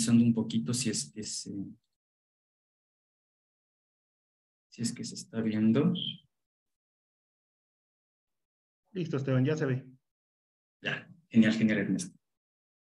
revisando 0.00 0.24
un 0.24 0.32
poquito 0.32 0.72
si 0.72 0.88
es 0.88 1.12
que 1.12 1.22
se, 1.22 1.52
si 4.70 4.82
es 4.82 4.92
que 4.92 5.04
se 5.04 5.14
está 5.14 5.42
viendo. 5.42 5.92
Listo, 8.92 9.18
Esteban, 9.18 9.44
ya 9.44 9.56
se 9.56 9.66
ve. 9.66 9.84
Ya, 10.82 11.06
genial, 11.28 11.52
genial, 11.52 11.78
Ernesto. 11.78 12.18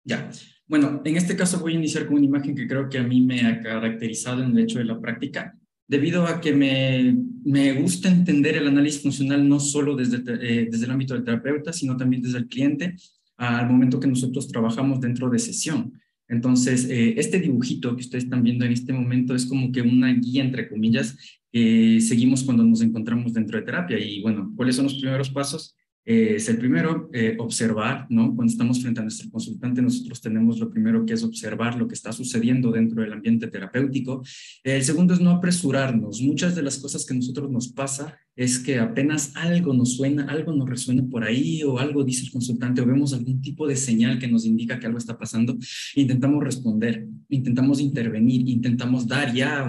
Ya, 0.03 0.29
bueno, 0.67 1.01
en 1.03 1.17
este 1.17 1.35
caso 1.35 1.59
voy 1.59 1.73
a 1.73 1.77
iniciar 1.77 2.05
con 2.05 2.17
una 2.17 2.25
imagen 2.25 2.53
que 2.53 2.67
creo 2.67 2.89
que 2.89 2.99
a 2.99 3.03
mí 3.03 3.21
me 3.21 3.41
ha 3.47 3.59
caracterizado 3.61 4.43
en 4.43 4.51
el 4.51 4.59
hecho 4.59 4.77
de 4.77 4.85
la 4.85 4.99
práctica, 4.99 5.57
debido 5.87 6.27
a 6.27 6.41
que 6.41 6.53
me, 6.53 7.17
me 7.43 7.73
gusta 7.73 8.09
entender 8.09 8.57
el 8.57 8.67
análisis 8.67 9.01
funcional 9.01 9.47
no 9.47 9.59
solo 9.59 9.95
desde, 9.95 10.17
eh, 10.17 10.67
desde 10.69 10.85
el 10.85 10.91
ámbito 10.91 11.15
del 11.15 11.23
terapeuta, 11.23 11.73
sino 11.73 11.97
también 11.97 12.21
desde 12.21 12.39
el 12.39 12.47
cliente 12.47 12.95
al 13.37 13.67
momento 13.67 13.99
que 13.99 14.07
nosotros 14.07 14.47
trabajamos 14.47 14.99
dentro 14.99 15.29
de 15.29 15.39
sesión. 15.39 15.99
Entonces, 16.27 16.89
eh, 16.89 17.15
este 17.17 17.39
dibujito 17.39 17.95
que 17.95 18.01
ustedes 18.01 18.23
están 18.25 18.43
viendo 18.43 18.65
en 18.65 18.71
este 18.71 18.93
momento 18.93 19.35
es 19.35 19.45
como 19.45 19.71
que 19.71 19.81
una 19.81 20.13
guía, 20.13 20.43
entre 20.43 20.67
comillas, 20.67 21.17
que 21.51 21.99
seguimos 22.01 22.43
cuando 22.43 22.63
nos 22.63 22.81
encontramos 22.81 23.33
dentro 23.33 23.59
de 23.59 23.65
terapia. 23.65 23.99
Y 23.99 24.21
bueno, 24.21 24.51
¿cuáles 24.55 24.75
son 24.75 24.85
los 24.85 24.95
primeros 24.95 25.29
pasos? 25.29 25.75
Eh, 26.07 26.35
es 26.35 26.47
el 26.49 26.57
primero, 26.57 27.09
eh, 27.13 27.35
observar, 27.39 28.05
¿no? 28.09 28.35
Cuando 28.35 28.51
estamos 28.51 28.79
frente 28.79 28.99
a 28.99 29.03
nuestro 29.03 29.29
consultante, 29.31 29.81
nosotros 29.81 30.21
tenemos 30.21 30.59
lo 30.59 30.69
primero 30.69 31.03
que 31.03 31.13
es 31.13 31.23
observar 31.23 31.75
lo 31.77 31.87
que 31.87 31.95
está 31.95 32.11
sucediendo 32.11 32.71
dentro 32.71 33.01
del 33.01 33.11
ambiente 33.11 33.47
terapéutico. 33.47 34.23
El 34.63 34.83
segundo 34.83 35.15
es 35.15 35.19
no 35.19 35.31
apresurarnos. 35.31 36.21
Muchas 36.21 36.55
de 36.55 36.61
las 36.61 36.77
cosas 36.77 37.05
que 37.05 37.13
a 37.13 37.17
nosotros 37.17 37.49
nos 37.49 37.69
pasa 37.69 38.19
es 38.35 38.59
que 38.59 38.77
apenas 38.77 39.35
algo 39.35 39.73
nos 39.73 39.95
suena, 39.95 40.25
algo 40.25 40.53
nos 40.53 40.69
resuena 40.69 41.03
por 41.09 41.23
ahí 41.23 41.63
o 41.63 41.79
algo 41.79 42.03
dice 42.03 42.25
el 42.25 42.31
consultante 42.31 42.81
o 42.81 42.85
vemos 42.85 43.13
algún 43.13 43.41
tipo 43.41 43.67
de 43.67 43.75
señal 43.75 44.19
que 44.19 44.27
nos 44.27 44.45
indica 44.45 44.77
que 44.77 44.85
algo 44.85 44.99
está 44.99 45.17
pasando, 45.17 45.57
intentamos 45.95 46.43
responder, 46.43 47.07
intentamos 47.29 47.79
intervenir, 47.79 48.47
intentamos 48.47 49.07
dar 49.07 49.33
ya 49.33 49.67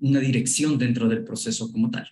una 0.00 0.20
dirección 0.20 0.78
dentro 0.78 1.08
del 1.08 1.22
proceso 1.22 1.70
como 1.70 1.90
tal. 1.90 2.08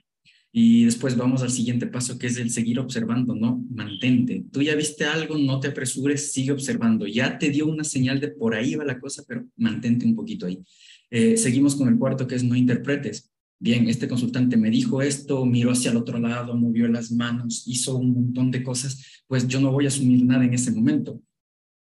Y 0.59 0.87
después 0.87 1.19
vamos 1.19 1.43
al 1.43 1.51
siguiente 1.51 1.87
paso, 1.87 2.19
que 2.19 2.29
es 2.29 2.39
el 2.39 2.49
seguir 2.49 2.79
observando, 2.79 3.35
¿no? 3.35 3.63
Mantente. 3.69 4.43
Tú 4.51 4.63
ya 4.63 4.75
viste 4.75 5.05
algo, 5.05 5.37
no 5.37 5.61
te 5.61 5.69
apresures, 5.69 6.33
sigue 6.33 6.51
observando. 6.51 7.07
Ya 7.07 7.37
te 7.37 7.51
dio 7.51 7.67
una 7.67 7.85
señal 7.85 8.21
de 8.21 8.29
por 8.29 8.55
ahí 8.55 8.75
va 8.75 8.83
la 8.87 8.99
cosa, 8.99 9.23
pero 9.29 9.45
mantente 9.59 10.07
un 10.07 10.17
poquito 10.17 10.47
ahí. 10.47 10.65
Eh, 11.11 11.37
seguimos 11.37 11.77
con 11.77 11.89
el 11.89 11.99
cuarto, 11.99 12.27
que 12.27 12.37
es 12.37 12.43
no 12.43 12.57
interpretes. 12.57 13.31
Bien, 13.59 13.87
este 13.91 14.09
consultante 14.09 14.57
me 14.57 14.71
dijo 14.71 15.03
esto, 15.03 15.45
miró 15.45 15.73
hacia 15.73 15.91
el 15.91 15.99
otro 15.99 16.19
lado, 16.19 16.57
movió 16.57 16.89
las 16.89 17.13
manos, 17.13 17.65
hizo 17.67 17.95
un 17.99 18.15
montón 18.15 18.51
de 18.51 18.63
cosas, 18.63 19.23
pues 19.27 19.47
yo 19.47 19.61
no 19.61 19.73
voy 19.73 19.85
a 19.85 19.89
asumir 19.89 20.25
nada 20.25 20.47
en 20.47 20.55
ese 20.55 20.71
momento. 20.71 21.21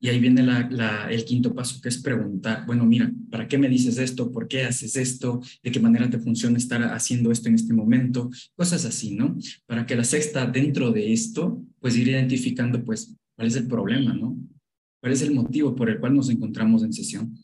Y 0.03 0.09
ahí 0.09 0.19
viene 0.19 0.45
el 1.11 1.23
quinto 1.23 1.55
paso, 1.55 1.79
que 1.79 1.87
es 1.87 1.97
preguntar, 1.97 2.65
bueno, 2.65 2.85
mira, 2.85 3.09
¿para 3.31 3.47
qué 3.47 3.57
me 3.57 3.69
dices 3.69 3.97
esto? 3.97 4.33
¿Por 4.33 4.49
qué 4.49 4.65
haces 4.65 4.97
esto? 4.97 5.39
¿De 5.63 5.71
qué 5.71 5.79
manera 5.79 6.09
te 6.09 6.19
funciona 6.19 6.57
estar 6.57 6.83
haciendo 6.83 7.31
esto 7.31 7.47
en 7.47 7.55
este 7.55 7.73
momento? 7.73 8.29
Cosas 8.53 8.83
así, 8.83 9.15
¿no? 9.15 9.37
Para 9.65 9.85
que 9.85 9.95
la 9.95 10.03
sexta, 10.03 10.45
dentro 10.45 10.91
de 10.91 11.13
esto, 11.13 11.63
pues 11.79 11.95
ir 11.95 12.09
identificando, 12.09 12.83
pues, 12.83 13.15
cuál 13.37 13.47
es 13.47 13.55
el 13.55 13.65
problema, 13.65 14.13
¿no? 14.13 14.37
¿Cuál 14.99 15.13
es 15.13 15.21
el 15.21 15.33
motivo 15.33 15.73
por 15.73 15.89
el 15.89 16.01
cual 16.01 16.15
nos 16.15 16.29
encontramos 16.29 16.83
en 16.83 16.91
sesión? 16.91 17.37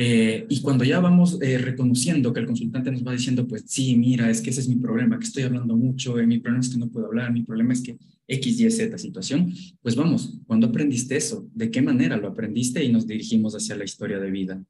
Eh, 0.00 0.46
y 0.48 0.60
cuando 0.60 0.84
ya 0.84 1.00
vamos 1.00 1.42
eh, 1.42 1.58
reconociendo 1.58 2.32
que 2.32 2.38
el 2.38 2.46
consultante 2.46 2.92
nos 2.92 3.04
va 3.04 3.10
diciendo, 3.10 3.48
pues 3.48 3.64
sí, 3.66 3.96
mira, 3.96 4.30
es 4.30 4.40
que 4.40 4.50
ese 4.50 4.60
es 4.60 4.68
mi 4.68 4.76
problema, 4.76 5.18
que 5.18 5.24
estoy 5.26 5.42
hablando 5.42 5.76
mucho, 5.76 6.20
eh, 6.20 6.26
mi 6.26 6.38
problema 6.38 6.60
es 6.60 6.68
que 6.68 6.78
no 6.78 6.88
puedo 6.88 7.06
hablar, 7.06 7.32
mi 7.32 7.42
problema 7.42 7.72
es 7.72 7.82
que 7.82 7.98
X, 8.28 8.60
Y, 8.60 8.70
Z 8.70 8.96
situación, 8.96 9.52
pues 9.82 9.96
vamos, 9.96 10.38
¿cuándo 10.46 10.68
aprendiste 10.68 11.16
eso? 11.16 11.48
¿De 11.52 11.72
qué 11.72 11.82
manera 11.82 12.16
lo 12.16 12.28
aprendiste? 12.28 12.84
Y 12.84 12.92
nos 12.92 13.08
dirigimos 13.08 13.56
hacia 13.56 13.74
la 13.74 13.82
historia 13.82 14.20
de 14.20 14.30
vida. 14.30 14.62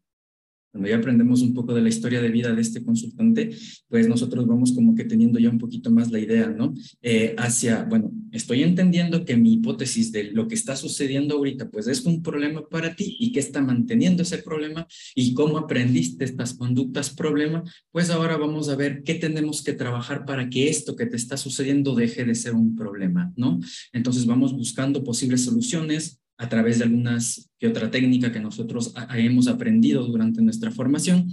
Cuando 0.70 0.88
ya 0.88 0.96
aprendemos 0.96 1.40
un 1.40 1.54
poco 1.54 1.74
de 1.74 1.80
la 1.80 1.88
historia 1.88 2.20
de 2.20 2.28
vida 2.28 2.54
de 2.54 2.60
este 2.60 2.84
consultante, 2.84 3.50
pues 3.88 4.06
nosotros 4.06 4.46
vamos 4.46 4.72
como 4.72 4.94
que 4.94 5.04
teniendo 5.04 5.38
ya 5.38 5.48
un 5.48 5.58
poquito 5.58 5.90
más 5.90 6.10
la 6.10 6.18
idea, 6.18 6.48
¿no? 6.48 6.74
Eh, 7.00 7.34
hacia, 7.38 7.84
bueno, 7.84 8.12
estoy 8.32 8.62
entendiendo 8.62 9.24
que 9.24 9.36
mi 9.36 9.54
hipótesis 9.54 10.12
de 10.12 10.24
lo 10.24 10.46
que 10.46 10.54
está 10.54 10.76
sucediendo 10.76 11.36
ahorita, 11.36 11.70
pues 11.70 11.88
es 11.88 12.04
un 12.04 12.22
problema 12.22 12.68
para 12.68 12.94
ti 12.94 13.16
y 13.18 13.32
que 13.32 13.40
está 13.40 13.62
manteniendo 13.62 14.22
ese 14.22 14.38
problema 14.38 14.86
y 15.14 15.34
cómo 15.34 15.58
aprendiste 15.58 16.24
estas 16.24 16.54
conductas 16.54 17.10
problema, 17.10 17.62
pues 17.90 18.10
ahora 18.10 18.36
vamos 18.36 18.68
a 18.68 18.76
ver 18.76 19.02
qué 19.02 19.14
tenemos 19.14 19.62
que 19.62 19.72
trabajar 19.72 20.26
para 20.26 20.50
que 20.50 20.68
esto 20.68 20.96
que 20.96 21.06
te 21.06 21.16
está 21.16 21.36
sucediendo 21.36 21.94
deje 21.94 22.24
de 22.24 22.34
ser 22.34 22.54
un 22.54 22.76
problema, 22.76 23.32
¿no? 23.36 23.58
Entonces 23.92 24.26
vamos 24.26 24.52
buscando 24.52 25.02
posibles 25.02 25.44
soluciones, 25.44 26.20
a 26.38 26.48
través 26.48 26.78
de 26.78 26.84
algunas 26.84 27.50
que 27.58 27.66
otra 27.66 27.90
técnica 27.90 28.32
que 28.32 28.40
nosotros 28.40 28.94
hemos 29.14 29.48
aprendido 29.48 30.06
durante 30.06 30.40
nuestra 30.40 30.70
formación 30.70 31.28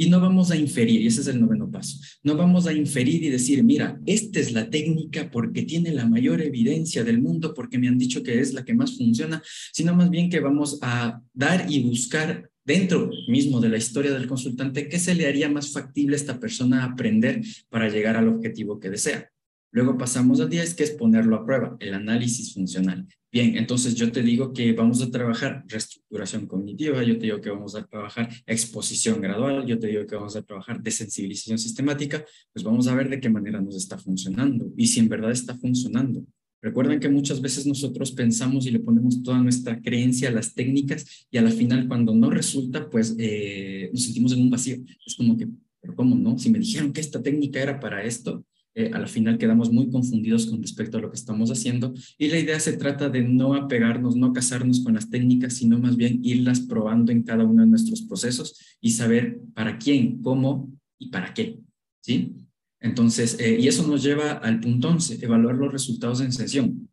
y 0.00 0.10
no 0.10 0.20
vamos 0.20 0.52
a 0.52 0.56
inferir, 0.56 1.00
y 1.00 1.08
ese 1.08 1.22
es 1.22 1.26
el 1.26 1.40
noveno 1.40 1.68
paso, 1.70 1.98
no 2.22 2.36
vamos 2.36 2.68
a 2.68 2.72
inferir 2.72 3.22
y 3.24 3.30
decir, 3.30 3.64
mira, 3.64 4.00
esta 4.06 4.38
es 4.38 4.52
la 4.52 4.70
técnica 4.70 5.28
porque 5.28 5.62
tiene 5.62 5.92
la 5.92 6.06
mayor 6.06 6.40
evidencia 6.40 7.02
del 7.02 7.20
mundo, 7.20 7.52
porque 7.52 7.78
me 7.78 7.88
han 7.88 7.98
dicho 7.98 8.22
que 8.22 8.38
es 8.38 8.54
la 8.54 8.64
que 8.64 8.74
más 8.74 8.96
funciona, 8.96 9.42
sino 9.72 9.96
más 9.96 10.08
bien 10.08 10.30
que 10.30 10.38
vamos 10.38 10.78
a 10.82 11.20
dar 11.32 11.66
y 11.68 11.82
buscar 11.82 12.48
dentro 12.64 13.10
mismo 13.26 13.60
de 13.60 13.70
la 13.70 13.78
historia 13.78 14.12
del 14.12 14.28
consultante 14.28 14.88
qué 14.88 14.98
se 15.00 15.14
le 15.14 15.26
haría 15.26 15.48
más 15.48 15.72
factible 15.72 16.14
a 16.14 16.18
esta 16.18 16.38
persona 16.38 16.84
aprender 16.84 17.40
para 17.68 17.88
llegar 17.88 18.16
al 18.16 18.28
objetivo 18.28 18.78
que 18.78 18.90
desea. 18.90 19.28
Luego 19.70 19.98
pasamos 19.98 20.40
al 20.40 20.48
10, 20.48 20.74
que 20.74 20.84
es 20.84 20.90
ponerlo 20.92 21.36
a 21.36 21.44
prueba, 21.44 21.76
el 21.80 21.94
análisis 21.94 22.54
funcional. 22.54 23.06
Bien, 23.30 23.58
entonces 23.58 23.94
yo 23.94 24.10
te 24.10 24.22
digo 24.22 24.54
que 24.54 24.72
vamos 24.72 25.02
a 25.02 25.10
trabajar 25.10 25.62
reestructuración 25.68 26.46
cognitiva, 26.46 27.02
yo 27.02 27.18
te 27.18 27.26
digo 27.26 27.42
que 27.42 27.50
vamos 27.50 27.74
a 27.74 27.84
trabajar 27.84 28.30
exposición 28.46 29.20
gradual, 29.20 29.66
yo 29.66 29.78
te 29.78 29.88
digo 29.88 30.06
que 30.06 30.16
vamos 30.16 30.34
a 30.34 30.42
trabajar 30.42 30.82
desensibilización 30.82 31.58
sistemática, 31.58 32.24
pues 32.54 32.64
vamos 32.64 32.88
a 32.88 32.94
ver 32.94 33.10
de 33.10 33.20
qué 33.20 33.28
manera 33.28 33.60
nos 33.60 33.76
está 33.76 33.98
funcionando 33.98 34.72
y 34.78 34.86
si 34.86 35.00
en 35.00 35.10
verdad 35.10 35.30
está 35.30 35.54
funcionando. 35.54 36.24
Recuerden 36.62 37.00
que 37.00 37.08
muchas 37.10 37.40
veces 37.40 37.66
nosotros 37.66 38.12
pensamos 38.12 38.66
y 38.66 38.70
le 38.70 38.80
ponemos 38.80 39.22
toda 39.22 39.38
nuestra 39.38 39.80
creencia 39.80 40.30
a 40.30 40.32
las 40.32 40.54
técnicas 40.54 41.26
y 41.30 41.36
a 41.36 41.42
la 41.42 41.50
final 41.50 41.86
cuando 41.86 42.14
no 42.14 42.30
resulta, 42.30 42.88
pues 42.88 43.14
eh, 43.18 43.90
nos 43.92 44.04
sentimos 44.04 44.32
en 44.32 44.40
un 44.40 44.50
vacío. 44.50 44.76
Es 45.06 45.14
como 45.14 45.36
que, 45.36 45.46
pero 45.80 45.94
¿cómo 45.94 46.16
no? 46.16 46.36
Si 46.38 46.50
me 46.50 46.58
dijeron 46.58 46.92
que 46.92 47.00
esta 47.00 47.22
técnica 47.22 47.62
era 47.62 47.78
para 47.78 48.02
esto, 48.02 48.44
eh, 48.78 48.92
a 48.94 49.00
la 49.00 49.08
final 49.08 49.38
quedamos 49.38 49.72
muy 49.72 49.90
confundidos 49.90 50.46
con 50.46 50.62
respecto 50.62 50.98
a 50.98 51.00
lo 51.00 51.10
que 51.10 51.16
estamos 51.16 51.50
haciendo 51.50 51.92
y 52.16 52.28
la 52.28 52.38
idea 52.38 52.60
se 52.60 52.76
trata 52.76 53.08
de 53.08 53.22
no 53.22 53.54
apegarnos, 53.54 54.14
no 54.14 54.32
casarnos 54.32 54.84
con 54.84 54.94
las 54.94 55.10
técnicas, 55.10 55.54
sino 55.54 55.80
más 55.80 55.96
bien 55.96 56.20
irlas 56.22 56.60
probando 56.60 57.10
en 57.10 57.24
cada 57.24 57.42
uno 57.42 57.62
de 57.62 57.68
nuestros 57.70 58.02
procesos 58.02 58.56
y 58.80 58.92
saber 58.92 59.40
para 59.52 59.78
quién, 59.78 60.22
cómo 60.22 60.70
y 60.96 61.08
para 61.08 61.34
qué, 61.34 61.58
¿sí? 62.00 62.36
Entonces, 62.78 63.36
eh, 63.40 63.58
y 63.58 63.66
eso 63.66 63.84
nos 63.84 64.04
lleva 64.04 64.34
al 64.34 64.60
punto 64.60 64.90
11, 64.90 65.24
evaluar 65.24 65.56
los 65.56 65.72
resultados 65.72 66.20
en 66.20 66.30
sesión 66.30 66.88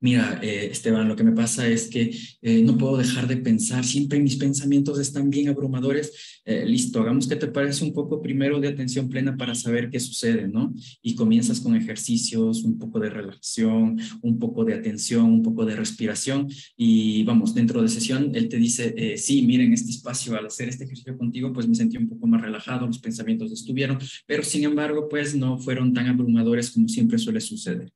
mira, 0.00 0.38
eh, 0.42 0.68
Esteban, 0.70 1.08
lo 1.08 1.16
que 1.16 1.24
me 1.24 1.32
pasa 1.32 1.66
es 1.66 1.88
que 1.88 2.14
eh, 2.42 2.62
no 2.62 2.76
puedo 2.76 2.98
dejar 2.98 3.26
de 3.26 3.38
pensar, 3.38 3.84
siempre 3.84 4.20
mis 4.20 4.36
pensamientos 4.36 4.98
están 4.98 5.30
bien 5.30 5.48
abrumadores. 5.48 6.40
Eh, 6.44 6.64
listo, 6.66 7.00
hagamos 7.00 7.26
que 7.26 7.36
te 7.36 7.46
parece 7.46 7.84
un 7.84 7.94
poco 7.94 8.20
primero 8.20 8.60
de 8.60 8.68
atención 8.68 9.08
plena 9.08 9.36
para 9.36 9.54
saber 9.54 9.88
qué 9.88 9.98
sucede, 9.98 10.46
¿no? 10.46 10.74
Y 11.00 11.14
comienzas 11.14 11.60
con 11.60 11.74
ejercicios, 11.74 12.64
un 12.64 12.78
poco 12.78 13.00
de 13.00 13.10
relajación, 13.10 13.98
un 14.20 14.38
poco 14.38 14.64
de 14.64 14.74
atención, 14.74 15.24
un 15.24 15.42
poco 15.42 15.64
de 15.64 15.76
respiración 15.76 16.48
y 16.76 17.24
vamos, 17.24 17.54
dentro 17.54 17.80
de 17.80 17.88
sesión, 17.88 18.32
él 18.34 18.48
te 18.48 18.58
dice, 18.58 19.16
sí, 19.16 19.42
miren, 19.42 19.72
este 19.72 19.90
espacio, 19.90 20.36
al 20.36 20.46
hacer 20.46 20.68
este 20.68 20.84
ejercicio 20.84 21.16
contigo, 21.16 21.52
pues 21.52 21.66
me 21.66 21.74
sentí 21.74 21.96
un 21.96 22.08
poco 22.08 22.26
más 22.26 22.42
relajado, 22.42 22.86
los 22.86 22.98
pensamientos 22.98 23.52
estuvieron, 23.52 23.98
pero 24.26 24.42
sin 24.42 24.64
embargo, 24.64 25.08
pues 25.08 25.34
no 25.34 25.58
fueron 25.58 25.94
tan 25.94 26.06
abrumadores 26.08 26.70
como 26.70 26.88
siempre 26.88 27.18
suele 27.18 27.40
suceder. 27.40 27.90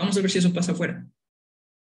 Vamos 0.00 0.16
a 0.16 0.22
ver 0.22 0.30
si 0.30 0.38
eso 0.38 0.52
pasa 0.52 0.72
afuera. 0.72 1.06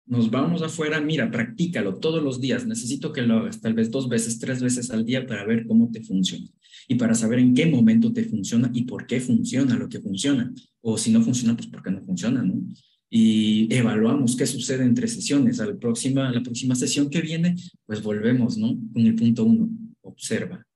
Nos 0.05 0.29
vamos 0.33 0.63
afuera, 0.63 1.01
mira, 1.01 1.31
practícalo 1.31 2.01
todos 2.01 2.21
los 2.21 2.41
días. 2.41 2.67
Necesito 2.67 3.13
que 3.13 3.23
lo 3.23 3.39
hagas 3.39 3.61
tal 3.61 3.75
vez 3.75 3.89
dos 3.93 4.09
veces, 4.09 4.41
tres 4.41 4.61
veces 4.61 4.91
al 4.91 5.05
día 5.05 5.25
para 5.29 5.47
ver 5.47 5.65
cómo 5.65 5.93
te 5.93 6.03
funciona 6.03 6.49
y 6.89 6.97
para 6.97 7.15
saber 7.15 7.39
en 7.39 7.55
qué 7.55 7.67
momento 7.67 8.13
te 8.13 8.25
funciona 8.25 8.69
y 8.75 8.83
por 8.83 9.07
qué 9.07 9.21
funciona 9.21 9.77
lo 9.77 9.89
que 9.89 10.01
funciona. 10.01 10.53
O 10.81 10.99
si 10.99 11.13
no 11.13 11.23
funciona, 11.23 11.55
pues 11.55 11.69
por 11.69 11.85
qué 11.85 11.93
no 11.93 12.03
funciona, 12.03 12.43
¿no? 12.43 12.61
Y 13.09 13.73
evaluamos 13.73 14.35
qué 14.35 14.45
sucede 14.45 14.83
entre 14.83 15.07
sesiones. 15.07 15.61
A 15.61 15.67
la 15.67 15.79
próxima, 15.79 16.33
la 16.33 16.43
próxima 16.43 16.75
sesión 16.75 17.11
que 17.11 17.21
viene, 17.21 17.55
pues 17.87 18.03
volvemos, 18.03 18.59
¿no? 18.59 18.77
Con 18.93 19.07
el 19.07 19.15
punto 19.15 19.45
uno, 19.45 19.71
observa. 20.03 20.67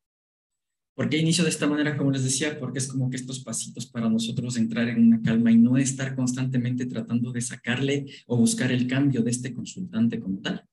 ¿Por 0.94 1.08
qué 1.08 1.18
inicio 1.18 1.42
de 1.42 1.50
esta 1.50 1.66
manera, 1.66 1.96
como 1.96 2.12
les 2.12 2.22
decía? 2.22 2.58
Porque 2.58 2.78
es 2.78 2.86
como 2.86 3.10
que 3.10 3.16
estos 3.16 3.40
pasitos 3.40 3.86
para 3.86 4.08
nosotros 4.08 4.56
entrar 4.56 4.88
en 4.88 5.04
una 5.04 5.20
calma 5.22 5.50
y 5.50 5.56
no 5.56 5.76
estar 5.76 6.14
constantemente 6.14 6.86
tratando 6.86 7.32
de 7.32 7.40
sacarle 7.40 8.06
o 8.26 8.36
buscar 8.36 8.70
el 8.70 8.86
cambio 8.86 9.22
de 9.22 9.30
este 9.32 9.52
consultante 9.52 10.20
como 10.20 10.38
tal. 10.38 10.64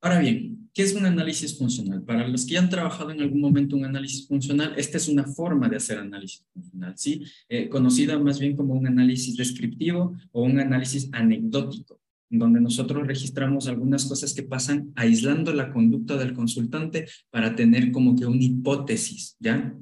Ahora 0.00 0.18
bien, 0.18 0.68
¿qué 0.74 0.82
es 0.82 0.94
un 0.94 1.04
análisis 1.04 1.56
funcional? 1.56 2.02
Para 2.02 2.26
los 2.26 2.44
que 2.44 2.54
ya 2.54 2.60
han 2.60 2.70
trabajado 2.70 3.10
en 3.12 3.20
algún 3.20 3.40
momento 3.40 3.76
un 3.76 3.84
análisis 3.84 4.26
funcional, 4.26 4.74
esta 4.76 4.96
es 4.96 5.06
una 5.08 5.24
forma 5.24 5.68
de 5.68 5.76
hacer 5.76 5.98
análisis 5.98 6.44
funcional, 6.52 6.94
¿sí? 6.96 7.22
Eh, 7.48 7.68
conocida 7.68 8.18
más 8.18 8.40
bien 8.40 8.56
como 8.56 8.74
un 8.74 8.86
análisis 8.86 9.36
descriptivo 9.36 10.16
o 10.32 10.42
un 10.42 10.58
análisis 10.58 11.08
anecdótico. 11.12 12.01
Donde 12.38 12.60
nosotros 12.60 13.06
registramos 13.06 13.68
algunas 13.68 14.06
cosas 14.06 14.32
que 14.32 14.42
pasan 14.42 14.90
aislando 14.96 15.52
la 15.52 15.72
conducta 15.72 16.16
del 16.16 16.32
consultante 16.32 17.06
para 17.30 17.54
tener 17.54 17.92
como 17.92 18.16
que 18.16 18.26
una 18.26 18.42
hipótesis, 18.42 19.36
¿ya? 19.38 19.76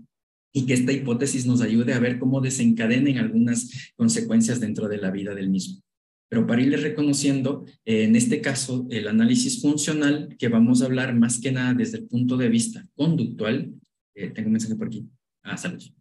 Y 0.52 0.66
que 0.66 0.74
esta 0.74 0.92
hipótesis 0.92 1.46
nos 1.46 1.60
ayude 1.60 1.94
a 1.94 2.00
ver 2.00 2.18
cómo 2.18 2.40
desencadenen 2.40 3.18
algunas 3.18 3.92
consecuencias 3.96 4.58
dentro 4.58 4.88
de 4.88 4.98
la 4.98 5.12
vida 5.12 5.34
del 5.34 5.48
mismo. 5.48 5.80
Pero 6.28 6.46
para 6.46 6.62
irle 6.62 6.76
reconociendo, 6.76 7.64
eh, 7.84 8.04
en 8.04 8.16
este 8.16 8.40
caso, 8.40 8.86
el 8.90 9.06
análisis 9.06 9.60
funcional, 9.62 10.36
que 10.38 10.48
vamos 10.48 10.82
a 10.82 10.86
hablar 10.86 11.14
más 11.14 11.40
que 11.40 11.52
nada 11.52 11.74
desde 11.74 11.98
el 11.98 12.04
punto 12.08 12.36
de 12.36 12.48
vista 12.48 12.86
conductual, 12.96 13.72
eh, 14.14 14.30
tengo 14.30 14.48
un 14.48 14.52
mensaje 14.52 14.74
por 14.74 14.88
aquí. 14.88 15.08
Ah, 15.42 15.56
saludos. 15.56 15.94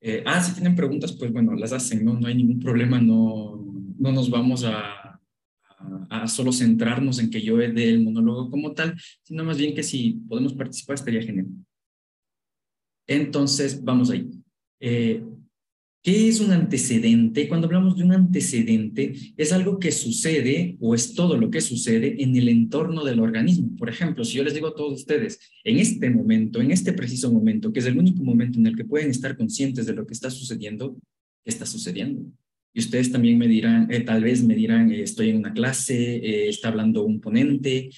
Eh, 0.00 0.22
ah, 0.26 0.42
si 0.42 0.52
tienen 0.52 0.76
preguntas, 0.76 1.12
pues 1.12 1.32
bueno, 1.32 1.54
las 1.54 1.72
hacen, 1.72 2.04
¿no? 2.04 2.18
No 2.18 2.26
hay 2.26 2.34
ningún 2.36 2.60
problema, 2.60 3.00
no, 3.00 3.64
no 3.98 4.12
nos 4.12 4.30
vamos 4.30 4.64
a, 4.64 5.07
a, 6.10 6.28
solo 6.28 6.52
centrarnos 6.52 7.18
en 7.18 7.30
que 7.30 7.40
yo 7.40 7.56
dé 7.56 7.88
el 7.88 8.02
monólogo 8.02 8.50
como 8.50 8.72
tal, 8.72 8.94
sino 9.22 9.44
más 9.44 9.58
bien 9.58 9.74
que 9.74 9.82
si 9.82 10.20
podemos 10.28 10.54
participar 10.54 10.94
estaría 10.94 11.22
genial. 11.22 11.46
Entonces, 13.06 13.82
vamos 13.82 14.10
ahí. 14.10 14.28
Eh, 14.80 15.22
¿Qué 16.02 16.28
es 16.28 16.40
un 16.40 16.52
antecedente? 16.52 17.48
Cuando 17.48 17.66
hablamos 17.66 17.96
de 17.96 18.04
un 18.04 18.12
antecedente, 18.12 19.14
es 19.36 19.52
algo 19.52 19.78
que 19.78 19.90
sucede 19.90 20.76
o 20.80 20.94
es 20.94 21.14
todo 21.14 21.36
lo 21.36 21.50
que 21.50 21.60
sucede 21.60 22.22
en 22.22 22.36
el 22.36 22.48
entorno 22.48 23.04
del 23.04 23.20
organismo. 23.20 23.76
Por 23.76 23.88
ejemplo, 23.88 24.24
si 24.24 24.38
yo 24.38 24.44
les 24.44 24.54
digo 24.54 24.68
a 24.68 24.74
todos 24.74 25.00
ustedes, 25.00 25.40
en 25.64 25.78
este 25.78 26.08
momento, 26.08 26.60
en 26.60 26.70
este 26.70 26.92
preciso 26.92 27.32
momento, 27.32 27.72
que 27.72 27.80
es 27.80 27.86
el 27.86 27.98
único 27.98 28.22
momento 28.22 28.58
en 28.58 28.66
el 28.68 28.76
que 28.76 28.84
pueden 28.84 29.10
estar 29.10 29.36
conscientes 29.36 29.86
de 29.86 29.94
lo 29.94 30.06
que 30.06 30.14
está 30.14 30.30
sucediendo, 30.30 30.96
¿qué 31.44 31.50
está 31.50 31.66
sucediendo? 31.66 32.22
Y 32.72 32.80
ustedes 32.80 33.10
también 33.10 33.38
me 33.38 33.48
dirán, 33.48 33.90
eh, 33.90 34.00
tal 34.00 34.22
vez 34.22 34.44
me 34.44 34.54
dirán, 34.54 34.92
eh, 34.92 35.02
estoy 35.02 35.30
en 35.30 35.38
una 35.38 35.52
clase, 35.52 36.16
eh, 36.16 36.48
está 36.48 36.68
hablando 36.68 37.04
un 37.04 37.20
ponente, 37.20 37.90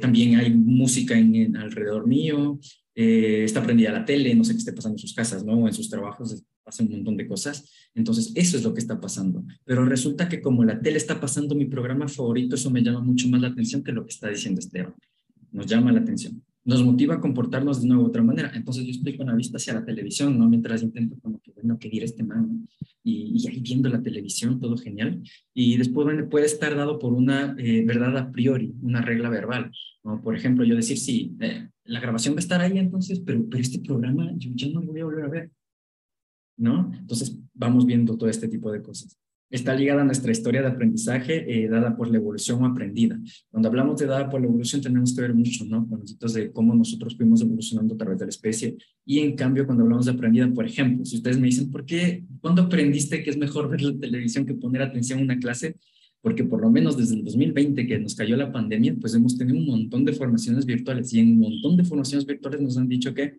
también 0.00 0.36
hay 0.36 0.52
música 0.52 1.18
en, 1.18 1.56
alrededor 1.56 2.06
mío, 2.06 2.58
está 2.94 3.62
prendida 3.62 3.92
la 3.92 4.04
tele, 4.04 4.34
no 4.34 4.42
sé 4.42 4.52
qué 4.52 4.58
esté 4.58 4.72
pasando 4.72 4.96
en 4.96 4.98
sus 4.98 5.14
casas, 5.14 5.44
¿no? 5.44 5.68
En 5.68 5.74
sus 5.74 5.88
trabajos 5.88 6.42
pasa 6.64 6.82
un 6.82 6.90
montón 6.90 7.16
de 7.16 7.28
cosas. 7.28 7.70
Entonces, 7.94 8.32
eso 8.34 8.56
es 8.56 8.64
lo 8.64 8.74
que 8.74 8.80
está 8.80 9.00
pasando. 9.00 9.44
Pero 9.64 9.84
resulta 9.84 10.28
que 10.28 10.40
como 10.40 10.64
la 10.64 10.80
tele 10.80 10.96
está 10.96 11.20
pasando 11.20 11.54
mi 11.54 11.66
programa 11.66 12.08
favorito, 12.08 12.56
eso 12.56 12.70
me 12.70 12.82
llama 12.82 13.00
mucho 13.00 13.28
más 13.28 13.40
la 13.40 13.48
atención 13.48 13.84
que 13.84 13.92
lo 13.92 14.04
que 14.04 14.10
está 14.10 14.28
diciendo 14.28 14.58
Esteban. 14.58 14.94
Nos 15.52 15.66
llama 15.66 15.92
la 15.92 16.00
atención 16.00 16.42
nos 16.68 16.84
motiva 16.84 17.14
a 17.14 17.20
comportarnos 17.20 17.80
de 17.80 17.86
una 17.86 17.98
u 17.98 18.04
otra 18.04 18.22
manera. 18.22 18.52
Entonces 18.54 18.84
yo 18.84 18.90
estoy 18.90 19.16
con 19.16 19.26
la 19.26 19.34
vista 19.34 19.56
hacia 19.56 19.72
la 19.72 19.86
televisión, 19.86 20.38
¿no? 20.38 20.46
Mientras 20.50 20.82
intento 20.82 21.16
como 21.22 21.40
que, 21.40 21.50
bueno, 21.52 21.78
que 21.78 21.88
este 21.88 22.22
man, 22.22 22.68
y, 23.02 23.48
ahí 23.48 23.60
viendo 23.60 23.88
la 23.88 24.02
televisión, 24.02 24.60
todo 24.60 24.76
genial. 24.76 25.22
Y 25.54 25.78
después 25.78 26.06
puede 26.30 26.44
estar 26.44 26.76
dado 26.76 26.98
por 26.98 27.14
una 27.14 27.56
eh, 27.58 27.82
verdad 27.86 28.14
a 28.18 28.30
priori, 28.30 28.74
una 28.82 29.00
regla 29.00 29.30
verbal, 29.30 29.72
¿no? 30.04 30.20
Por 30.20 30.36
ejemplo, 30.36 30.62
yo 30.62 30.76
decir, 30.76 30.98
sí, 30.98 31.34
eh, 31.40 31.70
la 31.84 32.00
grabación 32.00 32.34
va 32.34 32.38
a 32.38 32.40
estar 32.40 32.60
ahí 32.60 32.76
entonces, 32.76 33.20
pero, 33.20 33.48
pero 33.48 33.62
este 33.62 33.78
programa 33.80 34.30
yo 34.36 34.50
ya 34.54 34.68
no 34.68 34.82
lo 34.82 34.92
voy 34.92 35.00
a 35.00 35.04
volver 35.06 35.24
a 35.24 35.28
ver, 35.28 35.50
¿no? 36.58 36.92
Entonces 36.98 37.34
vamos 37.54 37.86
viendo 37.86 38.18
todo 38.18 38.28
este 38.28 38.46
tipo 38.46 38.70
de 38.70 38.82
cosas 38.82 39.18
está 39.50 39.74
ligada 39.74 40.02
a 40.02 40.04
nuestra 40.04 40.30
historia 40.30 40.60
de 40.60 40.68
aprendizaje 40.68 41.64
eh, 41.64 41.68
dada 41.68 41.96
por 41.96 42.10
la 42.10 42.18
evolución 42.18 42.64
aprendida. 42.64 43.18
Cuando 43.50 43.68
hablamos 43.68 43.98
de 43.98 44.06
dada 44.06 44.28
por 44.28 44.40
la 44.40 44.46
evolución 44.46 44.82
tenemos 44.82 45.14
que 45.14 45.22
ver 45.22 45.34
mucho, 45.34 45.64
¿no? 45.64 45.86
Con 45.88 46.02
los 46.20 46.32
de 46.34 46.52
cómo 46.52 46.74
nosotros 46.74 47.16
fuimos 47.16 47.40
evolucionando 47.40 47.94
a 47.94 47.96
través 47.96 48.18
de 48.18 48.26
la 48.26 48.30
especie. 48.30 48.76
Y 49.04 49.20
en 49.20 49.36
cambio, 49.36 49.64
cuando 49.64 49.84
hablamos 49.84 50.06
de 50.06 50.12
aprendida, 50.12 50.52
por 50.52 50.66
ejemplo, 50.66 51.04
si 51.04 51.16
ustedes 51.16 51.38
me 51.38 51.46
dicen, 51.46 51.70
¿por 51.70 51.84
qué? 51.84 52.24
¿Cuándo 52.40 52.62
aprendiste 52.62 53.22
que 53.22 53.30
es 53.30 53.38
mejor 53.38 53.70
ver 53.70 53.82
la 53.82 53.98
televisión 53.98 54.44
que 54.44 54.54
poner 54.54 54.82
atención 54.82 55.20
a 55.20 55.22
una 55.22 55.38
clase? 55.38 55.76
Porque 56.20 56.44
por 56.44 56.60
lo 56.60 56.70
menos 56.70 56.96
desde 56.96 57.14
el 57.14 57.24
2020 57.24 57.86
que 57.86 57.98
nos 57.98 58.14
cayó 58.14 58.36
la 58.36 58.52
pandemia, 58.52 58.96
pues 59.00 59.14
hemos 59.14 59.38
tenido 59.38 59.58
un 59.58 59.66
montón 59.66 60.04
de 60.04 60.12
formaciones 60.12 60.66
virtuales 60.66 61.12
y 61.14 61.20
en 61.20 61.32
un 61.32 61.38
montón 61.38 61.76
de 61.76 61.84
formaciones 61.84 62.26
virtuales 62.26 62.60
nos 62.60 62.76
han 62.76 62.88
dicho 62.88 63.14
que 63.14 63.38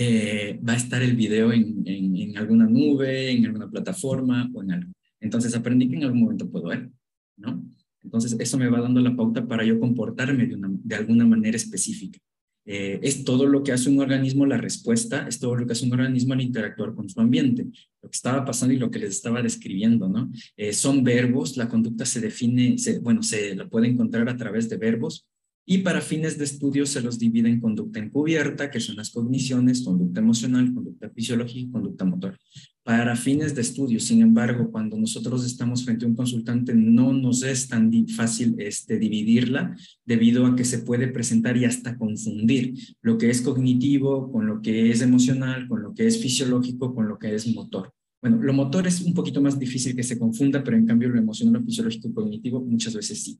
eh, 0.00 0.60
va 0.66 0.74
a 0.74 0.76
estar 0.76 1.02
el 1.02 1.16
video 1.16 1.52
en, 1.52 1.82
en, 1.84 2.38
alguna 2.38 2.66
nube, 2.66 3.32
en 3.32 3.46
alguna 3.46 3.68
plataforma 3.68 4.48
o 4.54 4.62
en 4.62 4.70
algo. 4.70 4.92
Entonces 5.20 5.54
aprendí 5.56 5.88
que 5.88 5.96
en 5.96 6.04
algún 6.04 6.20
momento 6.20 6.48
puedo 6.48 6.68
ver, 6.68 6.88
¿no? 7.36 7.64
Entonces 8.04 8.36
eso 8.38 8.58
me 8.58 8.68
va 8.68 8.80
dando 8.80 9.00
la 9.00 9.16
pauta 9.16 9.46
para 9.46 9.64
yo 9.64 9.80
comportarme 9.80 10.46
de, 10.46 10.54
una, 10.54 10.70
de 10.70 10.94
alguna 10.94 11.26
manera 11.26 11.56
específica. 11.56 12.20
Eh, 12.64 13.00
es 13.02 13.24
todo 13.24 13.46
lo 13.46 13.64
que 13.64 13.72
hace 13.72 13.90
un 13.90 13.98
organismo, 13.98 14.46
la 14.46 14.58
respuesta, 14.58 15.26
es 15.26 15.40
todo 15.40 15.56
lo 15.56 15.66
que 15.66 15.72
hace 15.72 15.86
un 15.86 15.94
organismo 15.94 16.34
al 16.34 16.42
interactuar 16.42 16.94
con 16.94 17.08
su 17.08 17.20
ambiente, 17.20 17.64
lo 18.00 18.08
que 18.08 18.14
estaba 18.16 18.44
pasando 18.44 18.74
y 18.74 18.78
lo 18.78 18.90
que 18.90 19.00
les 19.00 19.10
estaba 19.10 19.42
describiendo, 19.42 20.08
¿no? 20.08 20.30
Eh, 20.56 20.72
son 20.74 21.02
verbos, 21.02 21.56
la 21.56 21.68
conducta 21.68 22.04
se 22.04 22.20
define, 22.20 22.76
bueno, 23.02 23.22
se 23.22 23.56
la 23.56 23.66
puede 23.68 23.88
encontrar 23.88 24.28
a 24.28 24.36
través 24.36 24.68
de 24.68 24.76
verbos, 24.76 25.26
y 25.70 25.78
para 25.78 26.00
fines 26.00 26.38
de 26.38 26.44
estudio 26.44 26.86
se 26.86 27.02
los 27.02 27.18
divide 27.18 27.50
en 27.50 27.60
conducta 27.60 27.98
encubierta, 27.98 28.70
que 28.70 28.80
son 28.80 28.96
las 28.96 29.10
cogniciones, 29.10 29.82
conducta 29.82 30.20
emocional, 30.20 30.72
conducta 30.72 31.10
fisiológica 31.10 31.58
y 31.58 31.70
conducta 31.70 32.06
motor. 32.06 32.38
Para 32.82 33.14
fines 33.16 33.54
de 33.54 33.60
estudio, 33.60 34.00
sin 34.00 34.22
embargo, 34.22 34.70
cuando 34.72 34.96
nosotros 34.98 35.44
estamos 35.44 35.84
frente 35.84 36.06
a 36.06 36.08
un 36.08 36.14
consultante, 36.14 36.74
no 36.74 37.12
nos 37.12 37.42
es 37.42 37.68
tan 37.68 37.92
fácil 38.08 38.54
este, 38.56 38.98
dividirla 38.98 39.76
debido 40.06 40.46
a 40.46 40.56
que 40.56 40.64
se 40.64 40.78
puede 40.78 41.08
presentar 41.08 41.54
y 41.58 41.66
hasta 41.66 41.98
confundir 41.98 42.72
lo 43.02 43.18
que 43.18 43.28
es 43.28 43.42
cognitivo 43.42 44.32
con 44.32 44.46
lo 44.46 44.62
que 44.62 44.90
es 44.90 45.02
emocional, 45.02 45.68
con 45.68 45.82
lo 45.82 45.92
que 45.92 46.06
es 46.06 46.16
fisiológico, 46.18 46.94
con 46.94 47.08
lo 47.08 47.18
que 47.18 47.34
es 47.34 47.46
motor. 47.46 47.92
Bueno, 48.22 48.40
lo 48.40 48.54
motor 48.54 48.86
es 48.86 49.02
un 49.02 49.12
poquito 49.12 49.42
más 49.42 49.58
difícil 49.58 49.94
que 49.94 50.02
se 50.02 50.18
confunda, 50.18 50.64
pero 50.64 50.78
en 50.78 50.86
cambio 50.86 51.10
lo 51.10 51.18
emocional, 51.18 51.60
lo 51.60 51.66
fisiológico 51.66 52.08
y 52.08 52.14
cognitivo 52.14 52.58
muchas 52.62 52.94
veces 52.94 53.22
sí. 53.22 53.38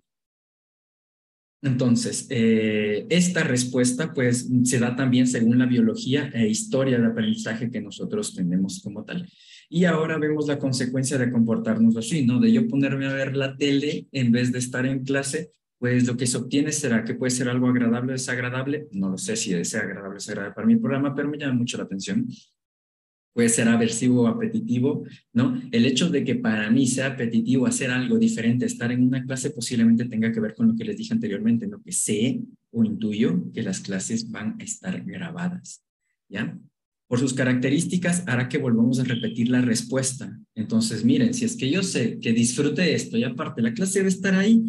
Entonces, 1.60 2.26
eh, 2.30 3.06
esta 3.10 3.42
respuesta 3.42 4.12
pues 4.14 4.48
se 4.62 4.78
da 4.78 4.94
también 4.94 5.26
según 5.26 5.58
la 5.58 5.66
biología 5.66 6.30
e 6.32 6.46
historia 6.48 6.98
de 6.98 7.06
aprendizaje 7.06 7.70
que 7.70 7.80
nosotros 7.80 8.34
tenemos 8.34 8.80
como 8.82 9.04
tal. 9.04 9.28
Y 9.68 9.84
ahora 9.84 10.18
vemos 10.18 10.46
la 10.46 10.58
consecuencia 10.58 11.18
de 11.18 11.30
comportarnos 11.30 11.96
así, 11.96 12.24
¿no? 12.24 12.40
De 12.40 12.52
yo 12.52 12.66
ponerme 12.68 13.06
a 13.06 13.12
ver 13.12 13.36
la 13.36 13.56
tele 13.56 14.06
en 14.12 14.30
vez 14.32 14.52
de 14.52 14.60
estar 14.60 14.86
en 14.86 15.04
clase, 15.04 15.50
pues 15.78 16.06
lo 16.06 16.16
que 16.16 16.26
se 16.26 16.38
obtiene 16.38 16.72
será 16.72 17.04
que 17.04 17.14
puede 17.14 17.30
ser 17.30 17.48
algo 17.48 17.68
agradable 17.68 18.12
o 18.12 18.14
desagradable. 18.14 18.86
No 18.92 19.10
lo 19.10 19.18
sé 19.18 19.36
si 19.36 19.52
es 19.52 19.74
agradable 19.74 20.10
o 20.10 20.14
desagradable 20.14 20.54
para 20.54 20.66
mi 20.66 20.76
programa, 20.76 21.14
pero 21.14 21.28
me 21.28 21.38
llama 21.38 21.54
mucho 21.54 21.76
la 21.76 21.84
atención 21.84 22.26
puede 23.38 23.50
ser 23.50 23.68
aversivo 23.68 24.22
o 24.22 24.26
apetitivo, 24.26 25.04
¿no? 25.32 25.62
El 25.70 25.86
hecho 25.86 26.10
de 26.10 26.24
que 26.24 26.34
para 26.34 26.68
mí 26.72 26.88
sea 26.88 27.06
apetitivo 27.06 27.66
hacer 27.66 27.88
algo 27.88 28.18
diferente, 28.18 28.66
estar 28.66 28.90
en 28.90 29.04
una 29.04 29.24
clase, 29.24 29.50
posiblemente 29.50 30.06
tenga 30.06 30.32
que 30.32 30.40
ver 30.40 30.56
con 30.56 30.66
lo 30.66 30.74
que 30.74 30.84
les 30.84 30.96
dije 30.96 31.14
anteriormente, 31.14 31.68
lo 31.68 31.80
que 31.80 31.92
sé 31.92 32.40
o 32.72 32.82
intuyo 32.82 33.44
que 33.54 33.62
las 33.62 33.78
clases 33.78 34.28
van 34.28 34.56
a 34.58 34.64
estar 34.64 35.04
grabadas, 35.04 35.84
¿ya? 36.28 36.58
Por 37.06 37.20
sus 37.20 37.32
características 37.32 38.24
hará 38.26 38.48
que 38.48 38.58
volvamos 38.58 38.98
a 38.98 39.04
repetir 39.04 39.50
la 39.50 39.60
respuesta. 39.60 40.36
Entonces, 40.56 41.04
miren, 41.04 41.32
si 41.32 41.44
es 41.44 41.54
que 41.54 41.70
yo 41.70 41.84
sé 41.84 42.18
que 42.18 42.32
disfrute 42.32 42.92
esto 42.92 43.16
y 43.18 43.22
aparte 43.22 43.62
la 43.62 43.72
clase 43.72 44.00
debe 44.00 44.08
estar 44.08 44.34
ahí, 44.34 44.64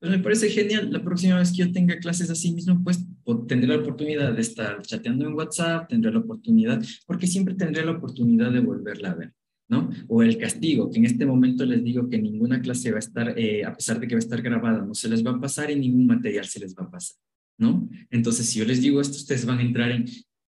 pues 0.00 0.10
me 0.10 0.18
parece 0.18 0.48
genial. 0.48 0.90
La 0.90 1.02
próxima 1.04 1.38
vez 1.38 1.50
que 1.50 1.58
yo 1.58 1.72
tenga 1.72 1.98
clases 1.98 2.30
así 2.30 2.52
mismo, 2.52 2.82
pues 2.82 3.06
tendré 3.46 3.68
la 3.68 3.76
oportunidad 3.76 4.32
de 4.32 4.40
estar 4.40 4.80
chateando 4.82 5.26
en 5.26 5.34
WhatsApp, 5.34 5.88
tendré 5.88 6.10
la 6.10 6.20
oportunidad, 6.20 6.82
porque 7.06 7.26
siempre 7.26 7.54
tendré 7.54 7.84
la 7.84 7.92
oportunidad 7.92 8.50
de 8.50 8.60
volverla 8.60 9.10
a 9.10 9.14
ver, 9.14 9.34
¿no? 9.68 9.90
O 10.08 10.22
el 10.22 10.38
castigo, 10.38 10.90
que 10.90 10.98
en 10.98 11.04
este 11.04 11.26
momento 11.26 11.66
les 11.66 11.84
digo 11.84 12.08
que 12.08 12.18
ninguna 12.18 12.62
clase 12.62 12.90
va 12.90 12.96
a 12.96 13.00
estar, 13.00 13.38
eh, 13.38 13.62
a 13.62 13.74
pesar 13.74 14.00
de 14.00 14.08
que 14.08 14.14
va 14.14 14.18
a 14.18 14.24
estar 14.24 14.40
grabada, 14.40 14.84
no 14.84 14.94
se 14.94 15.08
les 15.10 15.24
va 15.24 15.32
a 15.32 15.40
pasar 15.40 15.70
y 15.70 15.76
ningún 15.76 16.06
material 16.06 16.46
se 16.46 16.60
les 16.60 16.74
va 16.74 16.84
a 16.84 16.90
pasar, 16.90 17.18
¿no? 17.58 17.86
Entonces, 18.10 18.46
si 18.46 18.58
yo 18.58 18.64
les 18.64 18.80
digo 18.80 19.02
esto, 19.02 19.18
ustedes 19.18 19.44
van 19.44 19.58
a 19.58 19.62
entrar 19.62 19.90
en, 19.90 20.06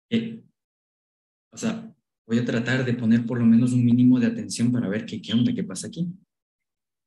eh, 0.09 0.41
o 1.51 1.57
sea, 1.57 1.93
voy 2.25 2.37
a 2.39 2.45
tratar 2.45 2.85
de 2.85 2.93
poner 2.93 3.25
por 3.25 3.39
lo 3.39 3.45
menos 3.45 3.73
un 3.73 3.83
mínimo 3.83 4.21
de 4.21 4.27
atención 4.27 4.71
para 4.71 4.87
ver 4.87 5.05
qué, 5.05 5.21
qué 5.21 5.33
onda, 5.33 5.53
qué 5.53 5.65
pasa 5.65 5.87
aquí. 5.87 6.07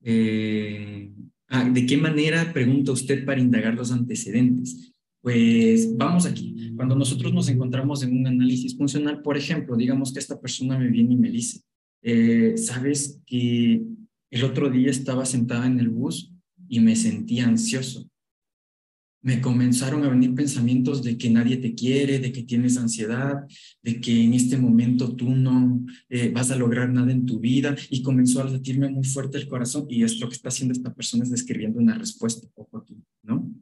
Eh, 0.02 1.10
Ah, 1.48 1.68
¿De 1.68 1.86
qué 1.86 1.96
manera 1.96 2.52
pregunta 2.52 2.92
usted 2.92 3.24
para 3.24 3.40
indagar 3.40 3.74
los 3.74 3.92
antecedentes? 3.92 4.92
Pues 5.20 5.96
vamos 5.96 6.26
aquí. 6.26 6.72
Cuando 6.76 6.96
nosotros 6.96 7.32
nos 7.32 7.48
encontramos 7.48 8.02
en 8.02 8.16
un 8.16 8.26
análisis 8.26 8.76
funcional, 8.76 9.22
por 9.22 9.36
ejemplo, 9.36 9.76
digamos 9.76 10.12
que 10.12 10.18
esta 10.18 10.40
persona 10.40 10.78
me 10.78 10.88
viene 10.88 11.14
y 11.14 11.16
me 11.16 11.30
dice, 11.30 11.62
eh, 12.02 12.54
sabes 12.56 13.20
que 13.26 13.82
el 14.30 14.44
otro 14.44 14.70
día 14.70 14.90
estaba 14.90 15.24
sentada 15.24 15.66
en 15.66 15.78
el 15.80 15.88
bus 15.88 16.32
y 16.68 16.80
me 16.80 16.96
sentía 16.96 17.46
ansioso 17.46 18.08
me 19.26 19.40
comenzaron 19.40 20.04
a 20.04 20.08
venir 20.08 20.36
pensamientos 20.36 21.02
de 21.02 21.18
que 21.18 21.28
nadie 21.28 21.56
te 21.56 21.74
quiere, 21.74 22.20
de 22.20 22.30
que 22.30 22.44
tienes 22.44 22.76
ansiedad, 22.76 23.44
de 23.82 24.00
que 24.00 24.22
en 24.22 24.34
este 24.34 24.56
momento 24.56 25.16
tú 25.16 25.34
no 25.34 25.84
eh, 26.08 26.30
vas 26.32 26.52
a 26.52 26.56
lograr 26.56 26.90
nada 26.90 27.10
en 27.10 27.26
tu 27.26 27.40
vida 27.40 27.74
y 27.90 28.04
comenzó 28.04 28.40
a 28.40 28.44
latirme 28.48 28.88
muy 28.88 29.02
fuerte 29.02 29.36
el 29.38 29.48
corazón 29.48 29.86
y 29.90 30.04
es 30.04 30.20
lo 30.20 30.28
que 30.28 30.36
está 30.36 30.50
haciendo 30.50 30.74
esta 30.74 30.94
persona 30.94 31.24
es 31.24 31.32
describiendo 31.32 31.80
una 31.80 31.98
respuesta, 31.98 32.46
ojo 32.54 32.78
aquí, 32.78 33.02
¿no? 33.24 33.52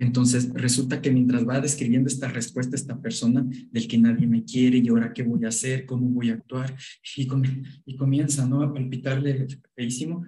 Entonces 0.00 0.50
resulta 0.52 1.00
que 1.00 1.12
mientras 1.12 1.46
va 1.46 1.60
describiendo 1.60 2.08
esta 2.08 2.26
respuesta 2.26 2.74
esta 2.74 3.00
persona 3.00 3.46
del 3.70 3.86
que 3.86 3.98
nadie 3.98 4.26
me 4.26 4.42
quiere 4.42 4.78
y 4.78 4.88
ahora 4.88 5.12
qué 5.12 5.22
voy 5.22 5.44
a 5.44 5.48
hacer, 5.48 5.86
cómo 5.86 6.08
voy 6.08 6.30
a 6.30 6.34
actuar 6.34 6.74
y, 7.16 7.28
y 7.86 7.96
comienza, 7.96 8.48
¿no? 8.48 8.62
A 8.64 8.74
palpitarle 8.74 9.46
feísimo 9.76 10.24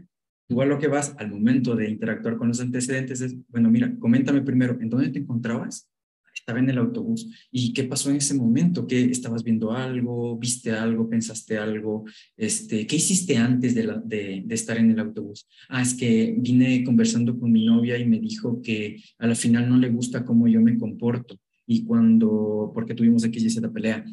Igual 0.48 0.68
lo 0.68 0.78
que 0.78 0.88
vas 0.88 1.14
al 1.18 1.30
momento 1.30 1.74
de 1.74 1.90
interactuar 1.90 2.36
con 2.36 2.48
los 2.48 2.60
antecedentes 2.60 3.20
es, 3.20 3.36
bueno, 3.48 3.70
mira, 3.70 3.94
coméntame 3.98 4.42
primero, 4.42 4.78
¿en 4.80 4.88
dónde 4.88 5.08
te 5.08 5.18
encontrabas? 5.18 5.90
Estaba 6.34 6.58
en 6.60 6.70
el 6.70 6.78
autobús. 6.78 7.48
¿Y 7.50 7.72
qué 7.72 7.84
pasó 7.84 8.10
en 8.10 8.16
ese 8.16 8.34
momento? 8.34 8.86
¿Qué 8.86 9.06
estabas 9.06 9.42
viendo 9.42 9.72
algo? 9.72 10.38
¿Viste 10.38 10.70
algo? 10.70 11.08
¿Pensaste 11.08 11.58
algo? 11.58 12.04
Este, 12.36 12.86
¿Qué 12.86 12.96
hiciste 12.96 13.36
antes 13.36 13.74
de, 13.74 13.84
la, 13.84 13.96
de, 14.04 14.42
de, 14.44 14.54
estar 14.54 14.76
en 14.76 14.90
el 14.90 15.00
autobús? 15.00 15.48
Ah, 15.68 15.82
es 15.82 15.94
que 15.94 16.36
vine 16.38 16.84
conversando 16.84 17.36
con 17.38 17.50
mi 17.50 17.64
novia 17.64 17.98
y 17.98 18.04
me 18.04 18.20
dijo 18.20 18.60
que 18.62 19.02
a 19.18 19.26
la 19.26 19.34
final 19.34 19.68
no 19.68 19.78
le 19.78 19.88
gusta 19.88 20.24
cómo 20.24 20.46
yo 20.46 20.60
me 20.60 20.78
comporto. 20.78 21.36
Y 21.66 21.84
cuando, 21.84 22.70
porque 22.72 22.94
tuvimos 22.94 23.24
X 23.24 23.56
y 23.56 23.60
pelea, 23.68 24.04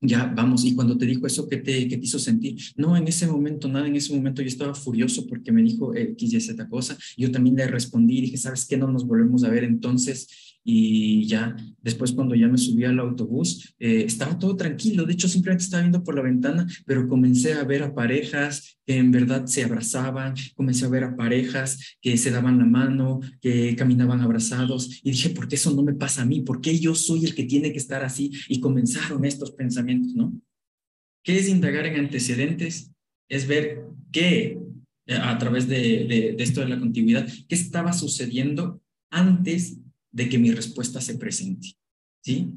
ya, 0.00 0.32
vamos, 0.34 0.64
y 0.64 0.74
cuando 0.74 0.96
te 0.96 1.06
dijo 1.06 1.26
eso, 1.26 1.48
¿qué 1.48 1.56
te, 1.56 1.88
qué 1.88 1.96
te 1.96 2.04
hizo 2.04 2.20
sentir? 2.20 2.56
No, 2.76 2.96
en 2.96 3.08
ese 3.08 3.26
momento, 3.26 3.66
nada, 3.68 3.88
en 3.88 3.96
ese 3.96 4.14
momento 4.14 4.42
yo 4.42 4.48
estaba 4.48 4.74
furioso 4.74 5.26
porque 5.26 5.50
me 5.50 5.62
dijo 5.62 5.94
X 5.94 6.32
y 6.32 6.40
Z 6.40 6.68
cosa. 6.68 6.96
Yo 7.16 7.32
también 7.32 7.56
le 7.56 7.66
respondí 7.66 8.20
dije, 8.20 8.36
¿sabes 8.36 8.64
qué? 8.66 8.76
No 8.76 8.90
nos 8.90 9.06
volvemos 9.06 9.42
a 9.42 9.50
ver 9.50 9.64
entonces 9.64 10.47
y 10.70 11.24
ya 11.24 11.56
después 11.80 12.12
cuando 12.12 12.34
ya 12.34 12.46
me 12.46 12.58
subí 12.58 12.84
al 12.84 12.98
autobús 12.98 13.74
eh, 13.78 14.04
estaba 14.06 14.38
todo 14.38 14.54
tranquilo, 14.54 15.06
de 15.06 15.14
hecho 15.14 15.26
simplemente 15.26 15.64
estaba 15.64 15.82
viendo 15.82 16.04
por 16.04 16.14
la 16.14 16.20
ventana, 16.20 16.66
pero 16.84 17.08
comencé 17.08 17.54
a 17.54 17.64
ver 17.64 17.82
a 17.82 17.94
parejas 17.94 18.78
que 18.84 18.98
en 18.98 19.10
verdad 19.10 19.46
se 19.46 19.64
abrazaban, 19.64 20.34
comencé 20.54 20.84
a 20.84 20.90
ver 20.90 21.04
a 21.04 21.16
parejas 21.16 21.96
que 22.02 22.18
se 22.18 22.30
daban 22.30 22.58
la 22.58 22.66
mano, 22.66 23.20
que 23.40 23.74
caminaban 23.76 24.20
abrazados 24.20 25.00
y 25.02 25.12
dije, 25.12 25.30
¿por 25.30 25.48
qué 25.48 25.54
eso 25.54 25.74
no 25.74 25.82
me 25.82 25.94
pasa 25.94 26.20
a 26.20 26.26
mí? 26.26 26.42
¿Por 26.42 26.60
qué 26.60 26.78
yo 26.78 26.94
soy 26.94 27.24
el 27.24 27.34
que 27.34 27.44
tiene 27.44 27.72
que 27.72 27.78
estar 27.78 28.04
así? 28.04 28.30
Y 28.48 28.60
comenzaron 28.60 29.24
estos 29.24 29.52
pensamientos, 29.52 30.14
¿no? 30.14 30.38
¿Qué 31.24 31.38
es 31.38 31.48
indagar 31.48 31.86
en 31.86 31.98
antecedentes? 31.98 32.92
Es 33.30 33.46
ver 33.46 33.84
qué, 34.12 34.58
a 35.08 35.38
través 35.38 35.66
de, 35.66 36.04
de, 36.04 36.34
de 36.36 36.44
esto 36.44 36.60
de 36.60 36.68
la 36.68 36.78
continuidad, 36.78 37.26
qué 37.48 37.54
estaba 37.54 37.94
sucediendo 37.94 38.82
antes 39.10 39.78
de 40.10 40.28
que 40.28 40.38
mi 40.38 40.50
respuesta 40.52 41.00
se 41.00 41.16
presente. 41.16 41.68
¿Sí? 42.22 42.52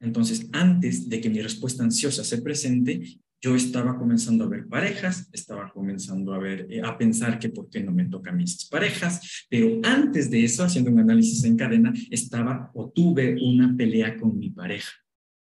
Entonces, 0.00 0.48
antes 0.52 1.08
de 1.08 1.20
que 1.20 1.30
mi 1.30 1.40
respuesta 1.40 1.82
ansiosa 1.82 2.24
se 2.24 2.40
presente, 2.40 3.20
yo 3.42 3.54
estaba 3.54 3.98
comenzando 3.98 4.44
a 4.44 4.48
ver 4.48 4.66
parejas, 4.66 5.28
estaba 5.32 5.70
comenzando 5.72 6.34
a 6.34 6.38
ver, 6.38 6.66
eh, 6.70 6.82
a 6.84 6.96
pensar 6.98 7.38
que 7.38 7.48
por 7.48 7.70
qué 7.70 7.82
no 7.82 7.90
me 7.90 8.04
tocan 8.04 8.36
mis 8.36 8.66
parejas, 8.66 9.46
pero 9.48 9.80
antes 9.82 10.30
de 10.30 10.44
eso, 10.44 10.62
haciendo 10.62 10.90
un 10.90 11.00
análisis 11.00 11.44
en 11.44 11.56
cadena, 11.56 11.92
estaba 12.10 12.70
o 12.74 12.90
tuve 12.90 13.36
una 13.42 13.74
pelea 13.74 14.16
con 14.16 14.38
mi 14.38 14.50
pareja, 14.50 14.92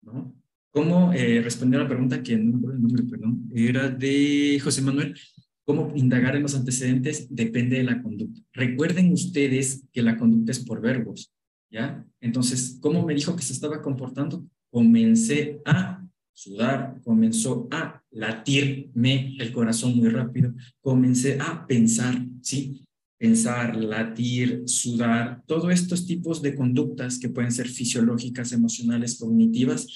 ¿no? 0.03 0.35
¿Cómo 0.71 1.13
eh, 1.13 1.41
responder 1.43 1.81
a 1.81 1.85
la 1.85 1.89
pregunta 1.89 2.23
que 2.23 2.37
no 2.37 2.71
el 2.71 2.81
nombre, 2.81 3.03
perdón, 3.03 3.51
era 3.53 3.89
de 3.89 4.61
José 4.63 4.83
Manuel? 4.83 5.19
¿Cómo 5.65 5.93
indagar 5.97 6.37
en 6.37 6.43
los 6.43 6.55
antecedentes? 6.55 7.27
Depende 7.35 7.79
de 7.79 7.85
la 7.85 8.01
conducta. 8.01 8.41
Recuerden 8.53 9.13
ustedes 9.13 9.85
que 9.93 10.03
la 10.03 10.17
conducta 10.17 10.53
es 10.53 10.61
por 10.61 10.81
verbos. 10.81 11.33
¿Ya? 11.71 12.05
Entonces, 12.21 12.79
¿cómo 12.81 13.05
me 13.05 13.15
dijo 13.15 13.37
que 13.37 13.43
se 13.43 13.53
estaba 13.53 13.83
comportando? 13.83 14.47
Comencé 14.71 15.61
a 15.65 16.07
sudar, 16.33 17.01
comenzó 17.03 17.67
a 17.71 18.03
latirme 18.11 19.37
el 19.39 19.53
corazón 19.53 19.97
muy 19.97 20.09
rápido, 20.09 20.55
comencé 20.81 21.39
a 21.41 21.67
pensar, 21.67 22.25
¿sí? 22.43 22.85
Pensar, 23.19 23.75
latir, 23.75 24.63
sudar, 24.67 25.43
todos 25.47 25.73
estos 25.73 26.07
tipos 26.07 26.41
de 26.41 26.55
conductas 26.55 27.19
que 27.19 27.29
pueden 27.29 27.51
ser 27.51 27.67
fisiológicas, 27.67 28.53
emocionales, 28.53 29.19
cognitivas, 29.19 29.89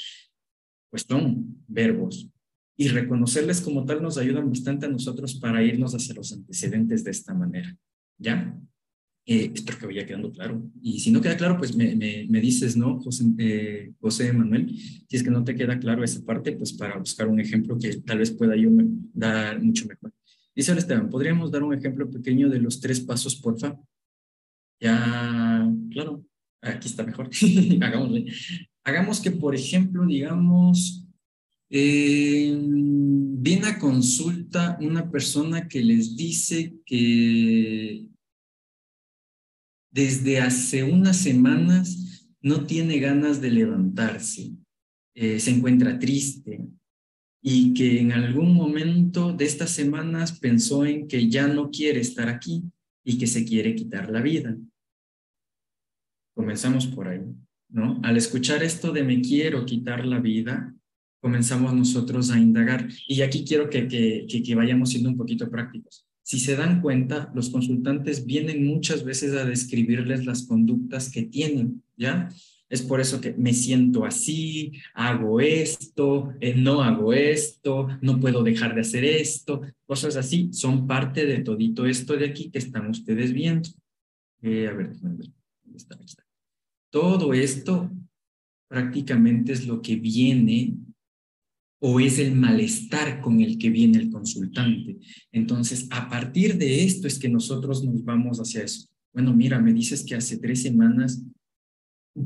pues 0.91 1.07
son 1.09 1.63
verbos. 1.69 2.29
Y 2.77 2.89
reconocerles 2.89 3.61
como 3.61 3.85
tal 3.85 4.03
nos 4.03 4.19
ayudan 4.19 4.49
bastante 4.49 4.87
a 4.87 4.89
nosotros 4.89 5.37
para 5.37 5.63
irnos 5.63 5.95
hacia 5.95 6.15
los 6.15 6.33
antecedentes 6.33 7.05
de 7.05 7.13
esta 7.13 7.33
manera, 7.35 7.77
¿ya? 8.19 8.59
Eh, 9.25 9.53
espero 9.55 9.79
que 9.79 9.87
vaya 9.87 10.07
quedando 10.07 10.33
claro. 10.33 10.63
Y 10.83 10.99
si 10.99 11.13
no 11.13 11.21
queda 11.21 11.37
claro, 11.37 11.57
pues 11.57 11.77
me, 11.77 11.95
me, 11.95 12.41
dices, 12.41 12.77
¿no, 12.77 13.01
José, 13.01 13.25
eh, 13.39 13.93
José 14.01 14.33
Manuel? 14.33 14.77
Si 15.09 15.17
es 15.17 15.23
que 15.23 15.31
no 15.31 15.45
te 15.45 15.55
queda 15.55 15.79
claro 15.79 16.03
esa 16.03 16.25
parte, 16.25 16.53
pues 16.53 16.73
para 16.73 16.99
buscar 16.99 17.29
un 17.29 17.39
ejemplo 17.39 17.79
que 17.79 17.97
tal 17.99 18.19
vez 18.19 18.33
pueda 18.33 18.57
yo 18.57 18.71
dar 19.15 19.63
mucho 19.63 19.87
mejor. 19.87 20.13
Dice 20.55 20.73
Esteban, 20.73 21.09
¿podríamos 21.09 21.51
dar 21.51 21.63
un 21.63 21.73
ejemplo 21.73 22.11
pequeño 22.11 22.49
de 22.51 22.61
los 22.61 22.81
tres 22.81 23.01
pasos, 23.01 23.37
porfa? 23.37 23.79
Ya, 24.81 25.71
claro, 25.91 26.27
aquí 26.61 26.89
está 26.89 27.05
mejor. 27.05 27.31
Hagámosle. 27.81 28.27
Hagamos 28.85 29.21
que, 29.21 29.31
por 29.31 29.55
ejemplo, 29.55 30.05
digamos, 30.05 31.07
eh, 31.71 32.55
viene 32.59 33.69
a 33.69 33.79
consulta 33.79 34.77
una 34.81 35.09
persona 35.09 35.69
que 35.69 35.81
les 35.83 36.17
dice 36.17 36.75
que 36.85 38.05
desde 39.93 40.41
hace 40.41 40.83
unas 40.83 41.19
semanas 41.19 42.27
no 42.41 42.65
tiene 42.67 42.99
ganas 42.99 43.41
de 43.41 43.51
levantarse, 43.51 44.53
eh, 45.15 45.39
se 45.39 45.51
encuentra 45.51 45.99
triste 45.99 46.67
y 47.43 47.75
que 47.75 48.01
en 48.01 48.13
algún 48.13 48.55
momento 48.55 49.33
de 49.33 49.45
estas 49.45 49.71
semanas 49.71 50.39
pensó 50.39 50.87
en 50.87 51.07
que 51.07 51.29
ya 51.29 51.47
no 51.47 51.71
quiere 51.71 52.01
estar 52.01 52.29
aquí 52.29 52.63
y 53.05 53.19
que 53.19 53.27
se 53.27 53.45
quiere 53.45 53.75
quitar 53.75 54.11
la 54.11 54.23
vida. 54.23 54.57
Comenzamos 56.35 56.87
por 56.87 57.09
ahí, 57.09 57.21
¿no? 57.69 58.01
Al 58.03 58.17
escuchar 58.17 58.63
esto 58.63 58.93
de 58.93 59.05
me 59.05 59.21
quiero 59.21 59.67
quitar 59.67 60.07
la 60.07 60.21
vida, 60.21 60.75
comenzamos 61.21 61.75
nosotros 61.75 62.31
a 62.31 62.39
indagar. 62.39 62.89
Y 63.07 63.21
aquí 63.21 63.45
quiero 63.45 63.69
que, 63.69 63.87
que, 63.87 64.43
que 64.43 64.55
vayamos 64.55 64.91
siendo 64.91 65.11
un 65.11 65.17
poquito 65.17 65.51
prácticos. 65.51 66.07
Si 66.23 66.39
se 66.39 66.57
dan 66.57 66.81
cuenta, 66.81 67.31
los 67.35 67.51
consultantes 67.51 68.25
vienen 68.27 68.65
muchas 68.65 69.05
veces 69.05 69.35
a 69.35 69.45
describirles 69.45 70.25
las 70.25 70.47
conductas 70.47 71.11
que 71.11 71.23
tienen, 71.23 71.83
¿ya? 71.97 72.29
Es 72.69 72.81
por 72.81 73.01
eso 73.01 73.21
que 73.21 73.35
me 73.35 73.53
siento 73.53 74.07
así, 74.07 74.73
hago 74.95 75.41
esto, 75.41 76.33
eh, 76.41 76.55
no 76.55 76.83
hago 76.83 77.13
esto, 77.13 77.89
no 78.01 78.19
puedo 78.19 78.43
dejar 78.43 78.75
de 78.75 78.81
hacer 78.81 79.05
esto, 79.05 79.61
cosas 79.85 80.17
así, 80.17 80.49
son 80.53 80.87
parte 80.87 81.27
de 81.27 81.41
todito 81.41 81.85
esto 81.85 82.17
de 82.17 82.27
aquí 82.27 82.51
que 82.51 82.59
están 82.59 82.89
ustedes 82.89 83.33
viendo. 83.33 83.69
Eh, 84.41 84.69
a 84.69 84.73
ver. 84.73 84.93
Todo 86.91 87.33
esto 87.35 87.91
prácticamente 88.69 89.53
es 89.53 89.67
lo 89.67 89.83
que 89.83 89.97
viene 89.97 90.75
o 91.85 91.99
es 91.99 92.21
el 92.21 92.37
malestar 92.37 93.21
con 93.21 93.41
el 93.41 93.59
que 93.59 93.69
viene 93.69 93.99
el 93.99 94.09
consultante. 94.09 94.99
Entonces, 95.33 95.89
a 95.91 96.09
partir 96.09 96.57
de 96.57 96.85
esto 96.85 97.09
es 97.09 97.19
que 97.19 97.29
nosotros 97.29 97.83
nos 97.83 98.05
vamos 98.05 98.39
hacia 98.39 98.63
eso. 98.63 98.89
Bueno, 99.13 99.35
mira, 99.35 99.59
me 99.59 99.73
dices 99.73 100.05
que 100.05 100.15
hace 100.15 100.39
tres 100.39 100.63
semanas, 100.63 101.25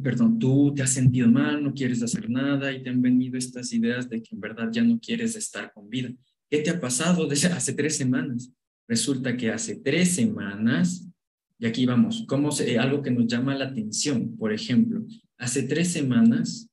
perdón, 0.03 0.39
tú 0.39 0.75
te 0.75 0.83
has 0.83 0.91
sentido 0.91 1.31
mal, 1.31 1.65
no 1.65 1.73
quieres 1.73 2.03
hacer 2.03 2.29
nada 2.29 2.71
y 2.71 2.83
te 2.83 2.91
han 2.91 3.01
venido 3.01 3.39
estas 3.39 3.73
ideas 3.73 4.11
de 4.11 4.23
que 4.23 4.35
en 4.35 4.41
verdad 4.43 4.69
ya 4.71 4.85
no 4.85 5.01
quieres 5.01 5.35
estar 5.37 5.73
con 5.73 5.89
vida. 5.89 6.13
¿Qué 6.51 6.59
te 6.59 6.69
ha 6.69 6.79
pasado 6.79 7.27
desde 7.27 7.49
hace 7.55 7.73
tres 7.73 7.97
semanas? 7.97 8.53
Resulta 8.87 9.39
que 9.39 9.51
hace 9.51 9.77
tres 9.77 10.11
semanas, 10.11 11.09
y 11.59 11.65
aquí 11.65 11.87
vamos, 11.87 12.27
como 12.29 12.51
algo 12.79 13.01
que 13.01 13.11
nos 13.11 13.27
llama 13.27 13.55
la 13.55 13.69
atención, 13.69 14.37
por 14.37 14.53
ejemplo, 14.53 15.03
hace 15.39 15.63
tres 15.63 15.89
semanas 15.89 16.69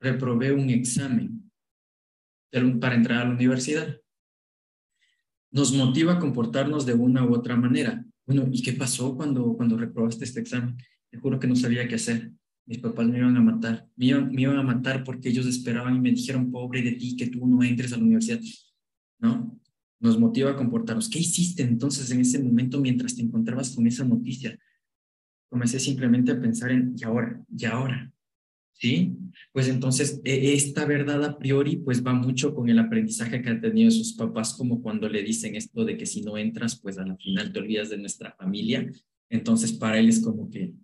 reprobé 0.00 0.50
un 0.52 0.70
examen 0.70 1.41
para 2.80 2.94
entrar 2.94 3.22
a 3.22 3.24
la 3.24 3.34
universidad. 3.34 3.98
Nos 5.50 5.72
motiva 5.72 6.14
a 6.14 6.18
comportarnos 6.18 6.86
de 6.86 6.94
una 6.94 7.24
u 7.24 7.34
otra 7.34 7.56
manera. 7.56 8.04
Bueno, 8.26 8.46
¿y 8.50 8.62
qué 8.62 8.72
pasó 8.72 9.16
cuando, 9.16 9.54
cuando 9.54 9.76
reprobaste 9.76 10.24
este 10.24 10.40
examen? 10.40 10.76
Te 11.10 11.18
juro 11.18 11.38
que 11.38 11.46
no 11.46 11.56
sabía 11.56 11.88
qué 11.88 11.96
hacer. 11.96 12.30
Mis 12.66 12.78
papás 12.78 13.06
me 13.08 13.18
iban 13.18 13.36
a 13.36 13.40
matar. 13.40 13.88
Me 13.96 14.06
iban, 14.06 14.56
a 14.56 14.62
matar 14.62 15.02
porque 15.02 15.30
ellos 15.30 15.46
esperaban 15.46 15.96
y 15.96 16.00
me 16.00 16.10
dijeron, 16.10 16.50
pobre 16.50 16.82
de 16.82 16.92
ti, 16.92 17.16
que 17.16 17.26
tú 17.26 17.46
no 17.46 17.62
entres 17.62 17.92
a 17.92 17.96
la 17.96 18.04
universidad. 18.04 18.40
¿No? 19.18 19.58
Nos 20.00 20.18
motiva 20.18 20.50
a 20.50 20.56
comportarnos. 20.56 21.08
¿Qué 21.08 21.18
hiciste 21.18 21.62
entonces 21.62 22.10
en 22.10 22.20
ese 22.20 22.42
momento 22.42 22.80
mientras 22.80 23.14
te 23.14 23.22
encontrabas 23.22 23.70
con 23.74 23.86
esa 23.86 24.04
noticia? 24.04 24.58
Comencé 25.48 25.78
simplemente 25.78 26.32
a 26.32 26.40
pensar 26.40 26.70
en, 26.70 26.94
¿y 26.96 27.04
ahora? 27.04 27.42
¿Y 27.56 27.64
ahora? 27.66 28.11
¿Sí? 28.82 29.16
Pues 29.52 29.68
entonces 29.68 30.20
e, 30.24 30.54
esta 30.54 30.84
verdad 30.84 31.22
a 31.24 31.38
priori 31.38 31.76
pues 31.76 32.04
va 32.04 32.12
mucho 32.12 32.52
con 32.52 32.68
el 32.68 32.80
aprendizaje 32.80 33.40
que 33.40 33.48
han 33.48 33.60
tenido 33.60 33.92
sus 33.92 34.14
papás 34.14 34.54
como 34.54 34.82
cuando 34.82 35.08
le 35.08 35.22
dicen 35.22 35.54
esto 35.54 35.84
de 35.84 35.96
que 35.96 36.04
si 36.04 36.22
no 36.22 36.36
entras 36.36 36.80
pues 36.80 36.98
a 36.98 37.06
la 37.06 37.16
final 37.16 37.52
te 37.52 37.60
olvidas 37.60 37.90
de 37.90 37.98
nuestra 37.98 38.32
familia. 38.32 38.90
Entonces 39.30 39.72
para 39.72 40.00
él 40.00 40.08
es 40.08 40.18
como 40.18 40.50
que 40.50 40.74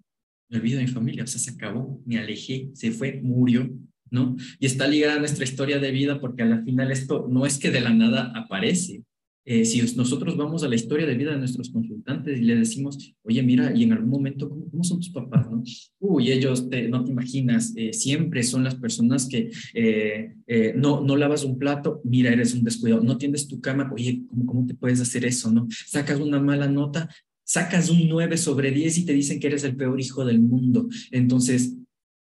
me 0.48 0.58
olvido 0.58 0.78
de 0.78 0.84
mi 0.84 0.90
familia, 0.90 1.24
o 1.24 1.26
sea, 1.26 1.40
se 1.40 1.50
acabó, 1.50 2.00
me 2.06 2.18
alejé, 2.18 2.70
se 2.72 2.92
fue, 2.92 3.20
murió, 3.20 3.68
¿no? 4.10 4.36
Y 4.60 4.66
está 4.66 4.86
ligada 4.86 5.16
a 5.16 5.18
nuestra 5.18 5.44
historia 5.44 5.80
de 5.80 5.90
vida 5.90 6.20
porque 6.20 6.44
a 6.44 6.46
la 6.46 6.62
final 6.62 6.92
esto 6.92 7.26
no 7.28 7.44
es 7.46 7.58
que 7.58 7.70
de 7.70 7.80
la 7.80 7.92
nada 7.92 8.32
aparece, 8.34 9.02
eh, 9.50 9.64
si 9.64 9.80
nosotros 9.96 10.36
vamos 10.36 10.62
a 10.62 10.68
la 10.68 10.74
historia 10.74 11.06
de 11.06 11.14
vida 11.14 11.32
de 11.32 11.38
nuestros 11.38 11.70
consultantes 11.70 12.38
y 12.38 12.44
le 12.44 12.54
decimos, 12.54 13.14
oye, 13.22 13.42
mira, 13.42 13.74
y 13.74 13.84
en 13.84 13.92
algún 13.94 14.10
momento, 14.10 14.46
¿cómo, 14.50 14.84
son 14.84 14.98
tus 14.98 15.08
papás? 15.08 15.50
No? 15.50 15.62
Uy, 16.00 16.30
ellos, 16.30 16.68
no 16.90 17.02
te 17.02 17.10
imaginas, 17.10 17.72
eh, 17.74 17.94
siempre 17.94 18.42
son 18.42 18.62
las 18.62 18.74
personas 18.74 19.26
que 19.26 19.50
eh, 19.72 20.34
no, 20.76 21.00
no 21.00 21.16
lavas 21.16 21.44
un 21.44 21.58
plato, 21.58 22.02
mira, 22.04 22.30
eres 22.30 22.52
un 22.52 22.62
descuidado, 22.62 23.02
no 23.02 23.16
tiendes 23.16 23.48
tu 23.48 23.58
cama, 23.62 23.90
oye, 23.90 24.22
¿cómo, 24.28 24.44
¿cómo 24.44 24.66
te 24.66 24.74
puedes 24.74 25.00
hacer 25.00 25.24
eso? 25.24 25.50
no 25.50 25.66
Sacas 25.70 26.20
una 26.20 26.40
mala 26.40 26.68
nota, 26.68 27.08
sacas 27.42 27.88
un 27.88 28.06
9 28.06 28.36
sobre 28.36 28.70
10 28.70 28.98
y 28.98 29.04
te 29.06 29.14
dicen 29.14 29.40
que 29.40 29.46
eres 29.46 29.64
el 29.64 29.76
peor 29.76 29.98
hijo 29.98 30.26
del 30.26 30.40
mundo. 30.40 30.88
Entonces, 31.10 31.74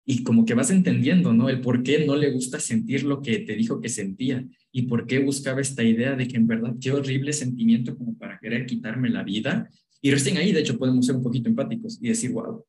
y 0.06 0.22
como 0.22 0.44
que 0.44 0.54
vas 0.54 0.70
entendiendo, 0.70 1.32
¿no? 1.32 1.48
El 1.48 1.60
por 1.60 1.82
qué 1.82 2.04
no 2.04 2.14
le 2.16 2.30
gusta 2.30 2.60
sentir 2.60 3.04
lo 3.04 3.22
que 3.22 3.38
te 3.38 3.56
dijo 3.56 3.80
que 3.80 3.88
sentía 3.88 4.46
y 4.70 4.82
por 4.82 5.06
qué 5.06 5.18
buscaba 5.20 5.60
esta 5.60 5.82
idea 5.82 6.14
de 6.14 6.28
que 6.28 6.36
en 6.36 6.46
verdad 6.46 6.74
qué 6.80 6.92
horrible 6.92 7.32
sentimiento 7.32 7.96
como 7.96 8.16
para 8.18 8.38
querer 8.38 8.66
quitarme 8.66 9.08
la 9.08 9.22
vida. 9.22 9.70
Y 10.02 10.10
recién 10.10 10.36
ahí, 10.36 10.52
de 10.52 10.60
hecho, 10.60 10.78
podemos 10.78 11.06
ser 11.06 11.16
un 11.16 11.22
poquito 11.22 11.48
empáticos 11.48 11.98
y 12.02 12.08
decir, 12.08 12.32
wow, 12.32 12.64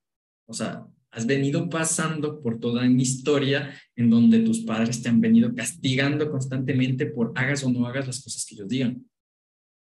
o 0.47 0.53
sea, 0.53 0.85
has 1.11 1.25
venido 1.25 1.69
pasando 1.69 2.41
por 2.41 2.59
toda 2.59 2.83
mi 2.87 3.03
historia 3.03 3.73
en 3.95 4.09
donde 4.09 4.39
tus 4.39 4.61
padres 4.61 5.01
te 5.01 5.09
han 5.09 5.19
venido 5.19 5.53
castigando 5.53 6.29
constantemente 6.31 7.05
por 7.05 7.33
hagas 7.35 7.63
o 7.63 7.71
no 7.71 7.85
hagas 7.85 8.07
las 8.07 8.21
cosas 8.21 8.45
que 8.45 8.55
ellos 8.55 8.69
digan. 8.69 9.05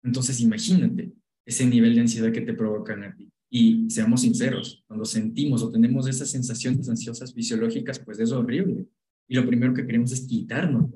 Entonces, 0.03 0.39
imagínate 0.39 1.12
ese 1.46 1.65
nivel 1.65 1.96
de 1.96 2.01
ansiedad 2.01 2.31
que 2.31 2.41
te 2.41 2.53
provocan 2.53 3.03
a 3.03 3.15
ti. 3.15 3.29
Y 3.53 3.89
seamos 3.89 4.22
sinceros, 4.22 4.81
cuando 4.88 5.03
sentimos 5.03 5.62
o 5.62 5.70
tenemos 5.70 6.08
esas 6.08 6.29
sensaciones 6.29 6.88
ansiosas 6.88 7.34
fisiológicas, 7.34 8.00
pues 8.00 8.17
es 8.20 8.31
horrible. 8.31 8.88
Y 9.27 9.36
lo 9.36 9.46
primero 9.46 9.74
que 9.74 9.86
queremos 9.86 10.13
es 10.13 10.22
quitarnos. 10.22 10.89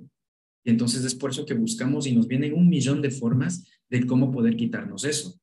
Y 0.63 0.69
entonces 0.69 1.03
es 1.03 1.13
por 1.13 1.31
eso 1.31 1.45
que 1.45 1.53
buscamos 1.53 2.07
y 2.07 2.15
nos 2.15 2.27
vienen 2.27 2.53
un 2.53 2.69
millón 2.69 3.01
de 3.01 3.11
formas 3.11 3.67
de 3.89 4.05
cómo 4.05 4.31
poder 4.31 4.55
quitarnos 4.55 5.03
eso. 5.03 5.37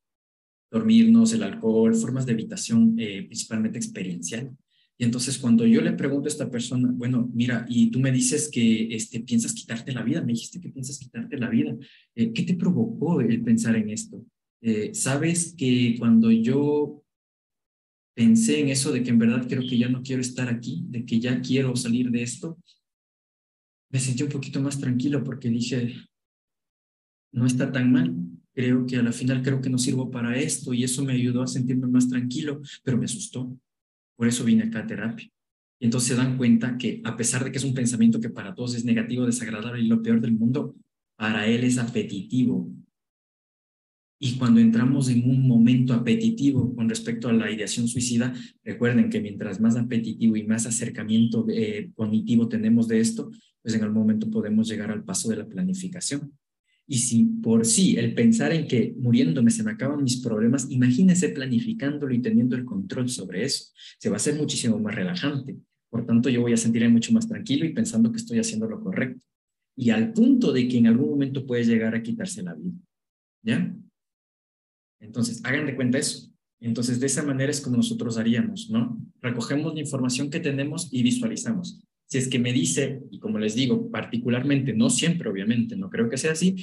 Dormirnos, 0.71 1.35
el 1.35 1.43
alcohol, 1.43 1.95
formas 1.95 2.25
de 2.25 2.33
evitación 2.33 2.97
eh, 2.99 3.25
principalmente 3.25 3.77
experiencial. 3.77 4.51
Y 4.97 5.05
entonces 5.05 5.37
cuando 5.37 5.67
yo 5.67 5.83
le 5.83 5.93
pregunto 5.93 6.29
a 6.29 6.33
esta 6.33 6.51
persona, 6.51 6.91
bueno, 6.95 7.31
mira, 7.35 7.67
y 7.69 7.91
tú 7.91 8.01
me 8.01 8.11
dices 8.11 8.49
que 8.51 8.95
este, 8.95 9.21
piensas 9.21 9.53
quitarte 9.53 9.93
la 9.93 10.03
vida, 10.03 10.23
me 10.23 10.33
dijiste 10.33 10.61
que 10.61 10.71
piensas 10.71 10.99
quitarte 10.99 11.37
la 11.37 11.51
vida, 11.51 11.77
eh, 12.15 12.33
¿qué 12.33 12.43
te 12.45 12.55
provocó 12.55 13.21
el 13.21 13.43
pensar 13.43 13.77
en 13.77 13.91
esto? 13.91 14.25
Eh, 14.61 14.95
Sabes 14.95 15.55
que 15.59 15.97
cuando 15.99 16.31
yo 16.31 17.02
pensé 18.15 18.61
en 18.61 18.69
eso 18.69 18.93
de 18.93 19.03
que 19.03 19.11
en 19.11 19.19
verdad 19.19 19.47
creo 19.49 19.63
que 19.63 19.79
ya 19.79 19.89
no 19.89 20.03
quiero 20.03 20.21
estar 20.21 20.49
aquí, 20.49 20.85
de 20.89 21.05
que 21.05 21.21
ya 21.21 21.41
quiero 21.41 21.75
salir 21.77 22.11
de 22.11 22.23
esto, 22.23 22.59
me 23.91 24.01
sentí 24.01 24.23
un 24.23 24.31
poquito 24.31 24.61
más 24.61 24.79
tranquilo 24.79 25.23
porque 25.23 25.49
dije, 25.49 25.95
no 27.33 27.47
está 27.47 27.71
tan 27.71 27.93
mal, 27.93 28.15
creo 28.55 28.87
que 28.87 28.97
a 28.97 29.03
la 29.03 29.13
final 29.13 29.43
creo 29.43 29.61
que 29.61 29.71
no 29.71 29.79
sirvo 29.79 30.11
para 30.11 30.39
esto 30.39 30.73
y 30.75 30.85
eso 30.85 31.05
me 31.05 31.13
ayudó 31.13 31.43
a 31.43 31.47
sentirme 31.47 31.87
más 31.87 32.09
tranquilo, 32.09 32.61
pero 32.83 32.99
me 32.99 33.05
asustó. 33.05 33.59
Por 34.17 34.29
eso 34.29 34.45
vine 34.45 34.65
acá 34.65 34.81
a 34.81 34.87
terapia. 34.87 35.29
Y 35.79 35.87
entonces 35.87 36.11
se 36.11 36.15
dan 36.15 36.37
cuenta 36.37 36.79
que 36.79 37.01
a 37.05 37.17
pesar 37.17 37.45
de 37.45 37.51
que 37.51 37.59
es 37.59 37.65
un 37.65 37.75
pensamiento 37.75 38.21
que 38.21 38.31
para 38.31 38.55
todos 38.55 38.75
es 38.75 38.85
negativo, 38.85 39.27
desagradable 39.27 39.83
y 39.83 39.89
lo 39.89 40.03
peor 40.03 40.21
del 40.21 40.33
mundo, 40.33 40.77
para 41.17 41.47
él 41.47 41.65
es 41.65 41.79
apetitivo, 41.79 42.71
y 44.25 44.37
cuando 44.37 44.61
entramos 44.61 45.09
en 45.09 45.29
un 45.29 45.49
momento 45.49 45.93
apetitivo 45.95 46.73
con 46.77 46.89
respecto 46.89 47.29
a 47.29 47.33
la 47.33 47.51
ideación 47.51 47.89
suicida, 47.89 48.33
recuerden 48.63 49.11
que 49.11 49.21
mientras 49.21 49.61
más 49.61 49.75
apetitivo 49.75 50.37
y 50.37 50.45
más 50.45 50.65
acercamiento 50.65 51.45
eh, 51.51 51.91
cognitivo 51.97 52.47
tenemos 52.47 52.87
de 52.87 53.01
esto, 53.01 53.33
pues 53.61 53.75
en 53.75 53.83
algún 53.83 53.99
momento 53.99 54.31
podemos 54.31 54.69
llegar 54.69 54.93
al 54.93 55.03
paso 55.03 55.29
de 55.29 55.39
la 55.39 55.49
planificación. 55.49 56.33
Y 56.87 56.99
si 56.99 57.25
por 57.25 57.67
sí 57.67 57.97
el 57.97 58.15
pensar 58.15 58.53
en 58.53 58.69
que 58.69 58.95
muriéndome 58.97 59.51
se 59.51 59.65
me 59.65 59.73
acaban 59.73 60.05
mis 60.05 60.19
problemas, 60.19 60.71
imagínense 60.71 61.31
planificándolo 61.31 62.15
y 62.15 62.23
teniendo 62.23 62.55
el 62.55 62.65
control 62.65 63.09
sobre 63.09 63.45
eso. 63.45 63.73
Se 63.99 64.09
va 64.09 64.15
a 64.15 64.17
hacer 64.19 64.37
muchísimo 64.37 64.79
más 64.79 64.95
relajante. 64.95 65.57
Por 65.91 66.07
tanto, 66.07 66.29
yo 66.29 66.43
voy 66.43 66.53
a 66.53 66.57
sentirme 66.57 66.91
mucho 66.91 67.13
más 67.13 67.27
tranquilo 67.27 67.65
y 67.65 67.73
pensando 67.73 68.13
que 68.13 68.19
estoy 68.19 68.39
haciendo 68.39 68.69
lo 68.69 68.81
correcto. 68.81 69.27
Y 69.75 69.91
al 69.91 70.13
punto 70.13 70.53
de 70.53 70.69
que 70.69 70.79
en 70.79 70.87
algún 70.87 71.11
momento 71.11 71.45
puede 71.45 71.65
llegar 71.65 71.97
a 71.97 72.05
quitarse 72.05 72.45
la 72.45 72.55
vida. 72.55 72.79
¿Ya? 73.43 73.75
Entonces, 75.03 75.45
hagan 75.45 75.67
de 75.67 75.77
cuenta 75.77 75.99
eso. 75.99 76.33
Entonces, 76.61 77.01
de 77.01 77.07
esa 77.07 77.25
manera 77.25 77.51
es 77.51 77.61
como 77.61 77.77
nosotros 77.77 78.17
haríamos, 78.19 78.71
¿no? 78.71 78.99
Recogemos 79.21 79.75
la 79.75 79.81
información 79.81 80.31
que 80.31 80.41
tenemos 80.41 80.89
y 80.93 81.03
visualizamos. 81.03 81.83
Si 82.07 82.19
es 82.19 82.29
que 82.29 82.39
me 82.39 82.53
dice, 82.53 83.03
y 83.11 83.19
como 83.19 83.39
les 83.39 83.55
digo, 83.55 83.91
particularmente, 83.91 84.73
no 84.73 84.89
siempre, 84.89 85.29
obviamente, 85.29 85.77
no 85.77 85.91
creo 85.91 86.09
que 86.09 86.19
sea 86.19 86.33
así, 86.33 86.57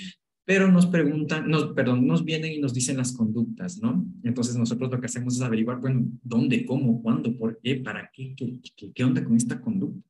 pero 0.46 0.72
nos 0.72 0.88
preguntan, 0.88 1.50
nos, 1.50 1.74
perdón, 1.74 2.08
nos 2.08 2.24
vienen 2.24 2.54
y 2.54 2.60
nos 2.60 2.74
dicen 2.74 2.98
las 2.98 3.12
conductas, 3.12 3.82
¿no? 3.82 4.06
Entonces 4.24 4.56
nosotros 4.56 4.90
lo 4.90 5.00
que 5.00 5.06
hacemos 5.06 5.36
es 5.36 5.42
averiguar, 5.42 5.80
bueno, 5.80 6.08
dónde, 6.24 6.66
cómo, 6.66 7.04
cuándo, 7.04 7.38
por 7.38 7.60
qué, 7.62 7.76
para 7.76 8.10
qué, 8.14 8.34
qué, 8.36 8.58
qué, 8.76 8.92
qué 8.94 9.04
onda 9.04 9.24
con 9.24 9.36
esta 9.36 9.60
conducta, 9.60 10.10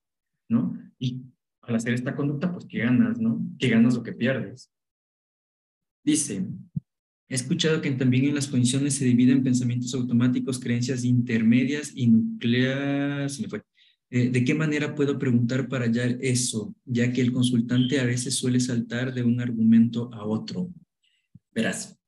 ¿no? 0.49 0.77
Y 0.99 1.23
al 1.61 1.75
hacer 1.75 1.93
esta 1.93 2.15
conducta, 2.15 2.53
pues, 2.53 2.65
¿qué 2.65 2.79
ganas, 2.79 3.19
no? 3.19 3.41
¿Qué 3.57 3.69
ganas 3.69 3.97
o 3.97 4.03
qué 4.03 4.13
pierdes? 4.13 4.71
Dice, 6.03 6.47
He 7.29 7.35
escuchado 7.35 7.79
que 7.79 7.91
también 7.91 8.25
en 8.25 8.33
las 8.33 8.47
condiciones 8.47 8.95
se 8.95 9.05
dividen 9.05 9.43
pensamientos 9.43 9.93
automáticos, 9.93 10.59
creencias 10.59 11.03
intermedias 11.03 11.91
y 11.93 12.07
nucleares. 12.07 13.39
Eh, 14.09 14.29
¿De 14.29 14.43
qué 14.43 14.55
manera 14.55 14.95
puedo 14.95 15.19
preguntar 15.19 15.67
para 15.67 15.85
hallar 15.85 16.17
eso? 16.21 16.73
Ya 16.85 17.13
que 17.13 17.21
el 17.21 17.31
consultante 17.31 17.99
a 17.99 18.05
veces 18.05 18.35
suele 18.35 18.59
saltar 18.59 19.13
de 19.13 19.21
un 19.21 19.39
argumento 19.39 20.11
a 20.11 20.25
otro. 20.25 20.71
Verás, 21.53 21.99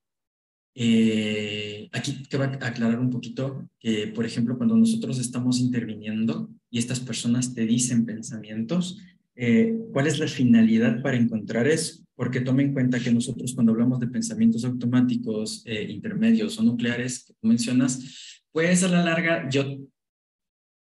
eh, 0.73 1.87
aquí 1.91 2.23
te 2.27 2.37
va 2.37 2.45
a 2.45 2.67
aclarar 2.67 2.99
un 2.99 3.11
poquito 3.11 3.69
que, 3.79 4.07
por 4.07 4.25
ejemplo, 4.25 4.57
cuando 4.57 4.75
nosotros 4.75 5.19
estamos 5.19 5.59
interviniendo 5.59 6.49
y 6.71 6.79
estas 6.79 6.99
personas 6.99 7.53
te 7.53 7.67
dicen 7.67 8.05
pensamientos, 8.05 8.97
eh, 9.35 9.77
¿cuál 9.91 10.07
es 10.07 10.19
la 10.19 10.27
finalidad 10.27 11.01
para 11.01 11.17
encontrar 11.17 11.67
eso? 11.67 12.01
porque 12.21 12.41
tome 12.41 12.61
en 12.61 12.71
cuenta 12.71 12.99
que 12.99 13.11
nosotros 13.11 13.51
cuando 13.55 13.71
hablamos 13.71 13.99
de 13.99 14.05
pensamientos 14.05 14.63
automáticos, 14.63 15.63
eh, 15.65 15.87
intermedios 15.89 16.59
o 16.59 16.63
nucleares 16.63 17.25
que 17.25 17.33
tú 17.33 17.47
mencionas, 17.47 18.43
pues 18.51 18.83
a 18.83 18.89
la 18.89 19.03
larga 19.03 19.49
yo, 19.49 19.79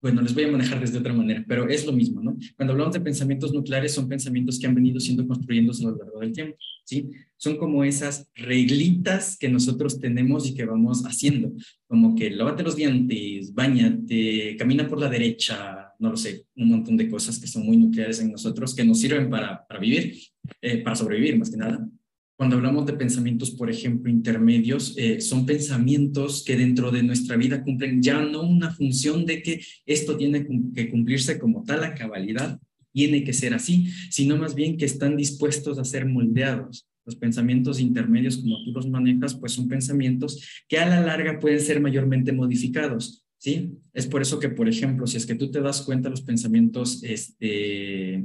bueno, 0.02 0.20
les 0.20 0.34
voy 0.34 0.44
a 0.44 0.52
manejar 0.52 0.80
desde 0.80 0.98
otra 0.98 1.14
manera, 1.14 1.42
pero 1.48 1.66
es 1.66 1.86
lo 1.86 1.92
mismo, 1.92 2.20
¿no? 2.20 2.36
Cuando 2.56 2.72
hablamos 2.74 2.92
de 2.92 3.00
pensamientos 3.00 3.54
nucleares 3.54 3.94
son 3.94 4.06
pensamientos 4.06 4.58
que 4.58 4.66
han 4.66 4.74
venido 4.74 5.00
siendo 5.00 5.26
construyéndose 5.26 5.86
a 5.86 5.92
lo 5.92 5.96
largo 5.96 6.20
del 6.20 6.32
tiempo, 6.32 6.58
¿sí? 6.84 7.08
Son 7.38 7.56
como 7.56 7.84
esas 7.84 8.28
reglitas 8.34 9.38
que 9.38 9.48
nosotros 9.48 9.98
tenemos 9.98 10.46
y 10.46 10.54
que 10.54 10.66
vamos 10.66 11.04
haciendo, 11.06 11.52
como 11.86 12.14
que 12.14 12.28
lávate 12.28 12.62
los 12.62 12.76
dientes, 12.76 13.54
bañate, 13.54 14.56
camina 14.58 14.86
por 14.86 15.00
la 15.00 15.08
derecha, 15.08 15.83
no 16.04 16.10
lo 16.10 16.16
sé, 16.16 16.44
un 16.56 16.68
montón 16.68 16.96
de 16.96 17.08
cosas 17.08 17.38
que 17.38 17.46
son 17.46 17.64
muy 17.64 17.78
nucleares 17.78 18.20
en 18.20 18.30
nosotros, 18.30 18.74
que 18.74 18.84
nos 18.84 19.00
sirven 19.00 19.30
para, 19.30 19.66
para 19.66 19.80
vivir, 19.80 20.14
eh, 20.60 20.78
para 20.78 20.94
sobrevivir 20.94 21.38
más 21.38 21.50
que 21.50 21.56
nada. 21.56 21.88
Cuando 22.36 22.56
hablamos 22.56 22.84
de 22.84 22.92
pensamientos, 22.92 23.52
por 23.52 23.70
ejemplo, 23.70 24.10
intermedios, 24.10 24.94
eh, 24.98 25.20
son 25.20 25.46
pensamientos 25.46 26.44
que 26.44 26.56
dentro 26.56 26.90
de 26.90 27.02
nuestra 27.02 27.36
vida 27.36 27.62
cumplen 27.62 28.02
ya 28.02 28.20
no 28.20 28.42
una 28.42 28.70
función 28.70 29.24
de 29.24 29.42
que 29.42 29.60
esto 29.86 30.16
tiene 30.16 30.46
que 30.74 30.90
cumplirse 30.90 31.38
como 31.38 31.64
tal 31.64 31.84
a 31.84 31.94
cabalidad, 31.94 32.60
tiene 32.92 33.24
que 33.24 33.32
ser 33.32 33.54
así, 33.54 33.86
sino 34.10 34.36
más 34.36 34.54
bien 34.54 34.76
que 34.76 34.84
están 34.84 35.16
dispuestos 35.16 35.78
a 35.78 35.84
ser 35.84 36.06
moldeados. 36.06 36.86
Los 37.06 37.16
pensamientos 37.16 37.80
intermedios, 37.80 38.38
como 38.38 38.62
tú 38.64 38.72
los 38.72 38.88
manejas, 38.88 39.34
pues 39.34 39.52
son 39.52 39.68
pensamientos 39.68 40.64
que 40.68 40.78
a 40.78 40.86
la 40.86 41.00
larga 41.00 41.38
pueden 41.38 41.60
ser 41.60 41.80
mayormente 41.80 42.32
modificados. 42.32 43.23
¿Sí? 43.38 43.78
Es 43.92 44.06
por 44.06 44.22
eso 44.22 44.38
que, 44.38 44.48
por 44.48 44.68
ejemplo, 44.68 45.06
si 45.06 45.16
es 45.16 45.26
que 45.26 45.34
tú 45.34 45.50
te 45.50 45.60
das 45.60 45.82
cuenta, 45.82 46.08
los 46.08 46.22
pensamientos 46.22 47.02
este, 47.02 48.24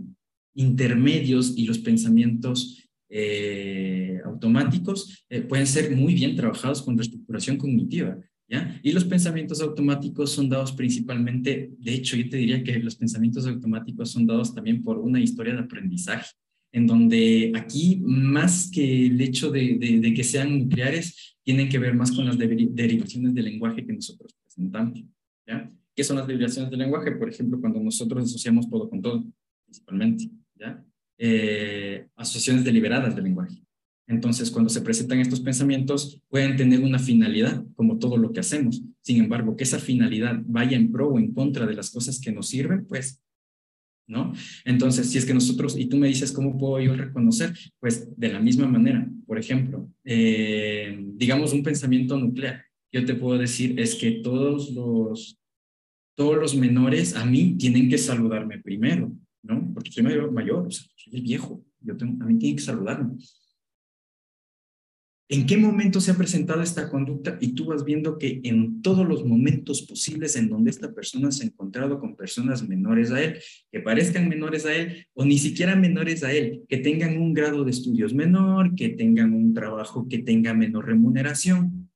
intermedios 0.56 1.54
y 1.56 1.65
los 1.65 1.80
pensamientos 1.80 2.89
eh, 3.10 4.19
automáticos 4.26 5.26
eh, 5.30 5.41
pueden 5.41 5.65
ser 5.65 5.95
muy 5.95 6.13
bien 6.13 6.36
trabajados 6.36 6.82
con 6.82 6.98
reestructuración 6.98 7.58
cognitiva. 7.58 8.17
¿Ya? 8.52 8.80
Y 8.82 8.93
los 8.93 9.06
pensamientos 9.06 9.62
automáticos 9.62 10.32
son 10.32 10.50
dados 10.50 10.72
principalmente, 10.72 11.69
de 11.78 11.93
hecho, 11.93 12.17
yo 12.17 12.28
te 12.30 12.38
diría 12.38 12.63
que 12.63 12.80
los 12.80 12.95
pensamientos 12.95 13.45
automáticos 13.45 14.10
son 14.10 14.26
dados 14.26 14.56
también 14.56 14.82
por 14.82 14.98
una 14.98 15.19
historia 15.19 15.54
de 15.54 15.60
aprendizaje, 15.60 16.32
en 16.72 16.88
donde 16.88 17.52
aquí, 17.56 18.02
más 18.04 18.72
que 18.72 19.06
el 19.06 19.22
hecho 19.22 19.52
de, 19.52 19.78
de 20.02 20.13
que 20.15 20.24
sean 20.24 20.58
nucleares, 20.58 21.38
tienen 21.43 21.69
que 21.69 21.78
ver 21.78 21.93
más 21.93 22.12
con 22.12 22.26
las 22.26 22.39
derivaciones 22.39 23.36
del 23.36 23.45
lenguaje 23.45 23.86
que 23.86 23.93
nosotros 23.93 24.38
¿ya? 25.48 25.72
¿Qué 25.95 26.04
son 26.04 26.17
las 26.17 26.28
derivaciones 26.28 26.69
del 26.69 26.80
lenguaje? 26.80 27.12
Por 27.12 27.30
ejemplo, 27.30 27.60
cuando 27.60 27.80
nosotros 27.80 28.24
asociamos 28.26 28.69
todo 28.69 28.89
con 28.89 29.02
todo, 29.02 29.24
principalmente, 29.65 30.30
¿ya? 30.56 30.84
Eh, 31.17 32.08
asociaciones 32.15 32.63
deliberadas 32.63 33.15
del 33.15 33.26
lenguaje. 33.26 33.62
Entonces, 34.08 34.50
cuando 34.50 34.69
se 34.69 34.82
presentan 34.82 35.19
estos 35.19 35.39
pensamientos, 35.39 36.22
pueden 36.30 36.56
tener 36.56 36.80
una 36.80 36.98
finalidad, 36.98 37.63
como 37.76 38.00
todo 38.00 38.17
lo 38.17 38.32
que 38.32 38.39
hacemos. 38.39 38.82
Sin 39.02 39.24
embargo, 39.24 39.56
que 39.56 39.63
esa 39.63 39.80
finalidad 39.80 40.41
vaya 40.45 40.78
en 40.78 40.91
pro 40.91 41.10
o 41.10 41.19
en 41.19 41.34
contra 41.34 41.67
de 41.67 41.76
las 41.76 41.91
cosas 41.91 42.19
que 42.19 42.32
nos 42.32 42.48
sirven, 42.48 42.86
pues 42.88 43.22
¿no? 44.10 44.34
Entonces, 44.65 45.10
si 45.10 45.19
es 45.19 45.26
que 45.26 45.34
nosotros, 45.34 45.78
y 45.78 45.86
tú 45.86 45.95
me 45.95 46.08
dices, 46.08 46.32
¿cómo 46.32 46.58
puedo 46.58 46.82
yo 46.82 46.95
reconocer? 46.95 47.54
Pues 47.80 48.10
de 48.17 48.34
la 48.34 48.39
misma 48.39 48.67
manera, 48.67 49.08
por 49.28 49.38
ejemplo, 49.38 49.88
eh, 50.04 50.98
digamos 51.13 51.54
un 51.54 51.63
pensamiento 51.63 52.17
nuclear. 52.17 52.65
Yo 52.91 53.06
te 53.06 53.15
puedo 53.15 53.38
decir 53.38 53.80
es 53.80 53.95
que 53.95 54.12
todos 54.23 54.71
los, 54.71 55.39
todos 56.15 56.38
los 56.38 56.56
menores 56.56 57.15
a 57.15 57.25
mí 57.25 57.56
tienen 57.58 57.89
que 57.89 57.97
saludarme 57.97 58.60
primero, 58.60 59.12
¿no? 59.43 59.71
Porque 59.73 59.91
soy 59.91 60.04
mayor, 60.04 60.32
mayor 60.32 60.67
o 60.67 60.71
sea, 60.71 60.86
soy 60.95 61.15
el 61.15 61.21
viejo, 61.21 61.63
yo 61.82 61.95
tengo, 61.95 62.23
a 62.23 62.28
mí 62.28 62.38
tienen 62.39 62.58
que 62.58 62.63
saludarme. 62.63 63.15
¿En 65.32 65.45
qué 65.45 65.58
momento 65.58 66.02
se 66.02 66.10
ha 66.10 66.17
presentado 66.17 66.63
esta 66.63 66.89
conducta? 66.89 67.38
Y 67.39 67.54
tú 67.54 67.65
vas 67.65 67.86
viendo 67.86 68.17
que 68.17 68.41
en 68.43 68.82
todos 68.82 69.08
los 69.08 69.23
momentos 69.23 69.84
posibles 69.84 70.36
en 70.36 70.49
donde 70.49 70.71
esta 70.71 70.91
persona 70.91 71.32
se 71.32 71.43
ha 71.43 71.45
encontrado 71.45 71.99
con 71.99 72.15
personas 72.15 72.67
menores 72.67 73.12
a 73.12 73.21
él, 73.21 73.39
que 73.71 73.80
parezcan 73.80 74.28
menores 74.28 74.65
a 74.65 74.75
él 74.75 75.06
o 75.13 75.23
ni 75.23 75.38
siquiera 75.38 75.75
menores 75.75 76.23
a 76.23 76.34
él, 76.34 76.63
que 76.67 76.78
tengan 76.78 77.15
un 77.19 77.36
grado 77.36 77.63
de 77.63 77.69
estudios 77.69 78.12
menor, 78.12 78.73
que 78.73 78.89
tengan 78.89 79.36
un 79.36 79.54
trabajo 79.54 80.08
que 80.10 80.17
tenga 80.17 80.56
menor 80.56 80.88
remuneración, 80.88 81.88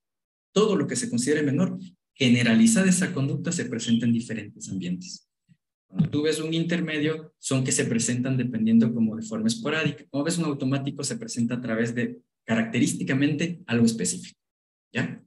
todo 0.54 0.78
lo 0.78 0.88
que 0.88 0.96
se 0.96 1.10
considere 1.10 1.44
menor, 1.44 1.78
generalizada 2.13 2.89
esa 2.89 3.13
conducta 3.13 3.52
se 3.52 3.66
presenta 3.66 4.06
en 4.06 4.13
diferentes 4.13 4.70
ambientes. 4.70 5.28
Cuando 5.88 6.10
tú 6.10 6.22
ves 6.24 6.39
un 6.39 6.54
intermedio, 6.54 7.34
son 7.38 7.63
que 7.63 7.72
se 7.72 7.86
presentan 7.86 8.38
dependiendo 8.38 8.94
como 8.94 9.16
de 9.16 9.24
forma 9.24 9.48
esporádica. 9.48 10.06
Como 10.10 10.24
ves 10.24 10.38
un 10.38 10.46
automático, 10.46 11.04
se 11.04 11.18
presenta 11.18 11.56
a 11.56 11.62
través 11.62 11.94
de 11.94 12.20
característicamente 12.46 13.62
algo 13.68 13.86
específico. 13.86 14.39
¿Ya? 14.92 15.24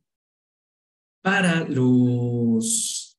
Para 1.22 1.68
los 1.68 3.18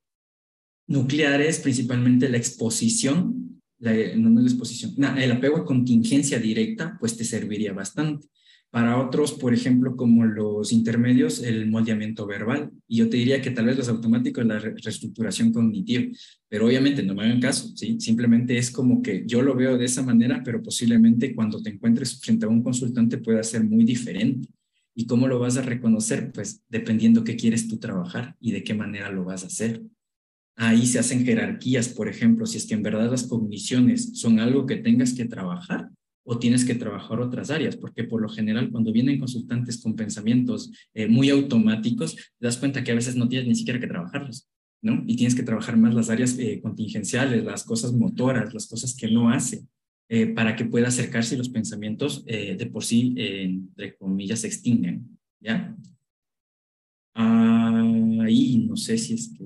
nucleares, 0.87 1.59
principalmente 1.59 2.29
la 2.29 2.37
exposición, 2.37 3.61
la, 3.79 3.93
no, 4.15 4.29
no 4.29 4.41
la 4.41 4.47
exposición, 4.47 4.93
el 5.17 5.31
apego 5.31 5.57
a 5.57 5.65
contingencia 5.65 6.39
directa, 6.39 6.97
pues 6.99 7.17
te 7.17 7.25
serviría 7.25 7.73
bastante. 7.73 8.27
Para 8.69 9.01
otros, 9.01 9.31
por 9.31 9.53
ejemplo, 9.53 9.95
como 9.95 10.25
los 10.25 10.73
intermedios, 10.73 11.41
el 11.41 11.69
moldeamiento 11.69 12.25
verbal. 12.27 12.69
Y 12.87 12.97
yo 12.97 13.09
te 13.09 13.17
diría 13.17 13.41
que 13.41 13.51
tal 13.51 13.65
vez 13.65 13.77
los 13.77 13.87
automáticos, 13.87 14.45
la 14.45 14.59
reestructuración 14.59 15.53
cognitiva. 15.53 16.03
Pero 16.49 16.67
obviamente 16.67 17.01
no 17.01 17.15
me 17.15 17.23
hagan 17.23 17.39
caso, 17.39 17.71
¿sí? 17.75 17.97
Simplemente 17.99 18.57
es 18.57 18.69
como 18.69 19.01
que 19.01 19.23
yo 19.25 19.41
lo 19.41 19.55
veo 19.55 19.77
de 19.77 19.85
esa 19.85 20.03
manera, 20.03 20.41
pero 20.43 20.61
posiblemente 20.61 21.33
cuando 21.33 21.61
te 21.61 21.69
encuentres 21.69 22.19
frente 22.19 22.45
a 22.45 22.49
un 22.49 22.61
consultante 22.61 23.17
pueda 23.17 23.41
ser 23.43 23.63
muy 23.63 23.85
diferente. 23.85 24.49
¿Y 24.93 25.05
cómo 25.05 25.27
lo 25.27 25.39
vas 25.39 25.57
a 25.57 25.61
reconocer? 25.61 26.31
Pues 26.33 26.61
dependiendo 26.67 27.23
qué 27.23 27.35
quieres 27.37 27.67
tú 27.67 27.77
trabajar 27.77 28.35
y 28.41 28.51
de 28.51 28.63
qué 28.63 28.73
manera 28.73 29.11
lo 29.11 29.23
vas 29.23 29.43
a 29.43 29.47
hacer. 29.47 29.81
Ahí 30.55 30.87
se 30.87 30.97
hacen 30.97 31.23
jerarquías, 31.23 31.89
por 31.89 32.09
ejemplo, 32.09 32.47
si 32.47 32.57
es 32.57 32.65
que 32.65 32.73
en 32.73 32.81
verdad 32.81 33.11
las 33.11 33.27
cogniciones 33.27 34.19
son 34.19 34.39
algo 34.39 34.65
que 34.65 34.77
tengas 34.77 35.13
que 35.13 35.25
trabajar, 35.25 35.91
o 36.29 36.37
tienes 36.37 36.65
que 36.65 36.75
trabajar 36.75 37.21
otras 37.21 37.49
áreas, 37.49 37.77
porque 37.77 38.03
por 38.03 38.21
lo 38.21 38.27
general 38.27 38.69
cuando 38.69 38.91
vienen 38.91 39.17
consultantes 39.17 39.81
con 39.81 39.95
pensamientos 39.95 40.73
eh, 40.93 41.07
muy 41.07 41.29
automáticos, 41.29 42.15
te 42.15 42.45
das 42.45 42.57
cuenta 42.57 42.83
que 42.83 42.91
a 42.91 42.95
veces 42.95 43.15
no 43.15 43.29
tienes 43.29 43.47
ni 43.47 43.55
siquiera 43.55 43.79
que 43.79 43.87
trabajarlos, 43.87 44.49
¿no? 44.81 45.05
Y 45.07 45.15
tienes 45.15 45.35
que 45.35 45.43
trabajar 45.43 45.77
más 45.77 45.95
las 45.95 46.09
áreas 46.09 46.37
eh, 46.37 46.59
contingenciales, 46.61 47.45
las 47.45 47.63
cosas 47.63 47.93
motoras, 47.93 48.53
las 48.53 48.67
cosas 48.67 48.93
que 48.93 49.09
no 49.09 49.29
hace, 49.29 49.65
eh, 50.09 50.27
para 50.27 50.57
que 50.57 50.65
pueda 50.65 50.89
acercarse 50.89 51.35
y 51.35 51.37
los 51.37 51.47
pensamientos 51.47 52.25
de 52.25 52.69
por 52.73 52.83
sí, 52.83 53.15
entre 53.17 53.95
comillas, 53.95 54.41
se 54.41 54.47
extinguen, 54.47 55.17
¿ya? 55.39 55.77
Ahí 57.13 58.65
no 58.67 58.75
sé 58.75 58.97
si 58.97 59.13
es 59.13 59.29
que... 59.29 59.45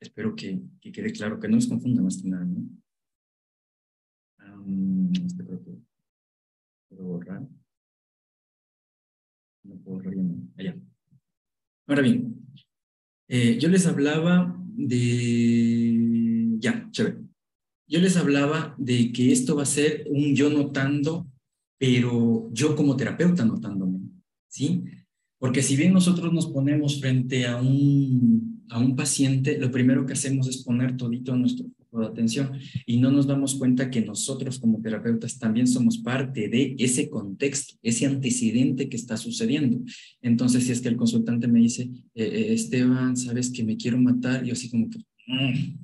Espero 0.00 0.36
que, 0.36 0.60
que 0.80 0.92
quede 0.92 1.10
claro, 1.10 1.40
que 1.40 1.48
no 1.48 1.56
nos 1.56 1.66
confunda 1.66 2.02
más 2.02 2.22
que 2.22 2.28
nada, 2.28 2.44
¿no? 2.44 2.85
Este 5.12 5.44
creo 5.44 5.62
que 5.62 5.72
puedo 6.88 7.04
borrar. 7.04 7.42
No 9.64 9.76
puedo 9.76 9.98
borrar 9.98 10.14
Allá. 10.56 10.76
Ahora 11.86 12.02
bien, 12.02 12.36
eh, 13.28 13.58
yo 13.58 13.68
les 13.68 13.86
hablaba 13.86 14.56
de... 14.76 16.56
Ya, 16.58 16.88
chévere. 16.90 17.18
Yo 17.88 18.00
les 18.00 18.16
hablaba 18.16 18.74
de 18.78 19.12
que 19.12 19.30
esto 19.30 19.54
va 19.54 19.62
a 19.62 19.66
ser 19.66 20.06
un 20.10 20.34
yo 20.34 20.50
notando, 20.50 21.26
pero 21.78 22.50
yo 22.52 22.74
como 22.74 22.96
terapeuta 22.96 23.44
notándome, 23.44 24.00
¿sí? 24.48 24.82
Porque 25.38 25.62
si 25.62 25.76
bien 25.76 25.92
nosotros 25.92 26.32
nos 26.32 26.48
ponemos 26.48 27.00
frente 27.00 27.46
a 27.46 27.58
un, 27.58 28.64
a 28.70 28.80
un 28.80 28.96
paciente, 28.96 29.58
lo 29.58 29.70
primero 29.70 30.04
que 30.04 30.14
hacemos 30.14 30.48
es 30.48 30.64
poner 30.64 30.96
todito 30.96 31.36
nuestro 31.36 31.66
de 32.00 32.08
atención 32.08 32.52
y 32.86 32.98
no 32.98 33.10
nos 33.10 33.26
damos 33.26 33.54
cuenta 33.54 33.90
que 33.90 34.00
nosotros 34.00 34.58
como 34.58 34.80
terapeutas 34.80 35.38
también 35.38 35.66
somos 35.66 35.98
parte 35.98 36.48
de 36.48 36.76
ese 36.78 37.08
contexto, 37.08 37.74
ese 37.82 38.06
antecedente 38.06 38.88
que 38.88 38.96
está 38.96 39.16
sucediendo. 39.16 39.78
Entonces, 40.22 40.64
si 40.64 40.72
es 40.72 40.80
que 40.80 40.88
el 40.88 40.96
consultante 40.96 41.48
me 41.48 41.60
dice, 41.60 41.82
eh, 42.14 42.24
eh, 42.24 42.52
Esteban, 42.54 43.16
sabes 43.16 43.50
que 43.50 43.64
me 43.64 43.76
quiero 43.76 43.98
matar, 43.98 44.44
yo 44.44 44.52
así 44.52 44.70
como 44.70 44.88
que, 44.90 44.98
mm", 45.26 45.78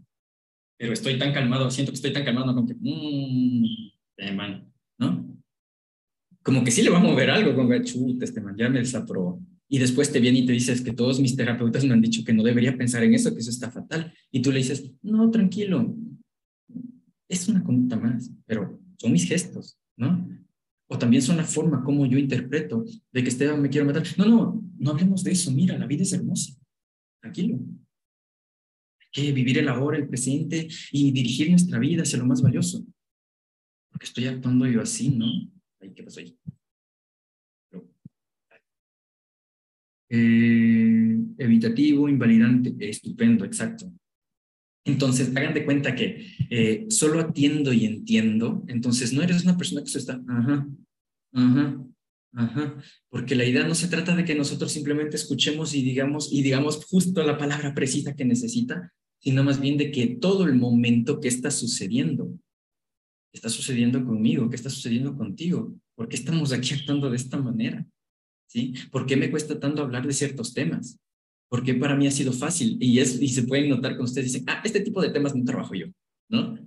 pero 0.78 0.92
estoy 0.92 1.18
tan 1.18 1.32
calmado, 1.32 1.70
siento 1.70 1.92
que 1.92 1.96
estoy 1.96 2.12
tan 2.12 2.24
calmado, 2.24 2.54
como 2.54 2.66
que, 2.66 2.74
man, 4.34 4.72
¿no? 4.98 5.38
Como 6.42 6.64
que 6.64 6.70
sí 6.72 6.82
le 6.82 6.90
va 6.90 6.98
a 6.98 7.02
mover 7.02 7.30
algo, 7.30 7.54
como 7.54 7.68
que, 7.68 7.82
chuta, 7.82 8.24
este 8.24 8.40
man 8.40 8.56
ya 8.56 8.68
me 8.68 8.80
desaprobó 8.80 9.40
y 9.72 9.78
después 9.78 10.12
te 10.12 10.20
viene 10.20 10.40
y 10.40 10.44
te 10.44 10.52
dices 10.52 10.82
que 10.82 10.92
todos 10.92 11.18
mis 11.18 11.34
terapeutas 11.34 11.82
me 11.86 11.94
han 11.94 12.02
dicho 12.02 12.22
que 12.26 12.34
no 12.34 12.42
debería 12.42 12.76
pensar 12.76 13.02
en 13.04 13.14
eso, 13.14 13.32
que 13.32 13.40
eso 13.40 13.48
está 13.48 13.70
fatal. 13.70 14.12
Y 14.30 14.42
tú 14.42 14.52
le 14.52 14.58
dices, 14.58 14.92
no, 15.00 15.30
tranquilo, 15.30 15.96
es 17.26 17.48
una 17.48 17.64
conducta 17.64 17.96
más, 17.96 18.30
pero 18.44 18.78
son 18.98 19.12
mis 19.12 19.26
gestos, 19.26 19.78
¿no? 19.96 20.28
O 20.88 20.98
también 20.98 21.22
son 21.22 21.38
la 21.38 21.44
forma 21.44 21.82
como 21.82 22.04
yo 22.04 22.18
interpreto 22.18 22.84
de 23.12 23.22
que 23.22 23.30
Esteban 23.30 23.62
me 23.62 23.70
quiero 23.70 23.86
matar. 23.86 24.02
No, 24.18 24.26
no, 24.26 24.62
no 24.76 24.90
hablemos 24.90 25.24
de 25.24 25.30
eso. 25.30 25.50
Mira, 25.50 25.78
la 25.78 25.86
vida 25.86 26.02
es 26.02 26.12
hermosa. 26.12 26.52
Tranquilo. 27.22 27.58
Hay 29.00 29.06
que 29.10 29.32
vivir 29.32 29.56
el 29.56 29.68
ahora, 29.70 29.96
el 29.96 30.06
presente 30.06 30.68
y 30.90 31.12
dirigir 31.12 31.48
nuestra 31.48 31.78
vida 31.78 32.02
hacia 32.02 32.18
lo 32.18 32.26
más 32.26 32.42
valioso. 32.42 32.84
Porque 33.90 34.04
estoy 34.04 34.26
actuando 34.26 34.66
yo 34.66 34.82
así, 34.82 35.08
¿no? 35.08 35.32
¿Qué 35.80 36.02
pasó 36.02 36.20
ahí? 36.20 36.36
Eh, 40.14 41.18
evitativo, 41.38 42.06
invalidante, 42.06 42.74
estupendo, 42.80 43.46
exacto. 43.46 43.90
Entonces, 44.84 45.34
hagan 45.34 45.54
de 45.54 45.64
cuenta 45.64 45.94
que 45.94 46.26
eh, 46.50 46.84
solo 46.90 47.18
atiendo 47.18 47.72
y 47.72 47.86
entiendo, 47.86 48.62
entonces 48.68 49.14
no 49.14 49.22
eres 49.22 49.42
una 49.44 49.56
persona 49.56 49.82
que 49.82 49.88
se 49.88 50.00
está, 50.00 50.22
ajá, 50.28 50.68
ajá, 51.32 51.86
ajá, 52.34 52.76
porque 53.08 53.34
la 53.34 53.46
idea 53.46 53.66
no 53.66 53.74
se 53.74 53.88
trata 53.88 54.14
de 54.14 54.26
que 54.26 54.34
nosotros 54.34 54.70
simplemente 54.70 55.16
escuchemos 55.16 55.74
y 55.74 55.82
digamos, 55.82 56.30
y 56.30 56.42
digamos 56.42 56.84
justo 56.84 57.22
la 57.22 57.38
palabra 57.38 57.72
precisa 57.72 58.14
que 58.14 58.26
necesita, 58.26 58.92
sino 59.18 59.42
más 59.42 59.62
bien 59.62 59.78
de 59.78 59.90
que 59.90 60.08
todo 60.08 60.44
el 60.44 60.56
momento 60.56 61.20
que 61.20 61.28
está 61.28 61.50
sucediendo, 61.50 62.38
está 63.32 63.48
sucediendo 63.48 64.04
conmigo, 64.04 64.50
que 64.50 64.56
está 64.56 64.68
sucediendo 64.68 65.16
contigo, 65.16 65.74
¿por 65.94 66.06
qué 66.06 66.16
estamos 66.16 66.52
aquí 66.52 66.74
actuando 66.74 67.08
de 67.08 67.16
esta 67.16 67.38
manera? 67.38 67.86
¿Sí? 68.52 68.74
¿Por 68.90 69.06
qué 69.06 69.16
me 69.16 69.30
cuesta 69.30 69.58
tanto 69.58 69.82
hablar 69.82 70.06
de 70.06 70.12
ciertos 70.12 70.52
temas? 70.52 70.98
¿Por 71.48 71.62
qué 71.62 71.74
para 71.74 71.96
mí 71.96 72.06
ha 72.06 72.10
sido 72.10 72.32
fácil? 72.32 72.76
Y, 72.80 72.98
es, 72.98 73.20
y 73.20 73.28
se 73.28 73.44
pueden 73.44 73.70
notar 73.70 73.92
cuando 73.92 74.04
ustedes 74.04 74.32
dicen, 74.32 74.44
ah, 74.48 74.60
este 74.64 74.80
tipo 74.80 75.00
de 75.00 75.10
temas 75.10 75.34
no 75.34 75.44
trabajo 75.44 75.74
yo, 75.74 75.86
¿no? 76.28 76.58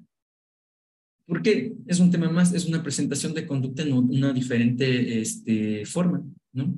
Porque 1.28 1.76
es 1.88 2.00
un 2.00 2.12
tema 2.12 2.30
más, 2.30 2.54
es 2.54 2.66
una 2.66 2.82
presentación 2.84 3.34
de 3.34 3.46
conducta 3.46 3.84
en 3.84 3.94
una 3.94 4.34
diferente 4.34 5.22
este, 5.22 5.86
forma, 5.86 6.24
¿no? 6.54 6.76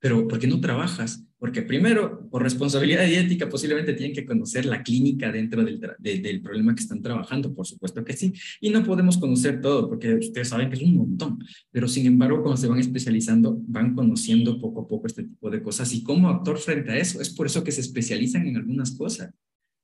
Pero 0.00 0.26
¿por 0.28 0.38
qué 0.38 0.46
no 0.46 0.60
trabajas? 0.60 1.24
Porque 1.38 1.62
primero, 1.62 2.28
por 2.30 2.42
responsabilidad 2.42 3.06
y 3.06 3.14
ética, 3.14 3.48
posiblemente 3.48 3.94
tienen 3.94 4.14
que 4.14 4.26
conocer 4.26 4.66
la 4.66 4.82
clínica 4.82 5.30
dentro 5.30 5.64
del, 5.64 5.80
del, 6.00 6.42
problema 6.42 6.74
que 6.74 6.82
están 6.82 7.00
trabajando, 7.00 7.54
por 7.54 7.64
supuesto 7.64 8.04
que 8.04 8.14
sí. 8.14 8.32
Y 8.60 8.70
no 8.70 8.82
podemos 8.82 9.18
conocer 9.18 9.60
todo, 9.60 9.88
porque 9.88 10.14
ustedes 10.14 10.48
saben 10.48 10.68
que 10.68 10.74
es 10.74 10.82
un 10.82 10.96
montón. 10.96 11.38
Pero 11.70 11.86
sin 11.86 12.06
embargo, 12.06 12.42
cuando 12.42 12.56
se 12.56 12.66
van 12.66 12.80
especializando, 12.80 13.56
van 13.68 13.94
conociendo 13.94 14.60
poco 14.60 14.82
a 14.82 14.88
poco 14.88 15.06
este 15.06 15.22
tipo 15.22 15.48
de 15.48 15.62
cosas. 15.62 15.94
Y 15.94 16.02
cómo 16.02 16.28
actor 16.28 16.58
frente 16.58 16.90
a 16.90 16.98
eso, 16.98 17.20
es 17.20 17.30
por 17.30 17.46
eso 17.46 17.62
que 17.62 17.70
se 17.70 17.82
especializan 17.82 18.44
en 18.48 18.56
algunas 18.56 18.90
cosas, 18.96 19.32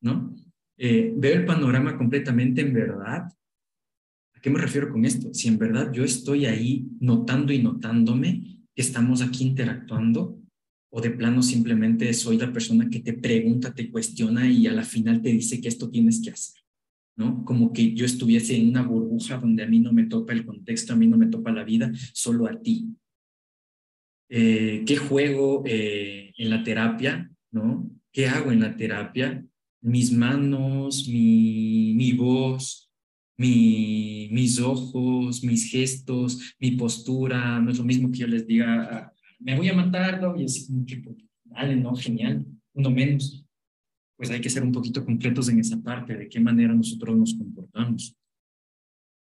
¿no? 0.01 0.35
Eh, 0.77 1.15
veo 1.17 1.35
el 1.35 1.45
panorama 1.45 1.97
completamente 1.97 2.63
en 2.63 2.73
verdad. 2.73 3.29
¿A 4.35 4.41
qué 4.41 4.51
me 4.51 4.61
refiero 4.61 4.91
con 4.91 5.05
esto? 5.05 5.33
Si 5.33 5.47
en 5.47 5.59
verdad 5.59 5.93
yo 5.93 6.03
estoy 6.03 6.47
ahí 6.47 6.89
notando 6.99 7.53
y 7.53 7.63
notándome 7.63 8.61
que 8.75 8.83
estamos 8.83 9.23
aquí 9.23 9.45
interactuando, 9.45 10.41
o 10.97 11.01
de 11.01 11.11
plano 11.11 11.43
simplemente 11.43 12.13
soy 12.15 12.39
la 12.39 12.53
persona 12.53 12.89
que 12.89 13.01
te 13.01 13.15
pregunta, 13.15 13.75
te 13.75 13.91
cuestiona 13.91 14.49
y 14.49 14.69
a 14.69 14.73
la 14.73 14.85
final 14.85 15.21
te 15.21 15.31
dice 15.31 15.61
que 15.61 15.67
esto 15.67 15.91
tienes 15.91 16.23
que 16.23 16.31
hacer, 16.31 16.63
¿no? 17.17 17.45
Como 17.45 17.73
que 17.73 17.95
yo 17.95 18.07
estuviese 18.07 18.57
en 18.57 18.69
una 18.69 18.83
burbuja 18.83 19.39
donde 19.39 19.65
a 19.65 19.67
mí 19.67 19.81
no 19.81 19.93
me 19.93 20.05
topa 20.05 20.33
el 20.33 20.47
contexto, 20.47 20.93
a 20.93 20.97
mí 20.97 21.09
no 21.09 21.17
me 21.17 21.27
topa 21.27 21.51
la 21.51 21.65
vida, 21.65 21.91
solo 22.13 22.47
a 22.47 22.61
ti. 22.61 22.95
Eh, 24.29 24.85
¿Qué 24.87 24.97
juego 24.97 25.65
eh, 25.67 26.33
en 26.39 26.51
la 26.51 26.63
terapia, 26.63 27.29
no? 27.51 27.91
¿Qué 28.13 28.29
hago 28.29 28.53
en 28.53 28.61
la 28.61 28.77
terapia? 28.77 29.45
mis 29.85 30.11
manos, 30.11 31.07
mi, 31.09 31.93
mi 31.95 32.13
voz, 32.13 32.91
mi, 33.37 34.29
mis 34.33 34.59
ojos, 34.59 35.45
mis 35.45 35.71
gestos, 35.71 36.55
mi 36.59 36.71
postura, 36.73 37.61
no 37.61 37.71
es 37.71 37.79
lo 37.79 37.85
mismo 37.85 38.11
que 38.11 38.21
yo 38.21 38.27
les 38.27 38.47
diga, 38.47 39.14
me 39.45 39.57
voy 39.57 39.69
a 39.69 39.75
matar, 39.75 40.21
¿no? 40.21 40.41
y 40.41 40.45
así 40.45 40.67
como 40.67 40.87
que, 40.87 40.97
pues, 40.97 41.17
dale, 41.45 41.77
no, 41.77 41.95
genial, 41.95 42.45
uno 42.73 42.91
menos. 42.91 43.45
Pues 44.17 44.31
hay 44.31 44.41
que 44.41 44.49
ser 44.49 44.63
un 44.63 44.73
poquito 44.73 45.05
concretos 45.05 45.49
en 45.49 45.61
esa 45.61 45.81
parte, 45.83 46.17
de 46.17 46.29
qué 46.29 46.41
manera 46.41 46.73
nosotros 46.73 47.17
nos 47.17 47.35
comportamos. 47.35 48.17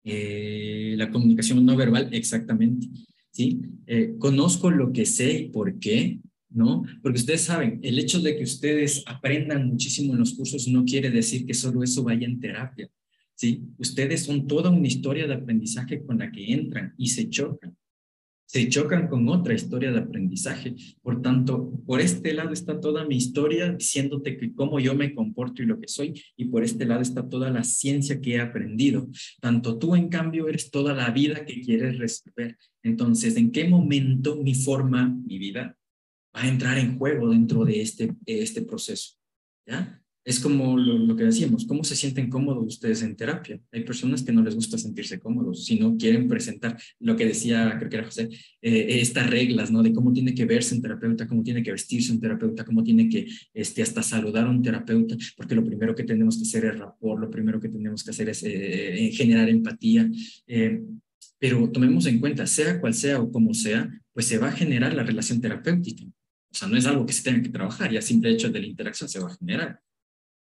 Eh, 0.04 0.96
la 0.98 1.10
comunicación 1.12 1.64
no 1.66 1.78
verbal, 1.78 2.14
exactamente. 2.14 2.88
¿sí? 3.32 3.62
Eh, 3.86 4.16
conozco 4.18 4.70
lo 4.70 4.92
que 4.92 5.06
sé 5.06 5.40
y 5.40 5.50
por 5.50 5.80
qué, 5.80 6.20
¿no? 6.50 6.84
Porque 7.02 7.20
ustedes 7.20 7.42
saben, 7.42 7.80
el 7.82 7.98
hecho 7.98 8.20
de 8.20 8.36
que 8.36 8.44
ustedes 8.44 9.04
aprendan 9.06 9.68
muchísimo 9.68 10.14
en 10.14 10.20
los 10.20 10.34
cursos 10.34 10.68
no 10.68 10.84
quiere 10.84 11.10
decir 11.10 11.46
que 11.46 11.54
solo 11.54 11.84
eso 11.84 12.04
vaya 12.04 12.28
en 12.28 12.40
terapia. 12.40 12.90
¿sí? 13.36 13.64
Ustedes 13.78 14.24
son 14.24 14.48
toda 14.48 14.72
una 14.72 14.88
historia 14.88 15.26
de 15.26 15.36
aprendizaje 15.36 16.04
con 16.04 16.18
la 16.18 16.32
que 16.32 16.52
entran 16.52 16.94
y 16.98 17.08
se 17.08 17.30
chocan. 17.30 17.78
Se 18.52 18.68
chocan 18.68 19.08
con 19.08 19.30
otra 19.30 19.54
historia 19.54 19.94
de 19.94 20.00
aprendizaje. 20.00 20.76
Por 21.02 21.22
tanto, 21.22 21.72
por 21.86 22.02
este 22.02 22.34
lado 22.34 22.52
está 22.52 22.82
toda 22.82 23.06
mi 23.06 23.16
historia 23.16 23.72
diciéndote 23.72 24.38
que 24.38 24.54
cómo 24.54 24.78
yo 24.82 24.94
me 24.94 25.16
comporto 25.16 25.64
y 25.64 25.68
lo 25.68 25.80
que 25.80 25.88
soy, 25.88 26.22
y 26.36 26.44
por 26.44 26.66
este 26.66 26.86
lado 26.86 27.00
está 27.00 27.30
toda 27.30 27.50
la 27.50 27.64
ciencia 27.64 28.20
que 28.20 28.32
he 28.32 28.42
aprendido. 28.42 29.08
Tanto 29.40 29.80
tú, 29.80 29.96
en 29.96 30.10
cambio, 30.10 30.50
eres 30.50 30.70
toda 30.70 30.94
la 30.94 31.12
vida 31.12 31.46
que 31.46 31.62
quieres 31.62 31.98
resolver. 31.98 32.58
Entonces, 32.84 33.38
¿en 33.38 33.54
qué 33.54 33.70
momento 33.70 34.36
mi 34.36 34.54
forma, 34.54 35.18
mi 35.26 35.38
vida, 35.38 35.78
va 36.36 36.42
a 36.42 36.50
entrar 36.50 36.78
en 36.78 36.98
juego 36.98 37.30
dentro 37.30 37.64
de 37.64 37.82
este, 37.82 38.14
este 38.26 38.64
proceso? 38.64 39.16
¿Ya? 39.66 40.01
Es 40.24 40.40
como 40.40 40.78
lo, 40.78 41.16
que 41.16 41.24
decíamos, 41.24 41.66
¿cómo 41.66 41.84
se 41.84 41.96
sienten 41.96 42.30
cómodos 42.30 42.66
ustedes 42.68 43.02
en 43.02 43.16
terapia? 43.16 43.60
Hay 43.72 43.84
personas 43.84 44.22
que 44.22 44.32
no 44.32 44.44
les 44.44 44.54
gusta 44.54 44.78
sentirse 44.78 45.20
cómodos, 45.20 45.66
sino 45.66 45.98
quieren 45.98 46.28
presentar 46.28 46.78
lo 47.00 47.16
que 47.16 47.26
decía, 47.26 47.76
creo 47.80 47.90
que 47.90 47.96
era 47.98 48.06
José, 48.06 48.30
eh, 48.62 49.00
estas 49.02 49.30
reglas, 49.30 49.72
¿no? 49.72 49.82
De 49.82 49.92
cómo 49.92 50.14
tiene 50.14 50.36
que 50.36 50.46
verse 50.46 50.76
un 50.76 50.82
terapeuta, 50.82 51.28
cómo 51.28 51.42
tiene 51.42 51.64
que 51.64 51.72
vestirse 51.72 52.12
un 52.12 52.20
terapeuta, 52.20 52.64
cómo 52.64 52.84
tiene 52.84 53.10
que 53.10 53.28
este, 53.54 53.82
hasta 53.82 54.04
saludar 54.04 54.46
a 54.46 54.52
un 54.52 54.62
terapeuta, 54.62 55.16
porque 55.36 55.56
lo 55.56 55.64
primero 55.64 55.96
que 55.96 56.04
tenemos 56.04 56.38
que 56.38 56.44
hacer 56.44 56.66
es 56.66 56.78
rapor, 56.78 57.20
lo 57.20 57.30
primero 57.32 57.60
que 57.60 57.70
tenemos 57.70 58.04
que 58.04 58.12
hacer 58.12 58.30
es 58.30 58.44
eh, 58.44 59.08
eh, 59.08 59.12
generar 59.12 59.50
empatía. 59.50 60.10
pero 61.40 61.72
tomemos 61.72 62.06
en 62.06 62.20
cuenta, 62.20 62.46
sea 62.46 62.80
cual 62.80 62.94
sea 62.94 63.20
o 63.20 63.32
como 63.32 63.54
sea, 63.56 63.90
pues 64.14 64.28
se 64.28 64.38
va 64.38 64.50
a 64.50 64.52
generar 64.52 64.94
la 64.94 65.04
relación 65.04 65.42
terapéutica. 65.42 66.06
O 66.06 66.54
sea, 66.54 66.68
no 66.68 66.78
es 66.78 66.86
algo 66.86 67.06
que 67.06 67.14
se 67.14 67.24
tenga 67.24 67.42
que 67.42 67.50
trabajar, 67.50 67.92
ya 67.92 68.02
simple 68.02 68.30
hecho 68.30 68.52
de 68.52 68.60
la 68.60 68.68
interacción 68.68 69.10
se 69.10 69.20
va 69.20 69.32
a 69.32 69.36
generar. 69.36 69.80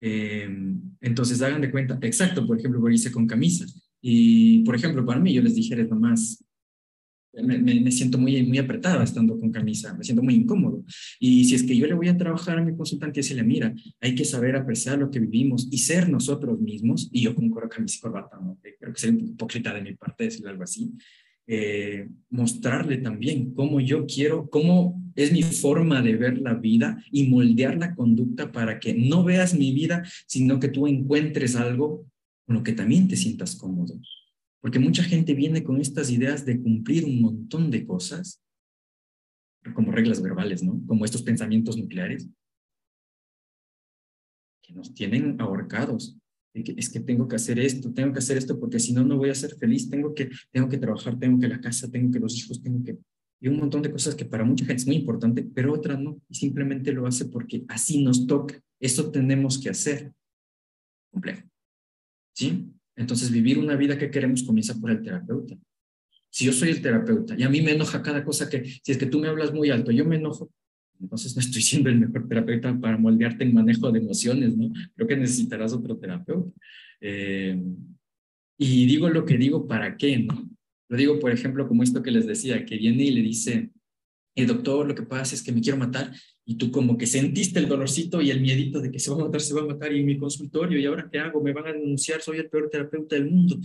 Em, 0.05 0.81
entonces, 0.99 1.41
hagan 1.41 1.61
de 1.61 1.71
cuenta, 1.71 1.97
exacto, 2.01 2.45
por 2.45 2.59
ejemplo, 2.59 2.81
lo 2.81 2.89
hice 2.89 3.09
con 3.09 3.25
camisa. 3.25 3.65
Y, 4.01 4.61
por 4.65 4.75
ejemplo, 4.75 5.05
para 5.05 5.21
mí, 5.21 5.33
yo 5.33 5.41
les 5.41 5.55
dijera 5.55 5.81
nomás, 5.85 6.43
me, 7.31 7.57
me, 7.57 7.89
siento 7.89 8.17
muy, 8.17 8.43
muy 8.43 8.57
apretada 8.57 9.01
estando 9.01 9.39
con 9.39 9.49
camisa, 9.49 9.93
me 9.93 10.03
siento 10.03 10.21
muy 10.21 10.35
incómodo. 10.35 10.83
Y 11.21 11.45
si 11.45 11.55
es 11.55 11.63
que 11.63 11.77
yo 11.77 11.87
le 11.87 11.93
voy 11.93 12.09
a 12.09 12.17
trabajar 12.17 12.59
a 12.59 12.65
mi 12.65 12.75
consultante 12.75 13.19
y 13.19 13.23
decirle, 13.23 13.43
mira, 13.43 13.73
hay 14.01 14.13
que 14.13 14.25
saber 14.25 14.57
apreciar 14.57 14.99
lo 14.99 15.09
que 15.09 15.21
vivimos 15.21 15.69
y 15.71 15.77
ser 15.77 16.09
nosotros 16.09 16.59
mismos, 16.59 17.09
y 17.13 17.21
yo 17.21 17.33
con 17.33 17.49
camisa 17.69 17.97
y 17.97 18.01
corbata, 18.01 18.37
¿no? 18.41 18.59
creo 18.61 18.93
que 18.93 18.99
sería 18.99 19.17
un 19.17 19.29
hipócrita 19.29 19.73
de 19.73 19.81
mi 19.83 19.95
parte 19.95 20.25
decirle 20.25 20.49
algo 20.49 20.63
así, 20.63 20.91
eh, 21.45 22.09
mostrarle 22.29 22.97
también 22.97 23.53
cómo 23.53 23.79
yo 23.81 24.05
quiero, 24.05 24.49
cómo 24.49 25.01
es 25.15 25.31
mi 25.31 25.43
forma 25.43 26.01
de 26.01 26.15
ver 26.15 26.37
la 26.39 26.53
vida 26.53 27.03
y 27.11 27.27
moldear 27.27 27.77
la 27.77 27.95
conducta 27.95 28.51
para 28.51 28.79
que 28.79 28.93
no 28.93 29.23
veas 29.23 29.53
mi 29.53 29.73
vida, 29.73 30.03
sino 30.25 30.59
que 30.59 30.69
tú 30.69 30.87
encuentres 30.87 31.55
algo 31.55 32.05
con 32.45 32.55
lo 32.55 32.63
que 32.63 32.73
también 32.73 33.07
te 33.07 33.15
sientas 33.15 33.55
cómodo. 33.55 33.99
Porque 34.61 34.79
mucha 34.79 35.03
gente 35.03 35.33
viene 35.33 35.63
con 35.63 35.81
estas 35.81 36.09
ideas 36.09 36.45
de 36.45 36.61
cumplir 36.61 37.03
un 37.05 37.21
montón 37.21 37.69
de 37.69 37.85
cosas, 37.85 38.41
como 39.73 39.91
reglas 39.91 40.21
verbales, 40.21 40.63
¿no? 40.63 40.81
Como 40.87 41.05
estos 41.05 41.23
pensamientos 41.23 41.77
nucleares, 41.77 42.29
que 44.61 44.73
nos 44.73 44.93
tienen 44.93 45.39
ahorcados 45.41 46.17
es 46.53 46.89
que 46.89 46.99
tengo 46.99 47.27
que 47.27 47.35
hacer 47.35 47.59
esto, 47.59 47.91
tengo 47.93 48.13
que 48.13 48.19
hacer 48.19 48.37
esto 48.37 48.59
porque 48.59 48.79
si 48.79 48.93
no, 48.93 49.03
no 49.03 49.17
voy 49.17 49.29
a 49.29 49.35
ser 49.35 49.55
feliz, 49.55 49.89
tengo 49.89 50.13
que, 50.13 50.29
tengo 50.51 50.69
que 50.69 50.77
trabajar, 50.77 51.17
tengo 51.17 51.39
que 51.39 51.47
la 51.47 51.59
casa, 51.59 51.89
tengo 51.89 52.11
que 52.11 52.19
los 52.19 52.37
hijos, 52.37 52.61
tengo 52.61 52.83
que... 52.83 52.97
Y 53.41 53.47
un 53.47 53.57
montón 53.57 53.81
de 53.81 53.91
cosas 53.91 54.15
que 54.15 54.25
para 54.25 54.45
mucha 54.45 54.65
gente 54.65 54.81
es 54.81 54.87
muy 54.87 54.95
importante, 54.97 55.43
pero 55.53 55.73
otras 55.73 55.99
no, 55.99 56.21
y 56.29 56.35
simplemente 56.35 56.93
lo 56.93 57.05
hace 57.05 57.25
porque 57.25 57.65
así 57.67 58.03
nos 58.03 58.25
toca, 58.25 58.61
eso 58.79 59.11
tenemos 59.11 59.57
que 59.57 59.69
hacer. 59.69 60.13
Complejo. 61.11 61.47
¿Sí? 62.35 62.69
Entonces, 62.95 63.31
vivir 63.31 63.57
una 63.57 63.75
vida 63.75 63.97
que 63.97 64.11
queremos 64.11 64.43
comienza 64.43 64.79
por 64.79 64.91
el 64.91 65.01
terapeuta. 65.01 65.57
Si 66.29 66.45
yo 66.45 66.53
soy 66.53 66.69
el 66.69 66.81
terapeuta 66.81 67.35
y 67.37 67.43
a 67.43 67.49
mí 67.49 67.61
me 67.61 67.73
enoja 67.73 68.01
cada 68.01 68.23
cosa 68.23 68.49
que, 68.49 68.65
si 68.65 68.91
es 68.91 68.97
que 68.97 69.05
tú 69.05 69.19
me 69.19 69.27
hablas 69.27 69.53
muy 69.53 69.69
alto, 69.69 69.91
yo 69.91 70.05
me 70.05 70.15
enojo, 70.15 70.51
entonces 70.99 71.35
no 71.35 71.41
estoy 71.41 71.61
siendo 71.61 71.89
el 71.89 71.99
mejor 71.99 72.27
terapeuta 72.27 72.79
para 72.79 72.97
moldearte 72.97 73.43
en 73.43 73.53
manejo 73.53 73.91
de 73.91 73.99
emociones, 73.99 74.55
¿no? 74.55 74.71
Creo 74.95 75.07
que 75.07 75.17
necesitarás 75.17 75.73
otro 75.73 75.97
terapeuta. 75.97 76.51
Eh, 77.01 77.61
y 78.57 78.85
digo 78.85 79.09
lo 79.09 79.25
que 79.25 79.37
digo, 79.37 79.67
¿para 79.67 79.97
qué, 79.97 80.19
no? 80.19 80.49
Lo 80.89 80.97
digo, 80.97 81.19
por 81.19 81.31
ejemplo, 81.31 81.67
como 81.67 81.83
esto 81.83 82.03
que 82.03 82.11
les 82.11 82.27
decía, 82.27 82.65
que 82.65 82.77
viene 82.77 83.03
y 83.03 83.11
le 83.11 83.21
dice, 83.21 83.71
el 84.35 84.47
doctor, 84.47 84.87
lo 84.87 84.95
que 84.95 85.03
pasa 85.03 85.35
es 85.35 85.43
que 85.43 85.51
me 85.51 85.61
quiero 85.61 85.77
matar, 85.77 86.11
y 86.45 86.55
tú 86.55 86.71
como 86.71 86.97
que 86.97 87.05
sentiste 87.05 87.59
el 87.59 87.67
dolorcito 87.67 88.21
y 88.21 88.31
el 88.31 88.41
miedito 88.41 88.81
de 88.81 88.91
que 88.91 88.99
se 88.99 89.09
va 89.11 89.17
a 89.17 89.25
matar, 89.25 89.41
se 89.41 89.53
va 89.53 89.61
a 89.61 89.65
matar, 89.65 89.93
y 89.93 89.99
en 89.99 90.05
mi 90.05 90.17
consultorio, 90.17 90.79
¿y 90.79 90.85
ahora 90.85 91.09
qué 91.11 91.19
hago? 91.19 91.41
Me 91.41 91.53
van 91.53 91.67
a 91.67 91.73
denunciar, 91.73 92.21
soy 92.21 92.37
el 92.37 92.49
peor 92.49 92.69
terapeuta 92.69 93.15
del 93.15 93.29
mundo. 93.29 93.57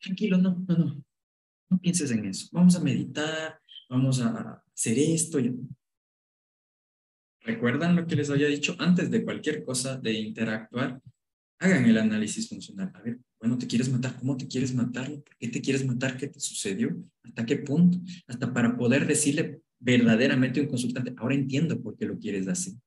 Tranquilo, 0.00 0.38
no, 0.38 0.64
no, 0.66 0.76
no, 0.76 1.04
no 1.70 1.78
pienses 1.80 2.10
en 2.10 2.24
eso. 2.26 2.48
Vamos 2.52 2.76
a 2.76 2.80
meditar, 2.80 3.58
vamos 3.88 4.20
a 4.20 4.62
hacer 4.74 4.98
esto. 4.98 5.38
¿Recuerdan 7.42 7.96
lo 7.96 8.06
que 8.06 8.16
les 8.16 8.30
había 8.30 8.48
dicho 8.48 8.76
antes 8.78 9.10
de 9.10 9.24
cualquier 9.24 9.64
cosa 9.64 9.96
de 9.96 10.12
interactuar? 10.12 11.00
Hagan 11.58 11.84
el 11.86 11.98
análisis 11.98 12.48
funcional. 12.48 12.90
A 12.94 13.02
ver, 13.02 13.18
bueno, 13.38 13.56
¿te 13.58 13.66
quieres 13.66 13.90
matar? 13.90 14.16
¿Cómo 14.18 14.36
te 14.36 14.46
quieres 14.46 14.74
matar? 14.74 15.08
¿Por 15.08 15.36
qué 15.38 15.48
te 15.48 15.60
quieres 15.60 15.84
matar? 15.84 16.16
¿Qué 16.16 16.28
te 16.28 16.40
sucedió? 16.40 16.96
¿Hasta 17.22 17.46
qué 17.46 17.56
punto? 17.56 17.98
Hasta 18.26 18.52
para 18.52 18.76
poder 18.76 19.06
decirle 19.06 19.60
verdaderamente 19.78 20.60
a 20.60 20.62
un 20.62 20.68
consultante, 20.68 21.14
ahora 21.16 21.34
entiendo 21.34 21.80
por 21.80 21.96
qué 21.96 22.04
lo 22.04 22.18
quieres 22.18 22.46
así. 22.48 22.78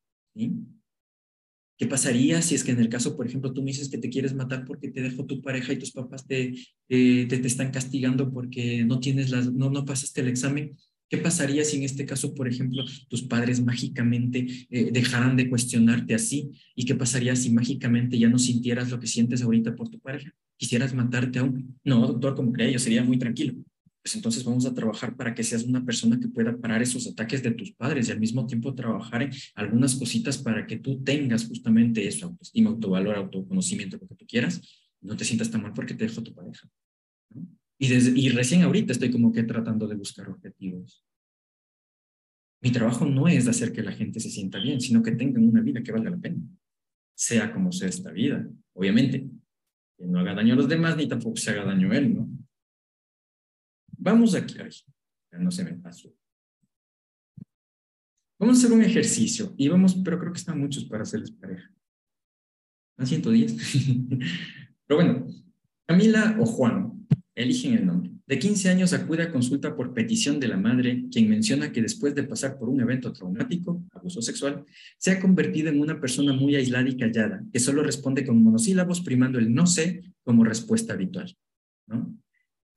¿Qué 1.78 1.88
pasaría 1.88 2.42
si 2.42 2.54
es 2.54 2.63
que 2.63 2.72
en 2.72 2.80
el 2.80 2.89
caso, 2.89 3.18
por 3.18 3.26
ejemplo, 3.26 3.52
tú 3.52 3.62
me 3.62 3.72
dices 3.72 3.89
que 3.89 3.98
te 3.98 4.10
quieres 4.10 4.34
matar 4.36 4.63
porque 4.63 4.89
te 4.89 5.02
dejó 5.02 5.26
tu 5.26 5.42
pareja 5.42 5.74
y 5.74 5.80
tus 5.80 5.92
papás 5.92 6.26
te, 6.28 6.54
te, 6.88 7.26
te, 7.26 7.48
están 7.48 7.72
castigando 7.72 8.32
porque 8.32 8.86
no 8.86 9.00
tienes 9.00 9.32
las, 9.32 9.52
no, 9.52 9.72
no 9.72 9.84
pasaste 9.84 10.22
el 10.22 10.28
examen? 10.28 10.78
¿Qué 11.10 11.18
pasaría 11.18 11.63
si 11.63 11.78
en 11.78 11.84
este 11.84 12.06
caso, 12.06 12.34
por 12.34 12.48
ejemplo, 12.48 12.84
tus 13.08 13.22
padres 13.24 13.63
mágicamente 13.63 14.48
eh, 14.70 14.89
dejaran 14.92 15.38
de 15.38 15.50
cuestionarte 15.50 16.16
así? 16.16 16.52
¿Y 16.76 16.86
qué 16.86 16.96
pasaría 16.96 17.36
si 17.36 17.52
mágicamente 17.52 18.18
ya 18.18 18.30
no 18.30 18.39
sintieras 18.39 18.89
lo 18.89 19.00
que 19.00 19.08
sientes 19.08 19.42
ahorita 19.42 19.76
por 19.76 19.89
tu 19.89 20.00
pareja? 20.00 20.32
¿Quisieras 20.58 20.94
matarte 20.94 21.39
aún? 21.39 21.78
No, 21.84 22.08
doctor, 22.08 22.36
como 22.36 22.52
cree, 22.52 22.74
yo 22.74 22.80
sería 22.80 23.04
muy 23.04 23.20
tranquilo. 23.20 23.54
Pues 24.02 24.16
entonces 24.16 24.44
vamos 24.44 24.66
a 24.66 24.74
trabajar 24.74 25.16
para 25.16 25.34
que 25.34 25.44
seas 25.44 25.63
una 25.63 25.86
persona 25.86 26.20
que 26.20 26.28
pueda 26.28 26.58
parar 26.58 26.82
esos 26.82 27.08
ataques 27.08 27.42
de 27.42 27.52
tus 27.52 27.72
padres 27.72 28.10
y 28.10 28.12
al 28.12 28.20
mismo 28.20 28.46
tiempo 28.46 28.76
trabajar 28.76 29.22
en 29.22 29.32
algunas 29.56 29.96
cositas 29.96 30.38
para 30.38 30.68
que 30.68 30.78
tú 30.78 31.02
tengas 31.04 31.46
justamente 31.46 32.06
eso, 32.06 32.26
autoestima, 32.26 32.70
autovalor, 32.72 33.16
autoconocimiento, 33.16 33.98
lo 33.98 34.08
que 34.08 34.16
tú 34.16 34.26
quieras, 34.28 34.62
no 35.00 35.16
te 35.16 35.24
sientas 35.24 35.50
tan 35.50 35.62
mal 35.62 35.74
porque 35.74 35.94
te 35.94 36.06
dejó 36.06 36.22
tu 36.22 36.34
pareja. 36.34 36.68
Y, 37.86 38.30
recién 38.30 38.62
ahorita 38.62 38.93
estoy 38.93 39.12
como 39.12 39.34
que 39.34 39.43
tratando 39.43 39.86
de 39.88 39.96
buscar 39.96 40.30
objetivos. 40.30 41.06
Mi 42.62 42.72
trabajo 42.72 43.06
no 43.06 43.28
es 43.28 43.46
hacer 43.46 43.74
que 43.74 43.84
la 43.84 43.91
gente 43.91 44.22
se 44.22 44.30
sienta 44.30 44.58
bien, 44.58 44.80
sino 44.80 45.04
que 45.04 45.12
tengan 45.12 45.43
una 45.43 45.60
vida 45.60 45.84
que 45.84 45.91
valga 45.91 46.10
la 46.10 46.17
pena, 46.17 46.41
sea 47.13 47.52
como 47.52 47.74
sea 47.74 47.89
esta 47.89 48.10
vida. 48.12 48.50
Obviamente, 48.72 49.30
que 49.98 50.06
no 50.06 50.19
haga 50.19 50.34
daño 50.34 50.54
a 50.54 50.58
los 50.58 50.69
demás 50.69 50.96
ni 50.96 51.10
tampoco 51.10 51.36
se 51.36 51.52
haga 51.52 51.65
daño 51.65 51.91
a 51.91 51.98
él, 51.98 52.15
¿no? 52.15 52.30
Vamos 53.98 54.34
aquí, 54.34 54.56
no 55.34 55.52
se 55.52 55.65
me 55.65 55.74
pasó. 55.74 56.15
Vamos 58.39 58.58
a 58.58 58.60
hacer 58.60 58.72
un 58.72 58.84
ejercicio 58.84 59.54
y 59.58 59.67
vamos, 59.67 59.96
pero 60.06 60.17
creo 60.19 60.32
que 60.32 60.39
están 60.39 60.58
muchos 60.58 60.86
para 60.86 61.04
hacerles 61.04 61.32
pareja. 61.32 61.69
Están 62.91 63.08
110. 63.08 63.58
pero 64.88 65.04
bueno, 65.04 65.28
Camila 65.86 66.38
o 66.39 66.46
Juan, 66.46 66.93
Eligen 67.36 67.74
el 67.74 67.86
nombre. 67.86 68.12
De 68.28 68.38
15 68.38 68.69
años 68.69 68.93
acude 68.93 69.24
a 69.24 69.32
consulta 69.32 69.76
por 69.76 69.93
petición 69.93 70.39
de 70.39 70.48
la 70.48 70.58
madre, 70.58 71.06
quien 71.12 71.30
menciona 71.30 71.72
que 71.72 71.82
después 71.82 72.13
de 72.13 72.24
pasar 72.24 72.60
por 72.60 72.69
un 72.69 72.80
evento 72.80 73.12
traumático, 73.12 73.84
abuso 73.91 74.22
sexual, 74.22 74.63
se 74.98 75.12
ha 75.12 75.19
convertido 75.19 75.69
en 75.69 75.82
una 75.82 76.00
persona 76.00 76.34
muy 76.34 76.56
aislada 76.56 76.88
y 76.88 76.98
callada, 76.98 77.43
que 77.52 77.60
solo 77.60 77.84
responde 77.84 78.26
con 78.26 78.41
monosílabos, 78.43 79.02
primando 79.02 79.39
el 79.39 79.54
no 79.54 79.65
sé 79.65 80.04
como 80.24 80.43
respuesta 80.43 80.93
habitual. 80.93 81.36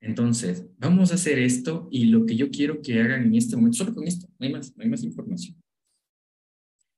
Entonces, 0.01 0.65
vamos 0.77 1.11
a 1.11 1.15
hacer 1.15 1.39
esto 1.39 1.87
y 1.91 2.05
lo 2.05 2.25
que 2.25 2.35
yo 2.35 2.49
quiero 2.49 2.81
que 2.81 2.99
hagan 2.99 3.23
en 3.23 3.35
este 3.35 3.55
momento, 3.55 3.77
solo 3.77 3.93
con 3.93 4.07
esto, 4.07 4.27
no 4.39 4.45
hay 4.45 4.53
más, 4.53 4.75
no 4.75 4.83
hay 4.83 4.89
más 4.89 5.03
información. 5.03 5.55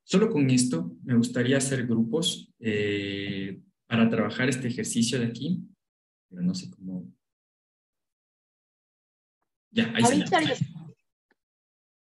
Solo 0.03 0.29
con 0.31 0.49
esto 0.49 0.97
me 1.03 1.15
gustaría 1.15 1.57
hacer 1.57 1.85
grupos 1.85 2.51
eh, 2.59 3.61
para 3.85 4.09
trabajar 4.09 4.49
este 4.49 4.67
ejercicio 4.67 5.19
de 5.19 5.27
aquí, 5.27 5.61
pero 6.29 6.41
no 6.41 6.55
sé 6.55 6.69
cómo. 6.71 7.13
Ya, 9.71 9.85
ahí 9.95 10.03
Ahorita 10.03 10.27
sale. 10.27 10.55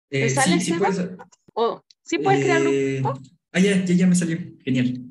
¿Te 0.10 0.30
sale, 0.30 0.60
sí, 0.60 0.72
sí 0.72 0.74
puedes, 0.74 1.10
¿O 1.54 1.84
sí 2.04 2.18
puedes 2.20 2.44
crear 2.44 2.62
eh, 2.66 3.02
grupo? 3.02 3.20
Ah, 3.52 3.60
ya, 3.60 3.84
ya, 3.84 3.94
ya 3.94 4.08
me 4.08 4.16
salió. 4.16 4.38
Genial. 4.64 5.04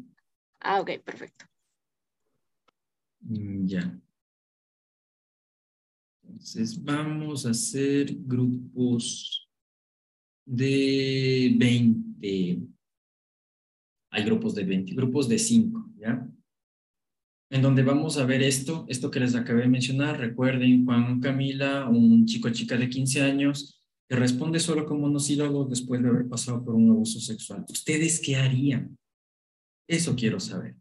Ah, 0.61 0.81
ok, 0.81 0.91
perfecto. 1.05 1.45
Mm, 3.21 3.67
Ya. 3.67 4.01
Entonces 6.23 6.83
vamos 6.83 7.47
a 7.47 7.51
hacer 7.51 8.13
grupos 8.15 9.49
de 10.45 11.55
20. 11.57 12.63
Hay 14.11 14.25
grupos 14.25 14.55
de 14.55 14.65
20, 14.65 14.95
grupos 14.95 15.29
de 15.29 15.39
5, 15.39 15.91
¿ya? 15.97 16.27
En 17.51 17.63
donde 17.63 17.83
vamos 17.83 18.19
a 18.19 18.27
ver 18.27 18.43
esto, 18.43 18.85
esto 18.89 19.11
que 19.11 19.21
les 19.21 19.35
acabé 19.35 19.63
de 19.63 19.69
mencionar. 19.69 20.19
Recuerden, 20.19 20.85
Juan 20.85 21.21
Camila, 21.21 21.89
un 21.89 22.27
chico 22.27 22.51
chica 22.51 22.77
de 22.77 22.89
15 22.89 23.23
años, 23.23 23.81
que 24.09 24.17
responde 24.17 24.59
solo 24.59 24.85
con 24.85 25.01
monosílabos 25.01 25.69
después 25.71 26.03
de 26.03 26.09
haber 26.09 26.29
pasado 26.29 26.65
por 26.65 26.75
un 26.75 26.91
abuso 26.91 27.21
sexual. 27.21 27.65
¿Ustedes 27.69 28.21
qué 28.21 28.37
harían? 28.37 28.97
Eso 29.89 30.17
quiero 30.17 30.41
saber. 30.41 30.75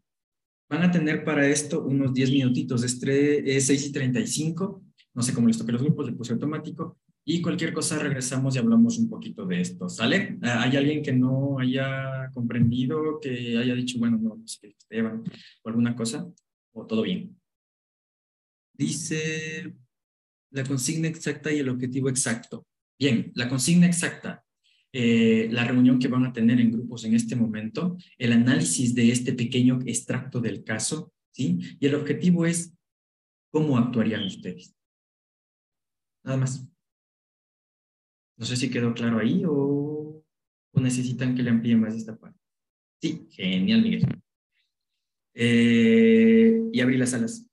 Van 0.68 0.82
a 0.82 0.90
tener 0.90 1.24
para 1.24 1.46
esto 1.46 1.84
unos 1.84 2.12
10 2.12 2.30
minutitos, 2.32 2.82
es, 2.82 3.00
es 3.02 3.66
6 3.66 3.86
y 3.86 3.92
35, 3.92 4.82
no 5.14 5.22
sé 5.22 5.32
cómo 5.32 5.46
les 5.46 5.58
toque 5.58 5.70
los 5.70 5.82
grupos, 5.82 6.06
le 6.06 6.12
puse 6.12 6.32
automático, 6.32 6.98
y 7.24 7.40
cualquier 7.40 7.72
cosa 7.72 7.98
regresamos 7.98 8.54
y 8.54 8.58
hablamos 8.58 8.98
un 8.98 9.08
poquito 9.08 9.46
de 9.46 9.60
esto, 9.60 9.88
¿sale? 9.88 10.38
Ah, 10.42 10.62
¿Hay 10.62 10.76
alguien 10.76 11.02
que 11.02 11.12
no 11.12 11.58
haya 11.58 12.30
comprendido, 12.32 13.20
que 13.20 13.56
haya 13.58 13.74
dicho, 13.74 13.98
bueno, 13.98 14.18
no, 14.20 14.36
no 14.36 14.46
sé, 14.46 14.74
Esteban, 14.76 15.22
o 15.62 15.68
alguna 15.68 15.94
cosa? 15.94 16.28
¿O 16.76 16.86
todo 16.86 17.02
bien? 17.02 17.40
Dice 18.74 19.74
la 20.50 20.62
consigna 20.64 21.08
exacta 21.08 21.50
y 21.50 21.58
el 21.58 21.70
objetivo 21.70 22.10
exacto. 22.10 22.66
Bien, 22.98 23.32
la 23.34 23.48
consigna 23.48 23.86
exacta, 23.86 24.44
eh, 24.92 25.48
la 25.50 25.64
reunión 25.64 25.98
que 25.98 26.08
van 26.08 26.26
a 26.26 26.32
tener 26.32 26.60
en 26.60 26.70
grupos 26.70 27.04
en 27.04 27.14
este 27.14 27.34
momento, 27.34 27.96
el 28.18 28.32
análisis 28.32 28.94
de 28.94 29.10
este 29.10 29.32
pequeño 29.32 29.80
extracto 29.86 30.40
del 30.40 30.64
caso, 30.64 31.12
¿sí? 31.32 31.58
Y 31.80 31.86
el 31.86 31.94
objetivo 31.94 32.44
es 32.46 32.74
cómo 33.50 33.78
actuarían 33.78 34.24
ustedes. 34.24 34.76
Nada 36.24 36.36
más. 36.38 36.68
No 38.38 38.44
sé 38.44 38.56
si 38.56 38.70
quedó 38.70 38.92
claro 38.92 39.18
ahí 39.18 39.44
o, 39.46 40.22
o 40.72 40.80
necesitan 40.80 41.34
que 41.34 41.42
le 41.42 41.50
amplíe 41.50 41.76
más 41.76 41.94
esta 41.94 42.16
parte. 42.16 42.38
Sí, 43.00 43.26
genial, 43.30 43.82
Miguel. 43.82 44.22
Eh, 45.38 46.70
y 46.72 46.80
abrí 46.80 46.96
las 46.96 47.10
salas. 47.10 47.46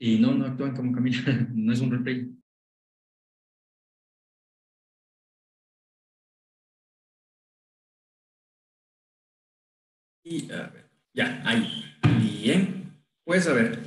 Y 0.00 0.18
no, 0.18 0.32
no 0.34 0.46
actúan 0.46 0.74
como 0.74 0.92
Camila, 0.92 1.20
no 1.54 1.72
es 1.72 1.80
un 1.80 1.90
roleplay. 1.90 2.32
Y 10.24 10.50
a 10.52 10.68
ver, 10.68 10.90
ya, 11.14 11.42
ahí. 11.44 11.84
Bien. 12.20 12.92
Pues 13.24 13.46
a 13.46 13.52
ver, 13.52 13.78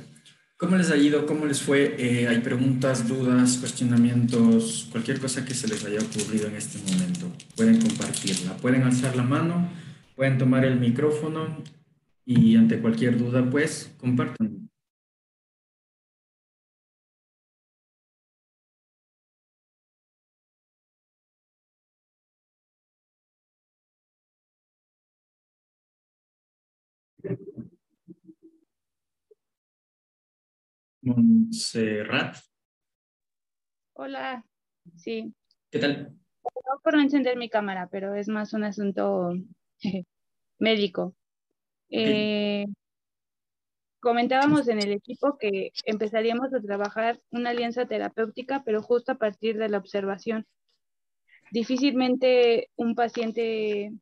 ¿cómo 0.62 0.76
les 0.76 0.92
ha 0.92 0.96
ido? 0.96 1.26
¿Cómo 1.26 1.44
les 1.44 1.60
fue? 1.60 1.96
Eh, 1.98 2.28
¿Hay 2.28 2.38
preguntas, 2.38 3.08
dudas, 3.08 3.56
cuestionamientos, 3.58 4.86
cualquier 4.92 5.18
cosa 5.18 5.44
que 5.44 5.54
se 5.54 5.66
les 5.66 5.84
haya 5.84 5.98
ocurrido 5.98 6.46
en 6.46 6.54
este 6.54 6.78
momento? 6.78 7.26
Pueden 7.56 7.80
compartirla, 7.80 8.56
pueden 8.58 8.84
alzar 8.84 9.16
la 9.16 9.24
mano, 9.24 9.68
pueden 10.14 10.38
tomar 10.38 10.64
el 10.64 10.78
micrófono 10.78 11.58
y 12.24 12.54
ante 12.54 12.78
cualquier 12.78 13.18
duda, 13.18 13.50
pues 13.50 13.90
compartan. 13.98 14.61
Montserrat, 31.02 32.36
Hola, 33.94 34.44
sí. 34.96 35.34
¿qué 35.70 35.78
tal? 35.78 36.16
No 36.44 36.80
por 36.82 36.94
no 36.94 37.02
encender 37.02 37.36
mi 37.36 37.48
cámara, 37.48 37.88
pero 37.90 38.14
es 38.14 38.28
más 38.28 38.52
un 38.52 38.64
asunto 38.64 39.32
médico. 40.58 41.14
Eh, 41.90 42.66
comentábamos 44.00 44.68
en 44.68 44.80
el 44.80 44.92
equipo 44.92 45.36
que 45.38 45.72
empezaríamos 45.84 46.54
a 46.54 46.60
trabajar 46.60 47.20
una 47.30 47.50
alianza 47.50 47.86
terapéutica, 47.86 48.62
pero 48.64 48.82
justo 48.82 49.12
a 49.12 49.16
partir 49.18 49.58
de 49.58 49.68
la 49.68 49.78
observación. 49.78 50.46
Difícilmente 51.50 52.70
un 52.76 52.94
paciente 52.94 53.92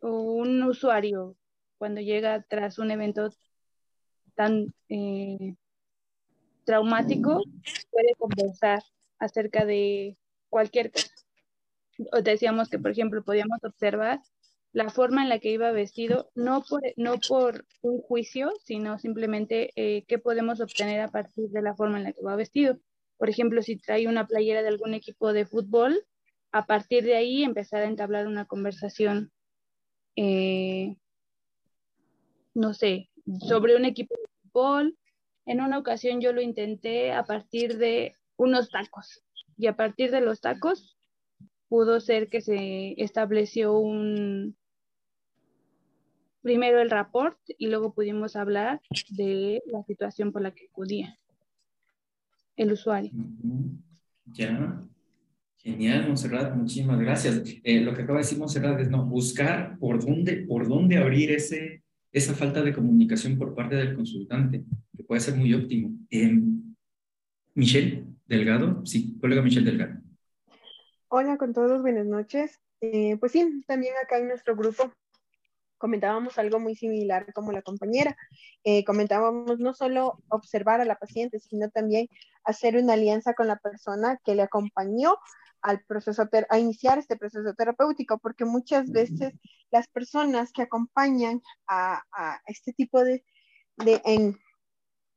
o 0.00 0.32
un 0.32 0.62
usuario, 0.62 1.36
cuando 1.76 2.00
llega 2.00 2.42
tras 2.42 2.78
un 2.78 2.90
evento 2.90 3.30
tan 4.34 4.74
eh, 4.88 5.54
traumático, 6.68 7.42
puede 7.90 8.14
conversar 8.18 8.82
acerca 9.18 9.64
de 9.64 10.18
cualquier 10.50 10.92
cosa. 10.92 11.08
O 12.12 12.20
Decíamos 12.20 12.68
que, 12.68 12.78
por 12.78 12.90
ejemplo, 12.90 13.24
podíamos 13.24 13.58
observar 13.64 14.20
la 14.72 14.90
forma 14.90 15.22
en 15.22 15.30
la 15.30 15.38
que 15.38 15.50
iba 15.50 15.70
vestido, 15.70 16.30
no 16.34 16.62
por, 16.68 16.82
no 16.96 17.14
por 17.26 17.64
un 17.80 18.02
juicio, 18.02 18.52
sino 18.64 18.98
simplemente 18.98 19.72
eh, 19.76 20.04
qué 20.06 20.18
podemos 20.18 20.60
obtener 20.60 21.00
a 21.00 21.08
partir 21.08 21.48
de 21.48 21.62
la 21.62 21.74
forma 21.74 21.96
en 21.96 22.04
la 22.04 22.12
que 22.12 22.22
va 22.22 22.36
vestido. 22.36 22.78
Por 23.16 23.30
ejemplo, 23.30 23.62
si 23.62 23.78
trae 23.78 24.06
una 24.06 24.26
playera 24.26 24.60
de 24.60 24.68
algún 24.68 24.92
equipo 24.92 25.32
de 25.32 25.46
fútbol, 25.46 26.04
a 26.52 26.66
partir 26.66 27.02
de 27.02 27.16
ahí 27.16 27.44
empezar 27.44 27.80
a 27.80 27.88
entablar 27.88 28.26
una 28.26 28.44
conversación, 28.44 29.32
eh, 30.16 30.96
no 32.52 32.74
sé, 32.74 33.08
sobre 33.48 33.74
un 33.74 33.86
equipo 33.86 34.14
de 34.14 34.28
fútbol. 34.42 34.98
En 35.48 35.62
una 35.62 35.78
ocasión 35.78 36.20
yo 36.20 36.34
lo 36.34 36.42
intenté 36.42 37.10
a 37.12 37.24
partir 37.24 37.78
de 37.78 38.14
unos 38.36 38.68
tacos 38.68 39.24
y 39.56 39.66
a 39.66 39.76
partir 39.76 40.10
de 40.10 40.20
los 40.20 40.42
tacos 40.42 40.98
pudo 41.68 42.00
ser 42.00 42.28
que 42.28 42.42
se 42.42 42.94
estableció 43.02 43.78
un 43.78 44.54
primero 46.42 46.82
el 46.82 46.90
rapport 46.90 47.38
y 47.56 47.68
luego 47.68 47.94
pudimos 47.94 48.36
hablar 48.36 48.82
de 49.08 49.62
la 49.72 49.82
situación 49.84 50.32
por 50.32 50.42
la 50.42 50.50
que 50.50 50.66
acudía 50.66 51.18
el 52.56 52.72
usuario. 52.72 53.10
Ya. 54.26 54.86
Genial, 55.56 56.08
Monserrat, 56.08 56.54
muchísimas 56.54 57.00
gracias. 57.00 57.42
Eh, 57.64 57.80
lo 57.80 57.94
que 57.94 58.02
acaba 58.02 58.18
de 58.18 58.24
decir 58.24 58.38
Monserrat 58.38 58.80
es 58.80 58.90
no, 58.90 59.06
buscar 59.06 59.78
por 59.78 60.04
dónde, 60.04 60.44
por 60.46 60.68
dónde 60.68 60.98
abrir 60.98 61.30
ese, 61.30 61.82
esa 62.12 62.34
falta 62.34 62.60
de 62.62 62.74
comunicación 62.74 63.38
por 63.38 63.54
parte 63.54 63.76
del 63.76 63.94
consultante, 63.94 64.66
que 64.98 65.04
puede 65.04 65.20
ser 65.20 65.36
muy 65.36 65.54
óptimo. 65.54 65.96
Eh, 66.10 66.36
Michelle 67.54 68.04
Delgado, 68.26 68.84
sí, 68.84 69.16
colega 69.20 69.42
Michelle 69.42 69.70
Delgado. 69.70 70.00
Hola 71.06 71.38
con 71.38 71.52
todos, 71.52 71.80
buenas 71.82 72.04
noches. 72.04 72.58
Eh, 72.80 73.16
pues 73.20 73.30
sí, 73.30 73.62
también 73.68 73.94
acá 74.02 74.18
en 74.18 74.26
nuestro 74.26 74.56
grupo 74.56 74.92
comentábamos 75.78 76.36
algo 76.36 76.58
muy 76.58 76.74
similar 76.74 77.32
como 77.32 77.52
la 77.52 77.62
compañera. 77.62 78.16
Eh, 78.64 78.84
comentábamos 78.84 79.60
no 79.60 79.72
solo 79.72 80.20
observar 80.30 80.80
a 80.80 80.84
la 80.84 80.96
paciente, 80.96 81.38
sino 81.38 81.70
también 81.70 82.08
hacer 82.42 82.76
una 82.76 82.94
alianza 82.94 83.34
con 83.34 83.46
la 83.46 83.56
persona 83.56 84.18
que 84.24 84.34
le 84.34 84.42
acompañó 84.42 85.16
al 85.62 85.80
proceso 85.84 86.28
a 86.50 86.58
iniciar 86.58 86.98
este 86.98 87.16
proceso 87.16 87.54
terapéutico, 87.54 88.18
porque 88.18 88.44
muchas 88.44 88.90
veces 88.90 89.32
las 89.70 89.86
personas 89.86 90.50
que 90.50 90.62
acompañan 90.62 91.40
a, 91.68 92.02
a 92.10 92.40
este 92.46 92.72
tipo 92.72 93.04
de, 93.04 93.24
de 93.76 94.02
en, 94.04 94.36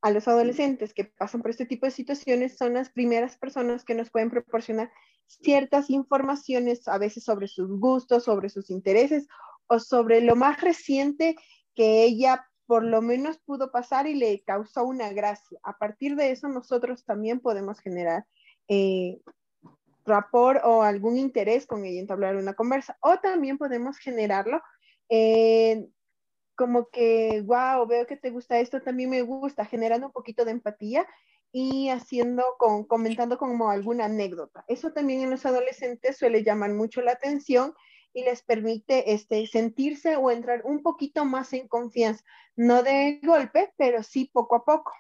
a 0.01 0.11
los 0.11 0.27
adolescentes 0.27 0.93
que 0.93 1.05
pasan 1.05 1.41
por 1.41 1.51
este 1.51 1.65
tipo 1.65 1.85
de 1.85 1.91
situaciones 1.91 2.57
son 2.57 2.73
las 2.73 2.89
primeras 2.89 3.37
personas 3.37 3.85
que 3.85 3.95
nos 3.95 4.09
pueden 4.09 4.29
proporcionar 4.29 4.91
ciertas 5.27 5.89
informaciones, 5.89 6.87
a 6.87 6.97
veces 6.97 7.23
sobre 7.23 7.47
sus 7.47 7.79
gustos, 7.79 8.23
sobre 8.23 8.49
sus 8.49 8.69
intereses 8.69 9.27
o 9.67 9.79
sobre 9.79 10.21
lo 10.21 10.35
más 10.35 10.59
reciente 10.61 11.35
que 11.75 12.03
ella 12.03 12.47
por 12.65 12.83
lo 12.83 13.01
menos 13.01 13.37
pudo 13.39 13.71
pasar 13.71 14.07
y 14.07 14.15
le 14.15 14.43
causó 14.43 14.85
una 14.85 15.11
gracia. 15.11 15.59
A 15.63 15.77
partir 15.77 16.15
de 16.15 16.31
eso 16.31 16.47
nosotros 16.47 17.03
también 17.03 17.39
podemos 17.39 17.79
generar 17.79 18.25
eh, 18.69 19.19
rapport 20.05 20.61
o 20.63 20.81
algún 20.81 21.17
interés 21.17 21.67
con 21.67 21.85
ella, 21.85 21.99
entablar 21.99 22.37
una 22.37 22.53
conversa. 22.53 22.97
O 23.01 23.17
también 23.17 23.57
podemos 23.57 23.97
generarlo 23.97 24.61
eh, 25.09 25.85
como 26.55 26.89
que, 26.89 27.41
wow, 27.45 27.85
veo 27.87 28.05
que 28.05 28.17
te 28.17 28.29
gusta 28.29 28.59
esto, 28.59 28.81
también 28.81 29.09
me 29.09 29.21
gusta, 29.21 29.65
generando 29.65 30.07
un 30.07 30.13
poquito 30.13 30.45
de 30.45 30.51
empatía 30.51 31.05
y 31.51 31.89
haciendo, 31.89 32.43
con, 32.57 32.85
comentando 32.85 33.37
como 33.37 33.69
alguna 33.69 34.05
anécdota. 34.05 34.63
Eso 34.67 34.91
también 34.91 35.21
en 35.21 35.29
los 35.29 35.45
adolescentes 35.45 36.17
suele 36.17 36.43
llamar 36.43 36.71
mucho 36.71 37.01
la 37.01 37.11
atención 37.13 37.73
y 38.13 38.23
les 38.23 38.41
permite 38.41 39.13
este, 39.13 39.45
sentirse 39.47 40.15
o 40.15 40.31
entrar 40.31 40.61
un 40.65 40.81
poquito 40.81 41.25
más 41.25 41.53
en 41.53 41.67
confianza, 41.67 42.23
no 42.55 42.83
de 42.83 43.19
golpe, 43.23 43.71
pero 43.77 44.03
sí 44.03 44.29
poco 44.31 44.55
a 44.55 44.65
poco. 44.65 44.91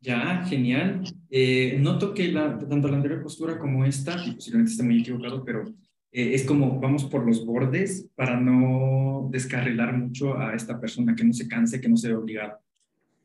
Ya, 0.00 0.44
genial. 0.44 1.02
Eh, 1.30 1.78
noto 1.80 2.14
que 2.14 2.28
la, 2.28 2.56
tanto 2.58 2.88
la 2.88 2.96
anterior 2.96 3.22
postura 3.22 3.58
como 3.58 3.84
esta, 3.84 4.12
posiblemente 4.12 4.70
esté 4.70 4.82
muy 4.84 5.00
equivocado, 5.00 5.44
pero 5.44 5.64
eh, 6.12 6.34
es 6.34 6.44
como 6.44 6.80
vamos 6.80 7.04
por 7.04 7.26
los 7.26 7.44
bordes 7.44 8.08
para 8.14 8.40
no 8.40 9.28
descarrilar 9.30 9.96
mucho 9.96 10.38
a 10.38 10.54
esta 10.54 10.80
persona, 10.80 11.14
que 11.14 11.24
no 11.24 11.32
se 11.32 11.48
canse, 11.48 11.80
que 11.80 11.88
no 11.88 11.96
se 11.96 12.08
vea 12.08 12.18
obligado. 12.18 12.58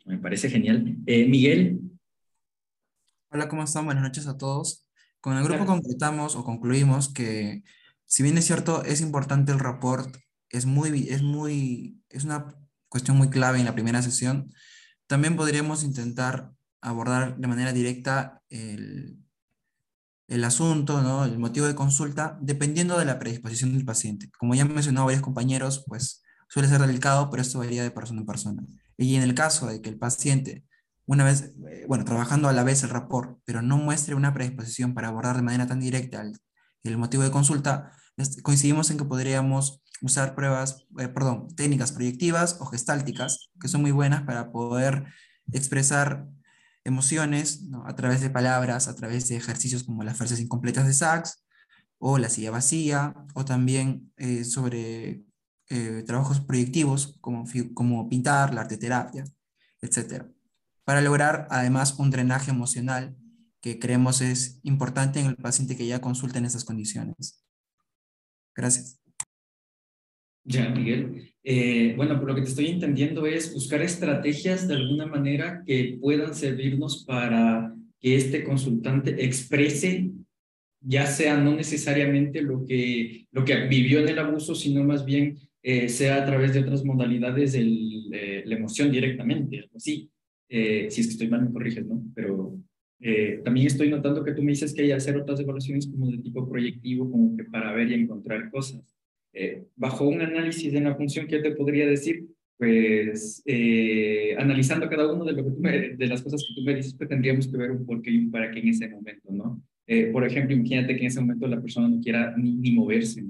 Me 0.05 0.17
parece 0.17 0.49
genial. 0.49 0.97
Eh, 1.05 1.27
Miguel. 1.27 1.79
Hola, 3.29 3.47
¿cómo 3.47 3.63
están? 3.63 3.86
Buenas 3.86 4.03
noches 4.03 4.27
a 4.27 4.38
todos. 4.38 4.86
Con 5.21 5.38
el 5.38 5.43
grupo 5.43 5.65
concretamos 5.65 6.36
o 6.36 6.43
concluimos 6.43 7.13
que, 7.13 7.63
si 8.05 8.23
bien 8.23 8.38
es 8.38 8.45
cierto, 8.45 8.84
es 8.84 9.01
importante 9.01 9.51
el 9.51 9.59
report, 9.59 10.17
es 10.49 10.65
muy, 10.65 11.07
es 11.09 11.21
muy, 11.21 12.01
es 12.09 12.23
una 12.23 12.47
cuestión 12.89 13.17
muy 13.17 13.29
clave 13.29 13.59
en 13.59 13.65
la 13.65 13.73
primera 13.75 14.01
sesión, 14.01 14.51
también 15.05 15.36
podríamos 15.36 15.84
intentar 15.84 16.51
abordar 16.82 17.38
de 17.38 17.47
manera 17.47 17.71
directa 17.71 18.41
el, 18.49 19.20
el 20.32 20.45
asunto, 20.45 21.01
¿no? 21.01 21.25
el 21.25 21.38
motivo 21.38 21.67
de 21.67 21.75
consulta, 21.75 22.38
dependiendo 22.41 22.97
de 22.97 23.03
la 23.03 23.19
predisposición 23.19 23.73
del 23.73 23.84
paciente. 23.84 24.32
Como 24.39 24.55
ya 24.55 24.61
han 24.61 24.73
mencionado 24.73 25.07
varios 25.07 25.21
compañeros, 25.21 25.84
pues 25.86 26.23
suele 26.47 26.69
ser 26.69 26.79
delicado, 26.79 27.29
pero 27.29 27.41
esto 27.41 27.59
varía 27.59 27.84
de 27.84 27.91
persona 27.91 28.21
en 28.21 28.25
persona. 28.25 28.63
Y 28.97 29.15
en 29.15 29.23
el 29.23 29.36
caso 29.36 29.67
de 29.67 29.82
que 29.82 29.89
el 29.89 29.99
paciente, 29.99 30.63
una 31.05 31.25
vez, 31.25 31.53
eh, 31.69 31.84
bueno, 31.86 32.05
trabajando 32.05 32.47
a 32.47 32.53
la 32.53 32.63
vez 32.63 32.82
el 32.84 32.91
rapport, 32.91 33.39
pero 33.43 33.61
no 33.61 33.77
muestre 33.77 34.15
una 34.15 34.34
predisposición 34.34 34.93
para 34.93 35.09
abordar 35.09 35.36
de 35.36 35.41
manera 35.41 35.67
tan 35.67 35.82
directa 35.82 36.23
el, 36.84 36.97
motivo 36.97 37.23
de 37.23 37.32
consulta, 37.32 37.91
coincidimos 38.41 38.89
en 38.89 38.97
que 38.97 39.05
podríamos 39.05 39.82
usar 40.01 40.34
pruebas, 40.34 40.86
eh, 40.97 41.09
perdón, 41.09 41.53
técnicas 41.55 41.91
proyectivas 41.91 42.55
o 42.61 42.65
gestálticas, 42.67 43.49
que 43.59 43.67
son 43.67 43.82
muy 43.82 43.91
buenas 43.91 44.23
para 44.23 44.53
poder 44.53 45.07
expresar 45.51 46.29
emociones 46.84 47.67
a 47.86 47.95
través 47.95 48.21
de 48.21 48.29
palabras, 48.29 48.88
a 48.88 48.95
través 48.95 49.27
de 49.27 49.38
ejercicios 49.38 49.84
como 49.84 50.03
las 50.03 50.17
frases 50.17 50.39
incompletas 50.39 50.88
de 50.88 50.93
Sachs 50.93 51.43
o 51.99 52.17
la 52.17 52.29
silla 52.29 52.51
vacía, 52.51 53.13
o 53.36 53.45
también 53.45 54.11
eh, 54.17 54.43
sobre 54.43 55.23
eh, 55.69 56.03
trabajos 56.05 56.39
proyectivos 56.39 57.17
como, 57.21 57.45
como 57.73 58.09
pintar, 58.09 58.53
la 58.53 58.61
arte 58.61 58.77
terapia, 58.77 59.23
etc. 59.82 60.25
Para 60.84 61.01
lograr 61.01 61.47
además 61.51 61.97
un 61.99 62.09
drenaje 62.09 62.49
emocional 62.51 63.15
que 63.61 63.77
creemos 63.77 64.21
es 64.21 64.59
importante 64.63 65.19
en 65.19 65.27
el 65.27 65.38
paciente 65.38 65.77
que 65.77 65.86
ya 65.86 66.01
consulta 66.01 66.39
en 66.39 66.45
estas 66.45 66.65
condiciones. 66.65 67.45
Gracias. 68.55 69.01
Ya, 70.44 70.70
Miguel. 70.70 71.32
Eh, 71.44 71.94
bueno, 71.96 72.20
por 72.20 72.30
lo 72.30 72.36
que 72.36 72.42
te 72.42 72.50
estoy 72.50 72.68
entendiendo 72.68 73.26
es 73.26 73.54
buscar 73.54 73.82
estrategias 73.82 74.68
de 74.68 74.76
alguna 74.76 75.06
manera 75.06 75.64
que 75.66 75.98
puedan 76.00 76.34
servirnos 76.36 77.04
para 77.06 77.74
que 78.00 78.16
este 78.16 78.44
consultante 78.44 79.24
exprese, 79.24 80.12
ya 80.82 81.06
sea 81.06 81.38
no 81.38 81.56
necesariamente 81.56 82.42
lo 82.42 82.66
que, 82.66 83.28
lo 83.32 83.46
que 83.46 83.68
vivió 83.68 84.00
en 84.00 84.10
el 84.10 84.20
abuso, 84.20 84.56
sino 84.56 84.84
más 84.84 85.06
bien 85.06 85.38
eh, 85.64 85.89
sea 85.89 86.24
a 86.24 86.26
través 86.26 86.54
de 86.54 86.62
otras 86.62 86.84
modalidades 86.84 87.54
de 87.54 88.44
la 88.46 88.56
emoción 88.56 88.92
directamente, 88.92 89.70
así. 89.76 90.10
Eh, 90.50 90.88
si 90.89 91.02
es 91.02 91.08
que 91.08 91.14
estoy 91.14 91.30
mal, 91.30 91.44
me 91.44 91.52
corriges, 91.52 91.86
¿no? 91.86 92.04
Pero 92.16 92.58
también 93.44 93.66
estoy 93.66 93.89
notando 93.89 94.24
que 94.24 94.34
tú 94.34 94.44
me 94.44 94.52
dices 94.52 94.76
que 94.76 94.84
hay 94.84 94.88
que 94.89 94.94
hacer 94.94 95.18
otras 95.18 95.39
evaluaciones 95.39 95.88
como 95.88 96.12
de 96.12 96.20
tipo 96.20 96.48
proyectivo, 96.48 97.10
como 97.10 97.36
que 97.36 97.46
para 97.46 97.74
ver 97.74 97.89
y 97.89 97.96
encontrar 97.96 98.52
cosas. 98.52 99.01
Eh, 99.34 99.63
bajo 99.75 100.07
un 100.07 100.21
análisis 100.21 100.73
de 100.73 100.82
la 100.82 100.95
función 100.95 101.27
que 101.27 101.39
te 101.39 101.51
podría 101.51 101.88
decir, 101.88 102.25
pues 102.57 103.41
eh, 103.45 104.36
analizando 104.38 104.89
cada 104.89 105.11
uno 105.11 105.25
de, 105.25 105.34
lo 105.34 105.43
que 105.43 105.51
tú 105.51 105.61
de 105.61 106.07
las 106.07 106.21
cosas 106.21 106.45
que 106.47 106.53
tú 106.53 106.65
me 106.65 106.75
dices, 106.75 106.93
pues 106.95 107.09
tendríamos 107.09 107.47
que 107.47 107.57
ver 107.57 107.71
un 107.71 107.86
por 107.86 108.01
qué 108.01 108.11
y 108.11 108.17
un 108.17 108.32
para 108.32 108.51
qué 108.51 108.59
en 108.59 108.67
ese 108.67 108.89
momento, 108.89 109.32
¿no? 109.32 109.63
Eh, 109.88 110.07
por 110.11 110.25
ejemplo, 110.25 110.55
imagínate 110.55 110.95
que 110.95 111.01
en 111.01 111.07
ese 111.07 111.21
momento 111.21 111.47
la 111.47 111.61
persona 111.61 111.88
no 111.88 111.99
quiera 112.01 112.36
ni, 112.38 112.55
ni 112.55 112.71
moverse, 112.71 113.23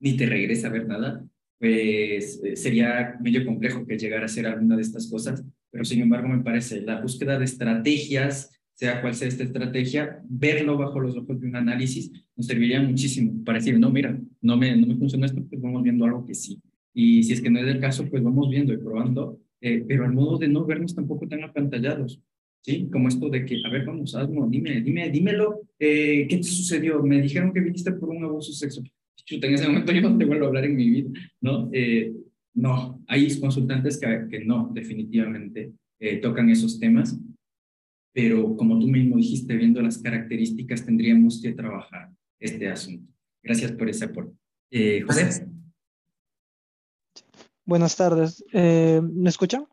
ni 0.00 0.16
te 0.16 0.26
regrese 0.26 0.66
a 0.66 0.70
ver 0.70 0.86
nada, 0.86 1.24
pues 1.58 2.40
sería 2.54 3.16
medio 3.20 3.44
complejo 3.44 3.86
que 3.86 3.98
llegara 3.98 4.22
a 4.22 4.26
hacer 4.26 4.46
alguna 4.46 4.76
de 4.76 4.82
estas 4.82 5.10
cosas, 5.10 5.44
pero 5.70 5.84
sin 5.84 6.00
embargo 6.00 6.28
me 6.28 6.42
parece 6.42 6.80
la 6.80 7.00
búsqueda 7.00 7.38
de 7.38 7.44
estrategias 7.44 8.50
sea 8.80 9.02
cual 9.02 9.14
sea 9.14 9.28
esta 9.28 9.44
estrategia, 9.44 10.22
verlo 10.26 10.78
bajo 10.78 11.00
los 11.00 11.14
ojos 11.14 11.38
de 11.38 11.46
un 11.46 11.54
análisis 11.54 12.10
nos 12.34 12.46
serviría 12.46 12.80
muchísimo 12.80 13.44
para 13.44 13.58
decir, 13.58 13.78
no, 13.78 13.90
mira, 13.90 14.18
no 14.40 14.56
me, 14.56 14.74
no 14.74 14.86
me 14.86 14.96
funciona 14.96 15.26
esto, 15.26 15.44
pues 15.50 15.60
vamos 15.60 15.82
viendo 15.82 16.06
algo 16.06 16.24
que 16.24 16.32
sí. 16.32 16.58
Y 16.94 17.22
si 17.22 17.34
es 17.34 17.42
que 17.42 17.50
no 17.50 17.60
es 17.60 17.66
el 17.66 17.78
caso, 17.78 18.08
pues 18.08 18.22
vamos 18.22 18.48
viendo 18.48 18.72
y 18.72 18.78
probando, 18.78 19.38
eh, 19.60 19.84
pero 19.86 20.06
al 20.06 20.14
modo 20.14 20.38
de 20.38 20.48
no 20.48 20.64
vernos 20.64 20.94
tampoco 20.94 21.28
tan 21.28 21.44
apantallados, 21.44 22.22
¿sí? 22.62 22.88
Como 22.90 23.08
esto 23.08 23.28
de 23.28 23.44
que, 23.44 23.60
a 23.62 23.68
ver, 23.68 23.84
vamos, 23.84 24.14
Asmo, 24.14 24.48
dime, 24.48 24.80
dime, 24.80 25.10
dímelo, 25.10 25.60
eh, 25.78 26.26
¿qué 26.26 26.38
te 26.38 26.44
sucedió? 26.44 27.02
Me 27.02 27.20
dijeron 27.20 27.52
que 27.52 27.60
viniste 27.60 27.92
por 27.92 28.08
un 28.08 28.24
abuso 28.24 28.50
sexual. 28.54 28.90
Chuta, 29.26 29.46
en 29.46 29.54
ese 29.56 29.68
momento 29.68 29.92
yo 29.92 30.00
no 30.00 30.16
te 30.16 30.24
vuelvo 30.24 30.46
a 30.46 30.48
hablar 30.48 30.64
en 30.64 30.76
mi 30.76 30.88
vida, 30.88 31.10
¿no? 31.42 31.68
Eh, 31.74 32.14
no, 32.54 32.98
hay 33.08 33.38
consultantes 33.38 34.00
que, 34.00 34.26
que 34.30 34.42
no, 34.42 34.70
definitivamente 34.72 35.70
tocan 36.22 36.48
esos 36.48 36.80
temas 36.80 37.20
pero 38.12 38.56
como 38.56 38.78
tú 38.78 38.86
mismo 38.86 39.16
dijiste, 39.16 39.56
viendo 39.56 39.80
las 39.82 39.98
características, 39.98 40.84
tendríamos 40.84 41.40
que 41.40 41.52
trabajar 41.52 42.10
este 42.38 42.68
asunto. 42.68 43.12
Gracias 43.42 43.72
por 43.72 43.88
ese 43.88 44.06
aporte. 44.06 44.34
Eh, 44.70 45.02
José. 45.02 45.46
Buenas 47.64 47.96
tardes. 47.96 48.44
Eh, 48.52 49.00
¿Me 49.02 49.30
escuchan? 49.30 49.66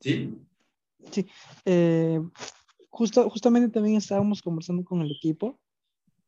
Sí. 0.00 0.34
Sí. 1.10 1.26
Eh, 1.64 2.20
justo, 2.88 3.28
justamente 3.30 3.68
también 3.68 3.96
estábamos 3.96 4.42
conversando 4.42 4.84
con 4.84 5.02
el 5.02 5.10
equipo 5.10 5.58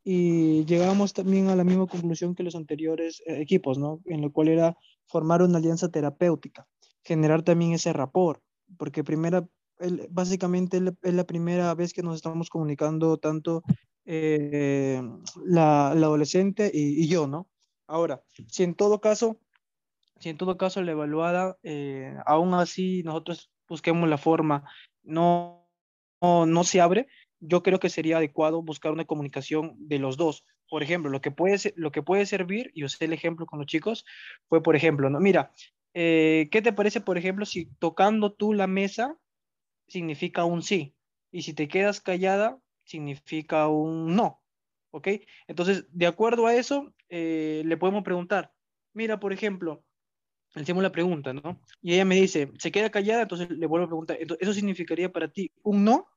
y 0.05 0.65
llegamos 0.65 1.13
también 1.13 1.49
a 1.49 1.57
la 1.57 1.65
misma 1.65 1.87
conclusión 1.87 2.35
que 2.35 2.43
los 2.43 2.57
anteriores 2.57 3.23
equipos, 3.27 3.79
¿no? 3.79 4.01
En 4.05 4.21
lo 4.21 4.33
cual 4.33 4.49
era 4.49 4.77
formar 5.07 5.43
una 5.43 5.59
alianza 5.59 5.91
terapéutica, 5.91 6.67
generar 7.05 7.43
también 7.43 7.73
ese 7.73 7.93
rapport, 7.93 8.43
porque 8.77 9.05
primera, 9.05 9.47
básicamente 10.11 10.81
es 11.03 11.15
la 11.15 11.25
primera 11.25 11.75
vez 11.75 11.93
que 11.93 12.03
nos 12.03 12.17
estamos 12.17 12.49
comunicando 12.51 13.17
tanto 13.19 13.63
eh, 14.05 15.01
la, 15.45 15.89
adolescente 15.89 16.71
y, 16.73 17.07
yo, 17.09 17.27
¿no? 17.27 17.49
Ahora, 17.87 18.23
si 18.49 18.65
en 18.65 18.75
todo 18.75 19.01
caso, 19.01 19.39
si 20.19 20.29
en 20.29 20.37
todo 20.37 20.57
caso 20.57 20.83
la 20.83 20.93
evaluada, 20.93 21.59
eh, 21.63 22.17
aún 22.27 22.55
así 22.55 23.03
nosotros 23.05 23.51
busquemos 23.69 24.09
la 24.09 24.19
forma, 24.19 24.65
no, 25.03 25.69
no, 26.21 26.65
se 26.65 26.81
abre, 26.81 27.09
yo 27.41 27.63
creo 27.63 27.79
que 27.81 27.89
sería 27.89 28.19
adecuado 28.19 28.63
buscar 28.63 28.93
una 28.93 29.05
comunicación 29.05 29.75
de 29.79 29.99
los 29.99 30.17
dos. 30.17 30.45
Por 30.69 30.83
ejemplo, 30.83 31.11
lo 31.11 31.21
que 31.21 31.31
puede, 31.31 31.73
lo 31.77 31.93
que 31.93 32.03
puede 32.03 32.27
servir, 32.27 32.71
y 32.75 32.85
usé 32.85 33.05
el 33.05 33.13
ejemplo 33.13 33.47
con 33.47 33.59
los 33.59 33.67
chicos, 33.67 34.05
fue, 34.49 34.63
por 34.63 34.75
ejemplo, 34.75 35.11
¿no? 35.11 35.21
Mira, 35.21 35.53
eh, 35.95 36.49
¿qué 36.51 36.63
te 36.63 36.73
parece, 36.73 37.01
por 37.01 37.19
ejemplo, 37.19 37.45
si 37.45 37.67
tocando 37.79 38.33
tú 38.33 38.53
la 38.53 38.67
mesa 38.67 39.17
significa 39.93 40.45
un 40.45 40.63
sí. 40.63 40.95
Y 41.31 41.43
si 41.43 41.55
te 41.55 41.69
quedas 41.69 42.01
callada, 42.01 42.59
significa 42.85 43.69
un 43.69 44.17
no. 44.17 44.41
¿Ok? 44.91 45.09
Entonces, 45.47 45.87
de 45.91 46.07
acuerdo 46.07 46.47
a 46.47 46.55
eso, 46.55 46.93
eh, 47.09 47.63
le 47.65 47.77
podemos 47.77 48.03
preguntar, 48.03 48.53
mira, 48.93 49.21
por 49.21 49.33
ejemplo, 49.33 49.85
le 50.55 50.63
hacemos 50.63 50.83
la 50.83 50.93
pregunta, 50.93 51.33
¿no? 51.33 51.61
Y 51.81 51.95
ella 51.95 52.05
me 52.05 52.17
dice, 52.17 52.51
se 52.59 52.71
queda 52.71 52.91
callada, 52.91 53.23
entonces 53.23 53.51
le 53.51 53.67
vuelvo 53.67 53.87
a 53.87 53.89
preguntar, 53.89 54.19
¿eso 54.39 54.53
significaría 54.53 55.11
para 55.11 55.29
ti 55.29 55.51
un 55.63 55.85
no? 55.85 56.09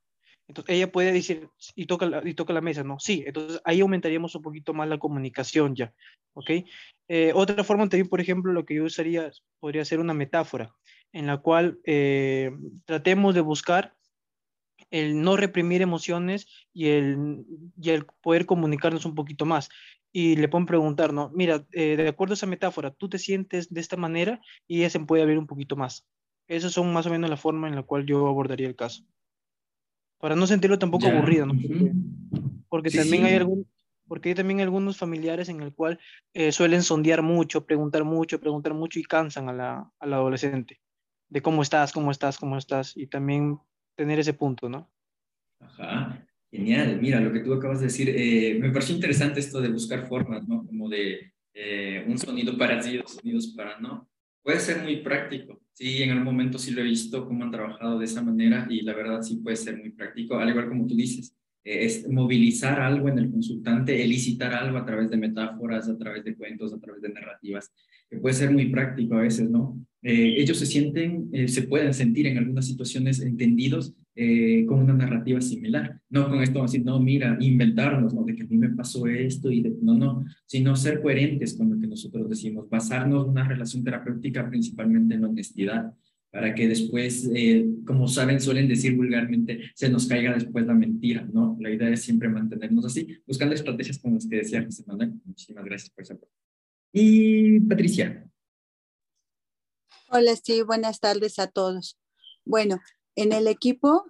Entonces 0.48 0.76
ella 0.76 0.92
puede 0.92 1.14
decir, 1.14 1.50
y 1.74 1.86
toca, 1.86 2.06
la, 2.06 2.22
y 2.28 2.34
toca 2.34 2.52
la 2.52 2.62
mesa, 2.62 2.84
¿no? 2.84 3.00
Sí, 3.00 3.24
entonces 3.26 3.62
ahí 3.64 3.80
aumentaríamos 3.80 4.36
un 4.36 4.42
poquito 4.42 4.74
más 4.74 4.90
la 4.90 4.98
comunicación 4.98 5.74
ya, 5.74 5.94
¿ok? 6.34 6.52
Eh, 7.08 7.32
otra 7.34 7.64
forma 7.64 7.88
también, 7.88 8.10
por 8.10 8.20
ejemplo, 8.20 8.52
lo 8.52 8.66
que 8.66 8.76
yo 8.76 8.84
usaría 8.84 9.32
podría 9.60 9.86
ser 9.86 10.00
una 10.00 10.14
metáfora 10.14 10.76
en 11.16 11.28
la 11.28 11.38
cual 11.38 11.80
eh, 11.86 12.52
tratemos 12.84 13.34
de 13.34 13.40
buscar 13.40 13.96
el 14.92 15.22
no 15.22 15.38
reprimir 15.38 15.82
emociones 15.82 16.46
y 16.74 16.88
el, 16.90 17.46
y 17.82 17.92
el 17.92 18.06
poder 18.22 18.46
comunicarnos 18.46 19.06
un 19.06 19.16
poquito 19.16 19.46
más. 19.46 19.70
Y 20.12 20.36
le 20.36 20.50
pueden 20.50 20.66
preguntar, 20.66 21.14
¿no? 21.14 21.32
Mira, 21.34 21.66
eh, 21.72 21.96
de 21.96 22.10
acuerdo 22.10 22.34
a 22.34 22.36
esa 22.36 22.48
metáfora, 22.48 22.92
¿tú 22.92 23.08
te 23.08 23.18
sientes 23.18 23.74
de 23.74 23.80
esta 23.80 23.96
manera? 23.96 24.42
Y 24.68 24.80
ella 24.80 24.90
se 24.90 25.00
puede 25.00 25.24
abrir 25.24 25.38
un 25.38 25.48
poquito 25.48 25.78
más. 25.78 26.06
Esas 26.50 26.74
son 26.74 26.92
más 26.92 27.06
o 27.06 27.10
menos 27.10 27.30
la 27.30 27.38
forma 27.38 27.70
en 27.70 27.76
la 27.76 27.84
cual 27.84 28.06
yo 28.06 28.28
abordaría 28.28 28.68
el 28.68 28.76
caso. 28.76 29.06
Para 30.20 30.36
no 30.36 30.46
sentirlo 30.48 30.78
tampoco 30.78 31.08
aburrido, 31.08 31.46
¿no? 31.46 31.54
Porque, 32.68 32.92
también 32.92 33.24
hay 33.24 33.36
algún, 33.36 33.66
porque 34.06 34.30
hay 34.30 34.36
también 34.36 34.60
algunos 34.60 34.98
familiares 34.98 35.48
en 35.48 35.62
el 35.62 35.74
cual 35.74 35.98
eh, 36.34 36.52
suelen 36.52 36.84
sondear 36.84 37.22
mucho, 37.22 37.66
preguntar 37.66 38.04
mucho, 38.04 38.42
preguntar 38.42 38.74
mucho 38.74 39.00
y 39.00 39.04
cansan 39.04 39.48
a 39.48 39.54
la, 39.54 39.92
al 40.00 40.14
adolescente 40.14 40.82
de 41.30 41.42
cómo 41.42 41.62
estás, 41.62 41.92
cómo 41.92 42.12
estás, 42.12 42.38
cómo 42.38 42.58
estás, 42.58 42.96
y 42.96 43.08
también 43.08 43.60
tener 43.96 44.20
ese 44.20 44.34
punto, 44.34 44.70
¿no? 44.70 44.90
Ajá, 45.60 46.26
genial. 46.52 47.00
Mira, 47.02 47.20
lo 47.20 47.32
que 47.32 47.40
tú 47.40 47.54
acabas 47.54 47.80
de 47.80 47.88
decir, 47.88 48.10
eh, 48.10 48.58
me 48.60 48.72
pareció 48.72 48.96
interesante 48.96 49.40
esto 49.40 49.62
de 49.62 49.70
buscar 49.70 50.08
formas, 50.08 50.48
¿no? 50.48 50.66
Como 50.66 50.90
de 50.90 51.34
eh, 51.54 52.06
un 52.08 52.18
sonido 52.18 52.58
para 52.58 52.82
sí, 52.82 52.98
dos 52.98 53.14
sonidos 53.14 53.48
para 53.56 53.80
no. 53.80 54.10
Puede 54.44 54.60
ser 54.60 54.84
muy 54.84 54.98
práctico. 54.98 55.62
Sí, 55.74 56.04
en 56.04 56.12
algún 56.12 56.26
momento 56.26 56.58
sí 56.58 56.72
lo 56.72 56.82
he 56.82 56.86
visto 56.86 57.26
cómo 57.26 57.44
han 57.44 57.52
trabajado 57.52 58.00
de 58.00 58.06
esa 58.06 58.22
manera 58.22 58.68
y 58.70 58.82
la 58.82 58.94
verdad 58.94 59.22
sí 59.22 59.38
puede 59.38 59.56
ser 59.56 59.78
muy 59.78 59.90
práctico, 59.90 60.38
al 60.38 60.50
igual 60.50 60.70
como 60.70 60.88
tú 60.88 60.96
dices 60.96 61.36
es 61.66 62.08
movilizar 62.08 62.80
algo 62.80 63.10
en 63.10 63.18
el 63.18 63.32
consultante, 63.32 64.02
elicitar 64.04 64.54
algo 64.54 64.78
a 64.78 64.86
través 64.86 65.10
de 65.10 65.18
metáforas, 65.18 65.90
a 65.90 65.98
través 65.98 66.24
de 66.24 66.36
cuentos, 66.36 66.72
a 66.72 66.80
través 66.80 67.02
de 67.02 67.10
narrativas, 67.10 67.74
que 68.08 68.18
puede 68.18 68.36
ser 68.36 68.52
muy 68.52 68.70
práctico 68.70 69.16
a 69.16 69.22
veces, 69.22 69.50
¿no? 69.50 69.76
Eh, 70.08 70.36
ellos 70.38 70.60
se 70.60 70.68
sienten, 70.68 71.30
eh, 71.34 71.48
se 71.48 71.64
pueden 71.64 71.92
sentir 71.92 72.28
en 72.28 72.38
algunas 72.38 72.68
situaciones 72.68 73.22
entendidos 73.22 73.96
eh, 74.14 74.64
con 74.68 74.80
una 74.80 74.94
narrativa 74.94 75.42
similar, 75.42 76.00
no 76.12 76.30
con 76.30 76.44
esto 76.44 76.64
así, 76.64 76.78
no, 76.78 77.00
mira, 77.00 77.36
inventarnos, 77.42 78.14
¿no? 78.14 78.24
De 78.24 78.36
que 78.36 78.44
a 78.44 78.46
mí 78.46 78.56
me 78.56 78.70
pasó 78.70 79.08
esto 79.08 79.52
y 79.52 79.62
de, 79.62 79.74
no, 79.82 79.98
no, 79.98 80.24
sino 80.46 80.76
ser 80.76 81.02
coherentes 81.02 81.56
con 81.58 81.72
lo 81.72 81.80
que 81.80 81.88
nosotros 81.88 82.30
decimos, 82.30 82.70
basarnos 82.70 83.26
en 83.26 83.32
una 83.32 83.48
relación 83.48 83.84
terapéutica 83.84 84.48
principalmente 84.48 85.16
en 85.16 85.24
honestidad, 85.24 85.92
para 86.30 86.54
que 86.54 86.68
después, 86.68 87.28
eh, 87.34 87.66
como 87.84 88.08
saben, 88.08 88.40
suelen 88.40 88.68
decir 88.68 88.96
vulgarmente, 88.96 89.72
se 89.74 89.90
nos 89.90 90.06
caiga 90.06 90.36
después 90.36 90.68
la 90.68 90.76
mentira, 90.76 91.28
¿no? 91.34 91.58
La 91.60 91.72
idea 91.72 91.90
es 91.90 92.04
siempre 92.04 92.30
mantenernos 92.30 92.86
así, 92.86 93.08
buscando 93.26 93.56
estrategias 93.56 93.98
como 93.98 94.16
las 94.16 94.28
que 94.28 94.36
decía 94.36 94.64
José 94.64 94.84
Manuel. 94.86 95.14
Muchísimas 95.26 95.66
gracias 95.66 95.90
por 95.90 96.04
esa 96.04 96.16
Y 96.94 97.60
Patricia. 97.62 98.30
Hola, 100.18 100.34
sí, 100.42 100.62
buenas 100.62 101.02
tardes 101.02 101.40
a 101.40 101.48
todos. 101.48 102.00
Bueno, 102.46 102.80
en 103.18 103.34
el 103.34 103.50
equipo 103.50 104.06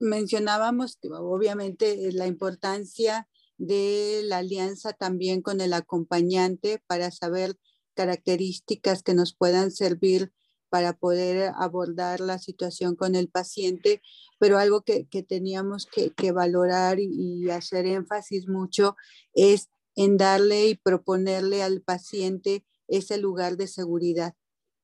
mencionábamos 0.00 0.96
que 0.96 1.10
obviamente 1.12 2.10
la 2.10 2.26
importancia 2.26 3.28
de 3.56 4.22
la 4.24 4.38
alianza 4.38 4.94
también 4.94 5.40
con 5.40 5.60
el 5.60 5.74
acompañante 5.74 6.82
para 6.88 7.12
saber 7.12 7.54
características 7.94 9.04
que 9.04 9.14
nos 9.14 9.32
puedan 9.32 9.70
servir 9.70 10.32
para 10.70 10.98
poder 10.98 11.52
abordar 11.54 12.18
la 12.18 12.40
situación 12.40 12.96
con 12.96 13.14
el 13.14 13.28
paciente, 13.28 14.02
pero 14.40 14.58
algo 14.58 14.82
que, 14.82 15.06
teníamos 15.28 15.86
que, 15.86 16.32
valorar 16.32 16.98
y, 16.98 17.48
hacer 17.50 17.86
énfasis 17.86 18.48
mucho 18.48 18.96
es 19.34 19.68
en 19.94 20.16
darle 20.16 20.66
y 20.66 20.74
proponerle 20.74 21.62
al 21.62 21.80
paciente 21.80 22.66
ese 22.88 23.18
lugar 23.18 23.56
de 23.56 23.68
seguridad, 23.68 24.34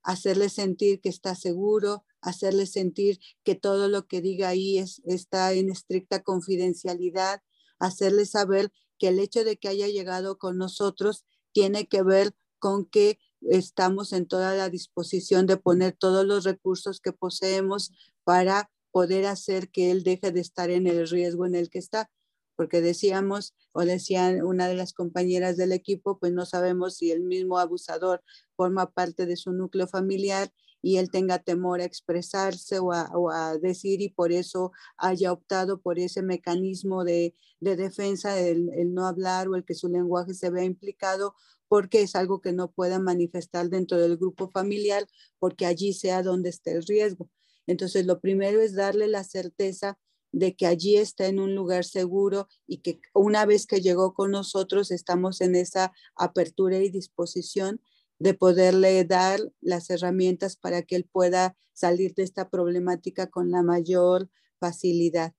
hacerle 0.05 0.49
sentir 0.51 1.01
que 1.01 1.09
está 1.09 1.35
seguro, 1.35 2.05
hacerle 2.21 2.67
sentir 2.67 3.19
que 3.43 3.55
todo 3.55 3.89
lo 3.89 4.07
que 4.07 4.21
diga 4.21 4.49
ahí 4.49 4.79
es, 4.79 5.03
está 5.05 5.53
en 5.53 5.71
estricta 5.71 6.23
confidencialidad, 6.23 7.43
hacerle 7.79 8.27
saber 8.27 8.71
que 8.99 9.09
el 9.09 9.19
hecho 9.19 9.45
de 9.45 9.57
que 9.57 9.69
haya 9.69 9.89
llegado 9.89 10.39
con 10.39 10.59
nosotros 10.59 11.25
tiene 11.53 11.87
que 11.87 12.03
ver 12.03 12.35
con 12.59 12.87
que 12.87 13.19
estamos 13.41 14.13
en 14.13 14.27
toda 14.27 14.55
la 14.55 14.71
disposición 14.71 15.47
de 15.47 15.57
poner 15.57 15.97
todos 15.99 16.25
los 16.25 16.45
recursos 16.45 17.01
que 17.01 17.13
poseemos 17.13 17.93
para 18.25 18.71
poder 18.91 19.27
hacer 19.27 19.71
que 19.71 19.91
él 19.91 20.03
deje 20.03 20.33
de 20.33 20.41
estar 20.41 20.71
en 20.71 20.87
el 20.87 21.09
riesgo 21.09 21.47
en 21.47 21.55
el 21.55 21.69
que 21.69 21.79
está. 21.79 22.11
Porque 22.57 22.81
decíamos, 22.81 23.55
o 23.75 23.85
decían 23.85 24.43
una 24.43 24.69
de 24.69 24.77
las 24.77 24.93
compañeras 24.93 25.57
del 25.57 25.73
equipo, 25.73 26.19
pues 26.19 26.33
no 26.33 26.47
sabemos 26.47 26.97
si 26.97 27.11
el 27.11 27.23
mismo 27.23 27.59
abusador 27.59 28.23
forma 28.57 28.93
parte 28.93 29.27
de 29.27 29.37
su 29.37 29.53
núcleo 29.53 29.89
familiar 29.89 30.53
y 30.81 30.99
él 30.99 31.11
tenga 31.11 31.39
temor 31.39 31.81
a 31.81 31.85
expresarse 31.85 32.79
o 32.79 32.93
a, 32.93 33.59
decir 33.59 34.01
y 34.01 34.11
por 34.11 34.33
eso 34.33 34.71
haya 34.97 35.33
optado 35.33 35.81
por 35.81 35.99
ese 35.99 36.23
mecanismo 36.23 37.05
de, 37.05 37.35
defensa, 37.61 38.39
el, 38.39 38.71
el, 38.75 38.95
no 38.95 39.07
hablar 39.07 39.49
o 39.49 39.57
el 39.57 39.65
que 39.65 39.75
su 39.75 39.89
lenguaje 39.89 40.35
se 40.35 40.51
vea 40.51 40.65
implicado 40.65 41.35
porque 41.69 42.03
es 42.03 42.15
algo 42.15 42.41
que 42.41 42.53
no 42.53 42.71
pueda 42.71 43.01
manifestar 43.01 43.71
dentro 43.71 43.99
del 43.99 44.19
grupo 44.19 44.51
familiar, 44.51 45.07
porque 45.39 45.67
allí 45.67 45.95
sea 45.95 46.23
donde 46.23 46.51
esté 46.51 46.73
el 46.73 46.85
riesgo. 46.85 47.31
Entonces, 47.67 48.07
lo 48.07 48.21
primero 48.21 48.61
es 48.61 48.75
darle 48.75 49.09
la 49.09 49.25
certeza 49.25 49.99
de 50.35 50.57
que 50.57 50.67
allí 50.67 50.97
está 50.97 51.27
en 51.27 51.39
un 51.39 51.55
lugar 51.55 51.85
seguro 51.85 52.49
y 52.67 52.79
que 52.79 53.01
una 53.15 53.47
vez 53.47 53.67
que 53.67 53.81
llegó 53.81 54.15
con 54.15 54.33
nosotros 54.33 54.91
estamos 54.91 55.41
en 55.41 55.55
esa 55.55 55.93
apertura 56.17 56.79
y 56.79 56.91
disposición 56.91 57.81
de 58.19 58.35
poderle 58.35 59.05
dar 59.05 59.41
las 59.61 59.91
herramientas 59.91 60.57
para 60.57 60.83
que 60.83 60.97
él 60.97 61.05
pueda 61.05 61.57
salir 61.73 62.15
de 62.15 62.25
esta 62.25 62.51
problemática 62.51 63.29
con 63.29 63.53
la 63.53 63.63
mayor 63.63 64.29
facilidad. 64.59 65.35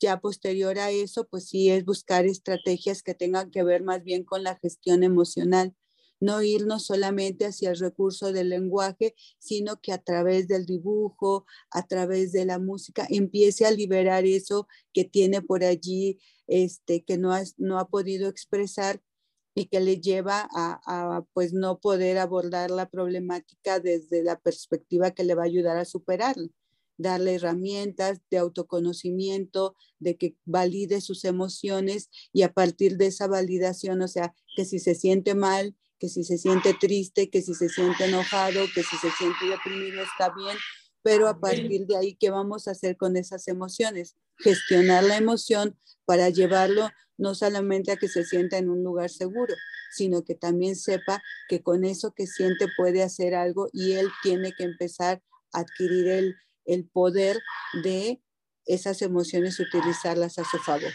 Ya 0.00 0.20
posterior 0.20 0.78
a 0.78 0.90
eso, 0.90 1.26
pues 1.28 1.48
sí 1.48 1.68
es 1.68 1.84
buscar 1.84 2.24
estrategias 2.24 3.02
que 3.02 3.14
tengan 3.14 3.50
que 3.50 3.62
ver 3.64 3.82
más 3.82 4.02
bien 4.02 4.24
con 4.24 4.44
la 4.44 4.56
gestión 4.56 5.02
emocional, 5.02 5.74
no 6.20 6.42
irnos 6.42 6.86
solamente 6.86 7.46
hacia 7.46 7.70
el 7.70 7.78
recurso 7.78 8.32
del 8.32 8.48
lenguaje, 8.50 9.14
sino 9.38 9.80
que 9.80 9.92
a 9.92 9.98
través 9.98 10.48
del 10.48 10.66
dibujo, 10.66 11.46
a 11.70 11.86
través 11.86 12.32
de 12.32 12.44
la 12.44 12.58
música, 12.58 13.06
empiece 13.08 13.66
a 13.66 13.70
liberar 13.70 14.24
eso 14.24 14.66
que 14.92 15.04
tiene 15.04 15.42
por 15.42 15.64
allí, 15.64 16.18
este, 16.46 17.04
que 17.04 17.18
no 17.18 17.32
ha, 17.32 17.42
no 17.56 17.78
ha 17.78 17.88
podido 17.88 18.28
expresar 18.28 19.00
y 19.54 19.66
que 19.66 19.80
le 19.80 20.00
lleva 20.00 20.48
a, 20.52 20.80
a, 20.86 21.24
pues 21.32 21.52
no 21.52 21.80
poder 21.80 22.18
abordar 22.18 22.70
la 22.70 22.88
problemática 22.88 23.80
desde 23.80 24.22
la 24.22 24.38
perspectiva 24.38 25.10
que 25.10 25.24
le 25.24 25.34
va 25.34 25.42
a 25.42 25.46
ayudar 25.46 25.76
a 25.76 25.84
superarla. 25.84 26.48
Darle 26.96 27.34
herramientas 27.34 28.20
de 28.30 28.38
autoconocimiento, 28.38 29.76
de 30.00 30.16
que 30.16 30.36
valide 30.44 31.00
sus 31.00 31.24
emociones 31.24 32.08
y 32.32 32.42
a 32.42 32.52
partir 32.52 32.96
de 32.96 33.06
esa 33.06 33.28
validación, 33.28 34.02
o 34.02 34.08
sea, 34.08 34.34
que 34.56 34.64
si 34.64 34.80
se 34.80 34.96
siente 34.96 35.34
mal, 35.34 35.76
que 35.98 36.08
si 36.08 36.24
se 36.24 36.38
siente 36.38 36.74
triste, 36.74 37.30
que 37.30 37.42
si 37.42 37.54
se 37.54 37.68
siente 37.68 38.04
enojado, 38.04 38.64
que 38.74 38.82
si 38.82 38.96
se 38.96 39.10
siente 39.10 39.46
deprimido, 39.46 40.02
está 40.02 40.32
bien, 40.34 40.56
pero 41.02 41.28
a 41.28 41.40
partir 41.40 41.86
de 41.86 41.96
ahí, 41.96 42.16
¿qué 42.16 42.30
vamos 42.30 42.68
a 42.68 42.72
hacer 42.72 42.96
con 42.96 43.16
esas 43.16 43.48
emociones? 43.48 44.16
Gestionar 44.38 45.04
la 45.04 45.16
emoción 45.16 45.78
para 46.04 46.28
llevarlo 46.28 46.90
no 47.16 47.34
solamente 47.34 47.92
a 47.92 47.96
que 47.96 48.08
se 48.08 48.24
sienta 48.24 48.58
en 48.58 48.68
un 48.68 48.82
lugar 48.84 49.10
seguro, 49.10 49.54
sino 49.90 50.24
que 50.24 50.34
también 50.34 50.76
sepa 50.76 51.22
que 51.48 51.62
con 51.62 51.84
eso 51.84 52.12
que 52.14 52.26
siente 52.26 52.66
puede 52.76 53.02
hacer 53.02 53.34
algo 53.34 53.68
y 53.72 53.92
él 53.92 54.08
tiene 54.22 54.52
que 54.52 54.64
empezar 54.64 55.22
a 55.52 55.60
adquirir 55.60 56.08
el, 56.08 56.36
el 56.64 56.88
poder 56.88 57.40
de 57.82 58.22
esas 58.66 59.02
emociones, 59.02 59.58
utilizarlas 59.58 60.38
a 60.38 60.44
su 60.44 60.58
favor. 60.58 60.92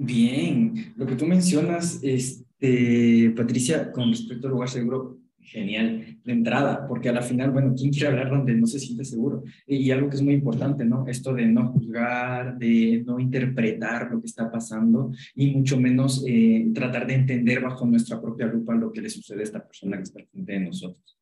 Bien, 0.00 0.94
lo 0.96 1.06
que 1.06 1.16
tú 1.16 1.26
mencionas, 1.26 1.98
este, 2.04 3.34
Patricia, 3.36 3.90
con 3.90 4.10
respecto 4.10 4.46
al 4.46 4.52
lugar 4.52 4.68
seguro, 4.68 5.18
genial, 5.40 6.18
de 6.24 6.32
entrada, 6.32 6.86
porque 6.86 7.08
a 7.08 7.12
la 7.12 7.20
final, 7.20 7.50
bueno, 7.50 7.74
¿quién 7.76 7.90
quiere 7.90 8.06
hablar 8.06 8.30
donde 8.30 8.54
no 8.54 8.68
se 8.68 8.78
siente 8.78 9.04
seguro? 9.04 9.42
Y 9.66 9.90
algo 9.90 10.08
que 10.08 10.14
es 10.14 10.22
muy 10.22 10.34
importante, 10.34 10.84
¿no? 10.84 11.04
Esto 11.08 11.34
de 11.34 11.46
no 11.46 11.72
juzgar, 11.72 12.56
de 12.58 13.02
no 13.04 13.18
interpretar 13.18 14.12
lo 14.12 14.20
que 14.20 14.28
está 14.28 14.48
pasando 14.52 15.10
y 15.34 15.50
mucho 15.50 15.80
menos 15.80 16.24
eh, 16.28 16.70
tratar 16.72 17.04
de 17.04 17.14
entender 17.14 17.60
bajo 17.60 17.84
nuestra 17.84 18.20
propia 18.20 18.46
lupa 18.46 18.76
lo 18.76 18.92
que 18.92 19.02
le 19.02 19.10
sucede 19.10 19.40
a 19.40 19.44
esta 19.44 19.66
persona 19.66 19.96
que 19.96 20.04
está 20.04 20.20
frente 20.30 20.52
de 20.52 20.60
nosotros 20.60 21.16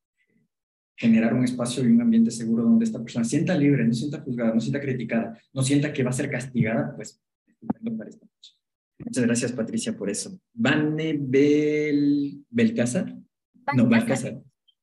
generar 0.98 1.34
un 1.34 1.44
espacio 1.44 1.84
y 1.84 1.88
un 1.88 2.00
ambiente 2.00 2.30
seguro 2.30 2.62
donde 2.62 2.86
esta 2.86 3.02
persona 3.02 3.22
sienta 3.22 3.54
libre, 3.54 3.84
no 3.84 3.92
sienta 3.92 4.22
juzgada, 4.22 4.54
no 4.54 4.60
sienta 4.60 4.80
criticada, 4.80 5.38
no 5.52 5.62
sienta 5.62 5.92
que 5.92 6.02
va 6.02 6.08
a 6.08 6.14
ser 6.14 6.30
castigada, 6.30 6.96
pues 6.96 7.20
para 7.96 8.08
esta 8.08 8.26
Muchas 8.98 9.24
gracias, 9.24 9.52
Patricia, 9.52 9.96
por 9.96 10.10
eso. 10.10 10.38
Vane 10.52 11.16
Bel... 11.18 12.44
Belcázar. 12.48 13.14
No, 13.74 13.86
Balcázar. 13.86 14.40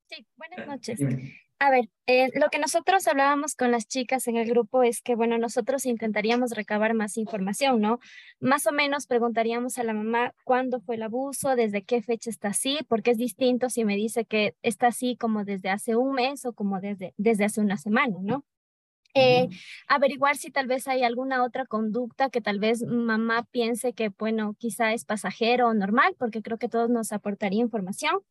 Sí, 0.10 0.26
buenas 0.36 0.68
noches. 0.68 1.00
A 1.60 1.70
ver, 1.70 1.90
eh, 2.08 2.30
lo 2.38 2.50
que 2.50 2.60
nosotros 2.60 3.08
hablábamos 3.08 3.56
con 3.56 3.72
las 3.72 3.88
chicas 3.88 4.28
en 4.28 4.36
el 4.36 4.50
grupo 4.50 4.84
es 4.84 5.02
que, 5.02 5.16
bueno, 5.16 5.38
nosotros 5.38 5.86
intentaríamos 5.86 6.52
recabar 6.52 6.94
más 6.94 7.16
información, 7.16 7.80
¿no? 7.80 8.00
Más 8.42 8.68
o 8.68 8.74
menos 8.74 9.08
preguntaríamos 9.08 9.78
a 9.78 9.84
la 9.84 9.94
mamá 9.94 10.34
cuándo 10.44 10.82
fue 10.82 10.96
el 10.96 11.04
abuso, 11.04 11.56
desde 11.56 11.84
qué 11.84 12.02
fecha 12.02 12.30
está 12.30 12.50
así, 12.50 12.80
porque 12.90 13.12
es 13.12 13.18
distinto 13.18 13.70
si 13.70 13.86
me 13.86 13.96
dice 13.96 14.26
que 14.26 14.56
está 14.62 14.88
así 14.88 15.16
como 15.16 15.46
desde 15.46 15.70
hace 15.70 15.96
un 15.96 16.16
mes 16.16 16.46
o 16.46 16.52
como 16.52 16.82
desde, 16.82 17.14
desde 17.16 17.46
hace 17.46 17.62
una 17.62 17.78
semana, 17.78 18.18
¿no? 18.22 18.44
Eh, 19.16 19.48
averiguar 19.88 20.38
si 20.38 20.50
tal 20.50 20.66
vez 20.68 20.88
hay 20.88 21.04
alguna 21.04 21.44
otra 21.44 21.66
conducta 21.68 22.30
que 22.32 22.42
tal 22.42 22.60
vez 22.60 22.82
mamá 22.84 23.44
piense 23.52 23.94
que, 23.94 24.10
bueno, 24.10 24.56
quizá 24.58 24.94
es 24.94 25.06
pasajero 25.06 25.68
o 25.68 25.74
normal, 25.76 26.16
porque 26.18 26.42
creo 26.42 26.58
que 26.58 26.68
todos 26.70 26.90
nos 26.90 27.12
aportaría 27.12 27.62
información 27.62 28.22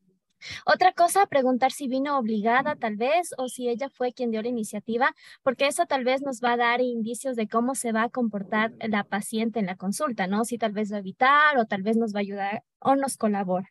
Otra 0.67 0.93
cosa, 0.93 1.27
preguntar 1.27 1.73
si 1.73 1.89
vino 1.89 2.19
obligada 2.19 2.75
tal 2.77 2.97
vez 2.97 3.33
o 3.39 3.49
si 3.49 3.69
ella 3.69 3.89
fue 3.89 4.13
quien 4.13 4.31
dio 4.31 4.43
la 4.43 4.49
iniciativa, 4.49 5.15
porque 5.43 5.67
eso 5.67 5.87
tal 5.87 6.05
vez 6.05 6.23
nos 6.23 6.41
va 6.41 6.53
a 6.53 6.57
dar 6.57 6.81
indicios 6.81 7.37
de 7.37 7.49
cómo 7.49 7.75
se 7.75 7.93
va 7.93 8.05
a 8.05 8.09
comportar 8.11 8.73
la 8.81 9.05
paciente 9.05 9.61
en 9.61 9.67
la 9.67 9.77
consulta, 9.77 10.27
¿no? 10.27 10.45
Si 10.45 10.59
tal 10.59 10.73
vez 10.73 10.93
va 10.93 10.97
a 10.97 11.01
evitar 11.01 11.59
o 11.59 11.67
tal 11.67 11.83
vez 11.83 11.97
nos 11.97 12.15
va 12.15 12.19
a 12.19 12.23
ayudar 12.23 12.65
o 12.81 12.97
nos 12.97 13.17
colabora. 13.17 13.69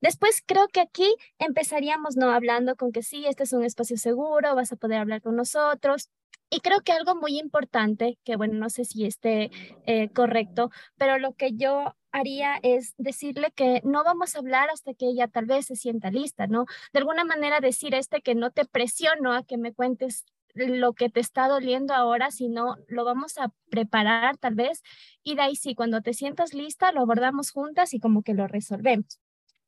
Después 0.00 0.42
creo 0.46 0.68
que 0.68 0.80
aquí 0.80 1.14
empezaríamos, 1.38 2.16
¿no? 2.16 2.30
Hablando 2.30 2.76
con 2.76 2.92
que 2.92 3.02
sí, 3.02 3.26
este 3.26 3.44
es 3.44 3.52
un 3.52 3.64
espacio 3.64 3.96
seguro, 3.98 4.54
vas 4.54 4.72
a 4.72 4.76
poder 4.76 4.98
hablar 4.98 5.22
con 5.22 5.36
nosotros. 5.36 6.10
Y 6.50 6.60
creo 6.60 6.80
que 6.80 6.92
algo 6.92 7.14
muy 7.14 7.38
importante, 7.38 8.18
que 8.24 8.36
bueno, 8.36 8.54
no 8.54 8.70
sé 8.70 8.84
si 8.84 9.06
esté 9.06 9.50
eh, 9.86 10.08
correcto, 10.10 10.70
pero 10.96 11.18
lo 11.18 11.34
que 11.34 11.52
yo 11.54 11.94
haría 12.12 12.58
es 12.62 12.94
decirle 12.98 13.52
que 13.54 13.80
no 13.84 14.02
vamos 14.02 14.34
a 14.34 14.40
hablar 14.40 14.68
hasta 14.70 14.94
que 14.94 15.06
ella 15.06 15.28
tal 15.28 15.46
vez 15.46 15.66
se 15.66 15.76
sienta 15.76 16.10
lista, 16.10 16.48
¿no? 16.48 16.66
De 16.92 16.98
alguna 16.98 17.24
manera 17.24 17.60
decir 17.60 17.94
este 17.94 18.20
que 18.20 18.34
no 18.34 18.50
te 18.50 18.64
presiono 18.64 19.32
a 19.32 19.44
que 19.44 19.58
me 19.58 19.72
cuentes 19.72 20.24
lo 20.54 20.94
que 20.94 21.08
te 21.08 21.20
está 21.20 21.48
doliendo 21.48 21.94
ahora, 21.94 22.30
sino 22.32 22.76
lo 22.88 23.04
vamos 23.04 23.38
a 23.38 23.52
preparar 23.70 24.36
tal 24.36 24.54
vez 24.56 24.82
y 25.22 25.36
de 25.36 25.42
ahí 25.42 25.56
sí, 25.56 25.74
cuando 25.76 26.00
te 26.02 26.14
sientas 26.14 26.54
lista, 26.54 26.92
lo 26.92 27.00
abordamos 27.00 27.52
juntas 27.52 27.94
y 27.94 28.00
como 28.00 28.22
que 28.22 28.34
lo 28.34 28.48
resolvemos. 28.48 29.20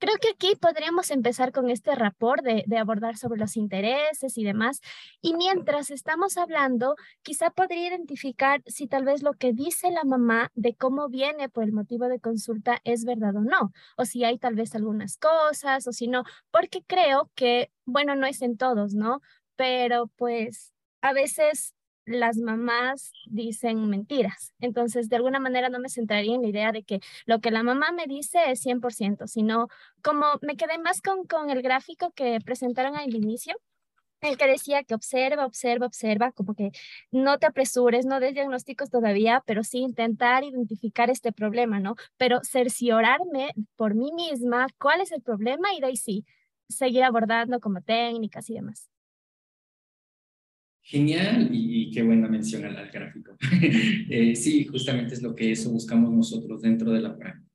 Creo 0.02 0.16
que 0.20 0.30
aquí 0.30 0.56
podríamos 0.56 1.12
empezar 1.12 1.52
con 1.52 1.70
este 1.70 1.94
rapport 1.94 2.42
de, 2.42 2.64
de, 2.66 2.76
abordar 2.76 3.16
sobre 3.16 3.38
los 3.38 3.56
intereses 3.56 4.36
y 4.36 4.42
demás. 4.42 4.80
Y 5.20 5.34
mientras 5.34 5.92
estamos 5.92 6.36
hablando, 6.38 6.96
quizá 7.22 7.50
podría 7.50 7.86
identificar 7.86 8.64
si 8.66 8.88
tal 8.88 9.04
vez 9.04 9.22
lo 9.22 9.34
que 9.34 9.52
dice 9.52 9.92
la 9.92 10.02
mamá 10.02 10.50
de 10.56 10.74
cómo 10.74 11.08
viene 11.08 11.48
por 11.48 11.62
el 11.62 11.70
motivo 11.72 12.08
de 12.08 12.18
consulta 12.18 12.80
es 12.82 13.04
verdad 13.04 13.36
o 13.36 13.42
no, 13.42 13.70
o 13.96 14.04
si 14.04 14.24
hay 14.24 14.38
tal 14.38 14.56
vez 14.56 14.74
algunas 14.74 15.18
cosas 15.18 15.86
o 15.86 15.92
si 15.92 16.08
no, 16.08 16.24
porque 16.50 16.82
creo 16.84 17.30
que, 17.36 17.70
bueno, 17.84 18.16
no 18.16 18.26
es 18.26 18.42
en 18.42 18.56
todos, 18.56 18.94
¿no? 18.94 19.20
Pero 19.54 20.08
pues 20.16 20.72
a 21.00 21.12
veces 21.12 21.74
las 22.04 22.38
mamás 22.38 23.12
dicen 23.26 23.88
mentiras. 23.88 24.52
Entonces, 24.60 25.08
de 25.08 25.16
alguna 25.16 25.40
manera 25.40 25.68
no 25.68 25.78
me 25.78 25.88
centraría 25.88 26.34
en 26.34 26.42
la 26.42 26.48
idea 26.48 26.72
de 26.72 26.82
que 26.82 27.00
lo 27.26 27.40
que 27.40 27.50
la 27.50 27.62
mamá 27.62 27.92
me 27.92 28.06
dice 28.06 28.38
es 28.50 28.60
100%, 28.64 29.26
sino 29.26 29.68
como 30.02 30.26
me 30.42 30.56
quedé 30.56 30.78
más 30.78 31.00
con, 31.00 31.24
con 31.26 31.50
el 31.50 31.62
gráfico 31.62 32.12
que 32.12 32.38
presentaron 32.44 32.96
al 32.96 33.14
inicio, 33.14 33.56
el 34.22 34.36
que 34.36 34.46
decía 34.46 34.84
que 34.84 34.94
observa, 34.94 35.46
observa, 35.46 35.86
observa, 35.86 36.32
como 36.32 36.54
que 36.54 36.70
no 37.10 37.38
te 37.38 37.46
apresures, 37.46 38.06
no 38.06 38.20
des 38.20 38.34
diagnósticos 38.34 38.90
todavía, 38.90 39.42
pero 39.46 39.64
sí 39.64 39.78
intentar 39.78 40.44
identificar 40.44 41.10
este 41.10 41.32
problema, 41.32 41.80
¿no? 41.80 41.96
Pero 42.18 42.40
cerciorarme 42.42 43.52
por 43.76 43.94
mí 43.94 44.12
misma 44.12 44.68
cuál 44.78 45.00
es 45.00 45.12
el 45.12 45.22
problema 45.22 45.74
y 45.74 45.80
de 45.80 45.86
ahí 45.88 45.96
sí, 45.96 46.24
seguir 46.68 47.04
abordando 47.04 47.60
como 47.60 47.80
técnicas 47.82 48.48
y 48.50 48.54
demás. 48.54 48.91
Genial 50.92 51.48
y, 51.50 51.90
qué 51.90 52.02
buena 52.02 52.28
mención 52.28 52.66
al, 52.66 52.90
gráfico. 52.90 53.34
eh, 54.10 54.36
sí, 54.36 54.66
justamente 54.66 55.14
es 55.14 55.22
lo 55.22 55.34
que 55.34 55.50
eso 55.50 55.70
buscamos 55.70 56.12
nosotros 56.12 56.60
dentro 56.60 56.92
de 56.92 57.00
la 57.00 57.16
práctica. 57.16 57.50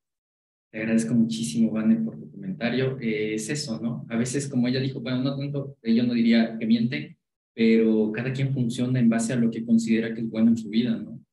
Te 0.71 0.79
agradezco 0.79 1.13
muchísimo, 1.13 1.69
Vane, 1.69 1.97
por 1.97 2.17
tu 2.17 2.31
comentario. 2.31 2.97
Eh, 2.99 3.35
es 3.35 3.47
eso, 3.51 3.79
¿no? 3.79 4.07
A 4.09 4.17
veces, 4.17 4.49
como 4.49 4.67
ella 4.67 4.79
dijo, 4.79 5.01
bueno, 5.01 5.21
no 5.21 5.37
tanto, 5.37 5.77
yo 5.83 6.03
no 6.03 6.15
diría 6.15 6.57
que 6.57 6.65
miente, 6.65 7.19
pero 7.53 8.11
cada 8.11 8.33
quien 8.33 8.51
funciona 8.55 8.99
en 8.99 9.07
base 9.07 9.33
a 9.33 9.35
lo 9.35 9.51
que 9.51 9.63
considera 9.63 10.15
que 10.15 10.21
es 10.21 10.29
bueno 10.31 10.49
en 10.49 10.57
su 10.57 10.69
vida, 10.69 10.97
¿no? 10.97 11.23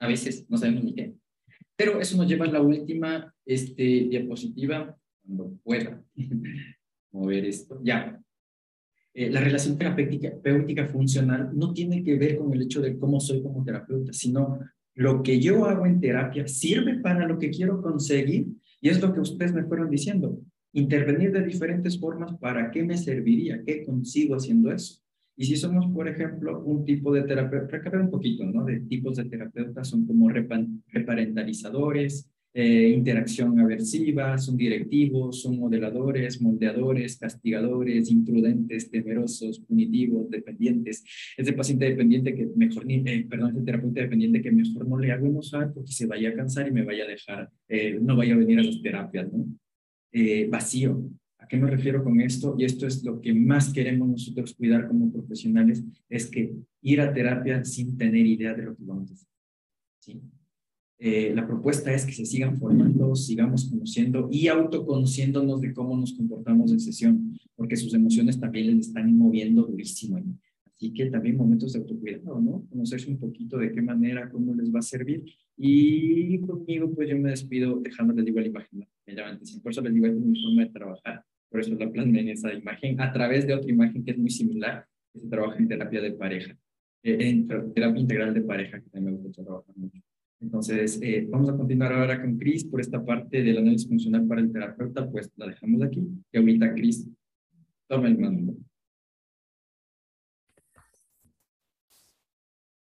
A 0.00 0.08
veces 0.08 0.46
no 0.48 0.56
sabemos 0.56 0.82
ni 0.82 0.94
qué. 0.94 1.12
Pero 1.76 2.00
eso 2.00 2.16
nos 2.16 2.26
lleva 2.26 2.46
a 2.46 2.52
la 2.52 2.62
última 2.62 3.34
este, 3.44 4.06
diapositiva, 4.08 4.96
cuando 5.22 5.58
pueda 5.62 6.02
mover 7.12 7.44
esto. 7.44 7.78
Ya, 7.84 8.18
eh, 9.18 9.30
la 9.30 9.40
relación 9.40 9.76
terapéutica 9.76 10.86
funcional 10.86 11.50
no 11.52 11.72
tiene 11.72 12.04
que 12.04 12.16
ver 12.16 12.36
con 12.36 12.54
el 12.54 12.62
hecho 12.62 12.80
de 12.80 12.96
cómo 12.96 13.18
soy 13.18 13.42
como 13.42 13.64
terapeuta, 13.64 14.12
sino 14.12 14.60
lo 14.94 15.24
que 15.24 15.40
yo 15.40 15.64
hago 15.64 15.86
en 15.86 16.00
terapia 16.00 16.46
sirve 16.46 17.00
para 17.00 17.26
lo 17.26 17.36
que 17.36 17.50
quiero 17.50 17.82
conseguir 17.82 18.46
y 18.80 18.90
es 18.90 19.02
lo 19.02 19.12
que 19.12 19.18
ustedes 19.18 19.52
me 19.52 19.64
fueron 19.64 19.90
diciendo. 19.90 20.38
Intervenir 20.72 21.32
de 21.32 21.42
diferentes 21.42 21.98
formas, 21.98 22.38
¿para 22.38 22.70
qué 22.70 22.84
me 22.84 22.96
serviría? 22.96 23.60
¿Qué 23.66 23.84
consigo 23.84 24.36
haciendo 24.36 24.70
eso? 24.70 25.02
Y 25.36 25.46
si 25.46 25.56
somos, 25.56 25.88
por 25.88 26.06
ejemplo, 26.06 26.62
un 26.64 26.84
tipo 26.84 27.12
de 27.12 27.22
terapeuta, 27.22 27.72
recapar 27.72 28.02
un 28.02 28.10
poquito, 28.10 28.44
¿no? 28.44 28.64
De 28.64 28.82
tipos 28.82 29.16
de 29.16 29.24
terapeutas 29.24 29.88
son 29.88 30.06
como 30.06 30.28
reparentalizadores, 30.28 32.30
eh, 32.54 32.88
interacción 32.88 33.60
aversiva, 33.60 34.38
son 34.38 34.56
directivos, 34.56 35.42
son 35.42 35.58
modeladores, 35.58 36.40
moldeadores, 36.40 37.18
castigadores, 37.18 38.10
imprudentes, 38.10 38.90
temerosos, 38.90 39.60
punitivos, 39.60 40.30
dependientes. 40.30 41.04
Ese 41.36 41.52
paciente 41.52 41.84
dependiente 41.84 42.34
que 42.34 42.48
mejor, 42.56 42.84
eh, 42.88 43.26
perdón, 43.28 43.50
ese 43.50 43.64
terapeuta 43.64 44.00
dependiente 44.00 44.40
que 44.40 44.50
mejor 44.50 44.88
no 44.88 44.98
le 44.98 45.12
hago 45.12 45.28
usar 45.28 45.72
porque 45.72 45.92
se 45.92 46.06
vaya 46.06 46.30
a 46.30 46.34
cansar 46.34 46.66
y 46.66 46.72
me 46.72 46.84
vaya 46.84 47.04
a 47.04 47.08
dejar, 47.08 47.50
eh, 47.68 47.98
no 48.00 48.16
vaya 48.16 48.34
a 48.34 48.38
venir 48.38 48.58
a 48.58 48.62
las 48.62 48.80
terapias, 48.82 49.32
¿no? 49.32 49.46
vacío. 50.48 51.08
¿A 51.38 51.46
qué 51.46 51.56
me 51.58 51.70
refiero 51.70 52.02
con 52.02 52.20
esto? 52.20 52.56
Y 52.58 52.64
esto 52.64 52.86
es 52.86 53.04
lo 53.04 53.20
que 53.20 53.32
más 53.34 53.72
queremos 53.72 54.08
nosotros 54.08 54.54
cuidar 54.54 54.88
como 54.88 55.12
profesionales, 55.12 55.84
es 56.08 56.28
que 56.28 56.54
ir 56.82 57.00
a 57.00 57.12
terapia 57.12 57.64
sin 57.64 57.96
tener 57.96 58.26
idea 58.26 58.54
de 58.54 58.64
lo 58.64 58.74
que 58.74 58.82
vamos 58.84 59.10
a 59.10 59.14
hacer. 59.14 59.28
¿sí? 60.00 60.20
Eh, 61.00 61.32
la 61.32 61.46
propuesta 61.46 61.92
es 61.92 62.04
que 62.04 62.12
se 62.12 62.26
sigan 62.26 62.58
formando, 62.58 63.14
sigamos 63.14 63.70
conociendo 63.70 64.28
y 64.32 64.48
autoconociéndonos 64.48 65.60
de 65.60 65.72
cómo 65.72 65.96
nos 65.96 66.12
comportamos 66.14 66.72
en 66.72 66.80
sesión, 66.80 67.38
porque 67.54 67.76
sus 67.76 67.94
emociones 67.94 68.40
también 68.40 68.66
les 68.66 68.88
están 68.88 69.16
moviendo 69.16 69.62
durísimo. 69.62 70.18
Así 70.66 70.92
que 70.92 71.06
también 71.06 71.36
momentos 71.36 71.72
de 71.72 71.80
autocuidado, 71.80 72.40
¿no? 72.40 72.64
Conocerse 72.68 73.10
un 73.10 73.18
poquito 73.18 73.58
de 73.58 73.72
qué 73.72 73.80
manera, 73.80 74.28
cómo 74.28 74.54
les 74.54 74.72
va 74.74 74.80
a 74.80 74.82
servir. 74.82 75.24
Y 75.56 76.38
conmigo, 76.40 76.92
pues 76.94 77.08
yo 77.08 77.18
me 77.18 77.30
despido 77.30 77.80
dejándoles 77.80 78.32
la 78.32 78.46
imagen. 78.46 78.86
Por 79.62 79.72
eso 79.72 79.80
les 79.80 79.94
digo, 79.94 80.06
es 80.06 80.14
mi 80.14 80.40
forma 80.40 80.64
de 80.64 80.70
trabajar. 80.70 81.24
Por 81.50 81.60
eso 81.60 81.74
la 81.74 81.90
plasmé 81.90 82.20
en 82.20 82.28
esa 82.28 82.52
imagen, 82.52 83.00
a 83.00 83.12
través 83.12 83.46
de 83.46 83.54
otra 83.54 83.70
imagen 83.70 84.04
que 84.04 84.10
es 84.10 84.18
muy 84.18 84.30
similar, 84.30 84.84
que 85.12 85.20
se 85.20 85.28
trabaja 85.28 85.58
en 85.58 85.68
terapia 85.68 86.00
de 86.00 86.12
pareja, 86.12 86.56
eh, 87.02 87.16
en 87.20 87.46
terapia 87.46 88.00
integral 88.00 88.34
de 88.34 88.42
pareja, 88.42 88.80
que 88.80 88.90
también 88.90 89.16
me 89.16 89.22
gusta 89.22 89.42
trabajar 89.42 89.76
mucho. 89.76 90.00
Entonces, 90.40 91.00
eh, 91.02 91.26
vamos 91.28 91.48
a 91.48 91.56
continuar 91.56 91.92
ahora 91.92 92.20
con 92.20 92.38
Cris 92.38 92.64
por 92.64 92.80
esta 92.80 93.04
parte 93.04 93.42
del 93.42 93.58
análisis 93.58 93.88
funcional 93.88 94.26
para 94.26 94.40
el 94.40 94.52
terapeuta, 94.52 95.10
pues 95.10 95.30
la 95.36 95.48
dejamos 95.48 95.82
aquí. 95.82 96.06
Y 96.32 96.38
ahorita 96.38 96.74
Cris 96.74 97.08
toma 97.88 98.08
el 98.08 98.18
mando. 98.18 98.54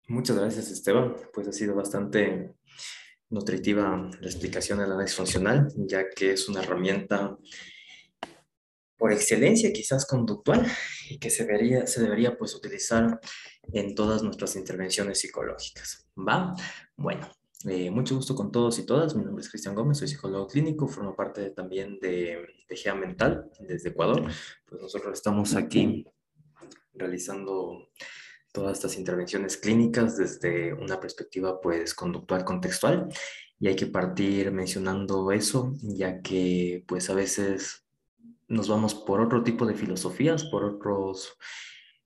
Muchas 0.08 0.38
gracias, 0.38 0.72
Esteban. 0.72 1.14
Pues 1.34 1.48
ha 1.48 1.52
sido 1.52 1.76
bastante 1.76 2.54
nutritiva 3.30 4.10
la 4.20 4.28
explicación 4.28 4.80
del 4.80 4.92
análisis 4.92 5.18
funcional, 5.18 5.68
ya 5.88 6.10
que 6.10 6.34
es 6.34 6.48
una 6.48 6.62
herramienta 6.62 7.38
por 8.98 9.12
excelencia 9.12 9.74
quizás 9.74 10.06
conductual 10.06 10.66
y 11.10 11.20
que 11.20 11.30
se 11.30 11.46
debería, 11.46 11.86
se 11.86 12.02
debería 12.02 12.38
pues 12.38 12.56
utilizar 12.56 13.20
en 13.74 13.96
todas 13.96 14.24
nuestras 14.24 14.56
intervenciones 14.56 15.20
psicológicas. 15.20 16.08
¿Va? 16.18 16.54
Bueno, 16.96 17.30
eh, 17.68 17.90
mucho 17.90 18.16
gusto 18.16 18.36
con 18.36 18.52
todos 18.52 18.78
y 18.80 18.86
todas. 18.86 19.16
Mi 19.16 19.24
nombre 19.24 19.42
es 19.42 19.50
Cristian 19.50 19.76
Gómez, 19.76 19.98
soy 19.98 20.08
psicólogo 20.08 20.48
clínico, 20.48 20.88
formo 20.88 21.16
parte 21.16 21.50
también 21.52 22.00
de, 22.00 22.48
de 22.70 22.94
Mental 22.94 23.50
desde 23.60 23.90
Ecuador. 23.90 24.24
Pues 24.68 24.82
nosotros 24.82 25.14
estamos 25.14 25.56
aquí 25.56 26.06
realizando 26.94 27.90
todas 28.52 28.78
estas 28.78 28.98
intervenciones 28.98 29.58
clínicas 29.58 30.16
desde 30.16 30.74
una 30.74 31.00
perspectiva 31.00 31.60
pues 31.60 31.94
conductual 31.94 32.46
contextual 32.46 33.10
y 33.60 33.68
hay 33.68 33.76
que 33.76 33.88
partir 33.88 34.52
mencionando 34.52 35.32
eso 35.32 35.74
ya 35.82 36.22
que 36.22 36.84
pues 36.88 37.10
a 37.10 37.14
veces 37.14 37.86
nos 38.48 38.70
vamos 38.70 38.96
por 38.96 39.22
otro 39.22 39.44
tipo 39.44 39.66
de 39.66 39.74
filosofías, 39.74 40.46
por 40.46 40.64
otros 40.64 41.38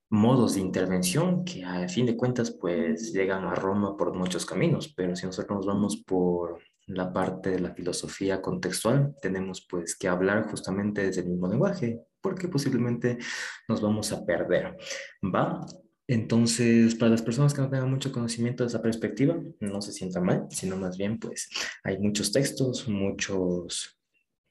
modos 0.10 0.56
de 0.56 0.62
intervención 0.62 1.44
que 1.46 1.64
a 1.64 1.88
fin 1.88 2.06
de 2.06 2.18
cuentas 2.18 2.52
pues 2.52 3.14
llegan 3.14 3.46
a 3.46 3.56
Roma 3.56 3.96
por 3.96 4.16
muchos 4.16 4.46
caminos, 4.46 4.92
pero 4.96 5.16
si 5.16 5.26
nosotros 5.26 5.58
nos 5.58 5.66
vamos 5.68 5.98
por 5.98 6.60
la 6.88 7.14
parte 7.14 7.52
de 7.52 7.60
la 7.60 7.74
filosofía 7.74 8.42
contextual, 8.42 9.16
tenemos 9.22 9.66
pues 9.70 9.96
que 9.96 10.08
hablar 10.08 10.50
justamente 10.50 11.06
desde 11.06 11.22
el 11.22 11.30
mismo 11.30 11.48
lenguaje, 11.48 12.02
porque 12.22 12.48
posiblemente 12.48 13.20
nos 13.68 13.82
vamos 13.82 14.12
a 14.12 14.26
perder, 14.26 14.76
¿va? 15.24 15.66
Entonces, 16.08 16.96
para 16.96 17.12
las 17.12 17.22
personas 17.22 17.54
que 17.54 17.62
no 17.62 17.70
tengan 17.70 17.92
mucho 17.92 18.12
conocimiento 18.12 18.64
de 18.64 18.70
esa 18.70 18.82
perspectiva, 18.82 19.40
no 19.60 19.80
se 19.80 19.92
sientan 19.92 20.24
mal, 20.24 20.48
sino 20.50 20.76
más 20.76 20.98
bien 20.98 21.20
pues 21.20 21.50
hay 21.84 22.00
muchos 22.00 22.32
textos, 22.32 22.88
muchos 22.88 23.99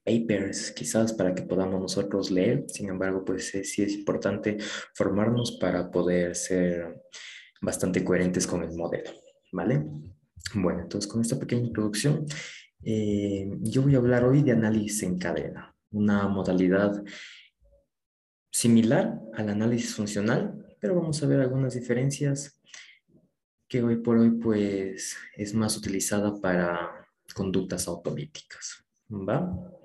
papers 0.09 0.73
quizás 0.73 1.13
para 1.13 1.35
que 1.35 1.43
podamos 1.43 1.81
nosotros 1.81 2.31
leer. 2.31 2.65
Sin 2.69 2.89
embargo, 2.89 3.25
pues 3.25 3.51
sí 3.51 3.83
es 3.83 3.95
importante 3.95 4.57
formarnos 4.95 5.53
para 5.61 5.91
poder 5.91 6.35
ser 6.35 7.03
bastante 7.61 8.03
coherentes 8.03 8.47
con 8.47 8.63
el 8.63 8.75
modelo, 8.75 9.11
¿vale? 9.53 9.85
Bueno, 10.55 10.81
entonces 10.81 11.11
con 11.11 11.21
esta 11.21 11.39
pequeña 11.39 11.67
introducción, 11.67 12.25
eh, 12.83 13.51
yo 13.61 13.83
voy 13.83 13.95
a 13.95 13.99
hablar 13.99 14.25
hoy 14.25 14.43
de 14.43 14.53
análisis 14.53 15.03
en 15.03 15.19
cadena, 15.19 15.75
una 15.91 16.29
modalidad 16.29 17.05
similar 18.51 19.21
al 19.35 19.51
análisis 19.51 19.95
funcional, 19.95 20.77
pero 20.81 20.95
vamos 20.95 21.23
a 21.23 21.27
ver 21.27 21.41
algunas 21.41 21.75
diferencias 21.75 22.61
que 23.69 23.83
hoy 23.83 23.97
por 23.97 24.17
hoy 24.17 24.31
pues 24.31 25.17
es 25.37 25.53
más 25.53 25.77
utilizada 25.77 26.41
para 26.41 27.07
conductas 27.35 27.87
automáticas. 27.89 28.85
¿Va? 29.11 29.78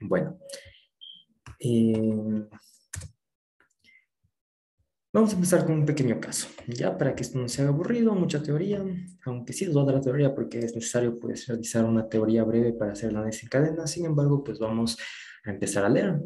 Bueno, 0.00 0.38
eh, 1.60 2.46
Vamos 5.16 5.32
a 5.32 5.36
empezar 5.36 5.64
con 5.64 5.76
un 5.76 5.86
pequeño 5.86 6.20
caso, 6.20 6.46
ya 6.66 6.98
para 6.98 7.14
que 7.14 7.22
esto 7.22 7.38
no 7.38 7.48
sea 7.48 7.68
aburrido, 7.68 8.14
mucha 8.14 8.42
teoría, 8.42 8.84
aunque 9.24 9.54
sí 9.54 9.64
toda 9.64 9.90
la 9.94 10.02
teoría 10.02 10.34
porque 10.34 10.58
es 10.58 10.74
necesario 10.74 11.18
pues 11.18 11.46
realizar 11.46 11.86
una 11.86 12.06
teoría 12.06 12.44
breve 12.44 12.74
para 12.74 12.92
hacer 12.92 13.14
la 13.14 13.20
análisis 13.20 13.44
en 13.44 13.48
cadena, 13.48 13.86
sin 13.86 14.04
embargo 14.04 14.44
pues 14.44 14.58
vamos 14.58 14.98
a 15.46 15.50
empezar 15.50 15.86
a 15.86 15.88
leer. 15.88 16.20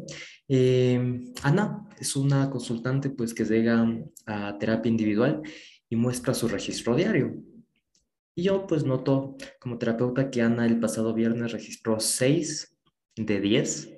Eh, 0.45 1.21
Ana 1.41 1.87
es 2.01 2.17
una 2.17 2.49
consultante 2.49 3.11
pues 3.11 3.33
que 3.33 3.45
llega 3.45 3.87
a 4.25 4.57
terapia 4.57 4.89
individual 4.89 5.41
y 5.87 5.95
muestra 5.95 6.33
su 6.33 6.49
registro 6.49 6.93
diario. 6.93 7.33
Y 8.35 8.43
yo 8.43 8.67
pues 8.67 8.83
noto 8.83 9.37
como 9.61 9.77
terapeuta 9.77 10.29
que 10.29 10.41
Ana 10.41 10.65
el 10.65 10.81
pasado 10.81 11.13
viernes 11.13 11.53
registró 11.53 11.97
6 12.01 12.77
de 13.15 13.39
10 13.39 13.89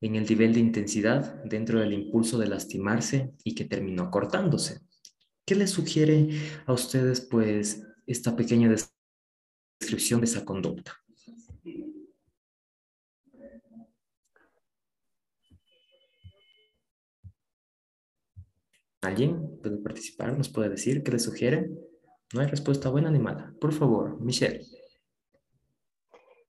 en 0.00 0.16
el 0.16 0.26
nivel 0.26 0.52
de 0.52 0.60
intensidad 0.60 1.42
dentro 1.44 1.80
del 1.80 1.92
impulso 1.92 2.38
de 2.38 2.48
lastimarse 2.48 3.32
y 3.44 3.54
que 3.54 3.64
terminó 3.64 4.10
cortándose. 4.10 4.80
¿Qué 5.46 5.54
les 5.54 5.70
sugiere 5.70 6.30
a 6.66 6.72
ustedes, 6.72 7.20
pues, 7.20 7.82
esta 8.06 8.36
pequeña 8.36 8.74
descripción 9.80 10.20
de 10.20 10.26
esa 10.26 10.44
conducta? 10.44 10.98
¿Alguien 19.02 19.58
puede 19.60 19.78
participar? 19.78 20.36
¿Nos 20.36 20.48
puede 20.48 20.68
decir 20.68 21.02
qué 21.02 21.10
les 21.10 21.24
sugiere? 21.24 21.70
No 22.32 22.40
hay 22.40 22.46
respuesta 22.46 22.88
buena 22.88 23.10
ni 23.10 23.18
mala. 23.18 23.52
Por 23.60 23.72
favor, 23.72 24.20
Michelle 24.20 24.64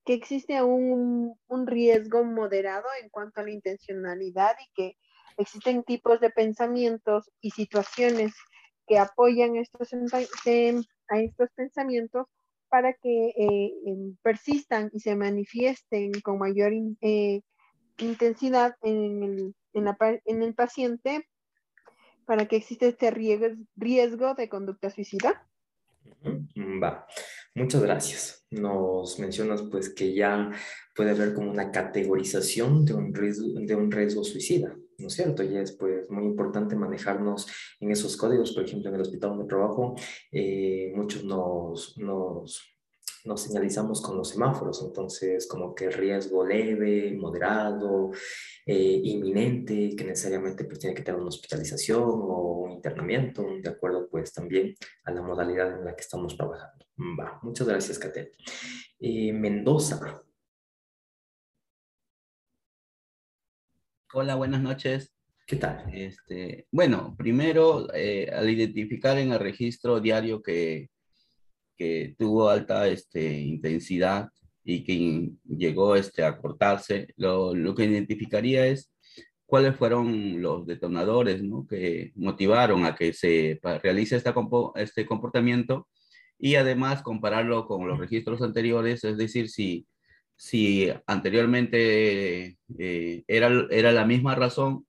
que 0.06 0.14
existe 0.14 0.62
un, 0.62 1.36
un 1.48 1.68
riesgo 1.68 2.24
moderado 2.24 2.86
en 3.02 3.10
cuanto 3.10 3.42
a 3.42 3.44
la 3.44 3.52
intencionalidad 3.52 4.56
y 4.60 4.72
que 4.76 4.98
existen 5.38 5.84
tipos 5.84 6.20
de 6.20 6.30
pensamientos 6.30 7.32
y 7.42 7.52
situaciones 7.52 8.34
que 8.88 9.00
apoyan 9.00 9.56
estos, 9.56 9.90
a 9.94 11.20
estos 11.20 11.50
pensamientos 11.56 12.28
para 12.70 12.94
que 12.94 13.28
eh, 13.38 13.74
persistan 14.22 14.90
y 14.94 15.00
se 15.00 15.16
manifiesten 15.16 16.12
con 16.22 16.40
mayor 16.40 16.74
eh, 17.02 17.42
intensidad 18.00 18.76
en 18.82 19.24
el, 19.24 19.56
en, 19.74 19.86
la, 19.86 19.98
en 20.26 20.42
el, 20.42 20.56
paciente 20.56 21.28
para 22.26 22.48
que 22.48 22.56
exista 22.56 22.88
este 22.88 23.12
riesgo, 23.12 23.56
riesgo 23.76 24.34
de 24.34 24.50
conducta 24.50 24.90
suicida? 24.90 25.48
Va, 26.26 27.06
muchas 27.56 27.82
gracias. 27.82 28.46
Nos 28.52 29.20
mencionas 29.20 29.64
pues 29.64 29.90
que 29.94 30.14
ya 30.14 30.52
puede 30.96 31.12
haber 31.12 31.34
como 31.34 31.52
una 31.52 31.72
categorización 31.72 32.86
de 32.86 32.94
un 32.94 33.14
riesgo, 33.14 33.48
de 33.60 33.76
un 33.76 33.92
riesgo 33.92 34.24
suicida, 34.24 34.76
¿no 34.98 35.08
es 35.08 35.14
cierto? 35.14 35.44
Y 35.44 35.58
es 35.58 35.72
pues 35.74 36.10
muy 36.10 36.26
importante 36.26 36.76
manejarnos 36.76 37.48
en 37.80 37.92
esos 37.92 38.16
códigos, 38.18 38.52
por 38.52 38.64
ejemplo, 38.64 38.90
en 38.90 38.96
el 38.96 39.02
hospital 39.02 39.32
donde 39.32 39.46
trabajo, 39.46 39.96
eh, 40.32 40.92
muchos 40.96 41.24
nos, 41.24 41.98
nos 41.98 42.73
nos 43.26 43.42
señalizamos 43.42 44.02
con 44.02 44.18
los 44.18 44.30
semáforos, 44.30 44.84
entonces 44.84 45.48
como 45.48 45.74
que 45.74 45.90
riesgo 45.90 46.46
leve, 46.46 47.14
moderado, 47.14 48.12
eh, 48.66 49.02
inminente, 49.04 49.96
que 49.96 50.04
necesariamente 50.04 50.66
pues, 50.66 50.80
tiene 50.80 50.96
que 50.96 51.04
tener 51.04 51.20
una 51.20 51.30
hospitalización 51.30 52.04
o 52.04 52.64
un 52.66 52.72
internamiento, 52.72 53.46
de 53.62 53.70
acuerdo 53.70 54.10
pues 54.10 54.34
también 54.34 54.76
a 55.06 55.12
la 55.12 55.22
modalidad 55.22 55.80
en 55.80 55.86
la 55.86 55.96
que 55.96 56.02
estamos 56.02 56.36
trabajando. 56.36 56.86
Va, 57.20 57.40
muchas 57.42 57.68
gracias, 57.68 57.98
Catel. 57.98 58.32
Eh, 59.00 59.34
Mendoza. 59.34 60.22
Hola, 64.14 64.36
buenas 64.36 64.62
noches. 64.62 65.12
¿Qué 65.46 65.56
tal? 65.56 65.92
Este, 65.94 66.68
bueno, 66.72 67.16
primero, 67.18 67.94
eh, 67.94 68.30
al 68.32 68.50
identificar 68.50 69.18
en 69.18 69.32
el 69.32 69.40
registro 69.40 70.00
diario 70.00 70.42
que 70.42 70.90
que 71.78 72.16
tuvo 72.18 72.50
alta 72.50 72.88
este, 72.88 73.40
intensidad 73.42 74.30
y 74.64 74.84
que 74.84 75.32
llegó 75.46 75.96
este, 75.96 76.24
a 76.24 76.38
cortarse, 76.38 77.08
lo, 77.18 77.54
lo, 77.54 77.76
que 77.76 77.86
identificaría 77.86 78.66
es 78.68 78.92
cuáles 79.46 79.76
fueron 79.76 80.42
los 80.42 80.66
detonadores 80.66 81.44
¿no? 81.44 81.68
que 81.68 82.12
motivaron 82.16 82.86
a 82.86 82.96
que 82.96 83.14
se 83.14 83.60
realice 83.82 84.16
esta, 84.16 84.34
este 84.76 85.06
comportamiento 85.06 85.88
y 86.40 86.56
además 86.56 87.04
compararlo 87.04 87.68
con 87.68 87.88
los 87.88 88.00
registros 88.00 88.42
anteriores, 88.42 89.04
es 89.04 89.18
decir, 89.18 89.50
si, 89.50 89.86
si 90.36 90.90
anteriormente 91.08 92.58
eh, 92.80 93.24
era, 93.28 93.68
era 93.70 93.92
la 93.92 94.06
misma 94.06 94.36
razón 94.36 94.86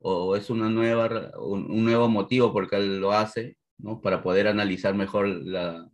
o 0.00 0.36
es 0.36 0.50
una 0.50 0.68
nueva, 0.68 1.32
un, 1.38 1.70
un, 1.70 1.84
nuevo 1.84 2.08
motivo 2.08 2.52
por 2.52 2.64
el 2.64 2.70
que 2.70 2.78
lo 2.78 3.12
hace, 3.12 3.56
¿no? 3.78 4.00
para 4.00 4.22
poder 4.22 4.48
analizar 4.48 4.94
mejor 4.94 5.28
la, 5.28 5.88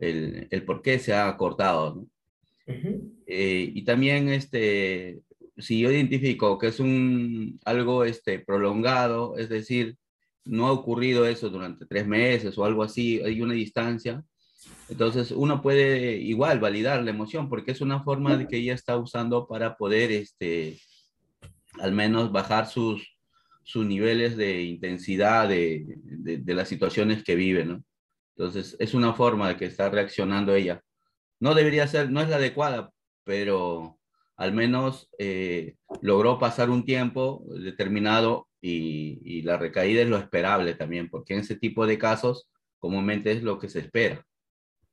el, 0.00 0.48
el 0.50 0.64
por 0.64 0.82
qué 0.82 0.98
se 0.98 1.14
ha 1.14 1.36
cortado. 1.36 1.94
¿no? 1.94 2.06
eh, 3.26 3.70
y 3.74 3.82
también, 3.84 4.28
este, 4.28 5.20
si 5.58 5.80
yo 5.80 5.90
identifico 5.90 6.58
que 6.58 6.68
es 6.68 6.80
un, 6.80 7.60
algo 7.64 8.04
este, 8.04 8.38
prolongado, 8.38 9.36
es 9.36 9.48
decir, 9.48 9.96
no 10.44 10.66
ha 10.66 10.72
ocurrido 10.72 11.26
eso 11.26 11.50
durante 11.50 11.86
tres 11.86 12.06
meses 12.06 12.56
o 12.56 12.64
algo 12.64 12.82
así, 12.82 13.20
hay 13.20 13.40
una 13.42 13.54
distancia, 13.54 14.24
entonces 14.88 15.30
uno 15.30 15.62
puede 15.62 16.16
igual 16.16 16.60
validar 16.60 17.02
la 17.02 17.10
emoción 17.10 17.48
porque 17.48 17.72
es 17.72 17.80
una 17.80 18.02
forma 18.02 18.36
de 18.36 18.46
que 18.46 18.56
ella 18.56 18.74
está 18.74 18.96
usando 18.96 19.46
para 19.46 19.76
poder, 19.76 20.10
este, 20.10 20.78
al 21.78 21.92
menos 21.92 22.32
bajar 22.32 22.66
sus, 22.66 23.16
sus 23.62 23.86
niveles 23.86 24.36
de 24.36 24.62
intensidad 24.62 25.48
de, 25.48 25.84
de, 26.02 26.38
de 26.38 26.54
las 26.54 26.68
situaciones 26.68 27.22
que 27.22 27.34
vive, 27.36 27.64
¿no? 27.64 27.84
Entonces, 28.36 28.76
es 28.78 28.94
una 28.94 29.12
forma 29.14 29.48
de 29.48 29.56
que 29.56 29.66
está 29.66 29.90
reaccionando 29.90 30.54
ella. 30.54 30.82
No 31.40 31.54
debería 31.54 31.86
ser, 31.86 32.10
no 32.10 32.20
es 32.20 32.28
la 32.28 32.36
adecuada, 32.36 32.90
pero 33.24 33.98
al 34.36 34.52
menos 34.52 35.08
eh, 35.18 35.76
logró 36.00 36.38
pasar 36.38 36.70
un 36.70 36.84
tiempo 36.84 37.44
determinado 37.62 38.48
y, 38.60 39.20
y, 39.24 39.42
la 39.42 39.56
recaída 39.56 40.02
es 40.02 40.08
lo 40.08 40.18
esperable 40.18 40.74
también, 40.74 41.08
porque 41.08 41.34
en 41.34 41.40
ese 41.40 41.56
tipo 41.56 41.86
de 41.86 41.98
casos 41.98 42.48
comúnmente 42.78 43.32
es 43.32 43.42
lo 43.42 43.58
que 43.58 43.68
se 43.68 43.80
espera. 43.80 44.26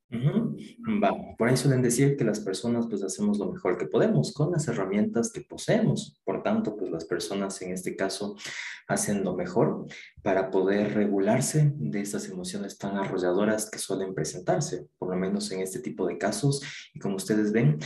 Uh 0.10 0.16
-huh. 0.16 1.04
Va. 1.04 1.36
Por 1.38 1.50
ahí 1.50 1.58
suelen 1.58 1.82
decir 1.82 2.16
que 2.16 2.24
las 2.24 2.40
personas 2.40 2.88
pues 2.88 3.04
hacemos 3.04 3.38
lo 3.40 3.52
mejor 3.52 3.78
que 3.78 3.88
podemos 3.88 4.34
con 4.34 4.52
las 4.52 4.68
herramientas 4.68 5.32
que 5.32 5.42
poseemos. 5.42 6.22
Por 6.24 6.44
tanto, 6.44 6.78
pues 6.78 6.90
las 6.92 7.04
personas 7.04 7.62
en 7.62 7.74
este 7.74 7.96
caso 7.96 8.38
hacen 8.88 9.24
lo 9.24 9.36
mejor 9.36 9.86
para 10.28 10.52
poder 10.52 10.94
regularse 10.94 11.72
de 11.78 12.02
estas 12.02 12.28
emociones 12.28 12.78
tan 12.78 12.98
arrolladoras 12.98 13.70
que 13.72 13.80
suelen 13.80 14.14
presentarse, 14.14 14.90
por 14.98 15.10
lo 15.10 15.16
menos 15.16 15.50
en 15.54 15.62
este 15.62 15.80
tipo 15.80 16.06
de 16.06 16.18
casos. 16.18 16.62
Y 16.94 17.00
como 17.00 17.16
ustedes 17.16 17.54
ven, 17.54 17.78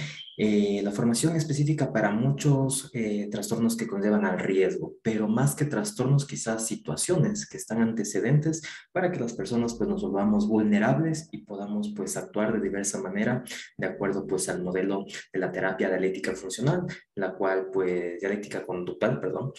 eh, 0.44 0.82
la 0.82 0.90
formación 0.90 1.36
específica 1.36 1.94
para 1.94 2.10
muchos 2.10 2.90
eh, 2.94 3.28
trastornos 3.30 3.78
que 3.78 3.86
conllevan 3.86 4.26
al 4.26 4.40
riesgo, 4.40 4.96
pero 5.04 5.28
más 5.28 5.54
que 5.54 5.66
trastornos, 5.66 6.26
quizás 6.26 6.66
situaciones 6.66 7.48
que 7.48 7.58
están 7.58 7.80
antecedentes 7.80 8.64
para 8.92 9.12
que 9.12 9.20
las 9.20 9.34
personas 9.34 9.76
pues 9.76 9.88
nos 9.88 10.02
volvamos 10.02 10.48
vulnerables 10.48 11.30
y 11.32 11.44
podamos 11.44 11.94
pues 11.96 12.18
actuar 12.18 12.54
de 12.54 12.60
diversa 12.60 13.00
manera 13.00 13.44
de 13.78 13.86
acuerdo 13.86 14.26
pues 14.26 14.50
al 14.50 14.64
modelo 14.64 15.06
de 15.32 15.40
la 15.40 15.52
terapia 15.52 15.90
dialéctica 15.90 16.34
funcional, 16.34 16.88
la 17.14 17.36
cual 17.36 17.68
pues 17.72 18.20
dialéctica 18.20 18.66
conductual, 18.66 19.20
perdón, 19.20 19.52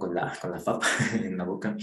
con 0.00 0.14
la, 0.16 0.36
con 0.42 0.50
la 0.50 0.58
FAP 0.58 0.82
en 1.22 1.36
la 1.36 1.44
boca, 1.44 1.76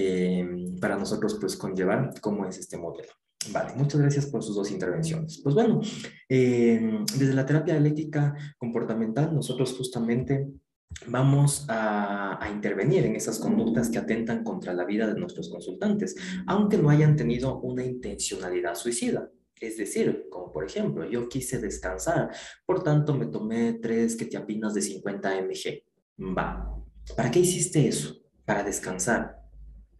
eh, 0.00 0.46
para 0.80 0.96
nosotros 0.96 1.36
pues 1.40 1.56
conllevar 1.56 2.12
cómo 2.20 2.46
es 2.46 2.56
este 2.58 2.76
modelo. 2.76 3.08
Vale, 3.50 3.74
muchas 3.74 4.00
gracias 4.00 4.26
por 4.26 4.44
sus 4.44 4.54
dos 4.54 4.70
intervenciones. 4.70 5.40
Pues 5.42 5.56
bueno, 5.56 5.80
eh, 6.28 7.04
desde 7.18 7.34
la 7.34 7.44
terapia 7.44 7.74
dialéctica 7.74 8.36
comportamental, 8.58 9.34
nosotros 9.34 9.74
justamente 9.76 10.46
vamos 11.08 11.64
a, 11.68 12.42
a, 12.42 12.48
intervenir 12.48 13.06
en 13.06 13.16
esas 13.16 13.40
conductas 13.40 13.90
que 13.90 13.98
atentan 13.98 14.44
contra 14.44 14.72
la 14.72 14.84
vida 14.84 15.06
de 15.08 15.18
nuestros 15.18 15.48
consultantes, 15.48 16.14
aunque 16.46 16.78
no 16.78 16.90
hayan 16.90 17.16
tenido 17.16 17.60
una 17.60 17.84
intencionalidad 17.84 18.76
suicida. 18.76 19.28
Es 19.60 19.78
decir, 19.78 20.28
como 20.30 20.52
por 20.52 20.64
ejemplo, 20.64 21.08
yo 21.10 21.28
quise 21.28 21.58
descansar, 21.58 22.30
por 22.64 22.84
tanto 22.84 23.14
me 23.14 23.26
tomé 23.26 23.74
tres 23.74 24.14
ketiapinas 24.14 24.74
de 24.74 24.82
50 24.82 25.42
mg. 25.42 25.82
Va, 26.36 26.72
¿para 27.16 27.30
qué 27.32 27.40
hiciste 27.40 27.88
eso? 27.88 28.16
Para 28.44 28.62
descansar, 28.62 29.37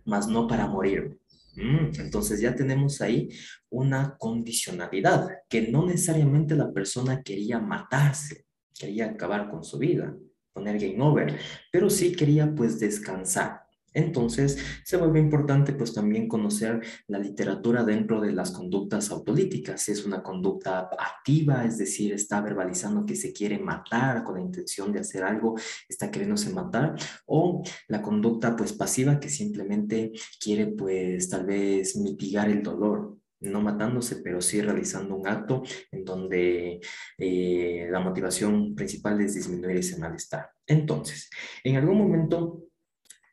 más 0.08 0.26
no 0.26 0.46
para 0.46 0.66
morir. 0.66 1.18
Mm, 1.54 2.00
entonces 2.00 2.40
ya 2.40 2.54
tenemos 2.54 3.00
ahí 3.00 3.28
una 3.70 4.16
condicionalidad, 4.16 5.28
que 5.48 5.68
no 5.68 5.86
necesariamente 5.86 6.54
la 6.54 6.72
persona 6.72 7.22
quería 7.22 7.58
matarse, 7.58 8.46
quería 8.78 9.06
acabar 9.06 9.50
con 9.50 9.62
su 9.62 9.78
vida, 9.78 10.16
poner 10.52 10.78
game 10.78 11.00
over, 11.02 11.38
pero 11.70 11.90
sí 11.90 12.12
quería 12.12 12.52
pues 12.54 12.78
descansar. 12.78 13.67
Entonces, 13.94 14.58
se 14.84 14.96
vuelve 14.96 15.18
importante 15.18 15.72
pues 15.72 15.94
también 15.94 16.28
conocer 16.28 16.80
la 17.06 17.18
literatura 17.18 17.84
dentro 17.84 18.20
de 18.20 18.32
las 18.32 18.50
conductas 18.50 19.10
autolíticas. 19.10 19.82
Si 19.82 19.92
es 19.92 20.04
una 20.04 20.22
conducta 20.22 20.88
activa, 20.98 21.64
es 21.64 21.78
decir, 21.78 22.12
está 22.12 22.40
verbalizando 22.40 23.06
que 23.06 23.16
se 23.16 23.32
quiere 23.32 23.58
matar 23.58 24.24
con 24.24 24.36
la 24.36 24.42
intención 24.42 24.92
de 24.92 25.00
hacer 25.00 25.24
algo, 25.24 25.56
está 25.88 26.10
queriéndose 26.10 26.50
matar, 26.50 26.94
o 27.26 27.62
la 27.88 28.02
conducta 28.02 28.54
pues 28.56 28.72
pasiva 28.72 29.18
que 29.18 29.28
simplemente 29.28 30.12
quiere 30.40 30.66
pues 30.66 31.28
tal 31.28 31.46
vez 31.46 31.96
mitigar 31.96 32.48
el 32.50 32.62
dolor, 32.62 33.16
no 33.40 33.60
matándose, 33.60 34.16
pero 34.16 34.40
sí 34.40 34.60
realizando 34.60 35.14
un 35.14 35.26
acto 35.26 35.62
en 35.92 36.04
donde 36.04 36.80
eh, 37.18 37.88
la 37.90 38.00
motivación 38.00 38.74
principal 38.74 39.20
es 39.20 39.34
disminuir 39.34 39.76
ese 39.76 39.98
malestar. 39.98 40.50
Entonces, 40.66 41.30
en 41.62 41.76
algún 41.76 41.98
momento 41.98 42.67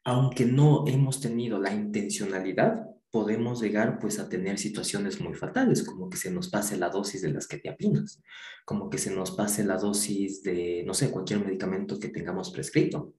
aunque 0.05 0.45
no 0.45 0.85
hemos 0.87 1.19
tenido 1.19 1.59
la 1.59 1.73
intencionalidad, 1.73 2.85
podemos 3.09 3.61
llegar 3.61 3.97
pues 3.97 4.19
a 4.19 4.29
tener 4.29 4.59
situaciones 4.59 5.19
muy 5.19 5.33
fatales, 5.33 5.83
como 5.83 6.09
que 6.09 6.17
se 6.17 6.29
nos 6.29 6.49
pase 6.49 6.77
la 6.77 6.89
dosis 6.89 7.23
de 7.23 7.31
las 7.31 7.47
que 7.47 7.57
te 7.57 7.69
apinas, 7.69 8.21
como 8.65 8.89
que 8.89 8.99
se 8.99 9.09
nos 9.09 9.31
pase 9.31 9.63
la 9.63 9.77
dosis 9.77 10.43
de, 10.43 10.83
no 10.85 10.93
sé, 10.93 11.09
cualquier 11.09 11.43
medicamento 11.43 11.99
que 11.99 12.09
tengamos 12.09 12.51
prescrito. 12.51 13.13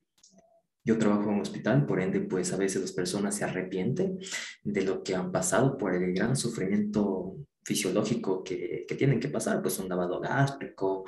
Yo 0.84 0.96
trabajo 0.96 1.24
en 1.24 1.36
un 1.36 1.40
hospital, 1.40 1.84
por 1.86 2.00
ende, 2.00 2.20
pues 2.20 2.52
a 2.52 2.56
veces 2.56 2.80
las 2.82 2.92
personas 2.92 3.34
se 3.34 3.44
arrepienten 3.44 4.18
de 4.62 4.82
lo 4.82 5.02
que 5.02 5.16
han 5.16 5.32
pasado 5.32 5.76
por 5.76 5.92
el 5.92 6.14
gran 6.14 6.36
sufrimiento 6.36 7.36
fisiológico 7.66 8.44
que, 8.44 8.84
que 8.86 8.94
tienen 8.94 9.18
que 9.18 9.28
pasar, 9.28 9.60
pues 9.60 9.78
un 9.80 9.88
lavado 9.88 10.20
gástrico, 10.20 11.04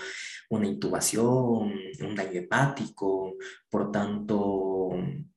una 0.50 0.66
intubación, 0.66 1.72
un 2.00 2.14
daño 2.16 2.40
hepático, 2.40 3.36
por 3.70 3.92
tanto, 3.92 4.90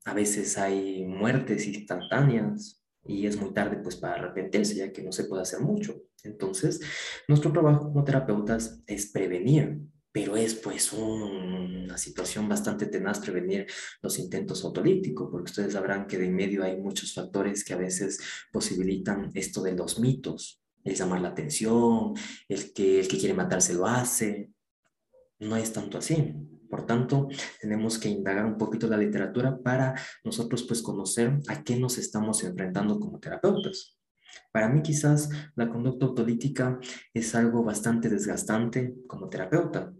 a 0.05 0.13
veces 0.15 0.57
hay 0.57 1.05
muertes 1.05 1.67
instantáneas 1.67 2.84
y 3.05 3.28
es 3.28 3.39
muy 3.39 3.53
tarde 3.53 3.78
pues 3.78 3.97
para 3.97 4.15
arrepentirse 4.15 4.76
ya 4.76 4.91
que 4.91 5.03
no 5.03 5.11
se 5.11 5.26
puede 5.26 5.43
hacer 5.43 5.59
mucho. 5.59 6.01
Entonces, 6.24 6.80
nuestro 7.28 7.51
trabajo 7.51 7.84
como 7.84 8.03
terapeutas 8.03 8.82
es 8.88 9.11
prevenir, 9.11 9.80
pero 10.11 10.36
es 10.36 10.55
pues 10.55 10.91
una 10.91 11.97
situación 11.99 12.49
bastante 12.49 12.88
tenaz 12.88 13.19
prevenir 13.19 13.67
los 14.01 14.17
intentos 14.17 14.63
autolíticos, 14.65 15.30
porque 15.32 15.51
ustedes 15.51 15.74
sabrán 15.74 16.07
que 16.07 16.17
de 16.17 16.26
en 16.26 16.36
medio 16.36 16.63
hay 16.63 16.78
muchos 16.78 17.13
factores 17.13 17.63
que 17.63 17.74
a 17.74 17.78
veces 17.78 18.19
posibilitan 18.51 19.30
esto 19.36 19.61
de 19.61 19.74
los 19.74 19.99
mitos, 19.99 20.61
el 20.84 20.96
llamar 20.96 21.22
la 21.22 21.30
atención, 21.30 22.14
el 22.48 22.74
que 22.74 23.00
el 23.02 23.08
que 23.08 23.18
quiere 23.18 23.34
matarse 23.34 23.74
lo 23.74 23.86
hace, 23.86 24.52
no 25.40 25.56
es 25.56 25.74
tanto 25.74 25.98
así. 25.98 26.34
Por 26.70 26.86
tanto, 26.86 27.28
tenemos 27.60 28.00
que 28.00 28.08
indagar 28.10 28.46
un 28.46 28.58
poquito 28.58 28.88
la 28.88 28.98
literatura 28.98 29.60
para 29.62 29.94
nosotros 30.24 30.64
pues 30.64 30.82
conocer 30.82 31.40
a 31.50 31.64
qué 31.64 31.78
nos 31.78 31.98
estamos 31.98 32.44
enfrentando 32.44 33.00
como 33.00 33.20
terapeutas. 33.20 33.98
Para 34.54 34.70
mí 34.70 34.82
quizás 34.82 35.30
la 35.56 35.70
conducta 35.70 36.06
autolítica 36.06 36.80
es 37.14 37.36
algo 37.36 37.64
bastante 37.64 38.08
desgastante 38.08 38.96
como 39.08 39.28
terapeuta, 39.28 39.94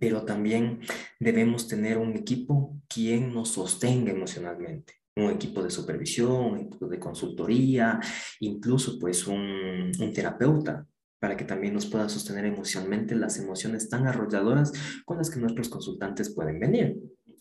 pero 0.00 0.24
también 0.24 0.80
debemos 1.20 1.68
tener 1.68 1.98
un 1.98 2.16
equipo 2.16 2.80
quien 2.88 3.34
nos 3.34 3.50
sostenga 3.50 4.12
emocionalmente 4.12 4.97
un 5.20 5.30
equipo 5.30 5.62
de 5.62 5.70
supervisión, 5.70 6.32
un 6.32 6.58
equipo 6.58 6.86
de 6.86 6.98
consultoría, 6.98 8.00
incluso 8.40 8.98
pues 8.98 9.26
un, 9.26 9.90
un 9.98 10.12
terapeuta 10.12 10.86
para 11.20 11.36
que 11.36 11.44
también 11.44 11.74
nos 11.74 11.86
pueda 11.86 12.08
sostener 12.08 12.44
emocionalmente 12.44 13.16
las 13.16 13.38
emociones 13.38 13.88
tan 13.88 14.06
arrolladoras 14.06 14.72
con 15.04 15.18
las 15.18 15.30
que 15.30 15.40
nuestros 15.40 15.68
consultantes 15.68 16.32
pueden 16.34 16.60
venir. 16.60 16.96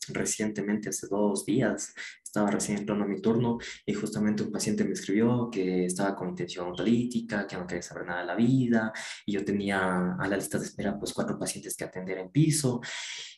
Recientemente, 0.09 0.89
hace 0.89 1.07
dos 1.07 1.45
días, 1.45 1.93
estaba 2.23 2.51
recién 2.51 2.77
entrando 2.77 3.03
a 3.03 3.07
mi 3.07 3.21
turno 3.21 3.57
y 3.85 3.93
justamente 3.93 4.43
un 4.43 4.51
paciente 4.51 4.83
me 4.83 4.91
escribió 4.91 5.49
que 5.51 5.85
estaba 5.85 6.15
con 6.15 6.29
intención 6.29 6.67
autolítica, 6.67 7.47
que 7.47 7.57
no 7.57 7.65
quería 7.65 7.81
saber 7.81 8.05
nada 8.05 8.21
de 8.21 8.27
la 8.27 8.35
vida 8.35 8.93
y 9.25 9.33
yo 9.33 9.43
tenía 9.43 10.13
a 10.13 10.27
la 10.27 10.37
lista 10.37 10.59
de 10.59 10.65
espera 10.65 10.97
pues 10.97 11.13
cuatro 11.13 11.37
pacientes 11.37 11.75
que 11.75 11.83
atender 11.83 12.19
en 12.19 12.29
piso 12.29 12.79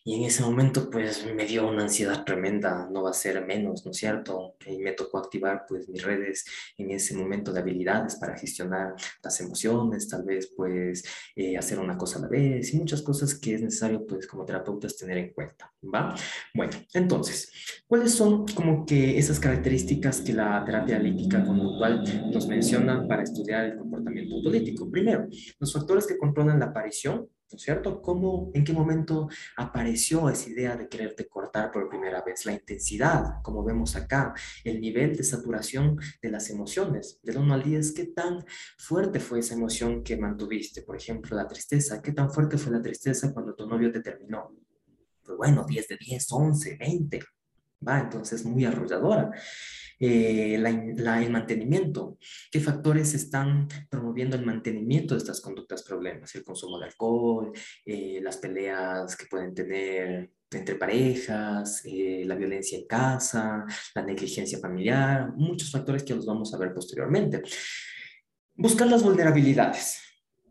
y 0.09 0.15
en 0.15 0.23
ese 0.23 0.41
momento 0.41 0.89
pues 0.89 1.23
me 1.35 1.45
dio 1.45 1.69
una 1.69 1.83
ansiedad 1.83 2.25
tremenda, 2.25 2.89
no 2.91 3.03
va 3.03 3.11
a 3.11 3.13
ser 3.13 3.45
menos, 3.45 3.85
¿no 3.85 3.91
es 3.91 3.97
cierto? 3.97 4.55
Y 4.65 4.79
me 4.79 4.93
tocó 4.93 5.19
activar 5.19 5.65
pues 5.67 5.87
mis 5.87 6.01
redes 6.01 6.45
en 6.79 6.89
ese 6.89 7.15
momento 7.15 7.53
de 7.53 7.59
habilidades 7.59 8.15
para 8.15 8.35
gestionar 8.35 8.95
las 9.21 9.39
emociones, 9.39 10.09
tal 10.09 10.23
vez 10.23 10.51
pues 10.57 11.03
eh, 11.35 11.55
hacer 11.55 11.77
una 11.77 11.95
cosa 11.95 12.17
a 12.17 12.23
la 12.23 12.27
vez 12.27 12.73
y 12.73 12.77
muchas 12.77 13.03
cosas 13.03 13.35
que 13.35 13.53
es 13.53 13.61
necesario 13.61 14.03
pues 14.07 14.25
como 14.25 14.45
terapeutas 14.45 14.97
tener 14.97 15.19
en 15.19 15.31
cuenta, 15.31 15.71
¿va? 15.83 16.15
Bueno, 16.55 16.71
entonces, 16.95 17.51
¿cuáles 17.85 18.11
son 18.11 18.47
como 18.47 18.87
que 18.87 19.15
esas 19.19 19.39
características 19.39 20.21
que 20.21 20.33
la 20.33 20.65
terapia 20.65 20.95
analítica 20.95 21.45
conductual 21.45 22.03
nos 22.33 22.47
menciona 22.47 23.07
para 23.07 23.21
estudiar 23.21 23.65
el 23.65 23.77
comportamiento 23.77 24.37
autolítico. 24.37 24.89
Primero, 24.89 25.27
los 25.59 25.71
factores 25.71 26.07
que 26.07 26.17
controlan 26.17 26.59
la 26.59 26.65
aparición, 26.65 27.29
¿no 27.51 27.55
es 27.55 27.61
cierto? 27.61 28.01
¿Cómo, 28.01 28.51
en 28.53 28.63
qué 28.63 28.73
momento 28.73 29.27
apareció 29.57 30.29
esa 30.29 30.49
idea 30.49 30.75
de 30.75 30.87
quererte 30.87 31.27
cortar 31.27 31.71
por 31.71 31.89
primera 31.89 32.21
vez? 32.21 32.45
La 32.45 32.53
intensidad, 32.53 33.41
como 33.41 33.63
vemos 33.63 33.95
acá, 33.95 34.33
el 34.63 34.79
nivel 34.79 35.15
de 35.15 35.23
saturación 35.23 35.99
de 36.21 36.29
las 36.29 36.49
emociones. 36.49 37.19
Del 37.23 37.37
1 37.37 37.53
al 37.53 37.63
10, 37.63 37.91
¿qué 37.93 38.05
tan 38.05 38.45
fuerte 38.77 39.19
fue 39.19 39.39
esa 39.39 39.55
emoción 39.55 40.03
que 40.03 40.17
mantuviste? 40.17 40.83
Por 40.83 40.95
ejemplo, 40.95 41.35
la 41.35 41.47
tristeza. 41.47 42.01
¿Qué 42.01 42.11
tan 42.11 42.31
fuerte 42.31 42.57
fue 42.57 42.71
la 42.71 42.81
tristeza 42.81 43.33
cuando 43.33 43.55
tu 43.55 43.67
novio 43.67 43.91
te 43.91 44.01
terminó? 44.01 44.55
Pues 45.23 45.37
bueno, 45.37 45.65
10 45.67 45.87
de 45.87 45.97
10, 45.97 46.27
11, 46.31 46.77
20. 46.77 47.19
¿va? 47.87 47.99
Entonces, 47.99 48.45
muy 48.45 48.65
arrolladora. 48.65 49.31
Eh, 50.01 50.57
la, 50.57 51.21
el 51.21 51.29
mantenimiento, 51.29 52.17
qué 52.49 52.61
factores 52.61 53.13
están 53.13 53.67
promoviendo 53.89 54.37
el 54.37 54.45
mantenimiento 54.45 55.13
de 55.13 55.17
estas 55.17 55.41
conductas 55.41 55.83
problemas, 55.83 56.33
el 56.35 56.43
consumo 56.45 56.79
de 56.79 56.85
alcohol, 56.85 57.51
eh, 57.85 58.21
las 58.23 58.37
peleas 58.37 59.17
que 59.17 59.25
pueden 59.25 59.53
tener 59.53 60.31
entre 60.51 60.75
parejas, 60.75 61.81
eh, 61.83 62.23
la 62.25 62.35
violencia 62.35 62.77
en 62.77 62.87
casa, 62.87 63.65
la 63.93 64.01
negligencia 64.01 64.57
familiar, 64.57 65.33
muchos 65.35 65.69
factores 65.69 66.03
que 66.03 66.15
los 66.15 66.25
vamos 66.25 66.53
a 66.53 66.57
ver 66.57 66.73
posteriormente. 66.73 67.43
Buscar 68.55 68.87
las 68.87 69.03
vulnerabilidades. 69.03 70.01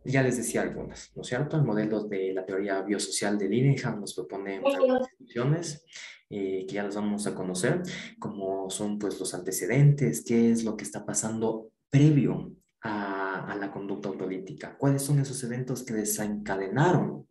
Ya 0.05 0.23
les 0.23 0.37
decía 0.37 0.63
algunas, 0.63 1.11
¿no 1.17 1.23
es 1.23 1.29
cierto? 1.29 1.57
El 1.57 1.65
modelo 1.65 2.05
de 2.05 2.33
la 2.33 2.47
teoría 2.47 2.81
biosocial 2.83 3.37
de 3.37 3.49
Linehan 3.49 4.01
nos 4.01 4.15
propone 4.15 4.61
algunas 4.65 5.09
soluciones. 5.19 5.85
Eh, 6.31 6.67
que 6.67 6.75
ya 6.75 6.83
los 6.83 6.95
vamos 6.95 7.27
a 7.27 7.35
conocer, 7.35 7.83
como 8.19 8.69
son 8.69 8.99
pues 8.99 9.19
los 9.19 9.33
antecedentes, 9.33 10.23
qué 10.27 10.51
es 10.51 10.63
lo 10.63 10.77
que 10.77 10.85
está 10.85 11.07
pasando 11.07 11.71
previo 11.89 12.53
a, 12.83 13.51
a 13.51 13.57
la 13.57 13.71
conducta 13.71 14.11
autolítica, 14.11 14.77
cuáles 14.77 15.03
son 15.03 15.21
esos 15.21 15.43
eventos 15.45 15.83
que 15.85 15.95
desencadenaron 15.95 17.28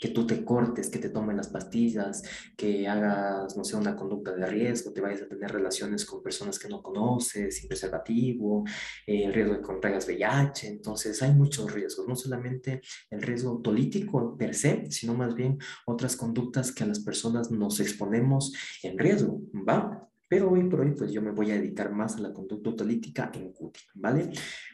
que 0.00 0.08
tú 0.08 0.26
te 0.26 0.44
cortes, 0.44 0.88
que 0.88 0.98
te 0.98 1.10
tomen 1.10 1.36
las 1.36 1.48
pastillas, 1.48 2.22
que 2.56 2.88
hagas, 2.88 3.56
no 3.56 3.64
sé, 3.64 3.76
una 3.76 3.94
conducta 3.94 4.32
de 4.32 4.46
riesgo, 4.46 4.92
te 4.92 5.00
vayas 5.00 5.22
a 5.22 5.28
tener 5.28 5.52
relaciones 5.52 6.06
con 6.06 6.22
personas 6.22 6.58
que 6.58 6.68
no 6.68 6.82
conoces, 6.82 7.58
sin 7.58 7.68
preservativo, 7.68 8.64
eh, 9.06 9.24
el 9.24 9.34
riesgo 9.34 9.52
de 9.52 9.60
que 9.60 9.66
contraigas 9.66 10.06
VIH. 10.06 10.68
Entonces, 10.68 11.22
hay 11.22 11.32
muchos 11.32 11.72
riesgos, 11.72 12.08
no 12.08 12.16
solamente 12.16 12.80
el 13.10 13.20
riesgo 13.20 13.62
político 13.62 14.36
per 14.36 14.54
se, 14.54 14.90
sino 14.90 15.14
más 15.14 15.34
bien 15.34 15.58
otras 15.86 16.16
conductas 16.16 16.72
que 16.72 16.84
a 16.84 16.86
las 16.86 17.00
personas 17.00 17.50
nos 17.50 17.78
exponemos 17.80 18.52
en 18.82 18.98
riesgo, 18.98 19.42
¿va? 19.68 20.08
Pero 20.28 20.50
hoy 20.50 20.62
por 20.64 20.80
hoy, 20.80 20.92
pues 20.92 21.12
yo 21.12 21.20
me 21.20 21.32
voy 21.32 21.50
a 21.50 21.54
dedicar 21.54 21.92
más 21.92 22.16
a 22.16 22.20
la 22.20 22.32
conducta 22.32 22.70
autolítica 22.70 23.30
en 23.34 23.52
CUTI, 23.52 23.80
¿vale? 23.94 24.30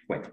Bueno, 0.06 0.28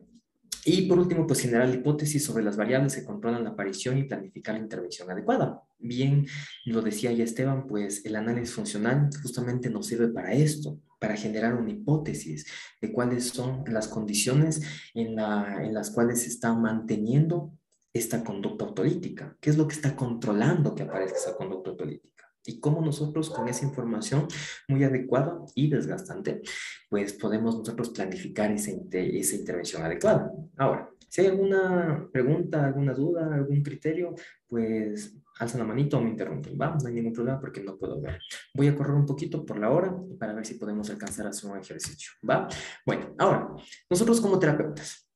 y 0.66 0.84
por 0.88 1.00
último, 1.00 1.28
pues 1.28 1.42
generar 1.42 1.74
hipótesis 1.74 2.24
sobre 2.24 2.44
las 2.44 2.56
variables 2.56 2.96
que 2.96 3.04
controlan 3.04 3.44
la 3.44 3.52
aparición 3.52 3.98
y 3.98 4.04
planificar 4.04 4.56
la 4.56 4.62
intervención 4.62 5.10
adecuada. 5.10 5.62
Bien, 5.80 6.26
lo 6.66 6.82
decía 6.82 7.12
ya 7.12 7.24
Esteban, 7.24 7.68
pues 7.68 8.06
el 8.06 8.16
análisis 8.16 8.56
funcional 8.56 9.10
justamente 9.22 9.70
nos 9.70 9.88
sirve 9.88 10.08
para 10.08 10.34
esto, 10.34 10.80
para 11.00 11.18
generar 11.18 11.56
una 11.56 11.72
hipótesis 11.72 12.46
de 12.80 12.94
cuáles 12.94 13.30
son 13.30 13.64
las 13.68 13.88
condiciones 13.88 14.62
en, 14.94 15.20
en 15.20 15.74
las 15.74 15.92
cuales 15.92 16.22
se 16.22 16.30
está 16.30 16.54
manteniendo 16.54 17.54
esta 17.92 18.24
conducta 18.24 18.66
autolítica. 18.66 19.38
¿Qué 19.40 19.50
es 19.50 19.58
lo 19.58 19.68
que 19.68 19.76
está 19.76 19.96
controlando 19.96 20.74
que 20.74 20.84
aparezca 20.84 21.18
esa 21.18 21.36
conducta 21.36 21.72
autolítica? 21.72 22.13
Y 22.46 22.60
cómo 22.60 22.82
nosotros 22.82 23.30
con 23.30 23.48
esa 23.48 23.66
información 23.66 24.28
muy 24.68 24.84
adecuada 24.84 25.40
y 25.56 25.70
desgastante, 25.70 26.42
pues 26.90 27.14
podemos 27.14 27.58
nosotros 27.58 27.90
planificar 27.90 28.52
esa, 28.52 28.72
esa 28.92 29.36
intervención 29.36 29.84
adecuada. 29.84 30.32
Ahora, 30.58 30.90
si 31.10 31.22
hay 31.22 31.28
alguna 31.28 32.10
pregunta, 32.12 32.66
alguna 32.66 32.94
duda, 32.94 33.34
algún 33.36 33.62
criterio, 33.62 34.16
pues 34.48 35.16
alza 35.40 35.58
la 35.58 35.64
manito 35.64 35.98
o 35.98 36.02
me 36.02 36.10
interrumpen, 36.10 36.58
¿va? 36.60 36.76
No 36.82 36.88
hay 36.88 36.94
ningún 36.94 37.14
problema 37.14 37.40
porque 37.40 37.62
no 37.62 37.78
puedo 37.78 38.02
ver. 38.02 38.20
Voy 38.54 38.68
a 38.68 38.76
correr 38.76 38.96
un 38.96 39.06
poquito 39.06 39.46
por 39.46 39.60
la 39.60 39.70
hora 39.70 39.96
para 40.20 40.34
ver 40.34 40.46
si 40.46 40.56
podemos 40.56 40.90
alcanzar 40.90 41.28
a 41.28 41.30
hacer 41.30 41.50
un 41.52 41.58
ejercicio, 41.58 42.12
¿va? 42.28 42.48
Bueno, 42.86 43.14
ahora, 43.20 43.50
nosotros 43.90 44.20
como 44.22 44.40
terapeutas 44.40 45.08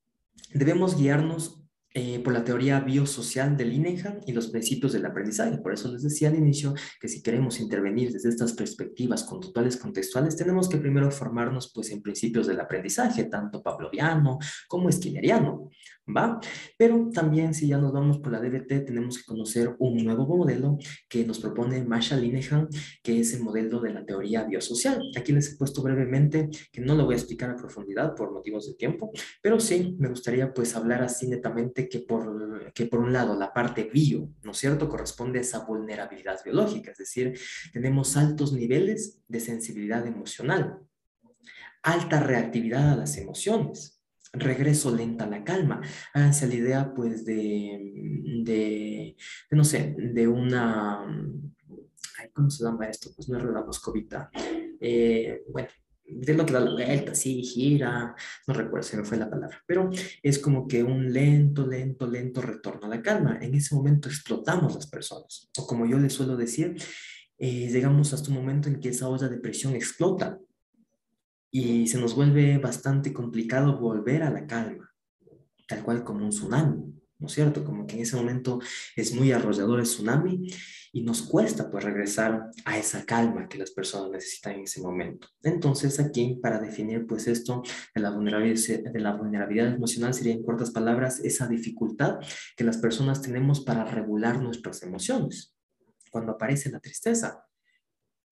debemos 0.54 0.98
guiarnos 0.98 1.57
eh, 2.00 2.20
por 2.20 2.32
la 2.32 2.43
teoría 2.43 2.80
biosocial 2.80 3.58
de 3.58 3.66
Linehan 3.66 4.20
y 4.28 4.32
los 4.32 4.50
principios 4.50 4.93
del 4.93 5.04
aprendizaje. 5.08 5.58
Por 5.58 5.74
eso 5.74 5.91
les 5.91 6.04
decía 6.04 6.30
al 6.30 6.36
inicio 6.36 6.76
que 7.02 7.08
si 7.08 7.24
queremos 7.24 7.60
intervenir 7.60 8.14
desde 8.14 8.30
estas 8.30 8.54
perspectivas 8.54 9.24
conductuales 9.24 9.78
contextuales, 9.78 10.36
tenemos 10.36 10.70
que 10.70 10.78
primero 10.78 11.10
formarnos 11.10 11.72
pues 11.74 11.89
en 11.89 12.04
principios 12.04 12.45
del 12.45 12.60
aprendizaje, 12.60 13.24
tanto 13.24 13.64
pavloviano 13.64 14.38
como 14.68 14.89
esquineriano. 14.89 15.72
¿va? 16.16 16.39
Pero 16.78 17.10
también 17.14 17.54
si 17.54 17.68
ya 17.68 17.78
nos 17.78 17.91
vamos 17.91 18.20
por 18.20 18.32
la 18.32 18.39
DBT, 18.39 18.86
tenemos 18.86 19.18
que 19.18 19.26
conocer 19.26 19.76
un 19.80 19.98
nuevo 19.98 20.26
modelo 20.26 20.78
que 21.10 21.26
nos 21.26 21.39
propone 21.39 21.84
Marshall 21.84 22.22
Linehan, 22.22 22.68
que 23.04 23.20
es 23.20 23.34
el 23.34 23.43
modelo 23.43 23.80
de 23.80 23.93
la 23.93 24.06
teoría 24.06 24.43
biosocial. 24.43 25.02
Aquí 25.18 25.32
les 25.32 25.54
he 25.54 25.58
puesto 25.58 25.82
brevemente, 25.82 26.50
que 26.72 26.82
no 26.82 26.95
lo 26.95 27.06
voy 27.06 27.16
a 27.16 27.18
explicar 27.18 27.50
a 27.50 27.56
profundidad 27.56 28.16
por 28.16 28.32
motivos 28.32 28.68
de 28.68 28.76
tiempo, 28.76 29.12
pero 29.41 29.60
sí 29.60 29.95
me 30.00 30.10
gustaría 30.10 30.54
pues 30.54 30.76
hablar 30.76 31.02
así 31.04 31.28
netamente 31.28 31.87
que 31.90 32.00
por, 32.00 32.72
que 32.74 32.86
por 32.86 33.00
un 33.00 33.14
lado 33.14 33.38
la 33.38 33.54
parte 33.54 33.84
bio, 33.86 34.30
¿no 34.44 34.52
es 34.52 34.58
cierto?, 34.58 34.90
corresponde 34.90 35.40
a 35.40 35.42
esa 35.42 35.66
vulnerabilidad 35.66 36.40
biológica, 36.44 36.92
es 36.92 36.98
decir, 36.98 37.40
tenemos 37.74 38.18
altos 38.18 38.54
niveles 38.54 39.22
de 39.28 39.40
sensibilidad 39.40 40.06
emocional, 40.06 40.80
alta 41.84 42.20
reactividad 42.22 42.94
a 42.94 42.96
las 42.96 43.18
emociones, 43.18 44.02
regreso 44.34 44.94
lenta 44.94 45.26
a 45.26 45.30
la 45.30 45.44
calma. 45.44 45.82
Háganse 46.14 46.48
la 46.48 46.56
idea, 46.56 46.94
pues, 46.94 47.26
de, 47.26 47.80
de, 48.44 49.16
no 49.52 49.64
sé, 49.64 49.96
de 49.98 50.28
una, 50.28 51.06
¿cómo 52.34 52.50
se 52.50 52.64
llama 52.64 52.88
esto? 52.88 53.12
Pues 53.16 53.30
no 53.30 53.38
es 53.38 53.46
la 53.46 53.64
moscovita. 53.64 54.30
Eh, 54.80 55.44
bueno, 55.50 55.70
de 56.08 56.34
lo 56.34 56.45
que 56.45 56.53
da 56.53 56.60
la 56.60 56.72
vuelta, 56.72 57.14
sí, 57.14 57.43
gira, 57.43 58.16
no 58.47 58.53
recuerdo, 58.53 58.88
se 58.88 58.97
me 58.97 59.03
fue 59.03 59.18
la 59.18 59.30
palabra, 59.30 59.62
pero 59.66 59.89
es 60.24 60.39
como 60.39 60.68
que 60.68 60.84
un 60.84 61.12
lento, 61.12 61.68
lento, 61.68 62.08
lento 62.08 62.41
retorno 62.41 62.88
a 62.88 62.89
la 62.89 63.01
calma. 63.01 63.38
En 63.41 63.53
ese 63.53 63.76
momento 63.76 64.08
explotamos 64.08 64.74
las 64.74 64.88
personas, 64.88 65.49
o 65.58 65.68
como 65.68 65.86
yo 65.86 65.97
les 65.99 66.14
suelo 66.14 66.38
decir, 66.38 66.76
eh, 67.38 67.70
llegamos 67.70 68.14
hasta 68.14 68.30
un 68.30 68.36
momento 68.36 68.70
en 68.70 68.80
que 68.80 68.89
esa 68.89 69.10
olla 69.10 69.28
de 69.28 69.38
presión 69.38 69.76
explota 69.76 70.39
y 71.51 71.88
se 71.88 71.99
nos 71.99 72.16
vuelve 72.16 72.58
bastante 72.58 73.14
complicado 73.14 73.78
volver 73.78 74.24
a 74.24 74.32
la 74.32 74.47
calma, 74.47 74.93
tal 75.68 75.84
cual 75.84 76.03
como 76.03 76.26
un 76.26 76.32
tsunami, 76.32 76.93
¿no 77.20 77.28
es 77.28 77.34
cierto? 77.34 77.64
Como 77.64 77.86
que 77.86 77.95
en 77.95 78.01
ese 78.01 78.16
momento 78.16 78.60
es 78.95 79.14
muy 79.14 79.32
arrollador 79.32 79.80
el 79.80 79.86
tsunami 79.86 80.47
y 80.92 81.04
nos 81.04 81.22
cuesta 81.22 81.70
pues 81.70 81.84
regresar 81.84 82.50
a 82.66 82.78
esa 82.78 83.06
calma 83.06 83.48
que 83.48 83.58
las 83.58 83.72
personas 83.72 84.12
necesitan 84.12 84.54
en 84.54 84.62
ese 84.62 84.82
momento. 84.82 85.28
Entonces 85.44 86.00
aquí 86.00 86.40
para 86.42 86.60
definir 86.60 87.06
pues 87.06 87.28
esto 87.28 87.64
de 87.94 88.02
la 88.02 88.12
vulnerabilidad, 88.12 88.92
de 88.92 89.00
la 89.00 89.16
vulnerabilidad 89.16 89.74
emocional 89.74 90.14
sería 90.14 90.34
en 90.34 90.44
cortas 90.44 90.72
palabras 90.72 91.20
esa 91.20 91.48
dificultad 91.48 92.20
que 92.56 92.64
las 92.64 92.78
personas 92.78 93.22
tenemos 93.22 93.62
para 93.62 93.86
regular 93.86 94.42
nuestras 94.42 94.84
emociones. 94.84 95.56
Cuando 96.12 96.34
aparece 96.34 96.72
la 96.72 96.80
tristeza, 96.80 97.46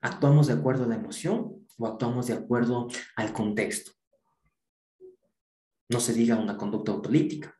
actuamos 0.01 0.47
de 0.47 0.53
acuerdo 0.53 0.86
a 0.86 0.88
la 0.88 0.95
emoción 0.95 1.68
o 1.78 1.88
actuamos 1.88 2.28
de 2.28 2.34
acuerdo 2.34 2.88
al 3.16 3.34
contexto. 3.34 3.91
No 5.89 5.99
se 5.99 6.14
diga 6.14 6.38
una 6.38 6.58
conducta 6.58 6.91
autolítica. 6.91 7.56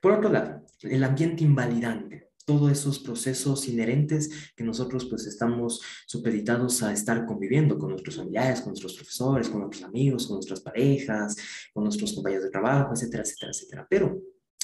Por 0.00 0.12
otro 0.12 0.30
lado, 0.30 0.64
el 0.82 1.04
ambiente 1.04 1.44
invalidante, 1.44 2.29
todos 2.44 2.72
esos 2.72 2.98
procesos 2.98 3.68
inherentes 3.68 4.52
que 4.56 4.64
nosotros 4.64 5.06
pues 5.06 5.26
estamos 5.26 5.80
supeditados 6.06 6.82
a 6.82 6.92
estar 6.92 7.26
conviviendo 7.26 7.78
con 7.78 7.90
nuestros 7.90 8.16
familiares, 8.16 8.60
con 8.60 8.70
nuestros 8.70 8.94
profesores, 8.94 9.48
con 9.48 9.60
nuestros 9.60 9.84
amigos, 9.84 10.26
con 10.26 10.36
nuestras 10.36 10.60
parejas, 10.60 11.36
con 11.72 11.84
nuestros 11.84 12.12
compañeros 12.12 12.44
de 12.44 12.50
trabajo, 12.50 12.92
etcétera, 12.92 13.22
etcétera, 13.22 13.52
etcétera. 13.52 13.86
Pero 13.88 14.20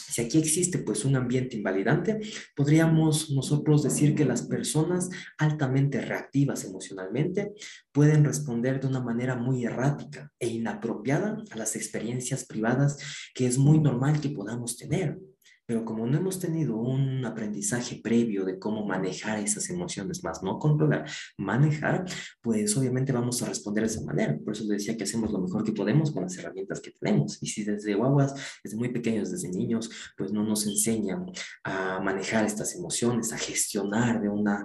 si 0.08 0.22
aquí 0.22 0.38
existe 0.38 0.78
pues 0.78 1.04
un 1.04 1.16
ambiente 1.16 1.56
invalidante, 1.56 2.20
podríamos 2.54 3.30
nosotros 3.30 3.82
decir 3.82 4.14
que 4.14 4.24
las 4.24 4.42
personas 4.42 5.10
altamente 5.36 6.00
reactivas 6.00 6.64
emocionalmente 6.64 7.52
pueden 7.92 8.24
responder 8.24 8.80
de 8.80 8.86
una 8.86 9.00
manera 9.00 9.36
muy 9.36 9.64
errática 9.64 10.32
e 10.38 10.48
inapropiada 10.48 11.42
a 11.50 11.56
las 11.56 11.76
experiencias 11.76 12.46
privadas 12.46 12.98
que 13.34 13.46
es 13.46 13.58
muy 13.58 13.80
normal 13.80 14.20
que 14.20 14.30
podamos 14.30 14.76
tener. 14.76 15.18
Pero 15.66 15.84
como 15.84 16.06
no 16.06 16.16
hemos 16.16 16.38
tenido 16.38 16.76
un 16.76 17.24
aprendizaje 17.24 18.00
previo 18.02 18.44
de 18.44 18.58
cómo 18.58 18.86
manejar 18.86 19.38
esas 19.40 19.68
emociones, 19.68 20.22
más 20.22 20.42
no 20.42 20.58
controlar, 20.58 21.10
manejar, 21.36 22.04
pues 22.40 22.76
obviamente 22.76 23.12
vamos 23.12 23.42
a 23.42 23.46
responder 23.46 23.84
de 23.84 23.90
esa 23.90 24.04
manera. 24.04 24.38
Por 24.44 24.54
eso 24.54 24.62
les 24.64 24.78
decía 24.78 24.96
que 24.96 25.04
hacemos 25.04 25.32
lo 25.32 25.40
mejor 25.40 25.64
que 25.64 25.72
podemos 25.72 26.12
con 26.12 26.22
las 26.22 26.38
herramientas 26.38 26.80
que 26.80 26.92
tenemos. 26.92 27.42
Y 27.42 27.48
si 27.48 27.64
desde 27.64 27.94
guaguas, 27.94 28.34
desde 28.62 28.76
muy 28.76 28.90
pequeños, 28.92 29.30
desde 29.30 29.48
niños, 29.48 29.90
pues 30.16 30.32
no 30.32 30.44
nos 30.44 30.66
enseñan 30.66 31.26
a 31.64 32.00
manejar 32.00 32.44
estas 32.44 32.74
emociones, 32.76 33.32
a 33.32 33.38
gestionar 33.38 34.20
de 34.20 34.28
una 34.28 34.64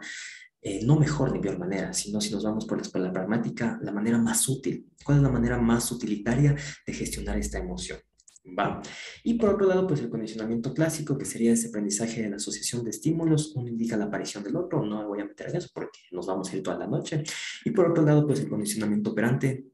eh, 0.63 0.85
no 0.85 0.99
mejor 0.99 1.31
ni 1.31 1.39
peor 1.39 1.57
manera, 1.57 1.91
sino 1.91 2.21
si 2.21 2.31
nos 2.31 2.43
vamos 2.43 2.67
por 2.67 2.79
la 2.99 3.11
pragmática, 3.11 3.79
la 3.81 3.91
manera 3.91 4.19
más 4.19 4.47
útil. 4.47 4.87
¿Cuál 5.03 5.17
es 5.17 5.23
la 5.23 5.29
manera 5.29 5.57
más 5.57 5.91
utilitaria 5.91 6.55
de 6.85 6.93
gestionar 6.93 7.37
esta 7.39 7.57
emoción? 7.57 7.97
¿Va? 8.45 8.81
Y 9.23 9.35
por 9.35 9.49
otro 9.49 9.67
lado, 9.67 9.87
pues 9.87 10.01
el 10.01 10.09
condicionamiento 10.09 10.73
clásico, 10.73 11.17
que 11.17 11.25
sería 11.25 11.53
ese 11.53 11.69
aprendizaje 11.69 12.21
de 12.21 12.29
la 12.29 12.35
asociación 12.37 12.83
de 12.83 12.91
estímulos, 12.91 13.53
uno 13.55 13.69
indica 13.69 13.97
la 13.97 14.05
aparición 14.05 14.43
del 14.43 14.55
otro, 14.55 14.83
no 14.85 14.99
me 14.99 15.05
voy 15.05 15.21
a 15.21 15.25
meter 15.25 15.49
en 15.49 15.57
eso 15.57 15.69
porque 15.73 15.99
nos 16.11 16.27
vamos 16.27 16.51
a 16.51 16.57
ir 16.57 16.63
toda 16.63 16.77
la 16.77 16.87
noche. 16.87 17.23
Y 17.65 17.71
por 17.71 17.91
otro 17.91 18.03
lado, 18.03 18.25
pues 18.25 18.39
el 18.39 18.49
condicionamiento 18.49 19.11
operante, 19.11 19.70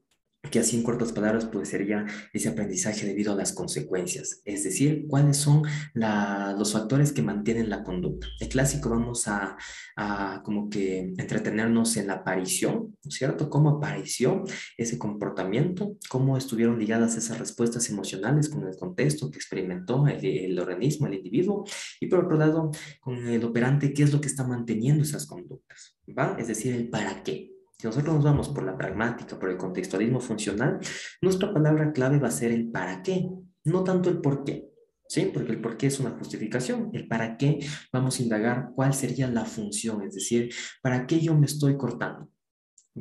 que 0.49 0.59
así 0.59 0.77
en 0.77 0.83
cortas 0.83 1.11
palabras 1.11 1.45
pues 1.45 1.69
sería 1.69 2.05
ese 2.33 2.49
aprendizaje 2.49 3.05
debido 3.05 3.33
a 3.33 3.35
las 3.35 3.53
consecuencias, 3.53 4.41
es 4.45 4.63
decir, 4.63 5.05
cuáles 5.07 5.37
son 5.37 5.63
los 5.93 6.73
factores 6.73 7.11
que 7.11 7.21
mantienen 7.21 7.69
la 7.69 7.83
conducta. 7.83 8.27
El 8.39 8.49
clásico 8.49 8.89
vamos 8.89 9.27
a, 9.27 9.57
a, 9.95 10.41
como 10.43 10.69
que 10.69 11.13
entretenernos 11.17 11.97
en 11.97 12.07
la 12.07 12.13
aparición, 12.13 12.97
¿no 13.03 13.09
es 13.09 13.15
cierto? 13.15 13.49
¿Cómo 13.49 13.69
apareció 13.69 14.43
ese 14.77 14.97
comportamiento? 14.97 15.97
¿Cómo 16.09 16.37
estuvieron 16.37 16.79
ligadas 16.79 17.15
esas 17.15 17.39
respuestas 17.39 17.89
emocionales 17.89 18.49
con 18.49 18.67
el 18.67 18.75
contexto 18.75 19.29
que 19.31 19.37
experimentó 19.37 20.07
el, 20.07 20.23
el 20.25 20.59
organismo, 20.59 21.07
el 21.07 21.15
individuo? 21.15 21.65
Y 21.99 22.07
por 22.07 22.25
otro 22.25 22.37
lado, 22.37 22.71
con 22.99 23.27
el 23.27 23.43
operante, 23.43 23.93
¿qué 23.93 24.03
es 24.03 24.13
lo 24.13 24.21
que 24.21 24.27
está 24.27 24.45
manteniendo 24.45 25.03
esas 25.03 25.25
conductas? 25.25 25.97
¿Va? 26.17 26.35
Es 26.39 26.47
decir, 26.47 26.73
el 26.75 26.89
para 26.89 27.23
qué. 27.23 27.56
Si 27.80 27.86
nosotros 27.86 28.15
nos 28.15 28.23
vamos 28.23 28.49
por 28.49 28.63
la 28.63 28.75
pragmática, 28.75 29.38
por 29.38 29.51
el 29.51 29.57
contextualismo 29.57 30.19
funcional, 30.19 30.80
nuestra 31.21 31.53
palabra 31.53 31.93
clave 31.93 32.17
va 32.17 32.30
a 32.30 32.32
ser 32.32 32.51
el 32.51 32.71
para 32.71 33.03
qué, 33.03 33.30
no 33.65 33.84
tanto 33.84 34.09
el 34.09 34.19
por 34.19 34.43
qué. 34.43 34.67
¿Sí? 35.09 35.30
Porque 35.34 35.53
el 35.53 35.61
por 35.61 35.78
qué 35.78 35.88
es 35.88 35.99
una 36.01 36.09
justificación. 36.09 36.89
El 36.91 37.07
para 37.07 37.38
qué 37.38 37.59
vamos 37.93 38.19
a 38.19 38.23
indagar 38.23 38.71
cuál 38.75 38.93
sería 38.93 39.30
la 39.30 39.45
función, 39.45 40.01
es 40.01 40.15
decir, 40.15 40.53
¿para 40.82 41.07
qué 41.07 41.21
yo 41.21 41.34
me 41.34 41.45
estoy 41.45 41.78
cortando? 41.78 42.30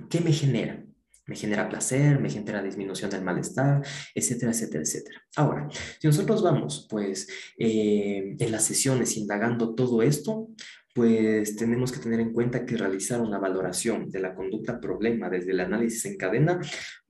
¿Qué 0.08 0.20
me 0.20 0.32
genera? 0.32 0.84
Me 1.26 1.34
genera 1.34 1.68
placer, 1.68 2.20
me 2.20 2.30
genera 2.30 2.62
disminución 2.62 3.10
del 3.10 3.24
malestar, 3.24 3.82
etcétera, 4.14 4.52
etcétera, 4.52 4.82
etcétera. 4.82 5.20
Ahora, 5.34 5.68
si 5.98 6.06
nosotros 6.06 6.42
vamos, 6.42 6.86
pues, 6.88 7.26
eh, 7.58 8.36
en 8.38 8.52
las 8.52 8.62
sesiones 8.62 9.16
indagando 9.16 9.74
todo 9.74 10.02
esto, 10.02 10.50
pues 10.96 11.56
tenemos 11.56 11.92
que 11.92 12.00
tener 12.00 12.20
en 12.20 12.32
cuenta 12.32 12.64
que 12.64 12.78
realizar 12.78 13.20
una 13.20 13.38
valoración 13.38 14.08
de 14.08 14.18
la 14.18 14.34
conducta 14.34 14.80
problema 14.80 15.28
desde 15.28 15.50
el 15.50 15.60
análisis 15.60 16.06
en 16.06 16.16
cadena 16.16 16.58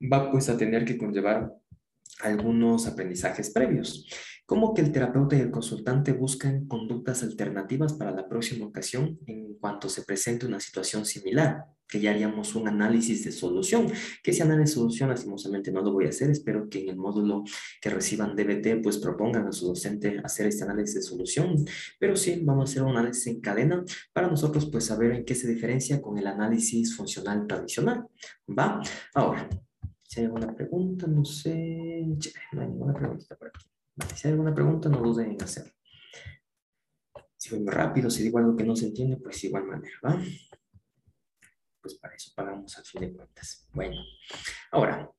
va 0.01 0.29
pues 0.29 0.49
a 0.49 0.57
tener 0.57 0.83
que 0.83 0.97
conllevar 0.97 1.53
algunos 2.19 2.85
aprendizajes 2.85 3.49
previos, 3.51 4.05
como 4.45 4.73
que 4.73 4.81
el 4.81 4.91
terapeuta 4.91 5.37
y 5.37 5.39
el 5.39 5.51
consultante 5.51 6.11
buscan 6.11 6.67
conductas 6.67 7.23
alternativas 7.23 7.93
para 7.93 8.11
la 8.11 8.27
próxima 8.27 8.65
ocasión 8.65 9.19
en 9.25 9.55
cuanto 9.57 9.87
se 9.87 10.01
presente 10.01 10.45
una 10.45 10.59
situación 10.59 11.05
similar 11.05 11.63
que 11.87 11.99
ya 11.99 12.11
haríamos 12.11 12.55
un 12.55 12.67
análisis 12.67 13.23
de 13.25 13.31
solución, 13.31 13.87
que 14.23 14.31
ese 14.31 14.43
análisis 14.43 14.75
de 14.75 14.81
solución 14.81 15.09
lastimosamente 15.09 15.71
no 15.71 15.81
lo 15.81 15.91
voy 15.91 16.05
a 16.05 16.09
hacer, 16.09 16.29
espero 16.29 16.69
que 16.69 16.83
en 16.83 16.89
el 16.89 16.97
módulo 16.97 17.43
que 17.81 17.89
reciban 17.89 18.35
DBT 18.35 18.81
pues 18.83 18.97
propongan 18.97 19.47
a 19.47 19.51
su 19.51 19.67
docente 19.67 20.19
hacer 20.23 20.47
este 20.47 20.63
análisis 20.63 20.95
de 20.95 21.01
solución, 21.01 21.65
pero 21.99 22.15
sí 22.15 22.41
vamos 22.43 22.69
a 22.69 22.71
hacer 22.71 22.83
un 22.83 22.97
análisis 22.97 23.27
en 23.27 23.41
cadena 23.41 23.83
para 24.13 24.27
nosotros 24.27 24.67
pues 24.71 24.85
saber 24.85 25.13
en 25.13 25.25
qué 25.25 25.35
se 25.35 25.47
diferencia 25.47 26.01
con 26.01 26.17
el 26.17 26.27
análisis 26.27 26.95
funcional 26.95 27.47
tradicional, 27.47 28.05
¿va? 28.47 28.81
Ahora, 29.13 29.49
si 30.03 30.21
hay 30.21 30.25
alguna 30.27 30.55
pregunta, 30.55 31.05
no 31.07 31.25
sé, 31.25 32.05
no 32.53 32.61
hay 32.61 32.67
ninguna 32.67 32.93
pregunta 32.93 33.35
por 33.35 33.49
aquí. 33.49 33.65
Si 34.15 34.27
hay 34.27 34.33
alguna 34.33 34.53
pregunta, 34.53 34.89
no 34.89 35.01
duden 35.01 35.31
en 35.31 35.41
hacerlo. 35.41 35.73
Si 37.35 37.49
voy 37.49 37.59
muy 37.63 37.73
rápido, 37.73 38.09
si 38.09 38.23
digo 38.23 38.37
algo 38.37 38.55
que 38.55 38.63
no 38.63 38.75
se 38.75 38.87
entiende, 38.87 39.17
pues 39.17 39.43
igual 39.43 39.65
manera, 39.65 39.95
¿va? 40.03 40.21
Pues 41.87 41.99
para 41.99 42.15
eso 42.15 42.31
pagamos 42.35 42.77
al 42.77 42.83
fin 42.83 43.01
de 43.01 43.13
cuentas. 43.13 43.67
Bueno, 43.71 44.01
ahora, 44.71 45.09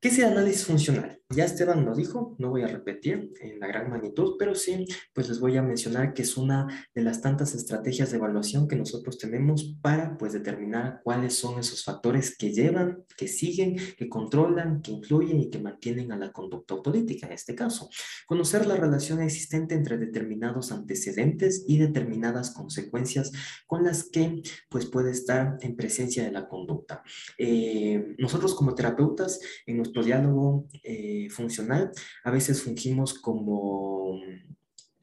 ¿qué 0.00 0.08
es 0.08 0.18
el 0.18 0.26
análisis 0.26 0.64
funcional? 0.64 1.20
Ya 1.32 1.44
Esteban 1.44 1.84
lo 1.84 1.94
dijo, 1.94 2.34
no 2.40 2.50
voy 2.50 2.62
a 2.62 2.66
repetir 2.66 3.32
en 3.40 3.60
la 3.60 3.68
gran 3.68 3.88
magnitud, 3.88 4.34
pero 4.36 4.56
sí, 4.56 4.84
pues 5.12 5.28
les 5.28 5.38
voy 5.38 5.56
a 5.56 5.62
mencionar 5.62 6.12
que 6.12 6.22
es 6.22 6.36
una 6.36 6.88
de 6.92 7.02
las 7.02 7.20
tantas 7.20 7.54
estrategias 7.54 8.10
de 8.10 8.16
evaluación 8.16 8.66
que 8.66 8.74
nosotros 8.74 9.16
tenemos 9.16 9.76
para 9.80 10.18
pues 10.18 10.32
determinar 10.32 11.00
cuáles 11.04 11.34
son 11.34 11.60
esos 11.60 11.84
factores 11.84 12.36
que 12.36 12.52
llevan, 12.52 13.04
que 13.16 13.28
siguen, 13.28 13.76
que 13.96 14.08
controlan, 14.08 14.82
que 14.82 14.90
influyen 14.90 15.38
y 15.38 15.50
que 15.50 15.60
mantienen 15.60 16.10
a 16.10 16.16
la 16.16 16.32
conducta 16.32 16.74
política 16.82 17.28
en 17.28 17.34
este 17.34 17.54
caso. 17.54 17.88
Conocer 18.26 18.66
la 18.66 18.74
relación 18.74 19.22
existente 19.22 19.76
entre 19.76 19.98
determinados 19.98 20.72
antecedentes 20.72 21.64
y 21.68 21.78
determinadas 21.78 22.50
consecuencias 22.50 23.30
con 23.68 23.84
las 23.84 24.10
que 24.10 24.42
pues 24.68 24.86
puede 24.86 25.12
estar 25.12 25.58
en 25.60 25.76
presencia 25.76 26.24
de 26.24 26.32
la 26.32 26.48
conducta. 26.48 27.04
Eh, 27.38 28.16
nosotros 28.18 28.56
como 28.56 28.74
terapeutas 28.74 29.29
en 29.66 29.76
nuestro 29.76 30.02
diálogo 30.02 30.66
eh, 30.82 31.28
funcional 31.30 31.90
a 32.24 32.30
veces 32.30 32.62
fungimos 32.62 33.14
como 33.14 34.18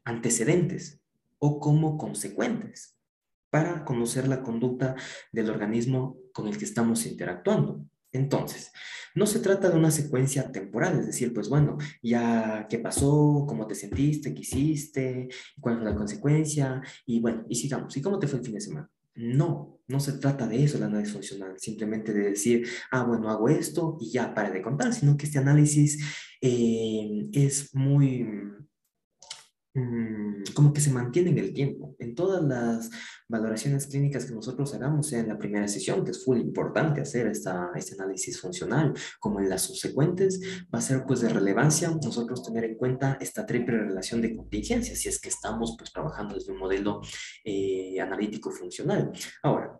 antecedentes 0.03 0.99
o 1.39 1.59
como 1.59 1.97
consecuentes 1.97 2.97
para 3.49 3.86
conocer 3.86 4.28
la 4.28 4.41
conducta 4.41 4.95
del 5.32 5.49
organismo 5.49 6.17
con 6.34 6.47
el 6.47 6.57
que 6.57 6.65
estamos 6.65 7.05
interactuando. 7.05 7.86
Entonces, 8.11 8.71
no 9.15 9.25
se 9.25 9.39
trata 9.39 9.69
de 9.69 9.78
una 9.78 9.91
secuencia 9.91 10.51
temporal, 10.51 10.99
es 10.99 11.07
decir, 11.07 11.34
pues 11.34 11.49
bueno, 11.49 11.78
ya 12.01 12.67
qué 12.69 12.80
pasó, 12.80 13.45
cómo 13.47 13.67
te 13.67 13.75
sentiste, 13.75 14.34
qué 14.34 14.41
hiciste, 14.41 15.28
cuál 15.59 15.78
fue 15.78 15.86
la 15.86 15.95
consecuencia, 15.95 16.82
y 17.05 17.19
bueno, 17.19 17.45
y 17.49 17.55
sigamos, 17.55 17.95
¿y 17.97 18.01
cómo 18.01 18.19
te 18.19 18.28
fue 18.28 18.39
el 18.39 18.45
fin 18.45 18.53
de 18.55 18.61
semana? 18.61 18.89
No, 19.18 19.80
no 19.88 19.99
se 19.99 20.13
trata 20.13 20.47
de 20.47 20.63
eso 20.63 20.78
el 20.78 20.84
análisis 20.84 21.13
funcional, 21.13 21.59
simplemente 21.59 22.13
de 22.13 22.30
decir, 22.30 22.68
ah, 22.91 23.03
bueno, 23.03 23.30
hago 23.30 23.49
esto 23.49 23.97
y 23.99 24.11
ya 24.11 24.34
para 24.34 24.51
de 24.51 24.61
contar, 24.61 24.93
sino 24.93 25.18
que 25.18 25.26
este 25.26 25.39
análisis 25.39 26.03
eh, 26.41 27.30
es 27.34 27.74
muy 27.74 28.26
como 30.53 30.73
que 30.73 30.82
se 30.82 30.91
mantiene 30.91 31.32
en 31.32 31.38
el 31.38 31.53
tiempo. 31.53 31.95
En 31.99 32.15
todas 32.15 32.43
las 32.43 32.89
valoraciones 33.28 33.88
clínicas 33.88 34.25
que 34.25 34.34
nosotros 34.34 34.73
hagamos, 34.73 35.07
sea 35.07 35.19
en 35.19 35.28
la 35.28 35.38
primera 35.38 35.67
sesión, 35.67 36.03
que 36.03 36.11
es 36.11 36.28
muy 36.28 36.39
importante 36.39 37.01
hacer 37.01 37.28
esta, 37.28 37.71
este 37.75 37.95
análisis 37.95 38.39
funcional, 38.39 38.93
como 39.19 39.39
en 39.39 39.49
las 39.49 39.63
subsecuentes, 39.63 40.39
va 40.73 40.80
a 40.80 40.82
ser 40.82 41.05
pues 41.05 41.21
de 41.21 41.30
relevancia 41.30 41.89
nosotros 41.89 42.43
tener 42.43 42.63
en 42.63 42.75
cuenta 42.75 43.17
esta 43.19 43.45
triple 43.45 43.78
relación 43.78 44.21
de 44.21 44.36
contingencia, 44.36 44.95
si 44.95 45.09
es 45.09 45.19
que 45.19 45.30
estamos 45.30 45.75
pues 45.78 45.91
trabajando 45.91 46.36
desde 46.36 46.51
un 46.51 46.59
modelo 46.59 47.01
eh, 47.43 47.99
analítico 47.99 48.51
funcional. 48.51 49.11
Ahora, 49.43 49.80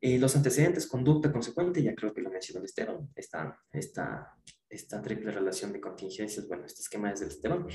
eh, 0.00 0.18
los 0.18 0.34
antecedentes, 0.36 0.86
conducta 0.86 1.32
consecuente, 1.32 1.82
ya 1.82 1.94
creo 1.94 2.12
que 2.12 2.22
lo 2.22 2.30
mencionó 2.30 2.64
Esteban, 2.64 3.08
esta, 3.14 3.58
esta, 3.72 4.34
esta 4.68 5.00
triple 5.00 5.30
relación 5.30 5.72
de 5.72 5.80
contingencias, 5.80 6.48
bueno, 6.48 6.66
este 6.66 6.82
esquema 6.82 7.12
es 7.12 7.20
del 7.20 7.28
Esteban, 7.28 7.66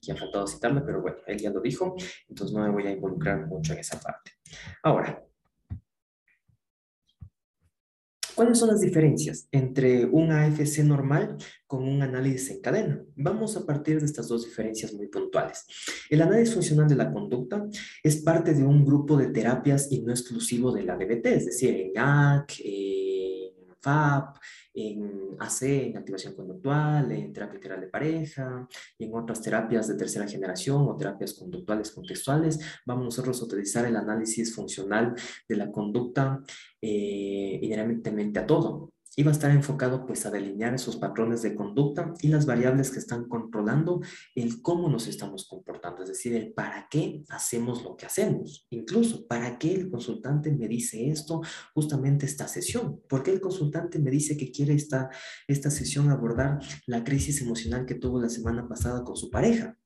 Aquí 0.00 0.12
ha 0.12 0.16
faltado 0.16 0.46
citarla, 0.46 0.84
pero 0.84 1.02
bueno, 1.02 1.18
él 1.26 1.38
ya 1.38 1.50
lo 1.50 1.60
dijo, 1.60 1.94
entonces 2.26 2.56
no 2.56 2.62
me 2.62 2.70
voy 2.70 2.86
a 2.86 2.90
involucrar 2.90 3.46
mucho 3.46 3.74
en 3.74 3.80
esa 3.80 4.00
parte. 4.00 4.32
Ahora, 4.82 5.22
¿Cuáles 8.40 8.58
son 8.58 8.70
las 8.70 8.80
diferencias 8.80 9.48
entre 9.52 10.06
un 10.06 10.30
AFC 10.32 10.78
normal 10.78 11.36
con 11.66 11.86
un 11.86 12.00
análisis 12.00 12.52
en 12.52 12.62
cadena? 12.62 13.04
Vamos 13.14 13.54
a 13.58 13.66
partir 13.66 14.00
de 14.00 14.06
estas 14.06 14.28
dos 14.28 14.46
diferencias 14.46 14.94
muy 14.94 15.08
puntuales. 15.08 15.66
El 16.08 16.22
análisis 16.22 16.54
funcional 16.54 16.88
de 16.88 16.94
la 16.94 17.12
conducta 17.12 17.66
es 18.02 18.22
parte 18.22 18.54
de 18.54 18.64
un 18.64 18.82
grupo 18.82 19.18
de 19.18 19.26
terapias 19.26 19.92
y 19.92 20.00
no 20.00 20.12
exclusivo 20.12 20.72
de 20.72 20.84
la 20.84 20.96
DBT, 20.96 21.26
es 21.26 21.44
decir, 21.44 21.92
en 21.94 21.98
AC, 21.98 22.60
en 22.64 23.76
FAP, 23.78 24.38
en 24.88 25.36
AC, 25.38 25.62
en 25.62 25.96
activación 25.96 26.34
conductual, 26.34 27.10
en 27.12 27.32
terapia 27.32 27.56
integral 27.56 27.80
de 27.80 27.88
pareja, 27.88 28.68
en 28.98 29.14
otras 29.14 29.40
terapias 29.42 29.88
de 29.88 29.96
tercera 29.96 30.26
generación 30.26 30.88
o 30.88 30.96
terapias 30.96 31.34
conductuales 31.34 31.90
contextuales, 31.90 32.58
vamos 32.86 33.04
nosotros 33.04 33.40
a 33.40 33.44
utilizar 33.44 33.84
el 33.86 33.96
análisis 33.96 34.54
funcional 34.54 35.14
de 35.48 35.56
la 35.56 35.70
conducta 35.70 36.42
eh, 36.80 37.58
inherentemente 37.62 38.38
a 38.38 38.46
todo 38.46 38.92
va 39.22 39.30
a 39.30 39.32
estar 39.32 39.50
enfocado 39.50 40.06
pues 40.06 40.26
a 40.26 40.30
delinear 40.30 40.74
esos 40.74 40.96
patrones 40.96 41.42
de 41.42 41.54
conducta 41.54 42.14
y 42.20 42.28
las 42.28 42.46
variables 42.46 42.90
que 42.90 42.98
están 42.98 43.28
controlando 43.28 44.00
el 44.34 44.62
cómo 44.62 44.88
nos 44.88 45.06
estamos 45.06 45.46
comportando, 45.48 46.02
es 46.02 46.08
decir, 46.08 46.34
el 46.34 46.52
para 46.52 46.88
qué 46.90 47.24
hacemos 47.28 47.82
lo 47.82 47.96
que 47.96 48.06
hacemos, 48.06 48.66
incluso 48.70 49.26
para 49.26 49.58
qué 49.58 49.74
el 49.74 49.90
consultante 49.90 50.50
me 50.50 50.68
dice 50.68 51.10
esto, 51.10 51.40
justamente 51.74 52.26
esta 52.26 52.48
sesión, 52.48 53.00
por 53.08 53.22
qué 53.22 53.32
el 53.32 53.40
consultante 53.40 53.98
me 53.98 54.10
dice 54.10 54.36
que 54.36 54.50
quiere 54.50 54.74
esta, 54.74 55.10
esta 55.48 55.70
sesión 55.70 56.10
abordar 56.10 56.58
la 56.86 57.04
crisis 57.04 57.40
emocional 57.40 57.86
que 57.86 57.94
tuvo 57.94 58.20
la 58.20 58.28
semana 58.28 58.68
pasada 58.68 59.04
con 59.04 59.16
su 59.16 59.30
pareja, 59.30 59.76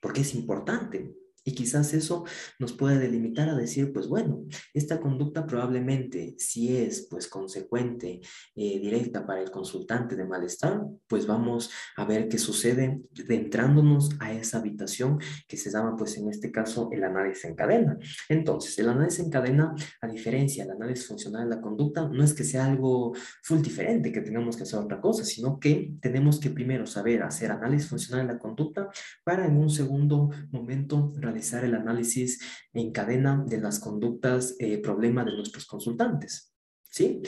porque 0.00 0.22
es 0.22 0.34
importante, 0.34 1.14
y 1.44 1.54
quizás 1.54 1.94
eso 1.94 2.24
nos 2.58 2.72
puede 2.72 2.98
delimitar 2.98 3.48
a 3.48 3.56
decir, 3.56 3.92
pues 3.92 4.08
bueno, 4.08 4.44
esta 4.74 5.00
conducta 5.00 5.46
probablemente 5.46 6.34
si 6.38 6.76
es 6.76 7.06
pues 7.08 7.28
consecuente, 7.28 8.20
eh, 8.54 8.78
directa 8.80 9.26
para 9.26 9.40
el 9.40 9.50
consultante 9.50 10.16
de 10.16 10.26
malestar, 10.26 10.82
pues 11.06 11.26
vamos 11.26 11.70
a 11.96 12.04
ver 12.04 12.28
qué 12.28 12.38
sucede 12.38 13.00
entrándonos 13.28 14.10
a 14.20 14.32
esa 14.32 14.58
habitación 14.58 15.18
que 15.48 15.56
se 15.56 15.70
llama 15.70 15.96
pues 15.96 16.16
en 16.18 16.28
este 16.28 16.50
caso 16.50 16.88
el 16.92 17.04
análisis 17.04 17.44
en 17.44 17.54
cadena. 17.54 17.98
Entonces, 18.28 18.78
el 18.78 18.88
análisis 18.88 19.20
en 19.20 19.30
cadena, 19.30 19.74
a 20.00 20.06
diferencia 20.06 20.64
del 20.64 20.76
análisis 20.76 21.06
funcional 21.06 21.48
de 21.48 21.56
la 21.56 21.62
conducta, 21.62 22.08
no 22.08 22.22
es 22.22 22.34
que 22.34 22.44
sea 22.44 22.66
algo 22.66 23.12
full 23.42 23.60
diferente, 23.60 24.12
que 24.12 24.20
tengamos 24.20 24.56
que 24.56 24.64
hacer 24.64 24.78
otra 24.78 25.00
cosa, 25.00 25.24
sino 25.24 25.58
que 25.58 25.94
tenemos 26.00 26.38
que 26.40 26.50
primero 26.50 26.86
saber 26.86 27.22
hacer 27.22 27.50
análisis 27.50 27.88
funcional 27.88 28.26
de 28.26 28.34
la 28.34 28.38
conducta 28.38 28.88
para 29.24 29.46
en 29.46 29.56
un 29.56 29.70
segundo 29.70 30.30
momento 30.50 31.12
realizar 31.30 31.64
el 31.64 31.74
análisis 31.74 32.40
en 32.72 32.92
cadena 32.92 33.44
de 33.46 33.60
las 33.60 33.78
conductas 33.78 34.56
eh, 34.58 34.78
problema 34.78 35.24
de 35.24 35.36
nuestros 35.36 35.66
consultantes. 35.66 36.52
¿Sí? 36.88 37.22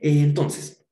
Eh, 0.00 0.20
entonces, 0.20 0.84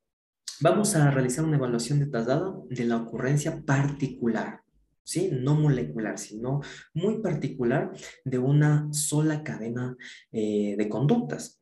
vamos 0.59 0.95
a 0.95 1.11
realizar 1.11 1.45
una 1.45 1.57
evaluación 1.57 1.99
detallada 1.99 2.55
de 2.69 2.85
la 2.85 2.97
ocurrencia 2.97 3.61
particular, 3.63 4.61
¿sí? 5.03 5.29
No 5.31 5.55
molecular, 5.55 6.17
sino 6.17 6.61
muy 6.93 7.21
particular 7.21 7.91
de 8.23 8.39
una 8.39 8.91
sola 8.91 9.43
cadena 9.43 9.95
eh, 10.31 10.75
de 10.75 10.89
conductas. 10.89 11.61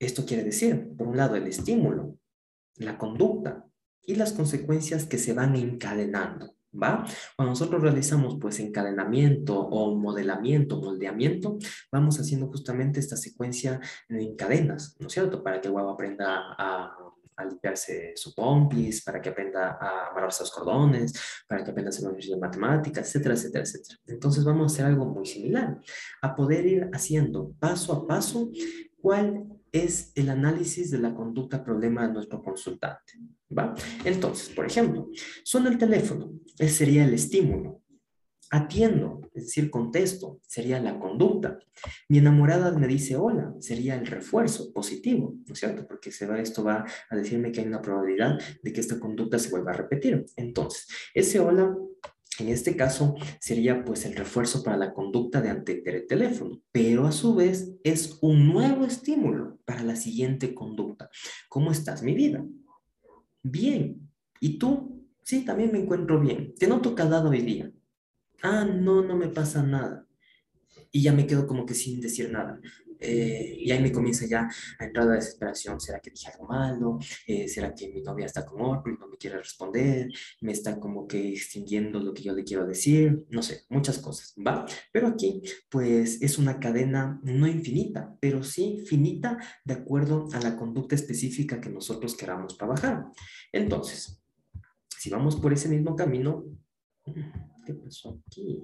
Esto 0.00 0.26
quiere 0.26 0.42
decir, 0.42 0.90
por 0.98 1.06
un 1.06 1.16
lado, 1.16 1.36
el 1.36 1.46
estímulo, 1.46 2.18
la 2.76 2.98
conducta 2.98 3.64
y 4.04 4.16
las 4.16 4.32
consecuencias 4.32 5.04
que 5.06 5.18
se 5.18 5.32
van 5.32 5.54
encadenando. 5.54 6.56
¿Va? 6.80 7.04
Cuando 7.36 7.50
nosotros 7.50 7.82
realizamos 7.82 8.38
pues 8.40 8.60
encadenamiento 8.60 9.58
o 9.58 9.94
modelamiento, 9.96 10.80
moldeamiento, 10.80 11.58
vamos 11.90 12.18
haciendo 12.18 12.46
justamente 12.48 13.00
esta 13.00 13.16
secuencia 13.16 13.80
en 14.08 14.36
cadenas, 14.36 14.96
¿no 14.98 15.06
es 15.06 15.12
cierto? 15.12 15.42
Para 15.42 15.60
que 15.60 15.68
el 15.68 15.74
huevo 15.74 15.90
aprenda 15.90 16.54
a, 16.58 16.96
limpiarse 17.48 18.12
su 18.14 18.32
pompis, 18.36 19.02
para 19.02 19.20
que 19.20 19.30
aprenda 19.30 19.76
a 19.80 20.10
amarrarse 20.10 20.44
los 20.44 20.52
cordones, 20.52 21.12
para 21.48 21.64
que 21.64 21.72
aprenda 21.72 21.88
a 21.88 21.92
hacer 21.92 22.04
ejercicio 22.04 22.36
de 22.36 22.40
matemáticas, 22.40 23.08
etcétera, 23.08 23.34
etcétera, 23.34 23.64
etcétera. 23.64 23.98
Entonces 24.06 24.44
vamos 24.44 24.62
a 24.62 24.72
hacer 24.72 24.86
algo 24.86 25.06
muy 25.06 25.26
similar, 25.26 25.80
a 26.20 26.36
poder 26.36 26.66
ir 26.66 26.90
haciendo 26.92 27.52
paso 27.58 27.94
a 27.94 28.06
paso 28.06 28.48
cuál 29.00 29.44
es 29.72 30.12
el 30.14 30.28
análisis 30.28 30.90
de 30.90 30.98
la 30.98 31.14
conducta 31.14 31.64
problema 31.64 32.06
de 32.06 32.12
nuestro 32.12 32.42
consultante. 32.42 33.14
¿va? 33.56 33.74
Entonces, 34.04 34.50
por 34.50 34.66
ejemplo, 34.66 35.08
suena 35.44 35.70
el 35.70 35.78
teléfono, 35.78 36.32
ese 36.58 36.74
sería 36.74 37.04
el 37.04 37.14
estímulo. 37.14 37.80
Atiendo, 38.50 39.22
es 39.32 39.46
decir, 39.46 39.70
contesto, 39.70 40.38
sería 40.46 40.78
la 40.78 40.98
conducta. 40.98 41.58
Mi 42.10 42.18
enamorada 42.18 42.70
me 42.72 42.86
dice 42.86 43.16
hola, 43.16 43.54
sería 43.60 43.94
el 43.94 44.06
refuerzo 44.06 44.74
positivo, 44.74 45.34
¿no 45.46 45.54
es 45.54 45.58
cierto? 45.58 45.86
Porque 45.88 46.12
se 46.12 46.26
va, 46.26 46.38
esto 46.38 46.62
va 46.62 46.84
a 47.08 47.16
decirme 47.16 47.50
que 47.50 47.62
hay 47.62 47.66
una 47.66 47.80
probabilidad 47.80 48.38
de 48.62 48.72
que 48.74 48.80
esta 48.80 49.00
conducta 49.00 49.38
se 49.38 49.48
vuelva 49.48 49.70
a 49.70 49.76
repetir. 49.76 50.26
Entonces, 50.36 50.86
ese 51.14 51.40
hola 51.40 51.74
en 52.38 52.48
este 52.48 52.76
caso 52.76 53.14
sería 53.40 53.84
pues 53.84 54.06
el 54.06 54.16
refuerzo 54.16 54.62
para 54.62 54.76
la 54.76 54.94
conducta 54.94 55.40
de 55.40 55.50
atender 55.50 55.94
el 55.94 56.06
teléfono, 56.06 56.60
pero 56.72 57.06
a 57.06 57.12
su 57.12 57.34
vez 57.34 57.74
es 57.84 58.18
un 58.22 58.52
nuevo 58.52 58.84
estímulo 58.84 59.58
para 59.72 59.84
la 59.84 59.96
siguiente 59.96 60.54
conducta. 60.54 61.08
¿Cómo 61.48 61.72
estás, 61.72 62.02
mi 62.02 62.14
vida? 62.14 62.44
Bien. 63.42 64.10
¿Y 64.38 64.58
tú? 64.58 65.08
Sí, 65.22 65.46
también 65.46 65.72
me 65.72 65.78
encuentro 65.78 66.20
bien. 66.20 66.54
Te 66.58 66.66
noto 66.66 66.94
dado 66.94 67.30
hoy 67.30 67.40
día. 67.40 67.72
Ah, 68.42 68.66
no, 68.66 69.02
no 69.02 69.16
me 69.16 69.28
pasa 69.28 69.62
nada. 69.62 70.06
Y 70.90 71.00
ya 71.00 71.14
me 71.14 71.26
quedo 71.26 71.46
como 71.46 71.64
que 71.64 71.72
sin 71.72 72.02
decir 72.02 72.30
nada. 72.30 72.60
Eh, 73.02 73.56
y 73.58 73.70
ahí 73.70 73.82
me 73.82 73.92
comienza 73.92 74.26
ya 74.26 74.48
a 74.78 74.84
entrar 74.84 75.06
la 75.06 75.14
desesperación. 75.14 75.80
¿Será 75.80 76.00
que 76.00 76.10
dije 76.10 76.30
algo 76.30 76.46
malo? 76.46 76.98
Eh, 77.26 77.48
¿Será 77.48 77.74
que 77.74 77.88
mi 77.88 78.00
novia 78.02 78.26
está 78.26 78.46
con 78.46 78.60
otro 78.62 78.92
y 78.92 78.98
no 78.98 79.08
me 79.08 79.16
quiere 79.16 79.38
responder? 79.38 80.08
¿Me 80.40 80.52
está 80.52 80.78
como 80.78 81.06
que 81.06 81.30
extinguiendo 81.30 82.00
lo 82.00 82.14
que 82.14 82.22
yo 82.22 82.32
le 82.32 82.44
quiero 82.44 82.66
decir? 82.66 83.26
No 83.30 83.42
sé, 83.42 83.62
muchas 83.68 83.98
cosas, 83.98 84.34
¿va? 84.38 84.64
Pero 84.92 85.08
aquí, 85.08 85.42
pues 85.68 86.22
es 86.22 86.38
una 86.38 86.60
cadena 86.60 87.20
no 87.22 87.46
infinita, 87.46 88.16
pero 88.20 88.42
sí 88.42 88.84
finita 88.86 89.38
de 89.64 89.74
acuerdo 89.74 90.28
a 90.32 90.40
la 90.40 90.56
conducta 90.56 90.94
específica 90.94 91.60
que 91.60 91.70
nosotros 91.70 92.16
queramos 92.16 92.56
trabajar. 92.56 93.06
Entonces, 93.52 94.22
si 94.98 95.10
vamos 95.10 95.36
por 95.36 95.52
ese 95.52 95.68
mismo 95.68 95.96
camino, 95.96 96.44
¿qué 97.66 97.74
pasó 97.74 98.20
aquí? 98.26 98.62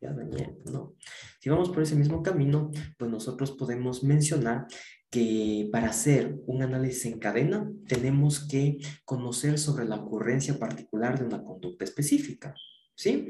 Ya 0.00 0.12
dañé, 0.12 0.56
no. 0.70 0.94
Si 1.40 1.50
vamos 1.50 1.70
por 1.70 1.82
ese 1.82 1.96
mismo 1.96 2.22
camino, 2.22 2.70
pues 2.96 3.10
nosotros 3.10 3.52
podemos 3.52 4.04
mencionar 4.04 4.66
que 5.10 5.68
para 5.72 5.88
hacer 5.88 6.38
un 6.46 6.62
análisis 6.62 7.06
en 7.06 7.18
cadena 7.18 7.70
tenemos 7.86 8.46
que 8.46 8.78
conocer 9.04 9.58
sobre 9.58 9.86
la 9.86 9.96
ocurrencia 9.96 10.58
particular 10.58 11.18
de 11.18 11.24
una 11.24 11.42
conducta 11.42 11.84
específica, 11.84 12.54
¿sí? 12.94 13.28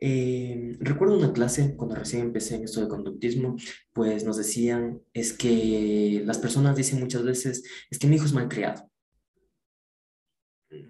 Eh, 0.00 0.76
recuerdo 0.80 1.16
una 1.16 1.32
clase 1.32 1.76
cuando 1.76 1.94
recién 1.94 2.22
empecé 2.22 2.56
en 2.56 2.64
esto 2.64 2.80
de 2.80 2.88
conductismo, 2.88 3.56
pues 3.92 4.24
nos 4.24 4.36
decían, 4.36 5.00
es 5.12 5.32
que 5.32 6.22
las 6.24 6.38
personas 6.38 6.76
dicen 6.76 7.00
muchas 7.00 7.24
veces, 7.24 7.64
es 7.90 7.98
que 7.98 8.06
mi 8.06 8.16
hijo 8.16 8.26
es 8.26 8.32
malcriado. 8.32 8.90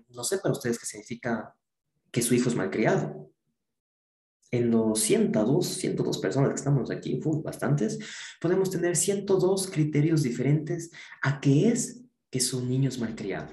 No 0.09 0.25
sé 0.25 0.39
para 0.39 0.53
ustedes 0.53 0.79
qué 0.79 0.87
significa 0.87 1.55
que 2.11 2.23
su 2.23 2.35
hijo 2.35 2.49
es 2.49 2.57
malcriado 2.57 3.34
en 4.51 4.71
los 4.71 5.01
102, 5.01 5.67
102 5.67 6.19
personas 6.19 6.51
que 6.51 6.57
estamos 6.57 6.91
aquí, 6.91 7.21
bastantes, 7.43 7.99
podemos 8.41 8.71
tener 8.71 8.97
102 8.97 9.71
criterios 9.71 10.23
diferentes 10.23 10.91
a 11.23 11.41
qué 11.41 11.69
es 11.69 12.03
que 12.31 12.41
su 12.41 12.65
niño 12.65 12.89
es 12.89 12.99
malcriado. 13.01 13.49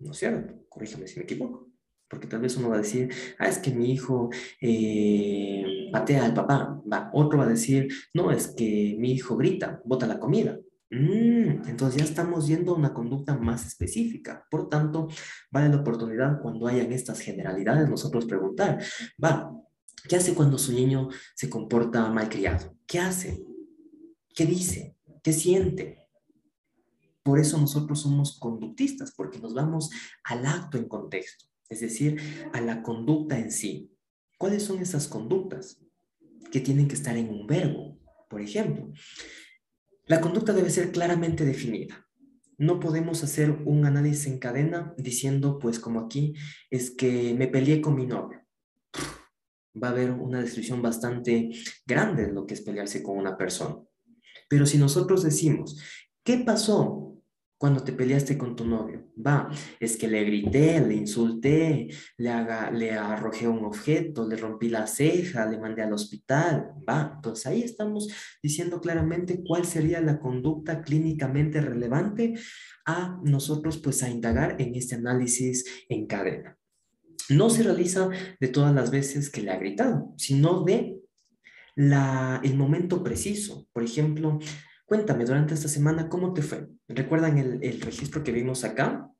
¿No 0.00 0.12
es 0.12 0.18
cierto? 0.18 0.54
Corríjame 0.68 1.06
si 1.06 1.18
me 1.18 1.24
equivoco. 1.24 1.70
Porque 2.08 2.26
tal 2.26 2.40
vez 2.40 2.56
uno 2.56 2.68
va 2.68 2.76
a 2.76 2.78
decir, 2.78 3.10
ah, 3.38 3.48
es 3.48 3.58
que 3.58 3.72
mi 3.72 3.92
hijo 3.92 4.30
eh, 4.60 5.88
patea 5.90 6.24
al 6.24 6.34
papá. 6.34 6.80
Va. 6.90 7.10
Otro 7.12 7.38
va 7.38 7.44
a 7.44 7.48
decir, 7.48 7.88
no, 8.12 8.30
es 8.30 8.48
que 8.48 8.96
mi 8.98 9.12
hijo 9.12 9.36
grita, 9.36 9.80
bota 9.84 10.06
la 10.06 10.20
comida. 10.20 10.58
Mm, 10.90 11.66
entonces 11.68 11.96
ya 11.96 12.04
estamos 12.04 12.46
yendo 12.46 12.72
a 12.72 12.76
una 12.76 12.94
conducta 12.94 13.36
más 13.36 13.66
específica. 13.66 14.46
Por 14.50 14.68
tanto, 14.68 15.08
vale 15.50 15.68
la 15.68 15.80
oportunidad 15.80 16.40
cuando 16.40 16.66
hayan 16.66 16.92
estas 16.92 17.20
generalidades 17.20 17.88
nosotros 17.88 18.26
preguntar, 18.26 18.80
va, 19.22 19.50
¿Qué 20.08 20.16
hace 20.16 20.34
cuando 20.34 20.58
su 20.58 20.72
niño 20.72 21.08
se 21.34 21.48
comporta 21.48 22.10
malcriado? 22.10 22.76
¿Qué 22.86 22.98
hace? 22.98 23.42
¿Qué 24.34 24.44
dice? 24.44 24.96
¿Qué 25.22 25.32
siente? 25.32 26.06
Por 27.22 27.38
eso 27.38 27.58
nosotros 27.58 28.02
somos 28.02 28.38
conductistas, 28.38 29.12
porque 29.12 29.38
nos 29.38 29.54
vamos 29.54 29.90
al 30.24 30.44
acto 30.44 30.76
en 30.76 30.88
contexto, 30.88 31.46
es 31.70 31.80
decir, 31.80 32.20
a 32.52 32.60
la 32.60 32.82
conducta 32.82 33.38
en 33.38 33.50
sí. 33.50 33.90
¿Cuáles 34.36 34.64
son 34.64 34.80
esas 34.80 35.08
conductas? 35.08 35.80
Que 36.52 36.60
tienen 36.60 36.86
que 36.86 36.94
estar 36.94 37.16
en 37.16 37.30
un 37.30 37.46
verbo, 37.46 37.98
por 38.28 38.42
ejemplo. 38.42 38.92
La 40.06 40.20
conducta 40.20 40.52
debe 40.52 40.68
ser 40.68 40.92
claramente 40.92 41.46
definida. 41.46 42.06
No 42.58 42.78
podemos 42.78 43.24
hacer 43.24 43.50
un 43.64 43.86
análisis 43.86 44.26
en 44.26 44.38
cadena 44.38 44.94
diciendo, 44.98 45.58
pues 45.58 45.80
como 45.80 46.00
aquí, 46.00 46.34
es 46.68 46.90
que 46.90 47.32
me 47.32 47.48
peleé 47.48 47.80
con 47.80 47.94
mi 47.94 48.06
novio 48.06 48.43
va 49.82 49.88
a 49.88 49.90
haber 49.90 50.10
una 50.12 50.40
descripción 50.40 50.82
bastante 50.82 51.50
grande 51.86 52.26
de 52.26 52.32
lo 52.32 52.46
que 52.46 52.54
es 52.54 52.60
pelearse 52.60 53.02
con 53.02 53.18
una 53.18 53.36
persona. 53.36 53.76
Pero 54.48 54.66
si 54.66 54.78
nosotros 54.78 55.22
decimos, 55.22 55.80
¿qué 56.22 56.38
pasó 56.38 57.16
cuando 57.58 57.82
te 57.82 57.92
peleaste 57.92 58.36
con 58.36 58.54
tu 58.54 58.64
novio? 58.64 59.08
Va, 59.16 59.50
es 59.80 59.96
que 59.96 60.06
le 60.06 60.22
grité, 60.24 60.80
le 60.80 60.94
insulté, 60.94 61.88
le, 62.18 62.30
haga, 62.30 62.70
le 62.70 62.92
arrojé 62.92 63.48
un 63.48 63.64
objeto, 63.64 64.28
le 64.28 64.36
rompí 64.36 64.68
la 64.68 64.86
ceja, 64.86 65.46
le 65.46 65.58
mandé 65.58 65.82
al 65.82 65.92
hospital. 65.92 66.72
Va, 66.88 67.12
entonces 67.16 67.46
ahí 67.46 67.62
estamos 67.62 68.08
diciendo 68.42 68.80
claramente 68.80 69.42
cuál 69.42 69.64
sería 69.64 70.00
la 70.00 70.20
conducta 70.20 70.82
clínicamente 70.82 71.60
relevante 71.60 72.34
a 72.86 73.18
nosotros 73.24 73.78
pues 73.78 74.02
a 74.02 74.10
indagar 74.10 74.60
en 74.60 74.74
este 74.74 74.96
análisis 74.96 75.64
en 75.88 76.06
cadena 76.06 76.58
no 77.30 77.50
se 77.50 77.62
realiza 77.62 78.08
de 78.40 78.48
todas 78.48 78.74
las 78.74 78.90
veces 78.90 79.30
que 79.30 79.42
le 79.42 79.50
ha 79.50 79.58
gritado, 79.58 80.12
sino 80.16 80.62
de 80.64 81.00
la, 81.74 82.40
el 82.42 82.56
momento 82.56 83.02
preciso. 83.02 83.66
Por 83.72 83.82
ejemplo, 83.82 84.38
cuéntame 84.86 85.24
durante 85.24 85.54
esta 85.54 85.68
semana 85.68 86.08
cómo 86.08 86.32
te 86.32 86.42
fue. 86.42 86.68
¿Recuerdan 86.88 87.38
el, 87.38 87.62
el 87.62 87.80
registro 87.80 88.22
que 88.22 88.32
vimos 88.32 88.64
acá? 88.64 89.10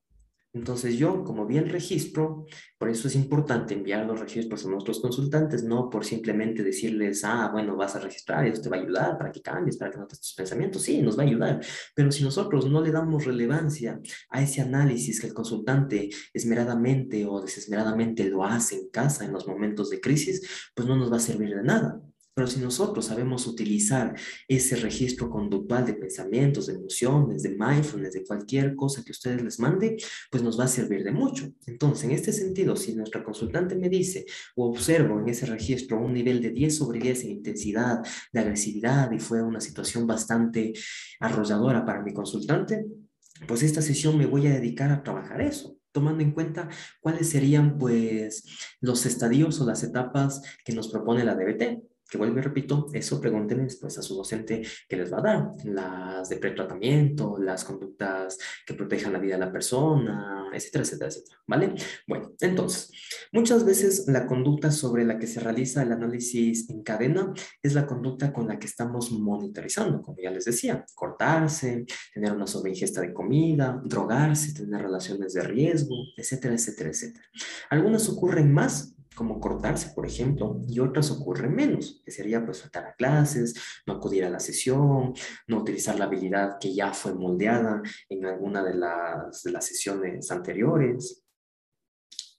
Entonces 0.54 0.96
yo, 0.96 1.24
como 1.24 1.46
vi 1.46 1.58
el 1.58 1.68
registro, 1.68 2.46
por 2.78 2.88
eso 2.88 3.08
es 3.08 3.16
importante 3.16 3.74
enviar 3.74 4.06
los 4.06 4.20
registros 4.20 4.64
a 4.64 4.68
nuestros 4.68 5.00
consultantes, 5.00 5.64
no 5.64 5.90
por 5.90 6.04
simplemente 6.04 6.62
decirles, 6.62 7.24
ah, 7.24 7.50
bueno, 7.52 7.76
vas 7.76 7.96
a 7.96 7.98
registrar, 7.98 8.46
eso 8.46 8.62
te 8.62 8.68
va 8.68 8.76
a 8.76 8.80
ayudar 8.80 9.18
para 9.18 9.32
que 9.32 9.42
cambies, 9.42 9.76
para 9.76 9.90
que 9.90 9.98
notes 9.98 10.20
tus 10.20 10.34
pensamientos. 10.34 10.82
Sí, 10.82 11.02
nos 11.02 11.18
va 11.18 11.24
a 11.24 11.26
ayudar, 11.26 11.60
pero 11.94 12.12
si 12.12 12.22
nosotros 12.22 12.70
no 12.70 12.80
le 12.80 12.92
damos 12.92 13.24
relevancia 13.24 14.00
a 14.30 14.42
ese 14.42 14.60
análisis 14.60 15.20
que 15.20 15.26
el 15.26 15.34
consultante 15.34 16.08
esmeradamente 16.32 17.26
o 17.26 17.40
desesmeradamente 17.40 18.24
lo 18.30 18.44
hace 18.44 18.76
en 18.76 18.88
casa 18.90 19.24
en 19.24 19.32
los 19.32 19.48
momentos 19.48 19.90
de 19.90 20.00
crisis, 20.00 20.70
pues 20.74 20.86
no 20.86 20.96
nos 20.96 21.12
va 21.12 21.16
a 21.16 21.20
servir 21.20 21.52
de 21.52 21.64
nada. 21.64 22.00
Pero 22.34 22.48
si 22.48 22.58
nosotros 22.58 23.06
sabemos 23.06 23.46
utilizar 23.46 24.12
ese 24.48 24.74
registro 24.74 25.30
conductual 25.30 25.86
de 25.86 25.94
pensamientos, 25.94 26.66
de 26.66 26.74
emociones, 26.74 27.44
de 27.44 27.50
mindfulness, 27.50 28.14
de 28.14 28.24
cualquier 28.24 28.74
cosa 28.74 29.04
que 29.04 29.12
ustedes 29.12 29.40
les 29.40 29.60
mande, 29.60 29.96
pues 30.32 30.42
nos 30.42 30.58
va 30.58 30.64
a 30.64 30.68
servir 30.68 31.04
de 31.04 31.12
mucho. 31.12 31.48
Entonces, 31.66 32.04
en 32.04 32.10
este 32.10 32.32
sentido, 32.32 32.74
si 32.74 32.96
nuestra 32.96 33.22
consultante 33.22 33.76
me 33.76 33.88
dice 33.88 34.26
o 34.56 34.68
observo 34.68 35.20
en 35.20 35.28
ese 35.28 35.46
registro 35.46 36.00
un 36.00 36.12
nivel 36.12 36.42
de 36.42 36.50
10 36.50 36.76
sobre 36.76 36.98
10 36.98 37.24
en 37.24 37.30
intensidad, 37.30 38.04
de 38.32 38.40
agresividad 38.40 39.12
y 39.12 39.20
fue 39.20 39.40
una 39.40 39.60
situación 39.60 40.04
bastante 40.04 40.72
arrolladora 41.20 41.86
para 41.86 42.02
mi 42.02 42.12
consultante, 42.12 42.84
pues 43.46 43.62
esta 43.62 43.80
sesión 43.80 44.18
me 44.18 44.26
voy 44.26 44.48
a 44.48 44.54
dedicar 44.54 44.90
a 44.90 45.04
trabajar 45.04 45.40
eso 45.40 45.78
tomando 45.92 46.24
en 46.24 46.32
cuenta 46.32 46.68
cuáles 47.00 47.28
serían 47.28 47.78
pues 47.78 48.42
los 48.80 49.06
estadios 49.06 49.60
o 49.60 49.64
las 49.64 49.84
etapas 49.84 50.42
que 50.64 50.74
nos 50.74 50.88
propone 50.88 51.22
la 51.22 51.36
DBT 51.36 51.93
que 52.14 52.18
vuelvo 52.18 52.38
y 52.38 52.42
repito, 52.42 52.86
eso 52.92 53.20
pregúntenle 53.20 53.64
después 53.64 53.98
a 53.98 54.02
su 54.02 54.14
docente 54.14 54.62
que 54.88 54.96
les 54.96 55.12
va 55.12 55.18
a 55.18 55.22
dar, 55.22 55.48
las 55.64 56.28
de 56.28 56.36
pretratamiento, 56.36 57.38
las 57.40 57.64
conductas 57.64 58.38
que 58.64 58.74
protejan 58.74 59.12
la 59.12 59.18
vida 59.18 59.34
de 59.34 59.40
la 59.40 59.50
persona, 59.50 60.48
etcétera, 60.54 60.84
etcétera, 60.84 61.08
etcétera, 61.08 61.38
¿vale? 61.48 61.74
Bueno, 62.06 62.30
entonces, 62.38 62.92
muchas 63.32 63.64
veces 63.64 64.04
la 64.06 64.28
conducta 64.28 64.70
sobre 64.70 65.04
la 65.04 65.18
que 65.18 65.26
se 65.26 65.40
realiza 65.40 65.82
el 65.82 65.90
análisis 65.90 66.70
en 66.70 66.84
cadena 66.84 67.34
es 67.60 67.74
la 67.74 67.84
conducta 67.84 68.32
con 68.32 68.46
la 68.46 68.60
que 68.60 68.68
estamos 68.68 69.10
monitorizando, 69.10 70.00
como 70.00 70.18
ya 70.22 70.30
les 70.30 70.44
decía, 70.44 70.86
cortarse, 70.94 71.84
tener 72.14 72.30
una 72.30 72.46
sobreingesta 72.46 73.00
de 73.00 73.12
comida, 73.12 73.82
drogarse, 73.84 74.54
tener 74.54 74.82
relaciones 74.82 75.32
de 75.32 75.42
riesgo, 75.42 75.96
etcétera, 76.16 76.54
etcétera, 76.54 76.90
etcétera. 76.90 77.24
Algunas 77.70 78.08
ocurren 78.08 78.52
más 78.52 78.93
como 79.14 79.40
cortarse, 79.40 79.92
por 79.94 80.06
ejemplo, 80.06 80.60
y 80.68 80.80
otras 80.80 81.10
ocurren 81.10 81.54
menos, 81.54 82.02
que 82.04 82.10
sería 82.10 82.44
pues 82.44 82.60
faltar 82.62 82.86
a 82.86 82.94
clases, 82.94 83.54
no 83.86 83.94
acudir 83.94 84.24
a 84.24 84.30
la 84.30 84.40
sesión, 84.40 85.14
no 85.46 85.58
utilizar 85.58 85.98
la 85.98 86.06
habilidad 86.06 86.58
que 86.60 86.74
ya 86.74 86.92
fue 86.92 87.14
moldeada 87.14 87.82
en 88.08 88.24
alguna 88.26 88.62
de 88.64 88.74
las, 88.74 89.42
de 89.42 89.52
las 89.52 89.66
sesiones 89.66 90.30
anteriores. 90.30 91.20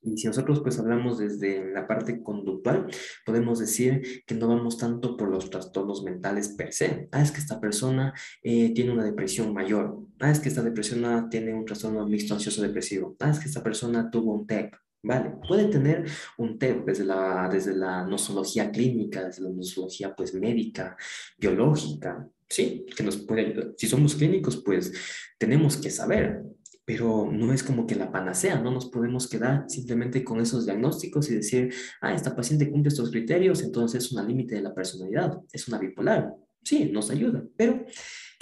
Y 0.02 0.18
si 0.18 0.28
nosotros 0.28 0.62
pues 0.62 0.78
hablamos 0.78 1.18
desde 1.18 1.72
la 1.72 1.88
parte 1.88 2.22
conductual, 2.22 2.88
podemos 3.26 3.58
decir 3.58 4.24
que 4.28 4.36
no 4.36 4.48
vamos 4.48 4.78
tanto 4.78 5.18
por 5.18 5.30
los 5.30 5.50
trastornos 5.50 6.04
mentales 6.04 6.50
per 6.50 6.74
se. 6.74 7.10
Ah, 7.12 7.24
es 7.24 7.32
que 7.32 7.40
esta 7.40 7.60
persona 7.60 8.14
eh, 8.44 8.72
tiene 8.76 8.92
una 8.92 9.04
depresión 9.04 9.52
mayor. 9.52 9.98
Ah, 10.20 10.30
es 10.30 10.40
que 10.40 10.50
esta 10.50 10.62
depresión 10.62 11.28
tiene 11.32 11.56
un 11.56 11.66
trastorno 11.66 12.08
mixto 12.08 12.36
ansioso 12.36 12.62
depresivo. 12.62 13.16
Ah, 13.20 13.32
es 13.32 13.40
que 13.40 13.48
esta 13.48 13.64
persona 13.64 14.12
tuvo 14.12 14.34
un 14.34 14.46
TEP 14.46 14.76
Vale, 15.06 15.36
puede 15.48 15.66
tener 15.66 16.04
un 16.40 16.58
TEP 16.58 16.84
desde 16.84 17.06
la, 17.06 17.48
desde 17.48 17.76
la 17.76 18.04
nosología 18.08 18.72
clínica, 18.72 19.24
desde 19.24 19.44
la 19.44 19.52
nosología 19.52 20.16
pues 20.16 20.34
médica, 20.34 20.98
biológica, 21.38 22.28
sí, 22.50 22.88
que 22.98 23.04
nos 23.04 23.18
puede, 23.18 23.76
si 23.78 23.86
somos 23.88 24.16
clínicos 24.16 24.58
pues 24.66 24.92
tenemos 25.38 25.78
que 25.78 25.92
saber, 25.92 26.42
pero 26.84 27.30
no 27.32 27.54
es 27.54 27.62
como 27.62 27.86
que 27.86 27.94
la 27.94 28.12
panacea, 28.12 28.60
no 28.60 28.72
nos 28.72 28.88
podemos 28.88 29.30
quedar 29.30 29.66
simplemente 29.68 30.24
con 30.24 30.40
esos 30.40 30.66
diagnósticos 30.66 31.30
y 31.30 31.36
decir, 31.36 31.72
ah, 32.02 32.16
esta 32.16 32.36
paciente 32.36 32.72
cumple 32.72 32.90
estos 32.90 33.12
criterios, 33.12 33.62
entonces 33.62 34.06
es 34.06 34.12
una 34.12 34.24
límite 34.24 34.56
de 34.56 34.62
la 34.62 34.74
personalidad, 34.74 35.40
es 35.54 35.68
una 35.68 35.78
bipolar. 35.78 36.34
Sí, 36.64 36.90
nos 36.92 37.12
ayuda, 37.12 37.44
pero 37.56 37.86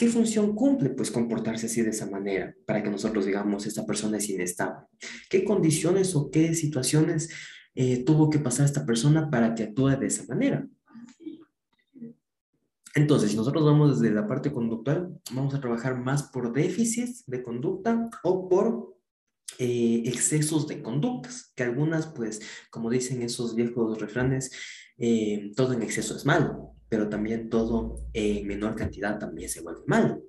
¿Qué 0.03 0.09
función 0.09 0.53
cumple? 0.53 0.89
Pues 0.89 1.09
comportarse 1.09 1.67
así 1.67 1.81
de 1.81 1.91
esa 1.91 2.05
manera, 2.09 2.53
para 2.65 2.83
que 2.83 2.89
nosotros 2.89 3.25
digamos, 3.25 3.65
esta 3.65 3.85
persona 3.85 4.17
es 4.17 4.27
inestable. 4.27 4.85
¿Qué 5.29 5.45
condiciones 5.45 6.13
o 6.13 6.29
qué 6.29 6.53
situaciones 6.55 7.29
eh, 7.73 8.03
tuvo 8.03 8.29
que 8.29 8.39
pasar 8.39 8.65
esta 8.65 8.85
persona 8.85 9.29
para 9.29 9.55
que 9.55 9.63
actúe 9.63 9.91
de 9.91 10.07
esa 10.07 10.25
manera? 10.25 10.67
Entonces, 12.93 13.31
si 13.31 13.37
nosotros 13.37 13.63
vamos 13.63 14.01
desde 14.01 14.13
la 14.13 14.27
parte 14.27 14.51
conductual, 14.51 15.21
vamos 15.31 15.53
a 15.53 15.61
trabajar 15.61 15.97
más 15.97 16.23
por 16.23 16.51
déficits 16.51 17.23
de 17.25 17.41
conducta 17.41 18.09
o 18.23 18.49
por 18.49 18.97
eh, 19.57 20.03
excesos 20.05 20.67
de 20.67 20.81
conductas, 20.81 21.53
que 21.55 21.63
algunas, 21.63 22.07
pues, 22.07 22.41
como 22.69 22.89
dicen 22.89 23.21
esos 23.21 23.55
viejos 23.55 24.01
refranes, 24.01 24.51
eh, 24.97 25.53
todo 25.55 25.71
en 25.71 25.81
exceso 25.81 26.13
es 26.13 26.25
malo, 26.25 26.72
pero 26.93 27.09
también 27.09 27.49
todo 27.49 28.05
en 28.13 28.45
menor 28.45 28.75
cantidad 28.75 29.17
también 29.17 29.49
se 29.49 29.61
vuelve 29.61 29.81
malo 29.87 30.21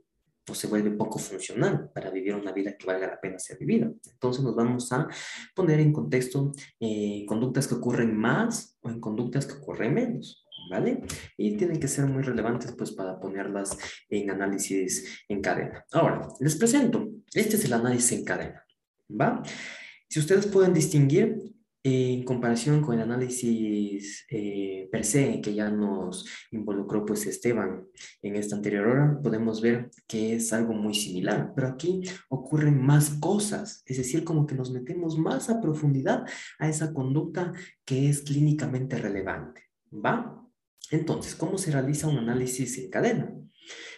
o 0.49 0.55
se 0.55 0.67
vuelve 0.67 0.93
poco 0.93 1.19
funcional 1.19 1.91
para 1.95 2.09
vivir 2.11 2.35
una 2.35 2.53
vida 2.53 2.75
que 2.75 2.87
valga 2.87 3.07
la 3.07 3.21
pena 3.21 3.39
ser 3.39 3.59
vivida. 3.59 3.93
Entonces 4.11 4.43
nos 4.43 4.57
vamos 4.57 4.91
a 4.91 5.07
poner 5.55 5.81
en 5.81 5.93
contexto 5.93 6.53
eh, 6.81 7.27
conductas 7.29 7.69
que 7.69 7.75
ocurren 7.75 8.17
más 8.17 8.79
o 8.81 8.89
en 8.89 8.99
conductas 8.99 9.45
que 9.45 9.59
ocurren 9.59 9.93
menos. 9.93 10.47
¿Vale? 10.71 11.03
Y 11.37 11.59
tienen 11.59 11.79
que 11.79 11.89
ser 11.89 12.07
muy 12.07 12.23
relevantes 12.23 12.73
pues 12.73 12.93
para 12.93 13.21
ponerlas 13.21 13.77
en 14.09 14.31
análisis 14.31 15.23
en 15.29 15.43
cadena. 15.43 15.85
Ahora, 15.93 16.27
les 16.41 16.57
presento, 16.57 17.11
este 17.35 17.57
es 17.57 17.65
el 17.67 17.75
análisis 17.75 18.13
en 18.13 18.25
cadena, 18.25 18.65
¿va? 19.11 19.43
Si 20.09 20.19
ustedes 20.19 20.47
pueden 20.47 20.73
distinguir, 20.73 21.37
en 21.87 22.25
comparación 22.25 22.81
con 22.81 22.95
el 22.95 23.03
análisis 23.03 24.25
eh, 24.31 24.89
per 24.91 25.05
se 25.05 25.43
que 25.43 25.55
ya 25.55 25.69
nos 25.69 26.27
involucró 26.51 27.05
pues 27.05 27.27
Esteban 27.27 27.87
en 28.23 28.37
esta 28.37 28.57
anterior 28.57 28.87
hora, 28.87 29.21
podemos 29.23 29.61
ver 29.61 29.91
que 30.07 30.35
es 30.35 30.53
algo 30.55 30.73
muy 30.73 30.95
similar, 30.95 31.53
pero 31.55 31.69
aquí 31.69 32.01
ocurren 32.31 32.81
más 32.81 33.11
cosas, 33.21 33.83
es 33.85 33.99
decir, 33.99 34.25
como 34.25 34.47
que 34.47 34.55
nos 34.55 34.73
metemos 34.73 35.19
más 35.19 35.51
a 35.51 35.61
profundidad 35.61 36.25
a 36.59 36.69
esa 36.71 36.95
conducta 36.95 37.53
que 37.85 38.09
es 38.09 38.23
clínicamente 38.23 38.97
relevante, 38.97 39.65
¿va? 39.93 40.43
Entonces, 40.91 41.35
¿cómo 41.35 41.59
se 41.59 41.71
realiza 41.71 42.09
un 42.09 42.17
análisis 42.17 42.79
en 42.79 42.91
cadena? 42.91 43.31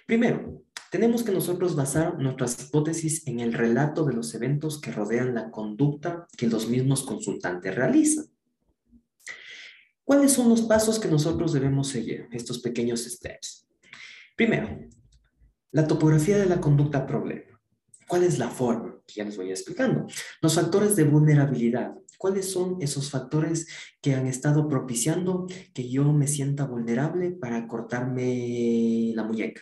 Primero, 0.06 0.65
tenemos 0.96 1.22
que 1.22 1.30
nosotros 1.30 1.76
basar 1.76 2.18
nuestras 2.18 2.58
hipótesis 2.58 3.26
en 3.26 3.40
el 3.40 3.52
relato 3.52 4.06
de 4.06 4.14
los 4.14 4.34
eventos 4.34 4.80
que 4.80 4.90
rodean 4.90 5.34
la 5.34 5.50
conducta 5.50 6.26
que 6.38 6.46
los 6.46 6.70
mismos 6.70 7.02
consultantes 7.02 7.74
realizan. 7.74 8.24
¿Cuáles 10.04 10.32
son 10.32 10.48
los 10.48 10.62
pasos 10.62 10.98
que 10.98 11.08
nosotros 11.08 11.52
debemos 11.52 11.88
seguir? 11.88 12.28
Estos 12.32 12.60
pequeños 12.60 13.04
steps. 13.04 13.68
Primero, 14.36 14.88
la 15.70 15.86
topografía 15.86 16.38
de 16.38 16.46
la 16.46 16.62
conducta 16.62 17.06
problema. 17.06 17.60
¿Cuál 18.08 18.22
es 18.22 18.38
la 18.38 18.48
forma? 18.48 18.98
Que 19.06 19.16
ya 19.16 19.24
les 19.24 19.36
voy 19.36 19.50
explicando. 19.50 20.06
Los 20.40 20.54
factores 20.54 20.96
de 20.96 21.04
vulnerabilidad. 21.04 21.92
¿Cuáles 22.16 22.50
son 22.50 22.78
esos 22.80 23.10
factores 23.10 23.68
que 24.00 24.14
han 24.14 24.26
estado 24.26 24.66
propiciando 24.66 25.46
que 25.74 25.90
yo 25.90 26.10
me 26.14 26.26
sienta 26.26 26.64
vulnerable 26.64 27.32
para 27.32 27.68
cortarme 27.68 29.12
la 29.14 29.24
muñeca? 29.24 29.60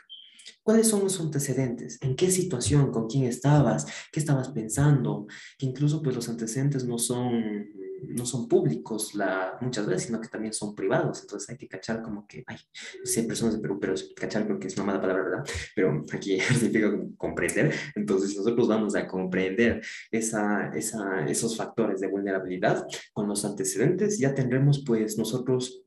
¿Cuáles 0.65 0.89
son 0.89 1.05
los 1.05 1.21
antecedentes? 1.21 1.99
¿En 2.01 2.17
qué 2.17 2.31
situación? 2.31 2.91
¿Con 2.91 3.07
quién 3.07 3.25
estabas? 3.25 3.87
¿Qué 4.11 4.19
estabas 4.19 4.49
pensando? 4.49 5.27
Que 5.59 5.67
incluso 5.67 6.03
pues 6.03 6.17
los 6.17 6.27
antecedentes 6.31 6.87
no 6.87 6.97
son, 6.97 7.69
no 8.09 8.25
son 8.25 8.49
públicos 8.49 9.15
la, 9.15 9.59
muchas 9.61 9.87
veces, 9.87 10.05
sino 10.05 10.23
que 10.23 10.29
también 10.29 10.55
son 10.55 10.75
privados. 10.75 11.21
Entonces 11.21 11.51
hay 11.51 11.59
que 11.59 11.69
cachar 11.69 12.01
como 12.01 12.27
que, 12.27 12.45
ay, 12.47 12.57
sé, 13.05 13.25
personas 13.25 13.57
de 13.57 13.61
Perú, 13.61 13.79
pero 13.79 13.93
cachar 14.17 14.47
creo 14.47 14.59
que 14.59 14.69
es 14.69 14.77
una 14.77 14.87
mala 14.87 15.03
palabra, 15.03 15.25
¿verdad? 15.25 15.45
Pero 15.77 16.03
aquí 16.11 16.41
significa 16.41 16.91
comprender. 17.19 17.75
Entonces 17.95 18.35
nosotros 18.35 18.67
vamos 18.67 18.97
a 18.97 19.07
comprender 19.07 19.83
esa, 20.11 20.71
esa, 20.75 21.27
esos 21.27 21.59
factores 21.59 22.01
de 22.01 22.09
vulnerabilidad 22.09 22.87
con 23.13 23.29
los 23.29 23.45
antecedentes. 23.45 24.19
Ya 24.19 24.35
tendremos 24.35 24.83
pues 24.83 25.19
nosotros 25.19 25.85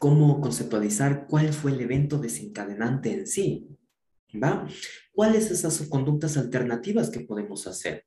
cómo 0.00 0.40
conceptualizar 0.40 1.28
cuál 1.28 1.52
fue 1.52 1.70
el 1.70 1.80
evento 1.82 2.18
desencadenante 2.18 3.12
en 3.12 3.28
sí. 3.28 3.77
¿Va? 4.34 4.68
¿Cuáles 5.12 5.50
esas 5.50 5.80
conductas 5.88 6.36
alternativas 6.36 7.10
que 7.10 7.20
podemos 7.20 7.66
hacer? 7.66 8.04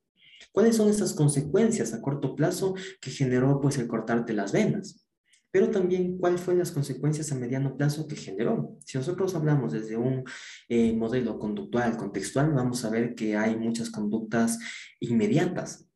¿Cuáles 0.52 0.76
son 0.76 0.88
esas 0.88 1.14
consecuencias 1.14 1.94
a 1.94 2.02
corto 2.02 2.34
plazo 2.34 2.74
que 3.00 3.10
generó 3.10 3.60
pues 3.60 3.78
el 3.78 3.88
cortarte 3.88 4.32
las 4.32 4.52
venas? 4.52 5.06
Pero 5.50 5.70
también, 5.70 6.16
¿cuáles 6.16 6.40
fueron 6.40 6.60
las 6.60 6.72
consecuencias 6.72 7.30
a 7.30 7.34
mediano 7.34 7.76
plazo 7.76 8.08
que 8.08 8.16
generó? 8.16 8.78
Si 8.86 8.96
nosotros 8.96 9.34
hablamos 9.34 9.72
desde 9.72 9.98
un 9.98 10.24
eh, 10.68 10.94
modelo 10.94 11.38
conductual, 11.38 11.96
contextual, 11.98 12.52
vamos 12.54 12.84
a 12.84 12.90
ver 12.90 13.14
que 13.14 13.36
hay 13.36 13.56
muchas 13.56 13.90
conductas 13.90 14.58
inmediatas, 14.98 15.86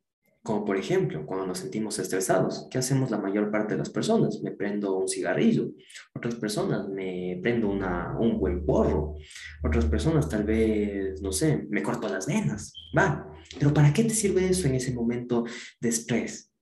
como 0.46 0.64
por 0.64 0.76
ejemplo, 0.76 1.26
cuando 1.26 1.44
nos 1.44 1.58
sentimos 1.58 1.98
estresados, 1.98 2.68
¿qué 2.70 2.78
hacemos 2.78 3.10
la 3.10 3.18
mayor 3.18 3.50
parte 3.50 3.74
de 3.74 3.78
las 3.78 3.90
personas? 3.90 4.40
Me 4.42 4.52
prendo 4.52 4.96
un 4.96 5.08
cigarrillo. 5.08 5.72
Otras 6.14 6.36
personas 6.36 6.88
me 6.88 7.38
prendo 7.42 7.68
una, 7.68 8.16
un 8.18 8.38
buen 8.38 8.64
porro. 8.64 9.16
Otras 9.64 9.86
personas 9.86 10.28
tal 10.28 10.44
vez, 10.44 11.20
no 11.20 11.32
sé, 11.32 11.66
me 11.68 11.82
corto 11.82 12.08
las 12.08 12.28
venas. 12.28 12.72
Va. 12.96 13.28
Pero 13.58 13.74
¿para 13.74 13.92
qué 13.92 14.04
te 14.04 14.14
sirve 14.14 14.48
eso 14.48 14.68
en 14.68 14.76
ese 14.76 14.94
momento 14.94 15.44
de 15.80 15.88
estrés? 15.88 16.52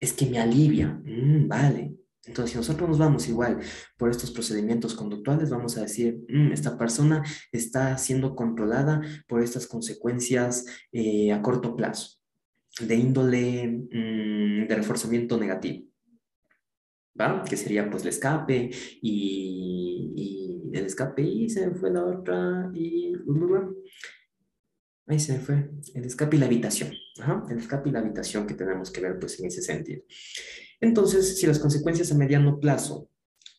Es 0.00 0.12
que 0.12 0.26
me 0.26 0.38
alivia. 0.38 1.00
Mm, 1.04 1.48
vale. 1.48 1.96
Entonces, 2.24 2.52
si 2.52 2.58
nosotros 2.58 2.88
nos 2.88 2.98
vamos 2.98 3.28
igual 3.28 3.58
por 3.96 4.10
estos 4.10 4.30
procedimientos 4.30 4.94
conductuales, 4.94 5.50
vamos 5.50 5.76
a 5.76 5.82
decir, 5.82 6.20
mm, 6.28 6.52
esta 6.52 6.78
persona 6.78 7.24
está 7.50 7.98
siendo 7.98 8.36
controlada 8.36 9.02
por 9.26 9.42
estas 9.42 9.66
consecuencias 9.66 10.64
eh, 10.92 11.32
a 11.32 11.42
corto 11.42 11.74
plazo 11.74 12.19
de 12.80 12.94
índole 12.94 13.66
mm, 13.68 14.68
de 14.68 14.74
reforzamiento 14.74 15.38
negativo, 15.38 15.86
¿va? 17.18 17.44
Que 17.44 17.56
sería 17.56 17.88
pues 17.90 18.02
el 18.02 18.10
escape 18.10 18.70
y, 19.02 20.70
el 20.72 20.86
escape 20.86 21.22
y 21.22 21.50
se 21.50 21.66
me 21.66 21.74
fue 21.74 21.90
la 21.90 22.04
otra 22.04 22.70
y... 22.74 23.12
Ahí 25.06 25.18
se 25.18 25.32
me 25.32 25.38
fue. 25.40 25.70
El 25.94 26.04
escape 26.04 26.36
y 26.36 26.38
la 26.38 26.46
habitación. 26.46 26.92
el 27.50 27.58
escape 27.58 27.88
y 27.88 27.92
la 27.92 27.98
habitación 27.98 28.46
que 28.46 28.54
tenemos 28.54 28.92
que 28.92 29.00
ver 29.00 29.18
pues 29.18 29.40
en 29.40 29.46
ese 29.46 29.60
sentido. 29.60 30.04
Entonces, 30.80 31.36
si 31.36 31.48
las 31.48 31.58
consecuencias 31.58 32.12
a 32.12 32.14
mediano 32.14 32.60
plazo 32.60 33.10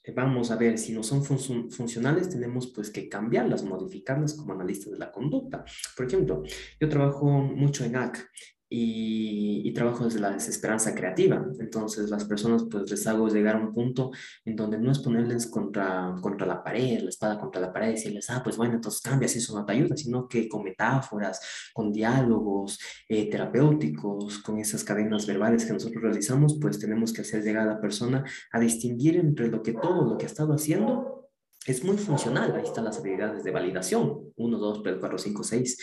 eh, 0.03 0.13
vamos 0.15 0.49
a 0.49 0.55
ver 0.55 0.77
si 0.77 0.93
no 0.93 1.03
son 1.03 1.23
funcionales, 1.23 2.29
tenemos 2.29 2.67
pues 2.67 2.89
que 2.89 3.07
cambiarlas, 3.07 3.63
modificarlas 3.63 4.33
como 4.33 4.53
analistas 4.53 4.93
de 4.93 4.99
la 4.99 5.11
conducta. 5.11 5.63
Por 5.95 6.07
ejemplo, 6.07 6.43
yo 6.79 6.89
trabajo 6.89 7.27
mucho 7.29 7.83
en 7.83 7.97
AC 7.97 8.17
y, 8.73 9.73
trabajo 9.73 10.03
desde 10.03 10.19
la 10.19 10.31
desesperanza 10.31 10.93
creativa. 10.93 11.45
Entonces, 11.59 12.09
las 12.09 12.25
personas, 12.25 12.65
pues 12.69 12.91
les 12.91 13.07
hago 13.07 13.29
llegar 13.29 13.55
a 13.55 13.59
un 13.59 13.73
punto 13.73 14.11
en 14.43 14.55
donde 14.55 14.77
no 14.77 14.91
es 14.91 14.99
ponerles 14.99 15.47
contra, 15.47 16.13
contra 16.21 16.45
la 16.45 16.61
pared, 16.61 17.01
la 17.01 17.09
espada 17.09 17.39
contra 17.39 17.61
la 17.61 17.71
pared, 17.71 17.89
y 17.89 17.91
decirles, 17.93 18.29
ah, 18.29 18.41
pues 18.43 18.57
bueno, 18.57 18.75
entonces 18.75 19.01
cambia 19.01 19.29
si 19.29 19.39
eso 19.39 19.57
no 19.57 19.65
te 19.65 19.73
ayuda, 19.73 19.95
sino 19.95 20.27
que 20.27 20.49
con 20.49 20.63
metáforas, 20.63 21.71
con 21.73 21.91
diálogos 21.91 22.79
eh, 23.07 23.29
terapéuticos, 23.29 24.39
con 24.39 24.59
esas 24.59 24.83
cadenas 24.83 25.25
verbales 25.25 25.65
que 25.65 25.73
nosotros 25.73 26.03
realizamos, 26.03 26.57
pues 26.59 26.77
tenemos 26.77 27.13
que 27.13 27.21
hacer 27.21 27.43
llegar 27.43 27.67
a 27.67 27.73
la 27.73 27.81
persona 27.81 28.25
a 28.51 28.59
distinguir 28.59 29.17
entre 29.17 29.47
lo 29.47 29.63
que 29.63 29.73
todo 29.73 30.03
lo 30.03 30.17
que 30.17 30.25
ha 30.25 30.29
estado 30.29 30.53
haciendo 30.53 31.29
es 31.65 31.83
muy 31.83 31.97
funcional. 31.97 32.55
Ahí 32.55 32.63
están 32.63 32.85
las 32.85 32.99
habilidades 32.99 33.43
de 33.43 33.51
validación. 33.51 34.31
1, 34.35 34.57
2, 34.57 34.83
3, 34.83 34.97
4, 34.99 35.17
5, 35.17 35.43
6. 35.43 35.77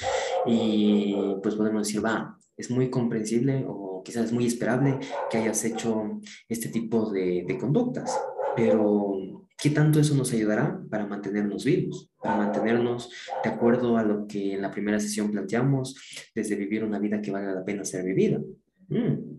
Y 0.46 1.14
pues 1.42 1.54
podemos 1.54 1.86
decir, 1.86 2.04
va, 2.04 2.38
es 2.58 2.70
muy 2.70 2.90
comprensible 2.90 3.64
o 3.66 4.02
quizás 4.04 4.26
es 4.26 4.32
muy 4.32 4.46
esperable 4.46 4.98
que 5.30 5.38
hayas 5.38 5.64
hecho 5.64 6.20
este 6.48 6.68
tipo 6.68 7.10
de, 7.10 7.56
conductas. 7.58 8.18
Pero, 8.56 9.46
¿qué 9.56 9.70
tanto 9.70 10.00
eso 10.00 10.14
nos 10.14 10.32
ayudará 10.32 10.82
para 10.90 11.06
mantenernos 11.06 11.64
vivos? 11.64 12.10
Para 12.20 12.36
mantenernos 12.36 13.10
de 13.42 13.48
acuerdo 13.48 13.96
a 13.96 14.02
lo 14.02 14.26
que 14.26 14.54
en 14.54 14.62
la 14.62 14.72
primera 14.72 14.98
sesión 14.98 15.30
planteamos, 15.30 15.96
desde 16.34 16.56
vivir 16.56 16.84
una 16.84 16.98
vida 16.98 17.22
que 17.22 17.30
valga 17.30 17.54
la 17.54 17.64
pena 17.64 17.84
ser 17.84 18.04
vivida. 18.04 18.40
Mm, 18.88 19.37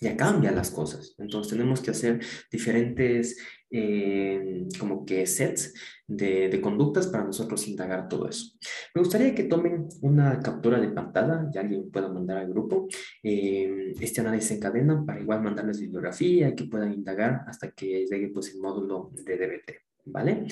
ya 0.00 0.16
cambian 0.16 0.56
las 0.56 0.70
cosas. 0.70 1.14
Entonces 1.18 1.52
tenemos 1.52 1.80
que 1.80 1.90
hacer 1.90 2.20
diferentes 2.50 3.36
eh, 3.70 4.66
como 4.78 5.04
que 5.04 5.26
sets 5.26 5.72
de, 6.06 6.48
de, 6.48 6.60
conductas 6.60 7.06
para 7.06 7.24
nosotros 7.24 7.68
indagar 7.68 8.08
todo 8.08 8.28
eso. 8.28 8.56
Me 8.94 9.00
gustaría 9.00 9.34
que 9.34 9.44
tomen 9.44 9.86
una 10.00 10.40
captura 10.40 10.80
de 10.80 10.88
pantalla, 10.88 11.48
ya 11.52 11.60
alguien 11.60 11.88
pueda 11.90 12.08
mandar 12.08 12.38
al 12.38 12.48
grupo 12.48 12.88
eh, 13.22 13.94
este 14.00 14.22
análisis 14.22 14.52
en 14.52 14.60
cadena 14.60 15.04
para 15.06 15.20
igual 15.20 15.42
mandarles 15.42 15.80
bibliografía 15.80 16.54
que 16.54 16.64
puedan 16.64 16.92
indagar 16.92 17.42
hasta 17.46 17.70
que 17.70 18.06
llegue 18.10 18.28
pues 18.28 18.52
el 18.54 18.60
módulo 18.60 19.12
de 19.24 19.36
DBT. 19.36 19.72
¿Vale? 20.06 20.46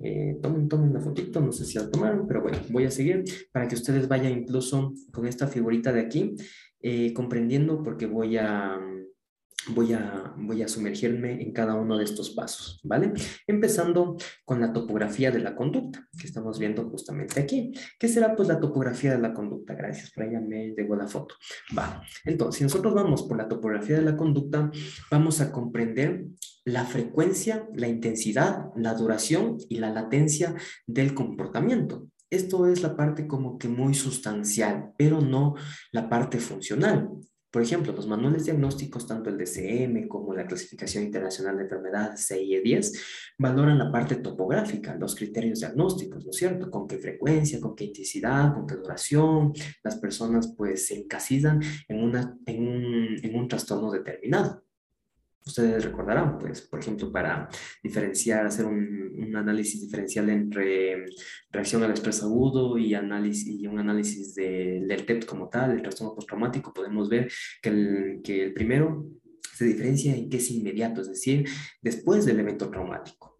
Eh, 0.00 0.38
tomen, 0.42 0.66
tomen 0.66 0.90
una 0.90 0.98
fotito, 0.98 1.40
no 1.40 1.52
sé 1.52 1.64
si 1.64 1.78
la 1.78 1.88
tomaron, 1.88 2.26
pero 2.26 2.42
bueno, 2.42 2.58
voy 2.70 2.84
a 2.84 2.90
seguir 2.90 3.22
para 3.52 3.68
que 3.68 3.76
ustedes 3.76 4.08
vayan 4.08 4.32
incluso 4.32 4.94
con 5.12 5.26
esta 5.26 5.46
figurita 5.46 5.92
de 5.92 6.00
aquí, 6.00 6.34
comprendiendo 7.14 7.82
porque 7.82 8.06
voy 8.06 8.36
a 8.36 8.78
voy 9.68 9.92
a, 9.92 10.34
voy 10.36 10.62
a 10.62 10.68
sumergirme 10.68 11.42
en 11.42 11.52
cada 11.52 11.74
uno 11.74 11.96
de 11.96 12.04
estos 12.04 12.30
pasos, 12.30 12.80
¿vale? 12.82 13.12
Empezando 13.46 14.16
con 14.44 14.60
la 14.60 14.72
topografía 14.72 15.30
de 15.30 15.38
la 15.38 15.54
conducta, 15.54 16.08
que 16.18 16.26
estamos 16.26 16.58
viendo 16.58 16.88
justamente 16.90 17.40
aquí. 17.40 17.72
¿Qué 17.98 18.08
será 18.08 18.34
pues 18.34 18.48
la 18.48 18.60
topografía 18.60 19.12
de 19.12 19.20
la 19.20 19.32
conducta? 19.32 19.74
Gracias, 19.74 20.10
por 20.10 20.26
me 20.26 20.74
llegó 20.74 20.96
la 20.96 21.06
foto. 21.06 21.34
Va, 21.76 22.02
entonces, 22.24 22.58
si 22.58 22.64
nosotros 22.64 22.94
vamos 22.94 23.22
por 23.22 23.36
la 23.36 23.48
topografía 23.48 23.96
de 23.96 24.02
la 24.02 24.16
conducta, 24.16 24.70
vamos 25.10 25.40
a 25.40 25.52
comprender 25.52 26.26
la 26.64 26.84
frecuencia, 26.84 27.68
la 27.74 27.88
intensidad, 27.88 28.70
la 28.76 28.94
duración 28.94 29.58
y 29.68 29.78
la 29.78 29.90
latencia 29.90 30.54
del 30.86 31.14
comportamiento. 31.14 32.08
Esto 32.34 32.66
es 32.66 32.82
la 32.82 32.96
parte 32.96 33.28
como 33.28 33.56
que 33.58 33.68
muy 33.68 33.94
sustancial, 33.94 34.92
pero 34.98 35.20
no 35.20 35.54
la 35.92 36.08
parte 36.08 36.38
funcional. 36.38 37.08
Por 37.48 37.62
ejemplo, 37.62 37.92
los 37.92 38.08
manuales 38.08 38.46
diagnósticos, 38.46 39.06
tanto 39.06 39.30
el 39.30 39.38
DCM 39.38 40.08
como 40.08 40.34
la 40.34 40.44
Clasificación 40.44 41.04
Internacional 41.04 41.56
de 41.56 41.62
Enfermedades 41.62 42.26
CIE-10, 42.26 43.00
valoran 43.38 43.78
la 43.78 43.92
parte 43.92 44.16
topográfica, 44.16 44.96
los 44.96 45.14
criterios 45.14 45.60
diagnósticos, 45.60 46.24
¿no 46.24 46.30
es 46.30 46.36
cierto? 46.36 46.68
Con 46.72 46.88
qué 46.88 46.98
frecuencia, 46.98 47.60
con 47.60 47.76
qué 47.76 47.84
intensidad, 47.84 48.52
con 48.52 48.66
qué 48.66 48.74
duración, 48.74 49.52
las 49.84 49.94
personas 49.98 50.52
pues 50.56 50.88
se 50.88 50.96
encasillan 50.96 51.60
en, 51.86 52.02
una, 52.02 52.36
en, 52.46 52.66
un, 52.66 53.16
en 53.22 53.38
un 53.38 53.46
trastorno 53.46 53.92
determinado. 53.92 54.64
Ustedes 55.46 55.84
recordarán, 55.84 56.38
pues, 56.38 56.62
por 56.62 56.80
ejemplo, 56.80 57.12
para 57.12 57.48
diferenciar, 57.82 58.46
hacer 58.46 58.64
un, 58.64 59.12
un, 59.18 59.36
análisis 59.36 59.82
diferencial 59.82 60.30
entre 60.30 61.04
reacción 61.50 61.82
al 61.82 61.92
estrés 61.92 62.22
agudo 62.22 62.78
y, 62.78 62.94
análisis, 62.94 63.46
y 63.46 63.66
un 63.66 63.78
análisis 63.78 64.34
de, 64.34 64.82
del 64.86 65.04
TEP 65.04 65.26
como 65.26 65.50
tal, 65.50 65.72
el 65.72 65.82
trastorno 65.82 66.14
postraumático, 66.14 66.72
podemos 66.72 67.10
ver 67.10 67.30
que 67.60 67.68
el, 67.68 68.20
que 68.24 68.42
el 68.42 68.54
primero 68.54 69.06
se 69.52 69.66
diferencia 69.66 70.16
en 70.16 70.30
que 70.30 70.38
es 70.38 70.50
inmediato, 70.50 71.02
es 71.02 71.08
decir, 71.08 71.46
después 71.82 72.24
del 72.24 72.40
evento 72.40 72.70
traumático, 72.70 73.38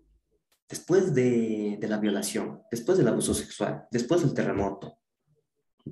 después 0.68 1.14
de, 1.14 1.78
de 1.80 1.88
la 1.88 1.98
violación, 1.98 2.60
después 2.70 2.98
del 2.98 3.08
abuso 3.08 3.32
sexual, 3.32 3.84
después 3.90 4.20
del 4.20 4.34
terremoto, 4.34 4.98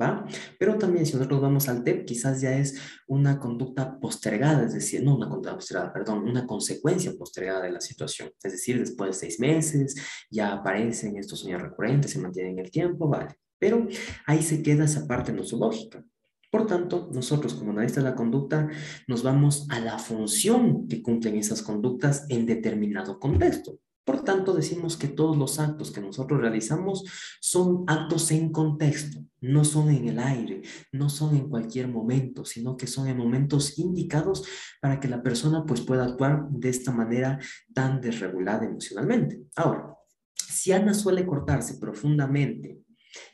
¿va? 0.00 0.26
Pero 0.58 0.78
también 0.78 1.06
si 1.06 1.14
nosotros 1.14 1.40
vamos 1.40 1.68
al 1.68 1.84
TEP, 1.84 2.06
quizás 2.06 2.40
ya 2.40 2.56
es 2.56 2.80
una 3.06 3.38
conducta 3.38 3.98
postergada, 3.98 4.64
es 4.64 4.74
decir, 4.74 5.02
no 5.02 5.16
una 5.16 5.28
conducta 5.28 5.54
postergada, 5.54 5.92
perdón, 5.92 6.28
una 6.28 6.46
consecuencia 6.46 7.12
postergada 7.18 7.62
de 7.62 7.72
la 7.72 7.80
situación. 7.80 8.30
Es 8.42 8.52
decir, 8.52 8.78
después 8.78 9.10
de 9.10 9.14
seis 9.14 9.40
meses 9.40 9.94
ya 10.30 10.52
aparecen 10.52 11.16
estos 11.16 11.40
sueños 11.40 11.62
recurrentes, 11.62 12.10
se 12.10 12.18
mantienen 12.18 12.58
el 12.58 12.70
tiempo, 12.70 13.08
vale. 13.08 13.36
Pero 13.58 13.86
ahí 14.26 14.42
se 14.42 14.62
queda 14.62 14.84
esa 14.84 15.06
parte 15.06 15.32
nosológica. 15.32 16.04
Por 16.50 16.66
tanto, 16.66 17.08
nosotros 17.12 17.54
como 17.54 17.70
analistas 17.70 18.04
de 18.04 18.10
la 18.10 18.16
conducta 18.16 18.68
nos 19.06 19.22
vamos 19.22 19.66
a 19.70 19.80
la 19.80 19.98
función 19.98 20.86
que 20.86 21.02
cumplen 21.02 21.36
esas 21.36 21.62
conductas 21.62 22.26
en 22.28 22.44
determinado 22.44 23.18
contexto. 23.18 23.78
Por 24.04 24.24
tanto, 24.24 24.52
decimos 24.52 24.96
que 24.96 25.06
todos 25.06 25.36
los 25.36 25.60
actos 25.60 25.92
que 25.92 26.00
nosotros 26.00 26.40
realizamos 26.40 27.04
son 27.40 27.84
actos 27.86 28.32
en 28.32 28.50
contexto, 28.50 29.24
no 29.40 29.64
son 29.64 29.90
en 29.90 30.08
el 30.08 30.18
aire, 30.18 30.62
no 30.90 31.08
son 31.08 31.36
en 31.36 31.48
cualquier 31.48 31.86
momento, 31.86 32.44
sino 32.44 32.76
que 32.76 32.88
son 32.88 33.06
en 33.06 33.16
momentos 33.16 33.78
indicados 33.78 34.44
para 34.80 34.98
que 34.98 35.08
la 35.08 35.22
persona 35.22 35.64
pues 35.64 35.82
pueda 35.82 36.04
actuar 36.04 36.48
de 36.50 36.68
esta 36.68 36.90
manera 36.90 37.38
tan 37.72 38.00
desregulada 38.00 38.64
emocionalmente. 38.64 39.40
Ahora, 39.54 39.94
si 40.34 40.72
Ana 40.72 40.94
suele 40.94 41.24
cortarse 41.24 41.78
profundamente 41.78 42.80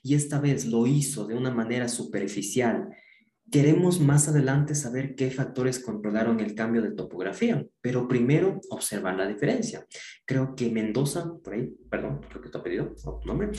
y 0.02 0.14
esta 0.14 0.38
vez 0.38 0.66
lo 0.66 0.86
hizo 0.86 1.26
de 1.26 1.34
una 1.34 1.50
manera 1.50 1.88
superficial 1.88 2.88
Queremos 3.50 3.98
más 4.00 4.28
adelante 4.28 4.74
saber 4.74 5.14
qué 5.14 5.30
factores 5.30 5.78
controlaron 5.78 6.40
el 6.40 6.54
cambio 6.54 6.82
de 6.82 6.90
topografía, 6.90 7.64
pero 7.80 8.06
primero 8.06 8.60
observar 8.68 9.16
la 9.16 9.26
diferencia. 9.26 9.86
Creo 10.26 10.54
que 10.54 10.70
Mendoza, 10.70 11.32
por 11.42 11.54
ahí, 11.54 11.74
perdón, 11.90 12.20
creo 12.28 12.42
que 12.42 12.50
te 12.50 12.58
ha 12.58 12.62
pedido 12.62 12.94
otro 13.04 13.20
nombre, 13.24 13.50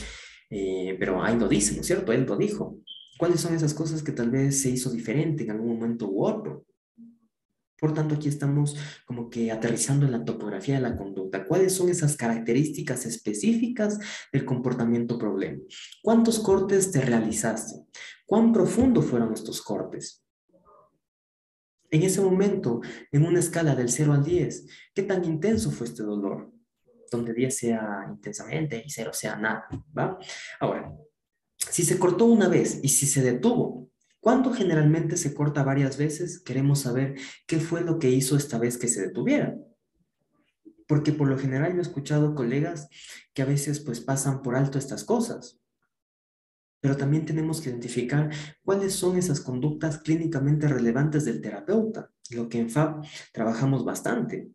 eh, 0.52 0.96
pero 1.00 1.24
ahí 1.24 1.40
lo 1.40 1.48
dice, 1.48 1.74
¿no 1.74 1.82
es 1.82 1.88
cierto? 1.88 2.12
Él 2.12 2.26
lo 2.28 2.38
dijo. 2.38 2.78
¿Cuáles 3.18 3.42
son 3.42 3.56
esas 3.56 3.74
cosas 3.74 4.04
que 4.04 4.12
tal 4.12 4.30
vez 4.30 4.62
se 4.62 4.70
hizo 4.70 4.92
diferente 4.92 5.44
en 5.44 5.52
algún 5.52 5.70
momento 5.70 6.08
u 6.08 6.24
otro? 6.24 6.66
Por 7.80 7.94
tanto, 7.94 8.16
aquí 8.16 8.28
estamos 8.28 8.76
como 9.06 9.30
que 9.30 9.52
aterrizando 9.52 10.06
en 10.06 10.12
la 10.12 10.26
topografía 10.26 10.76
de 10.76 10.82
la 10.82 10.98
conducta. 10.98 11.46
¿Cuáles 11.46 11.74
son 11.74 11.90
esas 11.90 12.18
características 12.18 13.06
específicas 13.06 13.98
del 14.34 14.46
comportamiento 14.46 15.18
problema? 15.18 15.60
¿Cuántos 16.04 16.40
cortes 16.40 16.92
te 16.92 17.02
realizaste? 17.02 17.76
¿Cuán 18.30 18.54
profundo 18.54 19.02
fueron 19.02 19.34
estos 19.34 19.60
cortes? 19.60 20.24
En 21.90 22.04
ese 22.04 22.22
momento, 22.22 22.80
en 23.12 23.26
una 23.26 23.40
escala 23.40 23.76
del 23.76 23.90
0 23.90 24.14
al 24.14 24.24
10, 24.24 24.68
¿qué 24.94 25.02
tan 25.02 25.26
intenso 25.26 25.72
fue 25.72 25.88
este 25.88 26.04
dolor? 26.04 26.54
Donde 27.12 27.34
10 27.34 27.58
sea 27.58 28.06
intensamente 28.08 28.84
y 28.86 28.88
0 28.92 29.14
sea 29.14 29.36
nada, 29.36 29.68
¿va? 29.98 30.20
Ahora, 30.60 30.96
si 31.58 31.82
se 31.82 31.98
cortó 31.98 32.26
una 32.26 32.48
vez 32.48 32.80
y 32.84 32.90
si 32.90 33.08
se 33.08 33.24
detuvo, 33.24 33.90
¿cuándo 34.20 34.54
generalmente 34.54 35.18
se 35.18 35.34
corta 35.34 35.64
varias 35.64 35.98
veces? 35.98 36.40
Queremos 36.40 36.82
saber 36.82 37.16
qué 37.48 37.60
fue 37.60 37.82
lo 37.82 37.98
que 37.98 38.12
hizo 38.12 38.38
esta 38.38 38.60
vez 38.60 38.78
que 38.78 38.90
se 38.90 39.08
detuviera. 39.08 39.58
Porque 40.88 41.14
por 41.14 41.28
lo 41.28 41.40
general 41.40 41.72
yo 41.72 41.80
he 41.80 41.82
escuchado 41.82 42.36
colegas 42.36 42.90
que 43.34 43.42
a 43.42 43.46
veces 43.46 43.80
pues 43.80 44.02
pasan 44.02 44.44
por 44.44 44.56
alto 44.56 44.78
estas 44.78 45.04
cosas. 45.04 45.60
Pero 46.82 46.96
también 46.96 47.26
tenemos 47.26 47.62
que 47.62 47.70
identificar 47.70 48.30
cuáles 48.64 48.94
son 48.94 49.18
esas 49.18 49.42
conductas 49.42 49.98
clínicamente 49.98 50.68
relevantes 50.68 51.26
del 51.26 51.42
terapeuta, 51.42 52.12
lo 52.32 52.48
que 52.48 52.60
en 52.60 52.70
FAB 52.70 53.04
trabajamos 53.34 53.84
bastante. 53.84 54.52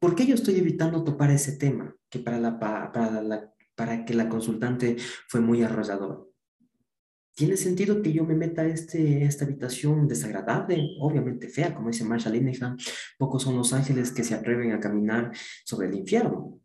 ¿Por 0.00 0.14
qué 0.14 0.26
yo 0.26 0.34
estoy 0.34 0.56
evitando 0.56 1.04
topar 1.04 1.30
ese 1.30 1.52
tema 1.56 1.94
que 2.08 2.18
para, 2.18 2.38
la, 2.38 2.58
para, 2.58 3.22
la, 3.22 3.52
para 3.74 4.04
que 4.04 4.14
la 4.14 4.28
consultante 4.28 4.96
fue 5.28 5.40
muy 5.40 5.62
arrollador? 5.62 6.28
¿Tiene 7.38 7.56
sentido 7.56 8.02
que 8.02 8.12
yo 8.12 8.24
me 8.24 8.34
meta 8.34 8.62
a 8.62 8.66
este, 8.66 9.22
esta 9.22 9.44
habitación 9.44 10.08
desagradable, 10.08 10.96
obviamente 10.98 11.48
fea, 11.48 11.72
como 11.72 11.88
dice 11.88 12.04
Marshall 12.04 12.32
Linehan? 12.32 12.76
Pocos 13.16 13.44
son 13.44 13.56
los 13.56 13.72
ángeles 13.72 14.10
que 14.10 14.24
se 14.24 14.34
atreven 14.34 14.72
a 14.72 14.80
caminar 14.80 15.30
sobre 15.64 15.86
el 15.86 15.94
infierno. 15.94 16.60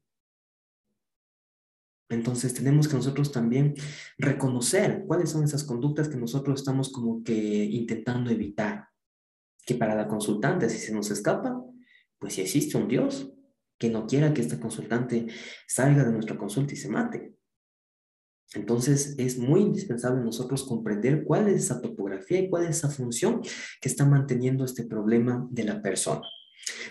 Entonces 2.13 2.53
tenemos 2.53 2.87
que 2.87 2.95
nosotros 2.95 3.31
también 3.31 3.75
reconocer 4.17 5.03
cuáles 5.07 5.29
son 5.29 5.43
esas 5.43 5.63
conductas 5.63 6.09
que 6.09 6.17
nosotros 6.17 6.61
estamos 6.61 6.91
como 6.91 7.23
que 7.23 7.33
intentando 7.33 8.29
evitar. 8.29 8.87
Que 9.65 9.75
para 9.75 9.95
la 9.95 10.07
consultante, 10.07 10.69
si 10.69 10.77
se 10.77 10.93
nos 10.93 11.09
escapa, 11.11 11.61
pues 12.19 12.33
si 12.33 12.41
existe 12.41 12.77
un 12.77 12.87
Dios 12.87 13.33
que 13.77 13.89
no 13.89 14.07
quiera 14.07 14.33
que 14.33 14.41
esta 14.41 14.59
consultante 14.59 15.27
salga 15.67 16.03
de 16.03 16.11
nuestra 16.11 16.37
consulta 16.37 16.73
y 16.73 16.77
se 16.77 16.89
mate. 16.89 17.33
Entonces 18.53 19.15
es 19.17 19.37
muy 19.37 19.61
indispensable 19.61 20.23
nosotros 20.23 20.63
comprender 20.63 21.23
cuál 21.23 21.47
es 21.47 21.63
esa 21.63 21.81
topografía 21.81 22.39
y 22.39 22.49
cuál 22.49 22.63
es 22.63 22.77
esa 22.77 22.89
función 22.89 23.41
que 23.81 23.89
está 23.89 24.05
manteniendo 24.05 24.63
este 24.63 24.83
problema 24.85 25.47
de 25.49 25.63
la 25.63 25.81
persona. 25.81 26.21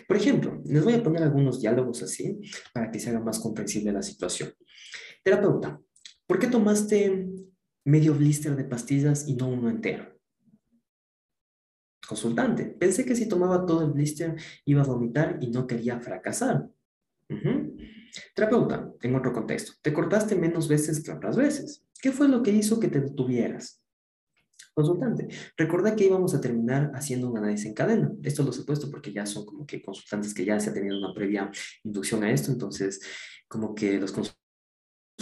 Por 0.07 0.16
ejemplo, 0.16 0.61
les 0.66 0.85
voy 0.85 0.94
a 0.94 1.03
poner 1.03 1.23
algunos 1.23 1.61
diálogos 1.61 2.03
así 2.03 2.40
para 2.74 2.90
que 2.90 2.99
se 2.99 3.11
haga 3.11 3.20
más 3.20 3.39
comprensible 3.39 3.93
la 3.93 4.03
situación. 4.03 4.53
Terapeuta, 5.23 5.81
¿por 6.27 6.39
qué 6.39 6.49
tomaste 6.49 7.28
medio 7.85 8.15
blister 8.15 8.57
de 8.57 8.65
pastillas 8.65 9.28
y 9.28 9.35
no 9.35 9.49
uno 9.49 9.70
entero? 9.70 10.19
Consultante, 12.07 12.65
pensé 12.66 13.05
que 13.05 13.15
si 13.15 13.28
tomaba 13.28 13.65
todo 13.65 13.85
el 13.85 13.93
blister 13.93 14.35
iba 14.65 14.82
a 14.82 14.86
vomitar 14.86 15.39
y 15.40 15.51
no 15.51 15.66
quería 15.66 16.01
fracasar. 16.01 16.69
Terapeuta, 18.35 18.93
en 19.01 19.15
otro 19.15 19.32
contexto, 19.32 19.73
te 19.81 19.93
cortaste 19.93 20.35
menos 20.35 20.69
veces 20.69 21.03
que 21.03 21.12
otras 21.12 21.36
veces. 21.36 21.85
¿Qué 22.01 22.11
fue 22.11 22.28
lo 22.28 22.43
que 22.43 22.51
hizo 22.51 22.81
que 22.81 22.89
te 22.89 23.01
detuvieras? 23.01 23.81
Consultante, 24.74 25.28
recuerda 25.57 25.94
que 25.94 26.07
íbamos 26.07 26.35
a 26.35 26.40
terminar 26.40 26.90
haciendo 26.94 27.31
un 27.31 27.39
análisis 27.39 27.66
en 27.66 27.74
cadena. 27.74 28.11
Esto 28.23 28.43
lo 28.43 28.51
he 28.51 28.65
puesto 28.65 28.90
porque 28.90 29.12
ya 29.12 29.24
son 29.24 29.44
como 29.44 29.66
que 29.66 29.82
consultantes 29.82 30.35
que 30.35 30.44
ya 30.44 30.59
se 30.59 30.70
ha 30.70 30.74
tenido 30.74 30.99
una 30.99 31.15
previa 31.15 31.51
inducción 31.85 32.24
a 32.24 32.32
esto, 32.32 32.51
entonces 32.51 33.01
como 33.47 33.74
que 33.74 34.01
los 34.01 34.12
consultantes 34.12 34.41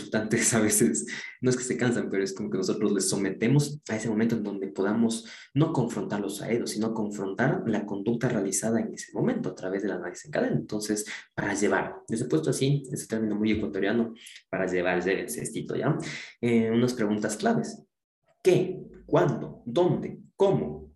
consultantes 0.00 0.54
a 0.54 0.60
veces 0.60 1.06
no 1.40 1.50
es 1.50 1.56
que 1.56 1.64
se 1.64 1.76
cansan, 1.76 2.08
pero 2.10 2.22
es 2.22 2.32
como 2.32 2.50
que 2.50 2.58
nosotros 2.58 2.92
les 2.92 3.08
sometemos 3.08 3.80
a 3.88 3.96
ese 3.96 4.08
momento 4.08 4.36
en 4.36 4.42
donde 4.42 4.68
podamos 4.68 5.26
no 5.54 5.72
confrontarlos 5.72 6.42
a 6.42 6.50
ellos, 6.50 6.70
sino 6.70 6.92
confrontar 6.94 7.62
la 7.66 7.86
conducta 7.86 8.28
realizada 8.28 8.80
en 8.80 8.94
ese 8.94 9.12
momento 9.12 9.50
a 9.50 9.54
través 9.54 9.82
del 9.82 9.92
análisis 9.92 10.26
en 10.26 10.30
cadena. 10.30 10.56
Entonces, 10.56 11.06
para 11.34 11.54
llevar, 11.54 11.96
les 12.08 12.20
he 12.20 12.24
puesto 12.26 12.50
así, 12.50 12.82
ese 12.90 13.06
término 13.06 13.34
muy 13.34 13.52
ecuatoriano, 13.52 14.14
para 14.48 14.66
llevar 14.66 14.98
ese 14.98 15.28
cestito, 15.28 15.76
¿ya? 15.76 15.96
Eh, 16.40 16.70
unas 16.70 16.94
preguntas 16.94 17.36
claves. 17.36 17.82
¿Qué? 18.42 18.80
¿Cuándo? 19.06 19.62
¿Dónde? 19.64 20.18
¿Cómo? 20.36 20.92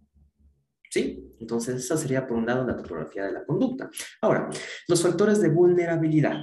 ¿Sí? 0.90 1.32
Entonces, 1.40 1.76
esa 1.76 1.96
sería 1.96 2.26
por 2.26 2.36
un 2.36 2.46
lado 2.46 2.66
la 2.66 2.76
topografía 2.76 3.24
de 3.24 3.32
la 3.32 3.44
conducta. 3.44 3.90
Ahora, 4.22 4.48
los 4.88 5.02
factores 5.02 5.40
de 5.40 5.48
vulnerabilidad. 5.48 6.42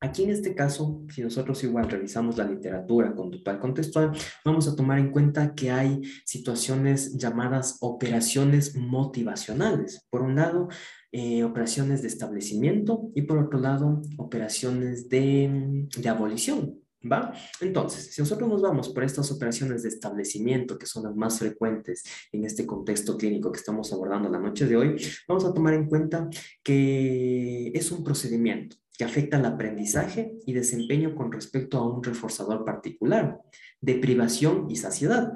Aquí 0.00 0.24
en 0.24 0.30
este 0.30 0.54
caso, 0.54 1.02
si 1.08 1.22
nosotros 1.22 1.64
igual 1.64 1.88
revisamos 1.88 2.36
la 2.36 2.44
literatura 2.44 3.14
conductual 3.14 3.58
contextual, 3.58 4.12
vamos 4.44 4.68
a 4.68 4.76
tomar 4.76 4.98
en 4.98 5.10
cuenta 5.10 5.54
que 5.54 5.70
hay 5.70 6.02
situaciones 6.26 7.16
llamadas 7.16 7.78
operaciones 7.80 8.76
motivacionales. 8.76 10.06
Por 10.10 10.20
un 10.20 10.36
lado, 10.36 10.68
eh, 11.12 11.44
operaciones 11.44 12.02
de 12.02 12.08
establecimiento 12.08 13.10
y 13.14 13.22
por 13.22 13.38
otro 13.38 13.58
lado, 13.58 14.02
operaciones 14.18 15.08
de, 15.08 15.86
de 15.96 16.08
abolición. 16.10 16.78
¿Va? 17.10 17.32
Entonces, 17.60 18.12
si 18.12 18.20
nosotros 18.20 18.48
nos 18.50 18.60
vamos 18.60 18.88
por 18.90 19.04
estas 19.04 19.30
operaciones 19.30 19.82
de 19.82 19.90
establecimiento, 19.90 20.76
que 20.76 20.86
son 20.86 21.04
las 21.04 21.14
más 21.14 21.38
frecuentes 21.38 22.02
en 22.32 22.44
este 22.44 22.66
contexto 22.66 23.16
clínico 23.16 23.52
que 23.52 23.58
estamos 23.58 23.92
abordando 23.92 24.28
la 24.28 24.40
noche 24.40 24.66
de 24.66 24.76
hoy, 24.76 24.96
vamos 25.28 25.44
a 25.44 25.54
tomar 25.54 25.74
en 25.74 25.86
cuenta 25.86 26.28
que 26.62 27.68
es 27.68 27.92
un 27.92 28.02
procedimiento 28.02 28.76
que 28.96 29.04
afecta 29.04 29.36
al 29.36 29.44
aprendizaje 29.44 30.38
y 30.46 30.52
desempeño 30.52 31.14
con 31.14 31.30
respecto 31.30 31.78
a 31.78 31.86
un 31.86 32.02
reforzador 32.02 32.64
particular 32.64 33.40
de 33.80 33.94
privación 33.94 34.70
y 34.70 34.76
saciedad. 34.76 35.32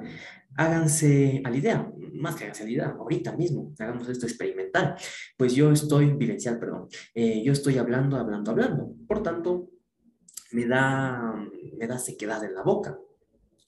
Háganse 0.55 1.41
a 1.45 1.49
la 1.49 1.57
idea, 1.57 1.91
más 2.13 2.35
que 2.35 2.43
háganse 2.43 2.63
a 2.63 2.65
la 2.65 2.71
idea, 2.71 2.95
ahorita 2.99 3.35
mismo, 3.37 3.73
hagamos 3.79 4.09
esto 4.09 4.25
experimental. 4.25 4.95
Pues 5.37 5.53
yo 5.53 5.71
estoy, 5.71 6.13
vivencial, 6.13 6.59
perdón, 6.59 6.87
eh, 7.13 7.41
yo 7.43 7.53
estoy 7.53 7.77
hablando, 7.77 8.17
hablando, 8.17 8.51
hablando. 8.51 8.95
Por 9.07 9.23
tanto, 9.23 9.69
me 10.51 10.65
da, 10.65 11.35
me 11.77 11.87
da 11.87 11.99
sequedad 11.99 12.43
en 12.43 12.55
la 12.55 12.63
boca. 12.63 12.97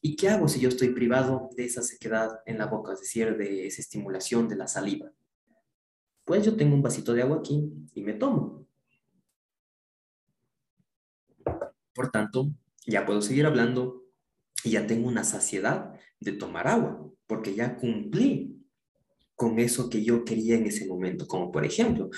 ¿Y 0.02 0.18
qué 0.18 0.30
hago 0.30 0.49
si 0.49 0.60
yo 0.60 0.68
estoy 0.68 0.90
privado 0.90 1.49
de 1.56 1.64
esa 1.64 1.82
sequedad 1.82 2.41
en 2.45 2.57
la 2.57 2.65
boca, 2.65 2.91
es 2.91 2.99
decir, 2.99 3.38
de 3.38 3.68
esa 3.68 3.82
estimulación 3.82 4.49
de 4.49 4.57
la 4.57 4.68
saliva? 4.68 5.10
Pues 6.26 6.45
yo 6.45 6.57
tengo 6.57 6.76
un 6.76 6.82
vasito 6.82 7.14
de 7.14 7.22
agua 7.22 7.38
aquí 7.38 7.72
y 7.94 8.02
me 8.02 8.14
tomo. 8.14 8.62
Por 11.94 12.11
tanto, 12.11 12.52
ya 12.86 13.06
puedo 13.06 13.22
seguir 13.22 13.45
hablando 13.45 14.03
y 14.64 14.72
ya 14.72 14.88
tengo 14.88 15.07
una 15.07 15.24
saciedad 15.24 15.94
de 16.20 16.34
tomar 16.34 16.68
agua, 16.68 17.06
porque 17.28 17.53
ya 17.53 17.76
cumplí 17.76 18.60
con 19.36 19.60
eso 19.60 19.90
que 19.90 20.03
yo 20.03 20.24
quería 20.24 20.56
en 20.56 20.65
ese 20.65 20.88
momento, 20.88 21.28
como 21.28 21.52
por 21.52 21.65
ejemplo, 21.65 22.10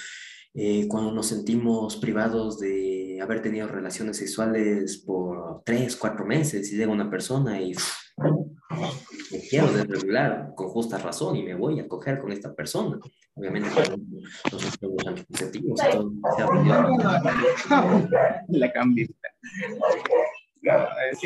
eh, 0.54 0.88
cuando 0.88 1.12
nos 1.12 1.28
sentimos 1.28 1.98
privados 1.98 2.60
de 2.60 3.20
haber 3.22 3.42
tenido 3.42 3.68
relaciones 3.68 4.18
sexuales 4.18 5.00
por 5.00 5.64
tres, 5.66 5.98
cuatro 5.98 6.26
meses 6.26 6.72
y 6.72 6.78
llega 6.78 6.92
una 6.92 7.10
persona 7.10 7.62
y 7.62 7.74
me 9.32 9.40
quiero 9.50 9.72
desregular 9.72 10.54
con 10.56 10.70
justa 10.70 10.98
razón 10.98 11.36
y 11.36 11.44
me 11.44 11.56
voy 11.56 11.80
a 11.80 11.88
coger 11.88 12.20
con 12.20 12.32
esta 12.32 12.54
persona. 12.54 13.00
Obviamente, 13.34 13.70
los 14.50 14.64
anticonceptivos. 15.06 15.80
La 18.48 18.72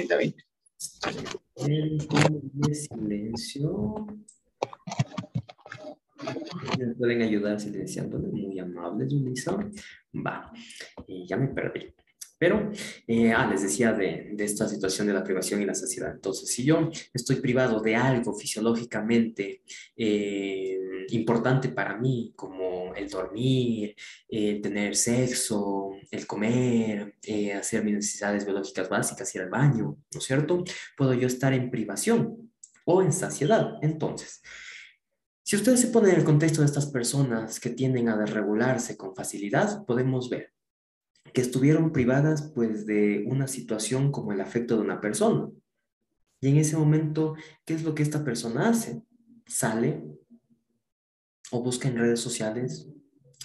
cambié. 0.07 0.33
El 1.55 2.75
silencio. 2.75 4.07
¿Me 6.77 6.87
pueden 6.95 7.21
ayudar 7.21 7.59
silenciándole? 7.59 8.27
Muy 8.27 8.59
amable, 8.59 9.05
Julissa. 9.09 9.57
Va, 10.13 10.51
y 11.07 11.27
ya 11.27 11.37
me 11.37 11.47
perdí. 11.47 11.93
Pero, 12.39 12.71
eh, 13.05 13.33
ah, 13.33 13.47
les 13.51 13.63
decía 13.63 13.91
de, 13.91 14.31
de, 14.33 14.43
esta 14.45 14.67
situación 14.67 15.07
de 15.07 15.13
la 15.13 15.25
privación 15.25 15.61
y 15.61 15.65
la 15.65 15.75
saciedad. 15.75 16.13
Entonces, 16.13 16.49
si 16.49 16.63
yo 16.63 16.89
estoy 17.13 17.35
privado 17.35 17.81
de 17.81 17.97
algo 17.97 18.33
fisiológicamente 18.33 19.61
eh, 19.97 20.79
importante 21.09 21.67
para 21.67 21.97
mí, 21.97 22.31
como 22.37 22.95
el 22.95 23.09
dormir, 23.09 23.93
el 24.29 24.61
tener 24.61 24.95
sexo, 24.95 25.91
el 26.09 26.25
comer, 26.25 27.15
eh, 27.23 27.53
hacer 27.53 27.83
mis 27.83 27.95
necesidades 27.95 28.45
biológicas 28.45 28.87
básicas, 28.87 29.35
ir 29.35 29.41
al 29.41 29.49
baño, 29.49 29.97
¿no 30.13 30.19
es 30.19 30.23
cierto? 30.23 30.63
Puedo 30.95 31.13
yo 31.13 31.27
estar 31.27 31.51
en 31.51 31.69
privación 31.69 32.51
o 32.85 33.01
en 33.01 33.11
saciedad. 33.11 33.73
Entonces, 33.81 34.41
si 35.43 35.57
ustedes 35.57 35.81
se 35.81 35.87
ponen 35.87 36.11
en 36.11 36.19
el 36.19 36.23
contexto 36.23 36.61
de 36.61 36.67
estas 36.67 36.85
personas 36.85 37.59
que 37.59 37.71
tienden 37.71 38.07
a 38.07 38.17
desregularse 38.17 38.95
con 38.95 39.13
facilidad, 39.13 39.85
podemos 39.85 40.29
ver 40.29 40.53
que 41.33 41.41
estuvieron 41.41 41.91
privadas 41.91 42.51
pues 42.53 42.85
de 42.85 43.25
una 43.27 43.47
situación 43.47 44.11
como 44.11 44.31
el 44.31 44.41
afecto 44.41 44.75
de 44.75 44.81
una 44.81 45.01
persona. 45.01 45.49
Y 46.41 46.49
en 46.49 46.57
ese 46.57 46.77
momento, 46.77 47.35
¿qué 47.65 47.73
es 47.73 47.83
lo 47.83 47.93
que 47.93 48.03
esta 48.03 48.23
persona 48.23 48.69
hace? 48.69 49.01
Sale 49.45 50.03
o 51.51 51.63
busca 51.63 51.87
en 51.87 51.97
redes 51.97 52.19
sociales 52.19 52.87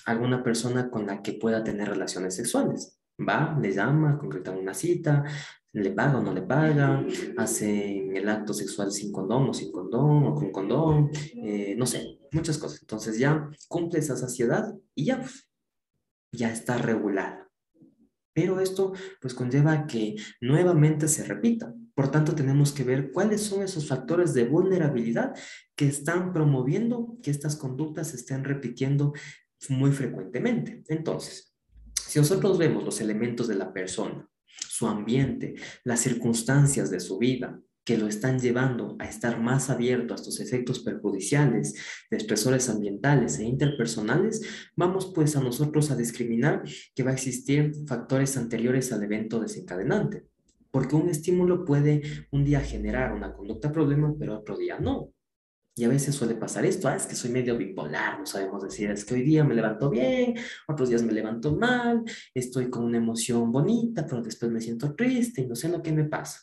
alguna 0.06 0.42
persona 0.42 0.90
con 0.90 1.06
la 1.06 1.22
que 1.22 1.32
pueda 1.32 1.64
tener 1.64 1.88
relaciones 1.88 2.36
sexuales. 2.36 2.98
Va, 3.18 3.58
le 3.60 3.72
llama, 3.72 4.18
concreta 4.18 4.50
una 4.50 4.74
cita, 4.74 5.24
le 5.72 5.90
paga 5.90 6.18
o 6.18 6.22
no 6.22 6.32
le 6.32 6.42
paga, 6.42 7.04
hacen 7.36 8.16
el 8.16 8.28
acto 8.28 8.54
sexual 8.54 8.92
sin 8.92 9.10
condón 9.10 9.48
o 9.48 9.54
sin 9.54 9.72
condón 9.72 10.24
o 10.24 10.34
con 10.34 10.52
condón, 10.52 11.10
eh, 11.36 11.74
no 11.76 11.86
sé, 11.86 12.18
muchas 12.32 12.58
cosas. 12.58 12.80
Entonces 12.82 13.18
ya 13.18 13.48
cumple 13.68 13.98
esa 13.98 14.16
saciedad 14.16 14.72
y 14.94 15.06
ya, 15.06 15.24
ya 16.32 16.52
está 16.52 16.78
regulada. 16.78 17.43
Pero 18.34 18.60
esto 18.60 18.92
pues 19.20 19.32
conlleva 19.32 19.86
que 19.86 20.16
nuevamente 20.40 21.08
se 21.08 21.24
repita. 21.24 21.72
Por 21.94 22.10
tanto, 22.10 22.34
tenemos 22.34 22.72
que 22.72 22.82
ver 22.82 23.12
cuáles 23.12 23.42
son 23.42 23.62
esos 23.62 23.86
factores 23.88 24.34
de 24.34 24.44
vulnerabilidad 24.44 25.34
que 25.76 25.86
están 25.86 26.32
promoviendo 26.32 27.16
que 27.22 27.30
estas 27.30 27.56
conductas 27.56 28.08
se 28.08 28.16
estén 28.16 28.44
repitiendo 28.44 29.12
muy 29.68 29.92
frecuentemente. 29.92 30.82
Entonces, 30.88 31.54
si 31.94 32.18
nosotros 32.18 32.58
vemos 32.58 32.84
los 32.84 33.00
elementos 33.00 33.48
de 33.48 33.54
la 33.54 33.72
persona, 33.72 34.28
su 34.44 34.86
ambiente, 34.86 35.54
las 35.84 36.00
circunstancias 36.00 36.90
de 36.90 37.00
su 37.00 37.18
vida, 37.18 37.60
que 37.84 37.98
lo 37.98 38.06
están 38.08 38.40
llevando 38.40 38.96
a 38.98 39.04
estar 39.04 39.40
más 39.40 39.68
abierto 39.68 40.14
a 40.14 40.16
estos 40.16 40.40
efectos 40.40 40.80
perjudiciales 40.80 41.74
de 42.10 42.16
estresores 42.16 42.68
ambientales 42.70 43.38
e 43.38 43.44
interpersonales, 43.44 44.40
vamos 44.74 45.12
pues 45.14 45.36
a 45.36 45.40
nosotros 45.40 45.90
a 45.90 45.96
discriminar 45.96 46.62
que 46.94 47.02
va 47.02 47.10
a 47.10 47.14
existir 47.14 47.72
factores 47.86 48.36
anteriores 48.36 48.92
al 48.92 49.02
evento 49.02 49.38
desencadenante. 49.38 50.26
Porque 50.70 50.96
un 50.96 51.08
estímulo 51.08 51.64
puede 51.64 52.02
un 52.32 52.44
día 52.44 52.60
generar 52.60 53.12
una 53.12 53.32
conducta 53.32 53.70
problema, 53.70 54.14
pero 54.18 54.38
otro 54.38 54.56
día 54.56 54.78
no. 54.80 55.12
Y 55.76 55.84
a 55.84 55.88
veces 55.88 56.14
suele 56.14 56.36
pasar 56.36 56.64
esto, 56.64 56.88
ah, 56.88 56.94
es 56.94 57.04
que 57.06 57.16
soy 57.16 57.30
medio 57.32 57.58
bipolar, 57.58 58.20
no 58.20 58.26
sabemos 58.26 58.62
decir, 58.62 58.90
es 58.90 59.04
que 59.04 59.14
hoy 59.14 59.22
día 59.22 59.42
me 59.42 59.56
levanto 59.56 59.90
bien, 59.90 60.34
otros 60.68 60.88
días 60.88 61.02
me 61.02 61.12
levanto 61.12 61.56
mal, 61.56 62.04
estoy 62.32 62.70
con 62.70 62.84
una 62.84 62.98
emoción 62.98 63.50
bonita, 63.50 64.06
pero 64.06 64.22
después 64.22 64.52
me 64.52 64.60
siento 64.60 64.94
triste 64.94 65.42
y 65.42 65.46
no 65.48 65.56
sé 65.56 65.68
lo 65.68 65.82
que 65.82 65.92
me 65.92 66.04
pasa. 66.04 66.40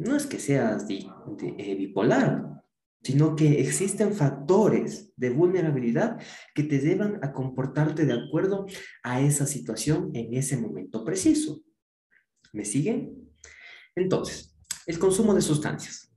No 0.00 0.16
es 0.16 0.24
que 0.24 0.38
seas 0.38 0.86
eh, 0.88 1.74
bipolar, 1.74 2.62
sino 3.02 3.36
que 3.36 3.60
existen 3.60 4.14
factores 4.14 5.12
de 5.14 5.28
vulnerabilidad 5.28 6.18
que 6.54 6.62
te 6.62 6.78
llevan 6.78 7.18
a 7.22 7.34
comportarte 7.34 8.06
de 8.06 8.14
acuerdo 8.14 8.64
a 9.02 9.20
esa 9.20 9.44
situación 9.44 10.10
en 10.14 10.32
ese 10.32 10.56
momento 10.56 11.04
preciso. 11.04 11.60
¿Me 12.54 12.64
siguen? 12.64 13.30
Entonces, 13.94 14.56
el 14.86 14.98
consumo 14.98 15.34
de 15.34 15.42
sustancias 15.42 16.09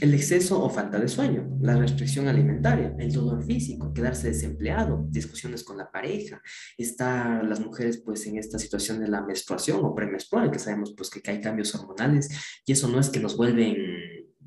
el 0.00 0.14
exceso 0.14 0.62
o 0.62 0.70
falta 0.70 0.98
de 0.98 1.08
sueño, 1.08 1.58
la 1.60 1.76
restricción 1.76 2.28
alimentaria, 2.28 2.94
el 2.98 3.12
dolor 3.12 3.44
físico, 3.44 3.92
quedarse 3.92 4.28
desempleado, 4.28 5.04
discusiones 5.08 5.62
con 5.62 5.76
la 5.76 5.90
pareja, 5.90 6.40
estar 6.78 7.44
las 7.44 7.60
mujeres 7.60 8.02
pues 8.04 8.26
en 8.26 8.38
esta 8.38 8.58
situación 8.58 9.00
de 9.00 9.08
la 9.08 9.22
menstruación 9.22 9.84
o 9.84 9.94
premenstrual, 9.94 10.50
que 10.50 10.58
sabemos 10.58 10.94
pues 10.96 11.10
que 11.10 11.30
hay 11.30 11.40
cambios 11.40 11.74
hormonales 11.74 12.28
y 12.64 12.72
eso 12.72 12.88
no 12.88 12.98
es 12.98 13.10
que 13.10 13.20
nos 13.20 13.36
vuelven 13.36 13.76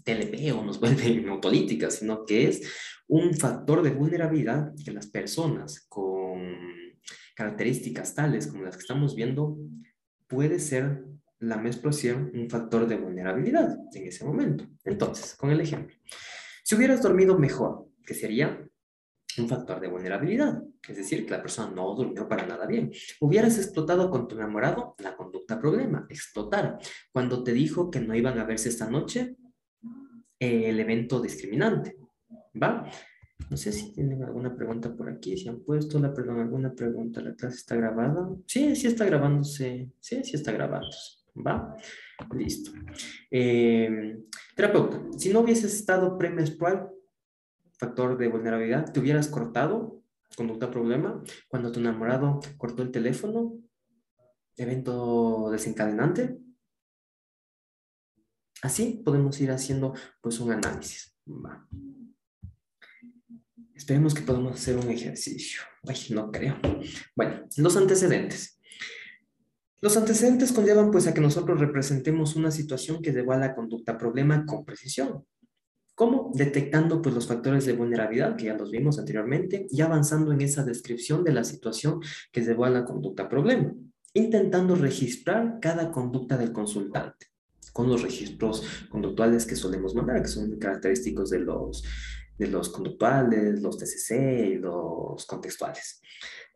TLP 0.04 0.54
o 0.54 0.64
nos 0.64 0.80
vuelven 0.82 1.30
autolíticas, 1.30 1.96
sino 1.96 2.26
que 2.26 2.48
es 2.48 2.62
un 3.08 3.36
factor 3.36 3.84
de 3.84 3.92
vulnerabilidad 3.92 4.74
que 4.84 4.92
las 4.92 5.08
personas 5.08 5.86
con 5.88 6.42
características 7.36 8.16
tales 8.16 8.48
como 8.48 8.64
las 8.64 8.76
que 8.76 8.82
estamos 8.82 9.16
viendo 9.16 9.58
puede 10.28 10.60
ser 10.60 11.04
la 11.40 11.58
menstruación 11.58 12.32
un 12.34 12.50
factor 12.50 12.88
de 12.88 12.98
vulnerabilidad 12.98 13.78
en 13.94 14.08
ese 14.08 14.26
momento. 14.26 14.66
Entonces, 14.84 15.36
con 15.36 15.52
el 15.52 15.62
ejemplo, 15.62 15.96
si 16.64 16.76
hubieras 16.76 17.02
dormido 17.02 17.38
mejor, 17.38 17.90
¿qué 18.06 18.14
sería? 18.14 18.68
Un 19.38 19.50
factor 19.50 19.82
de 19.82 19.90
vulnerabilidad, 19.90 20.64
es 20.88 20.96
decir, 20.96 21.26
que 21.26 21.32
la 21.32 21.42
persona 21.42 21.70
no 21.70 21.94
durmió 21.94 22.26
para 22.28 22.48
nada 22.48 22.66
bien. 22.66 22.90
Hubieras 23.20 23.58
explotado 23.58 24.10
con 24.10 24.30
tu 24.30 24.36
enamorado, 24.36 24.96
la 25.00 25.16
conducta 25.18 25.60
problema, 25.60 26.08
explotar. 26.10 26.80
Cuando 27.12 27.44
te 27.44 27.52
dijo 27.52 27.92
que 27.92 28.00
no 28.00 28.16
iban 28.16 28.40
a 28.40 28.46
verse 28.46 28.70
esta 28.70 28.90
noche, 28.90 29.36
el 30.40 30.80
evento 30.80 31.22
discriminante, 31.22 31.98
¿va? 32.62 32.90
No 33.50 33.58
sé 33.58 33.74
si 33.74 33.92
tienen 33.92 34.24
alguna 34.24 34.56
pregunta 34.56 34.96
por 34.96 35.10
aquí, 35.10 35.38
si 35.38 35.50
han 35.50 35.60
puesto 35.60 36.00
la 36.00 36.14
perdón, 36.14 36.40
alguna 36.40 36.74
pregunta, 36.74 37.22
la 37.22 37.36
clase 37.36 37.58
está 37.58 37.76
grabada. 37.76 38.30
Sí, 38.48 38.76
sí 38.76 38.88
está 38.88 39.06
grabándose, 39.06 39.92
sí, 40.00 40.24
sí 40.24 40.36
está 40.36 40.54
grabándose. 40.54 41.25
¿Va? 41.36 41.76
Listo. 42.34 42.72
Eh, 43.30 44.18
terapeuta, 44.56 45.02
si 45.18 45.34
no 45.34 45.42
hubieses 45.42 45.74
estado 45.74 46.18
premenstrual, 46.18 46.90
factor 47.78 48.18
de 48.18 48.28
vulnerabilidad, 48.28 48.92
¿te 48.92 49.00
hubieras 49.00 49.28
cortado? 49.28 50.02
Conducta 50.36 50.72
problema. 50.72 51.22
Cuando 51.48 51.72
tu 51.72 51.80
enamorado 51.80 52.40
cortó 52.58 52.84
el 52.84 52.92
teléfono, 52.92 53.58
evento 54.58 55.50
desencadenante. 55.52 56.38
Así 58.62 59.02
podemos 59.04 59.40
ir 59.42 59.52
haciendo 59.52 59.94
pues 60.22 60.40
un 60.40 60.52
análisis. 60.52 61.16
Esperemos 63.74 64.14
que 64.14 64.22
podamos 64.22 64.54
hacer 64.54 64.78
un 64.78 64.90
ejercicio. 64.90 65.62
Ay, 65.88 65.98
no 66.12 66.32
creo. 66.32 66.58
Bueno, 67.16 67.46
los 67.58 67.76
antecedentes. 67.78 68.55
Los 69.86 69.98
antecedentes 69.98 70.52
conllevan 70.52 70.90
pues 70.90 71.06
a 71.06 71.14
que 71.14 71.22
nosotros 71.22 71.60
representemos 71.60 72.36
una 72.36 72.50
situación 72.50 73.04
que 73.04 73.12
llevó 73.12 73.34
a 73.34 73.38
la 73.38 73.54
conducta 73.54 74.00
problema 74.00 74.44
con 74.44 74.66
precisión. 74.66 75.24
¿Cómo? 75.94 76.32
Detectando 76.34 77.04
pues 77.04 77.14
los 77.14 77.28
factores 77.28 77.68
de 77.68 77.74
vulnerabilidad 77.74 78.36
que 78.36 78.46
ya 78.46 78.56
los 78.56 78.72
vimos 78.72 78.98
anteriormente 78.98 79.68
y 79.70 79.82
avanzando 79.82 80.32
en 80.32 80.42
esa 80.42 80.64
descripción 80.64 81.24
de 81.24 81.34
la 81.34 81.44
situación 81.44 82.00
que 82.32 82.42
llevó 82.42 82.66
a 82.66 82.72
la 82.72 82.84
conducta 82.84 83.30
problema, 83.30 83.76
intentando 84.16 84.74
registrar 84.74 85.60
cada 85.62 85.92
conducta 85.92 86.36
del 86.36 86.52
consultante 86.52 87.28
con 87.72 87.88
los 87.88 88.02
registros 88.02 88.64
conductuales 88.90 89.46
que 89.46 89.56
solemos 89.56 89.94
mandar, 89.94 90.20
que 90.24 90.30
son 90.30 90.58
característicos 90.58 91.30
de 91.30 91.42
los, 91.42 91.84
de 92.40 92.48
los 92.48 92.70
conductuales, 92.70 93.62
los 93.62 93.78
TCC 93.78 94.48
y 94.48 94.56
los 94.56 95.28
contextuales 95.28 96.02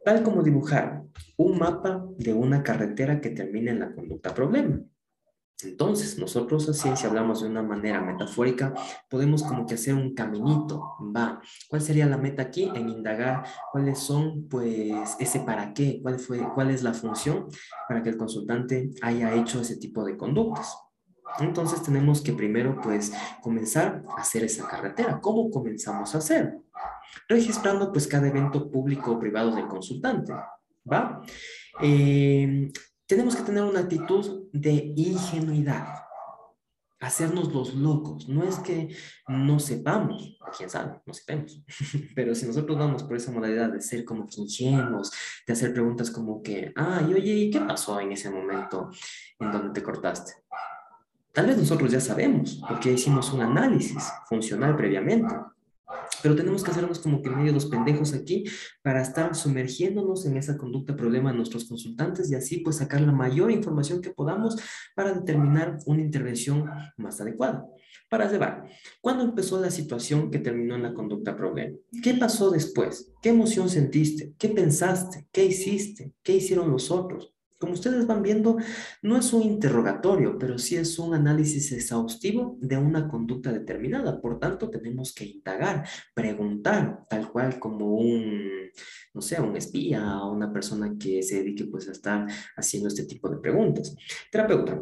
tal 0.04 0.24
como 0.24 0.44
dibujar 0.44 1.04
un 1.38 1.58
mapa 1.58 2.06
de 2.18 2.34
una 2.34 2.64
carretera 2.64 3.22
que 3.22 3.30
termina 3.32 3.72
en 3.72 3.80
la 3.80 3.94
conducta 3.94 4.34
problema. 4.34 4.82
Entonces, 5.62 6.18
nosotros 6.18 6.70
así, 6.70 6.90
si 6.96 7.06
hablamos 7.06 7.42
de 7.42 7.50
una 7.50 7.62
manera 7.62 8.02
metafórica, 8.02 8.74
podemos 9.10 9.44
como 9.44 9.66
que 9.66 9.74
hacer 9.74 9.94
un 9.94 10.16
caminito, 10.16 10.96
va. 11.14 11.42
¿Cuál 11.68 11.82
sería 11.82 12.06
la 12.06 12.18
meta 12.18 12.44
aquí? 12.44 12.72
En 12.74 12.88
indagar 12.88 13.44
cuáles 13.72 14.00
son, 14.00 14.48
pues, 14.48 15.18
ese 15.20 15.42
para 15.42 15.74
qué, 15.74 16.00
cuál, 16.02 16.18
fue, 16.18 16.40
cuál 16.54 16.70
es 16.70 16.82
la 16.82 16.94
función 16.94 17.48
para 17.90 18.02
que 18.02 18.10
el 18.10 18.18
consultante 18.18 18.92
haya 19.02 19.36
hecho 19.36 19.60
ese 19.60 19.76
tipo 19.76 20.06
de 20.06 20.16
conductas. 20.16 20.78
Entonces, 21.40 21.84
tenemos 21.84 22.22
que 22.22 22.32
primero, 22.32 22.80
pues, 22.82 23.12
comenzar 23.42 24.04
a 24.16 24.22
hacer 24.22 24.46
esa 24.46 24.66
carretera. 24.66 25.20
¿Cómo 25.20 25.52
comenzamos 25.52 26.16
a 26.16 26.20
hacer? 26.20 26.58
Registrando 27.28 27.92
pues 27.92 28.08
cada 28.08 28.28
evento 28.28 28.70
público 28.70 29.12
o 29.12 29.20
privado 29.20 29.56
del 29.56 29.68
consultante, 29.68 30.34
¿va? 30.92 31.22
Eh, 31.82 32.72
tenemos 33.06 33.36
que 33.36 33.44
tener 33.44 33.64
una 33.64 33.80
actitud 33.80 34.50
de 34.54 34.94
ingenuidad, 34.96 35.96
hacernos 37.00 37.54
los 37.54 37.74
locos. 37.74 38.28
No 38.28 38.44
es 38.44 38.60
que 38.60 38.96
no 39.28 39.60
sepamos, 39.60 40.38
quién 40.56 40.70
sabe, 40.70 41.02
no 41.06 41.14
sepamos, 41.14 41.64
pero 42.16 42.36
si 42.36 42.46
nosotros 42.46 42.78
vamos 42.78 43.04
por 43.04 43.16
esa 43.16 43.32
modalidad 43.32 43.72
de 43.72 43.82
ser 43.82 44.06
como 44.06 44.28
ingenuos, 44.38 45.12
de 45.48 45.54
hacer 45.54 45.74
preguntas 45.74 46.12
como 46.12 46.44
que, 46.44 46.72
ay, 46.76 47.14
oye, 47.14 47.50
¿qué 47.52 47.62
pasó 47.62 48.00
en 48.00 48.12
ese 48.12 48.30
momento 48.30 48.90
en 49.40 49.52
donde 49.52 49.72
te 49.72 49.84
cortaste? 49.84 50.34
Tal 51.32 51.48
vez 51.48 51.58
nosotros 51.58 51.92
ya 51.92 52.02
sabemos, 52.02 52.62
porque 52.68 52.92
hicimos 52.92 53.32
un 53.32 53.42
análisis 53.42 54.12
funcional 54.28 54.76
previamente. 54.76 55.34
Pero 56.22 56.36
tenemos 56.36 56.64
que 56.64 56.72
hacernos 56.72 57.00
como 57.00 57.22
que 57.22 57.30
medio 57.30 57.54
los 57.54 57.66
pendejos 57.66 58.14
aquí 58.14 58.44
para 58.82 59.02
estar 59.02 59.36
sumergiéndonos 59.36 60.26
en 60.26 60.38
esa 60.38 60.58
conducta 60.58 60.96
problema 60.96 61.32
de 61.32 61.38
nuestros 61.38 61.66
consultantes 61.66 62.32
y 62.32 62.36
así 62.36 62.58
pues 62.58 62.78
sacar 62.78 63.02
la 63.02 63.12
mayor 63.12 63.52
información 63.52 64.02
que 64.02 64.12
podamos 64.12 64.56
para 64.96 65.14
determinar 65.14 65.78
una 65.86 66.02
intervención 66.02 66.66
más 66.98 67.20
adecuada. 67.22 67.66
Para 68.10 68.32
llevar, 68.32 68.68
¿cuándo 69.02 69.24
empezó 69.24 69.62
la 69.62 69.70
situación 69.70 70.32
que 70.32 70.40
terminó 70.40 70.76
en 70.76 70.84
la 70.84 70.94
conducta 70.94 71.36
problema? 71.36 71.78
¿Qué 72.02 72.16
pasó 72.16 72.50
después? 72.50 73.12
¿Qué 73.22 73.30
emoción 73.30 73.70
sentiste? 73.70 74.34
¿Qué 74.38 74.50
pensaste? 74.50 75.28
¿Qué 75.32 75.46
hiciste? 75.46 76.14
¿Qué 76.24 76.36
hicieron 76.36 76.72
los 76.72 76.90
otros? 76.90 77.34
Como 77.60 77.74
ustedes 77.74 78.08
van 78.08 78.24
viendo, 78.24 78.58
no 79.02 79.18
es 79.18 79.34
un 79.34 79.44
interrogatorio, 79.44 80.38
pero 80.40 80.58
sí 80.58 80.78
es 80.78 80.98
un 80.98 81.14
análisis 81.14 81.74
exhaustivo 81.74 82.58
de 82.62 82.78
una 82.78 83.10
conducta 83.10 83.52
determinada. 83.52 84.22
Por 84.22 84.40
tanto, 84.40 84.70
tenemos 84.70 85.14
que 85.14 85.26
indagar, 85.26 85.86
preguntar, 86.14 87.06
tal 87.10 87.30
cual 87.30 87.60
como 87.60 87.96
un, 87.96 88.72
no 89.14 89.22
sé, 89.22 89.42
un 89.42 89.58
espía 89.58 90.20
o 90.20 90.32
una 90.32 90.54
persona 90.54 90.96
que 90.98 91.22
se 91.22 91.36
dedique 91.36 91.66
pues 91.66 91.90
a 91.90 91.92
estar 91.92 92.26
haciendo 92.56 92.88
este 92.88 93.04
tipo 93.04 93.30
de 93.30 93.38
preguntas. 93.38 93.94
Terapeuta, 94.32 94.82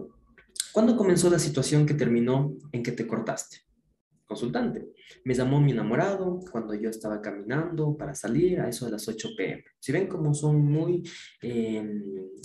¿cuándo 0.72 0.96
comenzó 0.96 1.32
la 1.32 1.40
situación 1.40 1.86
que 1.86 1.96
terminó 1.96 2.54
en 2.72 2.84
que 2.84 2.92
te 2.92 3.08
cortaste? 3.08 3.67
Consultante. 4.28 4.90
Me 5.24 5.34
llamó 5.34 5.60
mi 5.60 5.72
enamorado 5.72 6.40
cuando 6.52 6.76
yo 6.76 6.90
estaba 6.90 7.22
caminando 7.22 7.96
para 7.96 8.14
salir 8.14 8.60
a 8.60 8.68
eso 8.68 8.86
de 8.86 8.92
las 8.92 9.08
8 9.08 9.30
pm. 9.38 9.64
Si 9.80 9.92
ven 9.92 10.08
cómo 10.08 10.34
son 10.34 10.64
muy, 10.64 11.04
em, 11.42 12.04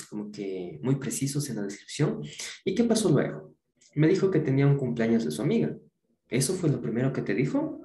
como 0.09 0.31
que 0.31 0.79
muy 0.83 0.97
precisos 0.97 1.49
en 1.51 1.57
la 1.57 1.63
descripción. 1.63 2.23
¿Y 2.65 2.75
qué 2.75 2.85
pasó 2.85 3.11
luego? 3.11 3.55
Me 3.95 4.09
dijo 4.09 4.31
que 4.31 4.41
tenía 4.41 4.67
un 4.67 4.79
cumpleaños 4.79 5.25
de 5.25 5.33
su 5.33 5.43
amiga. 5.43 5.77
¿Eso 6.29 6.55
fue 6.55 6.71
lo 6.71 6.81
primero 6.81 7.13
que 7.13 7.23
te 7.23 7.35
dijo? 7.35 7.81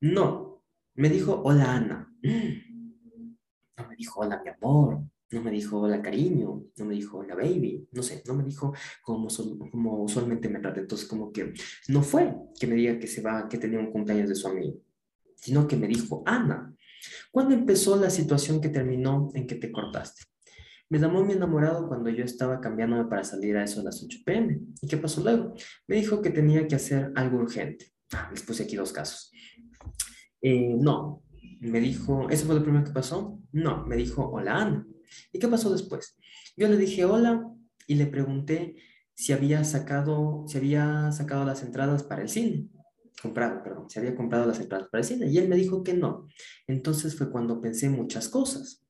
No. 0.00 0.62
Me 0.94 1.10
dijo, 1.10 1.42
hola 1.44 1.74
Ana. 1.74 2.14
No 2.22 3.88
me 3.88 3.96
dijo, 3.96 4.20
hola 4.20 4.40
mi 4.42 4.50
amor. 4.50 5.02
No 5.30 5.42
me 5.42 5.50
dijo 5.50 5.78
hola 5.78 6.00
cariño, 6.00 6.64
no 6.76 6.84
me 6.84 6.94
dijo 6.94 7.18
hola 7.18 7.34
baby, 7.34 7.86
no 7.92 8.02
sé, 8.02 8.22
no 8.26 8.34
me 8.34 8.44
dijo 8.44 8.72
como, 9.02 9.28
como 9.70 10.02
usualmente 10.02 10.48
me 10.48 10.60
trata. 10.60 10.80
Entonces 10.80 11.06
como 11.06 11.32
que 11.32 11.52
no 11.88 12.02
fue 12.02 12.34
que 12.58 12.66
me 12.66 12.76
diga 12.76 12.98
que 12.98 13.06
se 13.06 13.20
va, 13.20 13.48
que 13.48 13.58
tenía 13.58 13.78
un 13.78 13.90
cumpleaños 13.90 14.28
de 14.28 14.34
su 14.34 14.48
amigo, 14.48 14.78
sino 15.36 15.66
que 15.66 15.76
me 15.76 15.86
dijo 15.86 16.22
Ana. 16.26 16.74
¿Cuándo 17.30 17.54
empezó 17.54 17.96
la 17.96 18.10
situación 18.10 18.60
que 18.60 18.70
terminó 18.70 19.30
en 19.34 19.46
que 19.46 19.54
te 19.54 19.70
cortaste? 19.70 20.24
Me 20.90 20.98
llamó 20.98 21.22
mi 21.22 21.34
enamorado 21.34 21.86
cuando 21.86 22.08
yo 22.08 22.24
estaba 22.24 22.60
cambiándome 22.60 23.04
para 23.04 23.22
salir 23.22 23.56
a 23.56 23.64
eso 23.64 23.80
a 23.80 23.84
las 23.84 24.02
8 24.02 24.20
pm. 24.24 24.58
¿Y 24.80 24.88
qué 24.88 24.96
pasó 24.96 25.22
luego? 25.22 25.52
Me 25.86 25.96
dijo 25.96 26.22
que 26.22 26.30
tenía 26.30 26.66
que 26.66 26.76
hacer 26.76 27.12
algo 27.14 27.38
urgente. 27.38 27.92
Ah, 28.12 28.28
les 28.30 28.42
puse 28.42 28.62
aquí 28.62 28.74
dos 28.74 28.92
casos. 28.92 29.30
Eh, 30.40 30.74
no, 30.78 31.22
me 31.60 31.80
dijo, 31.80 32.30
¿eso 32.30 32.46
fue 32.46 32.54
lo 32.54 32.62
primero 32.62 32.84
que 32.84 32.92
pasó? 32.92 33.38
No, 33.52 33.84
me 33.86 33.96
dijo, 33.96 34.30
hola 34.30 34.56
Ana. 34.56 34.86
¿Y 35.32 35.38
qué 35.38 35.48
pasó 35.48 35.70
después? 35.70 36.16
Yo 36.56 36.68
le 36.68 36.76
dije 36.76 37.04
hola 37.04 37.48
y 37.86 37.94
le 37.94 38.06
pregunté 38.06 38.76
si 39.14 39.32
había 39.32 39.64
sacado, 39.64 40.44
si 40.46 40.58
había 40.58 41.10
sacado 41.12 41.44
las 41.44 41.62
entradas 41.62 42.02
para 42.04 42.22
el 42.22 42.28
cine. 42.28 42.68
Comprado, 43.20 43.62
perdón, 43.64 43.90
si 43.90 43.98
había 43.98 44.14
comprado 44.14 44.46
las 44.46 44.60
entradas 44.60 44.88
para 44.90 45.00
el 45.00 45.06
cine. 45.06 45.28
Y 45.28 45.38
él 45.38 45.48
me 45.48 45.56
dijo 45.56 45.82
que 45.82 45.94
no. 45.94 46.28
Entonces 46.66 47.16
fue 47.16 47.30
cuando 47.30 47.60
pensé 47.60 47.88
muchas 47.88 48.28
cosas. 48.28 48.84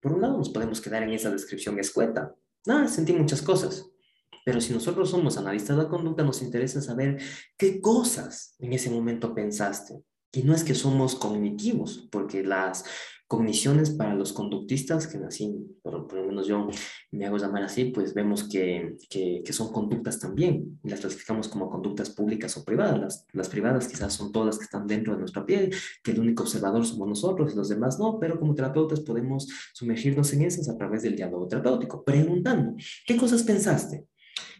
Por 0.00 0.12
un 0.12 0.22
lado, 0.22 0.38
nos 0.38 0.48
podemos 0.48 0.80
quedar 0.80 1.02
en 1.02 1.10
esa 1.10 1.30
descripción 1.30 1.78
escueta. 1.78 2.34
Nada, 2.64 2.88
sentí 2.88 3.12
muchas 3.12 3.42
cosas. 3.42 3.90
Pero 4.44 4.62
si 4.62 4.72
nosotros 4.72 5.10
somos 5.10 5.36
analistas 5.36 5.76
de 5.76 5.82
la 5.82 5.88
conducta, 5.88 6.22
nos 6.22 6.40
interesa 6.40 6.80
saber 6.80 7.20
qué 7.58 7.82
cosas 7.82 8.54
en 8.58 8.72
ese 8.72 8.88
momento 8.88 9.34
pensaste. 9.34 10.02
Y 10.32 10.42
no 10.42 10.54
es 10.54 10.64
que 10.64 10.74
somos 10.74 11.14
cognitivos, 11.14 12.08
porque 12.10 12.42
las 12.42 12.84
cogniciones 13.28 13.90
para 13.90 14.14
los 14.14 14.32
conductistas, 14.32 15.06
que 15.06 15.18
así, 15.18 15.54
por, 15.82 16.06
por, 16.06 16.18
lo 16.18 16.26
menos 16.26 16.46
yo 16.46 16.66
me 17.10 17.26
hago 17.26 17.36
llamar 17.36 17.62
así, 17.62 17.86
pues 17.86 18.14
vemos 18.14 18.48
que, 18.48 18.96
que, 19.10 19.42
que, 19.44 19.52
son 19.52 19.70
conductas 19.70 20.18
también, 20.18 20.80
las 20.82 21.00
clasificamos 21.00 21.46
como 21.48 21.68
conductas 21.68 22.08
públicas 22.08 22.56
o 22.56 22.64
privadas. 22.64 22.98
Las, 22.98 23.26
las 23.34 23.48
privadas 23.50 23.86
quizás 23.86 24.14
son 24.14 24.32
todas 24.32 24.46
las 24.46 24.58
que 24.58 24.64
están 24.64 24.86
dentro 24.86 25.12
de 25.12 25.20
nuestra 25.20 25.44
piel, 25.44 25.74
que 26.02 26.12
el 26.12 26.20
único 26.20 26.44
observador 26.44 26.86
somos 26.86 27.06
nosotros 27.06 27.52
y 27.52 27.56
los 27.56 27.68
demás 27.68 27.98
no, 27.98 28.18
pero 28.18 28.40
como 28.40 28.54
terapeutas 28.54 29.00
podemos 29.00 29.46
sumergirnos 29.74 30.32
en 30.32 30.42
esas 30.42 30.70
a 30.70 30.78
través 30.78 31.02
del 31.02 31.14
diálogo 31.14 31.46
terapéutico, 31.46 32.02
preguntando, 32.02 32.76
¿qué 33.06 33.18
cosas 33.18 33.42
pensaste? 33.42 34.06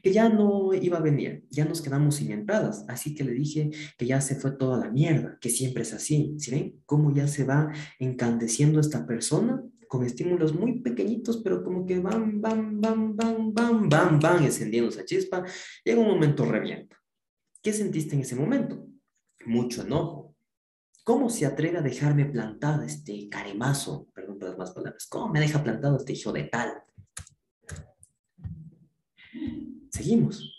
Que 0.02 0.12
ya 0.12 0.28
no 0.28 0.72
iba 0.74 0.98
a 0.98 1.02
venir, 1.02 1.44
ya 1.50 1.64
nos 1.64 1.82
quedamos 1.82 2.16
sin 2.16 2.32
entradas, 2.32 2.84
así 2.88 3.14
que 3.14 3.24
le 3.24 3.32
dije 3.32 3.70
que 3.96 4.06
ya 4.06 4.20
se 4.20 4.36
fue 4.36 4.52
toda 4.52 4.78
la 4.78 4.90
mierda, 4.90 5.38
que 5.40 5.50
siempre 5.50 5.82
es 5.82 5.92
así, 5.92 6.34
¿sí 6.38 6.50
ven? 6.50 6.82
Cómo 6.86 7.14
ya 7.14 7.26
se 7.28 7.44
va 7.44 7.72
encandeciendo 7.98 8.80
esta 8.80 9.06
persona 9.06 9.62
con 9.88 10.04
estímulos 10.04 10.54
muy 10.54 10.80
pequeñitos, 10.80 11.38
pero 11.38 11.64
como 11.64 11.86
que 11.86 11.98
van, 11.98 12.40
van, 12.40 12.80
van, 12.80 13.16
van, 13.16 13.54
van, 13.54 13.88
van, 13.88 14.20
van 14.20 14.44
encendiendo 14.44 14.90
esa 14.90 15.04
chispa, 15.04 15.44
llega 15.84 16.00
un 16.00 16.08
momento 16.08 16.44
revienta. 16.44 16.96
¿Qué 17.62 17.72
sentiste 17.72 18.14
en 18.14 18.20
ese 18.20 18.36
momento? 18.36 18.86
Mucho 19.46 19.82
enojo. 19.82 20.36
¿Cómo 21.04 21.30
se 21.30 21.46
atreve 21.46 21.78
a 21.78 21.82
dejarme 21.82 22.26
plantada 22.26 22.84
este 22.84 23.28
caremazo? 23.30 24.08
Perdón 24.14 24.38
por 24.38 24.50
las 24.50 24.58
más 24.58 24.70
palabras. 24.72 25.06
¿Cómo 25.08 25.32
me 25.32 25.40
deja 25.40 25.64
plantado 25.64 25.96
este 25.96 26.12
hijo 26.12 26.32
de 26.32 26.44
tal? 26.44 26.82
Seguimos. 29.98 30.54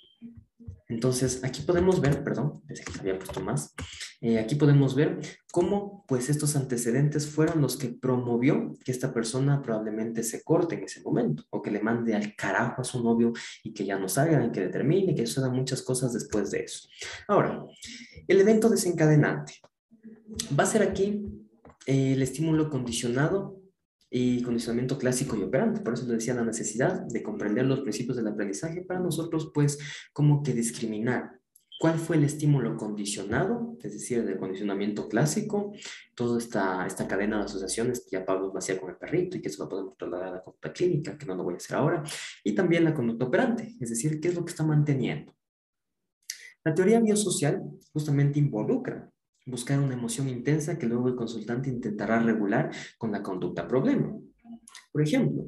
Entonces, 0.88 1.44
aquí 1.44 1.62
podemos 1.62 2.02
ver, 2.02 2.24
perdón, 2.24 2.62
pensé 2.66 2.84
que 2.84 3.00
había 3.00 3.20
puesto 3.20 3.40
más, 3.42 3.76
eh, 4.22 4.40
aquí 4.40 4.56
podemos 4.56 4.96
ver 4.96 5.20
cómo 5.52 6.04
pues 6.08 6.30
estos 6.30 6.56
antecedentes 6.56 7.28
fueron 7.28 7.62
los 7.62 7.78
que 7.78 7.90
promovió 7.90 8.74
que 8.84 8.92
esta 8.92 9.14
persona 9.14 9.62
probablemente 9.62 10.24
se 10.24 10.44
corte 10.44 10.76
en 10.76 10.84
ese 10.84 11.02
momento 11.02 11.44
o 11.52 11.62
que 11.62 11.70
le 11.70 11.80
mande 11.80 12.16
al 12.16 12.36
carajo 12.36 12.82
a 12.82 12.84
su 12.84 13.04
novio 13.04 13.34
y 13.64 13.72
que 13.72 13.86
ya 13.86 14.00
no 14.00 14.10
salga 14.10 14.44
y 14.44 14.52
que 14.52 14.62
determine, 14.62 15.14
que 15.14 15.28
sucedan 15.28 15.54
muchas 15.54 15.84
cosas 15.84 16.12
después 16.12 16.50
de 16.50 16.64
eso. 16.64 16.90
Ahora, 17.28 17.64
el 18.28 18.42
evento 18.42 18.68
desencadenante 18.68 19.54
va 20.60 20.64
a 20.64 20.68
ser 20.68 20.82
aquí 20.82 21.24
eh, 21.86 22.14
el 22.14 22.22
estímulo 22.24 22.70
condicionado 22.72 23.59
y 24.10 24.42
condicionamiento 24.42 24.98
clásico 24.98 25.36
y 25.36 25.44
operante. 25.44 25.82
Por 25.82 25.94
eso 25.94 26.06
le 26.08 26.16
decía 26.16 26.34
la 26.34 26.44
necesidad 26.44 27.02
de 27.08 27.24
comprender 27.24 27.66
los 27.66 27.82
principios 27.82 28.18
del 28.18 28.28
aprendizaje 28.28 28.82
para 28.82 29.00
nosotros, 29.00 29.52
pues, 29.54 29.78
como 30.14 30.42
que 30.44 30.54
discriminar 30.54 31.40
¿Cuál 31.80 31.98
fue 31.98 32.18
el 32.18 32.26
estímulo 32.26 32.76
condicionado? 32.76 33.78
Es 33.82 33.94
decir, 33.94 34.20
el 34.20 34.38
condicionamiento 34.38 35.08
clásico, 35.08 35.72
toda 36.14 36.38
esta, 36.38 36.86
esta 36.86 37.08
cadena 37.08 37.38
de 37.38 37.46
asociaciones 37.46 38.02
que 38.02 38.18
ya 38.18 38.26
Pablo 38.26 38.52
lo 38.52 38.58
hacía 38.60 38.78
con 38.78 38.90
el 38.90 38.98
perrito 38.98 39.38
y 39.38 39.42
que 39.42 39.48
eso 39.48 39.64
lo 39.64 39.70
podemos 39.70 39.96
trasladar 39.96 40.28
a 40.28 40.32
la 40.32 40.44
conducta 40.44 40.74
clínica, 40.74 41.18
que 41.18 41.26
no 41.26 41.36
lo 41.36 41.46
voy 41.46 41.54
a 41.54 41.58
hacer 41.58 41.78
ahora, 41.78 42.04
y 42.44 42.54
también 42.54 42.84
la 42.84 42.94
conducta 42.94 43.24
operante, 43.24 43.78
es 43.80 43.92
decir, 43.92 44.20
qué 44.20 44.28
es 44.28 44.36
lo 44.36 44.44
que 44.44 44.52
está 44.52 44.66
manteniendo. 44.66 45.34
La 46.66 46.76
teoría 46.76 47.00
biosocial 47.00 47.64
justamente 47.94 48.40
involucra 48.40 49.10
buscar 49.50 49.80
una 49.80 49.94
emoción 49.94 50.30
intensa 50.30 50.78
que 50.78 50.88
luego 50.88 51.08
el 51.08 51.16
consultante 51.16 51.70
intentará 51.70 52.20
regular 52.20 52.72
con 52.98 53.12
la 53.12 53.24
conducta 53.24 53.68
problema. 53.68 54.14
Por 54.92 55.02
ejemplo, 55.02 55.48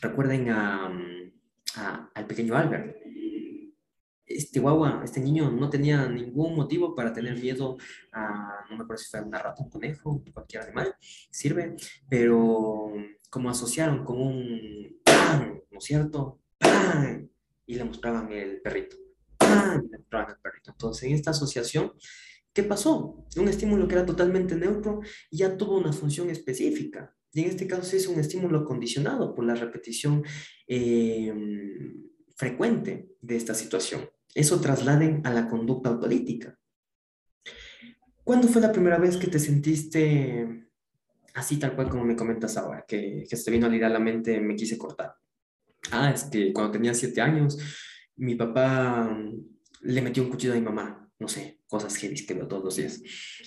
recuerden 0.00 0.50
al 0.50 2.26
pequeño 2.26 2.56
Albert 2.56 3.04
este 4.26 4.58
guagua, 4.58 5.02
este 5.04 5.20
niño 5.20 5.50
no 5.50 5.68
tenía 5.68 6.08
ningún 6.08 6.56
motivo 6.56 6.94
para 6.94 7.12
tener 7.12 7.38
miedo 7.38 7.76
a, 8.12 8.64
no 8.70 8.76
me 8.76 8.82
acuerdo 8.82 9.02
si 9.02 9.10
fue 9.10 9.20
una 9.20 9.38
rata, 9.38 9.62
un 9.62 9.70
conejo, 9.70 10.22
cualquier 10.32 10.62
animal, 10.62 10.94
sirve, 11.30 11.76
pero 12.08 12.92
como 13.30 13.50
asociaron 13.50 14.04
con 14.04 14.20
un 14.20 15.00
pan, 15.04 15.60
¿no 15.70 15.78
es 15.78 15.84
cierto? 15.84 16.40
¡Pan! 16.58 17.30
Y 17.66 17.74
le 17.76 17.84
mostraban 17.84 18.32
el 18.32 18.60
perrito. 18.60 18.96
¡Pan! 19.36 19.84
Y 19.84 19.90
le 19.90 19.98
mostraban 19.98 20.30
el 20.30 20.40
perrito. 20.40 20.70
Entonces, 20.70 21.04
en 21.04 21.14
esta 21.14 21.30
asociación, 21.30 21.92
¿qué 22.54 22.62
pasó? 22.62 23.26
Un 23.36 23.48
estímulo 23.48 23.86
que 23.86 23.96
era 23.96 24.06
totalmente 24.06 24.54
neutro 24.54 25.00
ya 25.30 25.56
tuvo 25.56 25.76
una 25.76 25.92
función 25.92 26.30
específica. 26.30 27.14
Y 27.32 27.42
en 27.42 27.50
este 27.50 27.66
caso 27.66 27.96
es 27.96 28.06
un 28.06 28.20
estímulo 28.20 28.64
condicionado 28.64 29.34
por 29.34 29.44
la 29.44 29.56
repetición 29.56 30.22
eh, 30.68 31.34
frecuente 32.36 33.10
de 33.20 33.36
esta 33.36 33.54
situación. 33.54 34.08
Eso 34.34 34.60
trasladen 34.60 35.20
a 35.24 35.30
la 35.30 35.48
conducta 35.48 35.90
autolítica. 35.90 36.56
¿Cuándo 38.22 38.46
fue 38.46 38.62
la 38.62 38.72
primera 38.72 38.98
vez 38.98 39.16
que 39.16 39.26
te 39.26 39.40
sentiste 39.40 40.70
así 41.34 41.58
tal 41.58 41.74
cual 41.74 41.88
como 41.88 42.04
me 42.04 42.14
comentas 42.14 42.56
ahora, 42.56 42.84
que, 42.86 43.26
que 43.28 43.36
se 43.36 43.44
te 43.44 43.50
vino 43.50 43.66
a 43.66 43.74
ir 43.74 43.84
a 43.84 43.88
la 43.88 43.98
mente, 43.98 44.40
me 44.40 44.54
quise 44.54 44.78
cortar? 44.78 45.16
Ah, 45.90 46.12
es 46.12 46.24
que 46.24 46.52
cuando 46.52 46.72
tenía 46.72 46.94
siete 46.94 47.20
años, 47.20 47.58
mi 48.16 48.36
papá 48.36 49.12
le 49.80 50.02
metió 50.02 50.22
un 50.22 50.30
cuchillo 50.30 50.52
a 50.52 50.56
mi 50.56 50.62
mamá 50.62 51.04
no 51.18 51.28
sé, 51.28 51.60
cosas 51.74 51.96
heavy 51.96 52.14
que 52.24 52.34
veo 52.34 52.46
todos 52.46 52.62
los 52.62 52.76
días. 52.76 53.02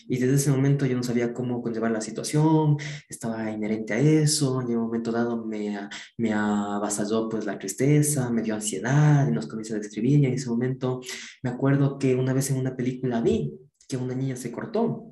Y 0.10 0.18
desde 0.18 0.36
ese 0.36 0.52
momento 0.52 0.86
yo 0.86 0.98
no 0.98 1.04
sabía 1.04 1.34
cómo 1.34 1.62
conllevar 1.62 1.92
la 1.92 2.02
situación, 2.02 2.76
estaba 3.08 3.50
inherente 3.50 3.94
a 3.94 4.00
eso, 4.00 4.60
en 4.60 4.68
un 4.76 4.84
momento 4.84 5.14
dado 5.14 5.46
me, 5.46 5.80
me 6.18 6.34
avasalló 6.34 7.30
pues 7.30 7.46
la 7.46 7.58
tristeza, 7.58 8.30
me 8.30 8.42
dio 8.42 8.56
ansiedad, 8.56 9.26
y 9.30 9.32
nos 9.32 9.48
comienza 9.48 9.76
a 9.76 9.80
describir, 9.80 10.20
y 10.20 10.26
en 10.26 10.34
ese 10.34 10.50
momento 10.50 11.00
me 11.42 11.52
acuerdo 11.52 11.98
que 11.98 12.16
una 12.16 12.34
vez 12.34 12.52
en 12.52 12.58
una 12.58 12.76
película 12.76 13.22
vi 13.22 13.54
que 13.88 13.96
una 13.96 14.14
niña 14.14 14.36
se 14.36 14.52
cortó 14.52 15.10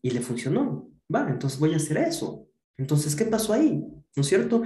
y 0.00 0.10
le 0.10 0.20
funcionó. 0.20 0.88
Vale, 1.08 1.32
entonces 1.32 1.58
voy 1.58 1.74
a 1.74 1.78
hacer 1.78 1.96
eso. 1.98 2.46
Entonces, 2.78 3.16
¿qué 3.16 3.24
pasó 3.24 3.52
ahí? 3.52 3.82
¿No 4.14 4.22
es 4.22 4.28
cierto? 4.28 4.62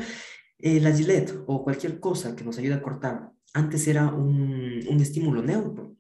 Eh, 0.59 0.81
la 0.81 0.93
gilet 0.93 1.35
o 1.47 1.65
cualquier 1.65 1.99
cosa 1.99 2.37
que 2.37 2.45
nos 2.45 2.59
ayude 2.59 2.75
a 2.75 2.83
cortar, 2.83 3.31
antes 3.55 3.89
era 3.89 4.13
un, 4.13 4.85
un 4.87 5.01
estímulo 5.01 5.41
neutro 5.43 5.94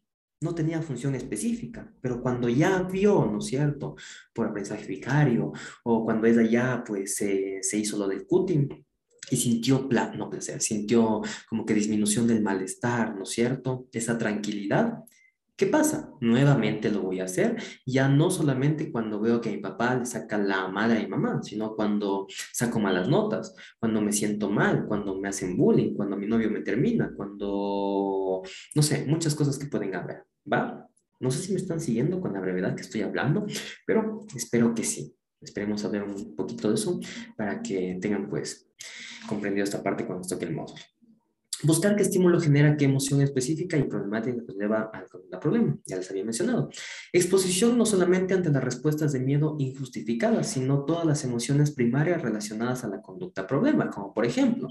no 0.44 0.54
tenía 0.54 0.80
función 0.82 1.14
específica, 1.14 1.92
pero 2.00 2.22
cuando 2.22 2.48
ya 2.48 2.82
vio, 2.82 3.24
¿no 3.24 3.38
es 3.38 3.46
cierto?, 3.46 3.96
por 4.32 4.46
aprendizaje 4.46 4.86
vicario, 4.86 5.52
o 5.82 6.04
cuando 6.04 6.26
ella 6.26 6.42
ya, 6.42 6.84
pues, 6.86 7.16
se 7.16 7.78
hizo 7.78 7.98
lo 7.98 8.06
del 8.06 8.26
cutting, 8.26 8.68
y 9.30 9.36
sintió, 9.36 9.88
no 10.18 10.28
placer, 10.28 10.60
sintió 10.60 11.22
como 11.48 11.64
que 11.64 11.72
disminución 11.72 12.26
del 12.26 12.42
malestar, 12.42 13.16
¿no 13.16 13.22
es 13.22 13.30
cierto?, 13.30 13.88
esa 13.92 14.18
tranquilidad, 14.18 15.02
¿Qué 15.56 15.66
pasa? 15.66 16.12
Nuevamente 16.20 16.90
lo 16.90 17.02
voy 17.02 17.20
a 17.20 17.24
hacer, 17.24 17.56
ya 17.86 18.08
no 18.08 18.28
solamente 18.28 18.90
cuando 18.90 19.20
veo 19.20 19.40
que 19.40 19.50
mi 19.50 19.58
papá 19.58 19.94
le 19.94 20.04
saca 20.04 20.36
la 20.36 20.66
madre 20.66 20.98
a 20.98 21.02
mi 21.02 21.06
mamá, 21.06 21.42
sino 21.44 21.76
cuando 21.76 22.26
saco 22.52 22.80
malas 22.80 23.08
notas, 23.08 23.54
cuando 23.78 24.00
me 24.00 24.12
siento 24.12 24.50
mal, 24.50 24.84
cuando 24.88 25.14
me 25.20 25.28
hacen 25.28 25.56
bullying, 25.56 25.94
cuando 25.94 26.16
mi 26.16 26.26
novio 26.26 26.50
me 26.50 26.62
termina, 26.62 27.12
cuando, 27.16 28.42
no 28.74 28.82
sé, 28.82 29.06
muchas 29.06 29.36
cosas 29.36 29.56
que 29.56 29.66
pueden 29.66 29.94
haber, 29.94 30.24
¿va? 30.52 30.88
No 31.20 31.30
sé 31.30 31.38
si 31.38 31.52
me 31.52 31.60
están 31.60 31.80
siguiendo 31.80 32.20
con 32.20 32.32
la 32.32 32.40
brevedad 32.40 32.74
que 32.74 32.82
estoy 32.82 33.02
hablando, 33.02 33.46
pero 33.86 34.26
espero 34.34 34.74
que 34.74 34.82
sí. 34.82 35.14
Esperemos 35.40 35.84
hablar 35.84 36.02
un 36.04 36.34
poquito 36.34 36.68
de 36.68 36.74
eso 36.74 36.98
para 37.36 37.62
que 37.62 37.98
tengan 38.00 38.28
pues 38.28 38.68
comprendido 39.28 39.62
esta 39.62 39.82
parte 39.82 40.04
cuando 40.04 40.26
toque 40.26 40.46
el 40.46 40.54
módulo. 40.54 40.80
Buscar 41.62 41.96
qué 41.96 42.02
estímulo 42.02 42.40
genera 42.40 42.76
qué 42.76 42.84
emoción 42.84 43.22
específica 43.22 43.76
y 43.76 43.84
problemática 43.84 44.44
que 44.44 44.52
lleva 44.52 44.90
al 44.92 45.38
problema, 45.40 45.78
ya 45.86 45.96
les 45.96 46.10
había 46.10 46.24
mencionado. 46.24 46.68
Exposición 47.12 47.78
no 47.78 47.86
solamente 47.86 48.34
ante 48.34 48.50
las 48.50 48.62
respuestas 48.62 49.12
de 49.12 49.20
miedo 49.20 49.56
injustificadas, 49.58 50.50
sino 50.50 50.84
todas 50.84 51.06
las 51.06 51.24
emociones 51.24 51.70
primarias 51.70 52.20
relacionadas 52.20 52.84
a 52.84 52.88
la 52.88 53.00
conducta 53.00 53.46
problema, 53.46 53.88
como 53.88 54.12
por 54.12 54.26
ejemplo, 54.26 54.68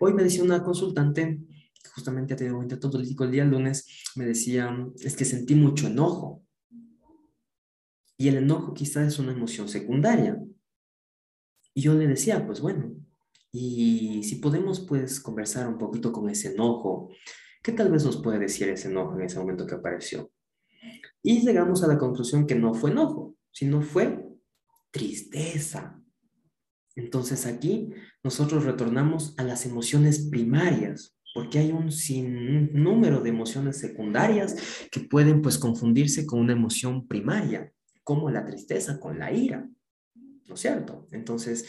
hoy 0.00 0.14
me 0.14 0.22
decía 0.22 0.42
una 0.42 0.62
consultante, 0.62 1.38
justamente 1.94 2.34
ha 2.34 2.36
tenido 2.36 2.56
un 2.56 2.64
intento 2.64 2.90
político 2.90 3.24
el 3.24 3.30
día 3.30 3.44
lunes, 3.44 3.86
me 4.16 4.26
decía, 4.26 4.74
es 5.00 5.16
que 5.16 5.24
sentí 5.24 5.54
mucho 5.54 5.86
enojo. 5.86 6.42
Y 8.18 8.28
el 8.28 8.36
enojo 8.36 8.72
quizás 8.72 9.06
es 9.06 9.18
una 9.18 9.32
emoción 9.32 9.68
secundaria. 9.68 10.42
Y 11.74 11.82
yo 11.82 11.94
le 11.94 12.06
decía, 12.06 12.46
pues 12.46 12.60
bueno, 12.62 12.94
y 13.58 14.22
si 14.22 14.36
podemos, 14.36 14.80
pues, 14.80 15.18
conversar 15.18 15.66
un 15.66 15.78
poquito 15.78 16.12
con 16.12 16.28
ese 16.28 16.52
enojo, 16.52 17.08
¿qué 17.62 17.72
tal 17.72 17.90
vez 17.90 18.04
nos 18.04 18.18
puede 18.18 18.38
decir 18.38 18.68
ese 18.68 18.88
enojo 18.88 19.14
en 19.14 19.22
ese 19.22 19.38
momento 19.38 19.66
que 19.66 19.74
apareció? 19.74 20.30
Y 21.22 21.40
llegamos 21.40 21.82
a 21.82 21.86
la 21.86 21.96
conclusión 21.96 22.46
que 22.46 22.54
no 22.54 22.74
fue 22.74 22.90
enojo, 22.90 23.34
sino 23.50 23.80
fue 23.80 24.28
tristeza. 24.90 25.98
Entonces 26.96 27.46
aquí 27.46 27.94
nosotros 28.22 28.64
retornamos 28.64 29.34
a 29.38 29.42
las 29.42 29.64
emociones 29.64 30.28
primarias, 30.28 31.16
porque 31.34 31.58
hay 31.58 31.72
un 31.72 31.90
sinnúmero 31.92 33.20
de 33.20 33.30
emociones 33.30 33.78
secundarias 33.78 34.54
que 34.92 35.00
pueden 35.00 35.40
pues 35.40 35.56
confundirse 35.56 36.26
con 36.26 36.40
una 36.40 36.52
emoción 36.52 37.06
primaria, 37.06 37.72
como 38.04 38.30
la 38.30 38.44
tristeza 38.44 39.00
con 39.00 39.18
la 39.18 39.32
ira, 39.32 39.66
¿no 40.46 40.54
es 40.54 40.60
cierto? 40.60 41.08
Entonces, 41.10 41.66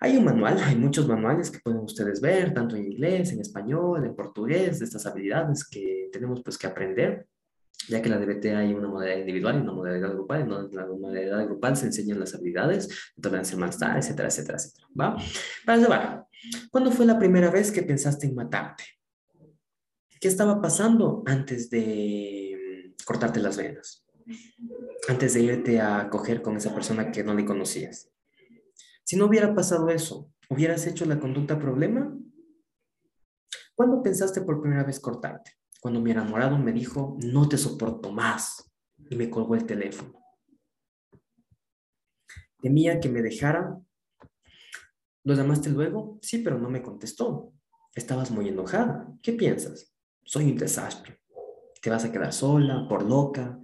hay 0.00 0.16
un 0.16 0.24
manual, 0.24 0.58
hay 0.62 0.76
muchos 0.76 1.08
manuales 1.08 1.50
que 1.50 1.58
pueden 1.58 1.80
ustedes 1.80 2.20
ver, 2.20 2.54
tanto 2.54 2.76
en 2.76 2.92
inglés, 2.92 3.32
en 3.32 3.40
español, 3.40 4.04
en 4.04 4.14
portugués, 4.14 4.78
de 4.78 4.84
estas 4.84 5.06
habilidades 5.06 5.68
que 5.68 6.08
tenemos 6.12 6.40
pues 6.42 6.56
que 6.56 6.68
aprender, 6.68 7.26
ya 7.88 8.00
que 8.00 8.08
en 8.08 8.14
la 8.14 8.24
DBT 8.24 8.46
hay 8.46 8.74
una 8.74 8.88
modalidad 8.88 9.18
individual 9.18 9.56
y 9.56 9.60
una 9.60 9.72
modalidad 9.72 10.12
grupal, 10.12 10.42
en 10.42 10.76
la 10.76 10.86
modalidad 10.86 11.44
grupal 11.46 11.76
se 11.76 11.86
enseñan 11.86 12.20
las 12.20 12.34
habilidades, 12.34 13.12
tolerancia 13.20 13.54
al 13.54 13.60
malestar, 13.60 13.98
etcétera, 13.98 14.28
etcétera, 14.28 14.58
etcétera, 14.58 14.86
¿va? 15.00 15.16
Para 15.66 15.78
llevar, 15.78 16.26
¿cuándo 16.70 16.92
fue 16.92 17.04
la 17.04 17.18
primera 17.18 17.50
vez 17.50 17.72
que 17.72 17.82
pensaste 17.82 18.26
en 18.26 18.36
matarte? 18.36 18.84
¿Qué 20.20 20.28
estaba 20.28 20.60
pasando 20.60 21.22
antes 21.26 21.70
de 21.70 22.56
mm, 22.88 23.04
cortarte 23.04 23.40
las 23.40 23.56
venas? 23.56 24.04
Antes 25.08 25.34
de 25.34 25.40
irte 25.40 25.80
a 25.80 26.08
coger 26.10 26.42
con 26.42 26.56
esa 26.56 26.74
persona 26.74 27.10
que 27.10 27.24
no 27.24 27.34
le 27.34 27.44
conocías. 27.44 28.10
Si 29.08 29.16
no 29.16 29.24
hubiera 29.24 29.54
pasado 29.54 29.88
eso, 29.88 30.30
¿hubieras 30.50 30.86
hecho 30.86 31.06
la 31.06 31.18
conducta 31.18 31.58
problema? 31.58 32.14
¿Cuándo 33.74 34.02
pensaste 34.02 34.42
por 34.42 34.60
primera 34.60 34.84
vez 34.84 35.00
cortarte? 35.00 35.52
Cuando 35.80 35.98
mi 35.98 36.10
enamorado 36.10 36.58
me 36.58 36.72
dijo, 36.72 37.16
no 37.22 37.48
te 37.48 37.56
soporto 37.56 38.12
más, 38.12 38.70
y 39.08 39.16
me 39.16 39.30
colgó 39.30 39.54
el 39.54 39.64
teléfono. 39.64 40.12
Temía 42.60 43.00
que 43.00 43.08
me 43.08 43.22
dejara. 43.22 43.80
¿Lo 45.24 45.34
llamaste 45.34 45.70
luego? 45.70 46.18
Sí, 46.20 46.40
pero 46.40 46.58
no 46.58 46.68
me 46.68 46.82
contestó. 46.82 47.54
Estabas 47.94 48.30
muy 48.30 48.48
enojada. 48.48 49.08
¿Qué 49.22 49.32
piensas? 49.32 49.90
Soy 50.22 50.50
un 50.50 50.58
desastre. 50.58 51.22
¿Te 51.80 51.88
vas 51.88 52.04
a 52.04 52.12
quedar 52.12 52.34
sola, 52.34 52.86
por 52.86 53.08
loca? 53.08 53.58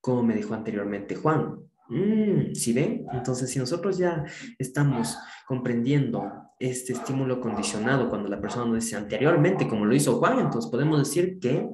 Como 0.00 0.22
me 0.22 0.36
dijo 0.36 0.54
anteriormente 0.54 1.16
Juan. 1.16 1.68
Mm, 1.88 2.54
¿Sí 2.54 2.72
ven? 2.72 3.06
Entonces, 3.12 3.50
si 3.50 3.58
nosotros 3.58 3.98
ya 3.98 4.24
estamos 4.58 5.18
comprendiendo 5.46 6.30
este 6.58 6.94
estímulo 6.94 7.40
condicionado 7.40 8.08
cuando 8.08 8.28
la 8.28 8.40
persona 8.40 8.66
nos 8.66 8.84
dice 8.84 8.96
anteriormente, 8.96 9.68
como 9.68 9.84
lo 9.84 9.94
hizo 9.94 10.18
Juan, 10.18 10.38
entonces 10.38 10.70
podemos 10.70 10.98
decir 10.98 11.38
que 11.38 11.68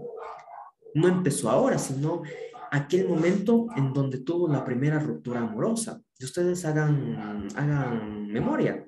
no 0.95 1.09
empezó 1.09 1.51
ahora, 1.51 1.79
sino 1.79 2.23
aquel 2.71 3.09
momento 3.09 3.67
en 3.77 3.93
donde 3.93 4.19
tuvo 4.21 4.49
la 4.49 4.65
primera 4.65 4.99
ruptura 4.99 5.41
amorosa. 5.41 6.01
Y 6.19 6.25
ustedes 6.25 6.65
hagan, 6.65 7.49
hagan 7.57 8.27
memoria 8.27 8.85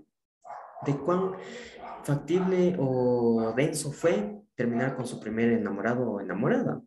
de 0.85 0.97
cuán 0.97 1.33
factible 2.03 2.77
o 2.79 3.53
denso 3.57 3.93
fue 3.93 4.43
terminar 4.55 4.97
con 4.97 5.07
su 5.07 5.21
primer 5.21 5.53
enamorado 5.53 6.11
o 6.11 6.21
enamorada. 6.21 6.83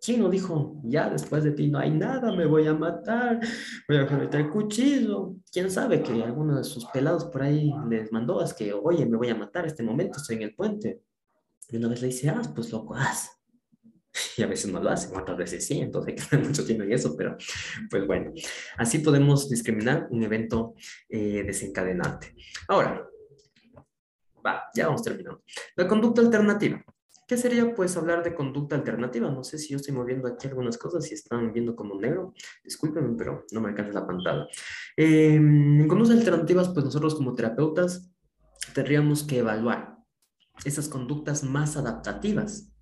¿Quién 0.00 0.20
no 0.20 0.28
dijo, 0.28 0.80
ya 0.84 1.10
después 1.10 1.44
de 1.44 1.52
ti 1.52 1.68
no 1.68 1.78
hay 1.78 1.90
nada, 1.90 2.32
me 2.32 2.46
voy 2.46 2.66
a 2.66 2.74
matar, 2.74 3.40
voy 3.88 3.98
a 3.98 4.04
meter 4.04 4.40
el 4.40 4.50
cuchillo? 4.50 5.34
¿Quién 5.52 5.70
sabe 5.70 6.02
que 6.02 6.22
alguno 6.22 6.56
de 6.56 6.64
sus 6.64 6.84
pelados 6.86 7.24
por 7.26 7.42
ahí 7.42 7.72
les 7.88 8.12
mandó, 8.12 8.42
es 8.42 8.54
que, 8.54 8.72
oye, 8.72 9.04
me 9.06 9.16
voy 9.16 9.28
a 9.28 9.34
matar 9.34 9.66
este 9.66 9.82
momento, 9.82 10.18
estoy 10.18 10.36
en 10.36 10.42
el 10.42 10.54
puente? 10.54 11.02
Y 11.68 11.76
una 11.76 11.88
vez 11.88 12.00
le 12.00 12.08
dice, 12.08 12.28
ah, 12.30 12.42
pues 12.54 12.70
loco, 12.70 12.94
haz. 12.94 13.38
y 14.36 14.42
a 14.42 14.46
veces 14.46 14.70
no 14.70 14.80
lo 14.80 14.90
hacen, 14.90 15.16
otras 15.16 15.36
veces 15.36 15.66
sí, 15.66 15.80
entonces 15.80 16.08
hay 16.08 16.14
que 16.14 16.22
estar 16.22 16.42
mucho 16.42 16.64
tiempo 16.64 16.84
en 16.84 16.92
eso, 16.92 17.14
pero 17.16 17.36
pues 17.90 18.06
bueno, 18.06 18.32
así 18.76 18.98
podemos 18.98 19.48
discriminar 19.48 20.06
un 20.10 20.22
evento 20.22 20.74
eh, 21.08 21.42
desencadenante. 21.44 22.34
Ahora, 22.68 23.06
va, 24.44 24.64
ya 24.74 24.86
vamos 24.86 25.02
terminando. 25.02 25.42
La 25.76 25.86
conducta 25.86 26.20
alternativa. 26.20 26.82
¿Qué 27.28 27.36
sería 27.36 27.74
pues 27.74 27.94
hablar 27.98 28.24
de 28.24 28.34
conducta 28.34 28.74
alternativa? 28.74 29.30
No 29.30 29.44
sé 29.44 29.58
si 29.58 29.68
yo 29.68 29.76
estoy 29.76 29.94
moviendo 29.94 30.26
aquí 30.26 30.48
algunas 30.48 30.78
cosas 30.78 31.10
y 31.10 31.14
están 31.14 31.52
viendo 31.52 31.76
como 31.76 32.00
negro. 32.00 32.32
Discúlpenme, 32.64 33.14
pero 33.18 33.44
no 33.52 33.60
me 33.60 33.68
alcanza 33.68 33.92
la 33.92 34.06
pantalla. 34.06 34.46
en 34.96 35.86
conductas 35.86 36.16
alternativas, 36.16 36.70
pues 36.70 36.86
nosotros 36.86 37.14
como 37.14 37.34
terapeutas 37.34 38.10
tendríamos 38.74 39.24
que 39.24 39.40
evaluar 39.40 39.98
esas 40.64 40.88
conductas 40.88 41.44
más 41.44 41.76
adaptativas 41.76 42.72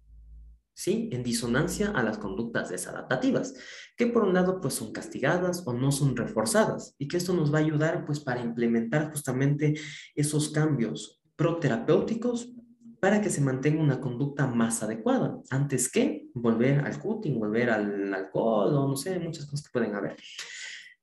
¿sí? 0.76 1.08
En 1.10 1.22
disonancia 1.22 1.90
a 1.90 2.02
las 2.02 2.18
conductas 2.18 2.68
desadaptativas, 2.68 3.54
que 3.96 4.06
por 4.06 4.22
un 4.24 4.34
lado 4.34 4.60
pues 4.60 4.74
son 4.74 4.92
castigadas 4.92 5.62
o 5.66 5.72
no 5.72 5.90
son 5.90 6.14
reforzadas 6.16 6.94
y 6.98 7.08
que 7.08 7.16
esto 7.16 7.32
nos 7.32 7.52
va 7.52 7.58
a 7.58 7.62
ayudar 7.62 8.04
pues 8.04 8.20
para 8.20 8.42
implementar 8.42 9.10
justamente 9.10 9.74
esos 10.14 10.50
cambios 10.50 11.22
proterapéuticos 11.34 12.52
para 13.00 13.20
que 13.20 13.30
se 13.30 13.40
mantenga 13.40 13.82
una 13.82 14.00
conducta 14.00 14.46
más 14.46 14.82
adecuada, 14.82 15.40
antes 15.50 15.90
que 15.90 16.28
volver 16.34 16.80
al 16.80 16.98
cutting, 16.98 17.38
volver 17.38 17.70
al 17.70 18.12
alcohol 18.12 18.74
o 18.74 18.88
no 18.88 18.96
sé, 18.96 19.18
muchas 19.18 19.46
cosas 19.46 19.66
que 19.66 19.72
pueden 19.72 19.94
haber. 19.94 20.16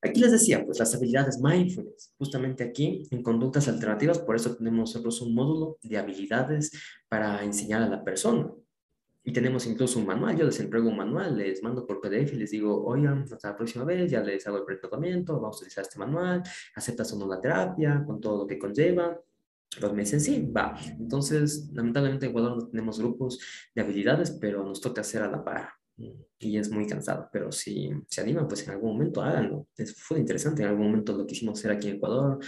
Aquí 0.02 0.20
les 0.20 0.34
decía, 0.34 0.66
pues 0.66 0.80
las 0.80 0.94
habilidades 0.94 1.40
mindfulness, 1.42 2.14
justamente 2.18 2.64
aquí 2.64 3.08
en 3.10 3.24
conductas 3.24 3.70
alternativas, 3.70 4.20
por 4.20 4.36
eso 4.36 4.54
tenemos 4.56 4.90
nosotros 4.90 5.22
un 5.22 5.34
módulo 5.34 5.78
de 5.82 5.98
habilidades 5.98 6.72
para 7.08 7.42
enseñar 7.44 7.82
a 7.84 7.88
la 7.88 8.04
persona. 8.04 8.52
Y 9.24 9.32
tenemos 9.32 9.66
incluso 9.66 10.00
un 10.00 10.06
manual, 10.06 10.36
yo 10.36 10.44
les 10.44 10.60
entrego 10.60 10.90
un 10.90 10.98
manual, 10.98 11.38
les 11.38 11.64
mando 11.64 11.88
por 11.88 12.02
PDF 12.02 12.34
y 12.34 12.36
les 12.36 12.52
digo, 12.52 12.84
oigan, 12.86 13.24
hasta 13.32 13.52
la 13.52 13.56
próxima 13.56 13.86
vez 13.86 14.12
ya 14.12 14.22
les 14.22 14.46
hago 14.46 14.68
el 14.68 14.80
tratamiento, 14.80 15.40
vamos 15.40 15.56
a 15.56 15.60
utilizar 15.60 15.84
este 15.84 15.98
manual, 15.98 16.44
aceptas 16.76 17.14
o 17.14 17.18
no 17.18 17.26
la 17.26 17.40
terapia, 17.40 18.04
con 18.06 18.20
todo 18.20 18.40
lo 18.40 18.48
que 18.48 18.60
conlleva. 18.60 19.18
Pues 19.80 19.94
me 19.94 20.02
dicen, 20.02 20.22
sí, 20.22 20.52
va. 20.56 20.76
Entonces, 21.00 21.70
lamentablemente 21.74 22.26
en 22.26 22.32
Ecuador 22.32 22.58
no 22.58 22.68
tenemos 22.68 23.00
grupos 23.00 23.40
de 23.74 23.82
habilidades, 23.82 24.32
pero 24.32 24.64
nos 24.64 24.82
toca 24.82 25.02
hacer 25.02 25.22
a 25.22 25.32
la 25.32 25.44
par. 25.44 25.70
Y 26.40 26.58
es 26.58 26.72
muy 26.72 26.88
cansado, 26.88 27.30
pero 27.32 27.52
si 27.52 27.92
se 28.08 28.22
animan, 28.22 28.48
pues 28.48 28.64
en 28.64 28.72
algún 28.72 28.94
momento 28.94 29.22
háganlo. 29.22 29.68
Es, 29.78 29.96
fue 29.96 30.20
interesante 30.20 30.64
en 30.64 30.70
algún 30.70 30.88
momento 30.88 31.16
lo 31.16 31.26
que 31.26 31.34
hicimos 31.34 31.60
hacer 31.60 31.72
aquí 31.72 31.90
en 31.90 31.96
Ecuador, 31.98 32.40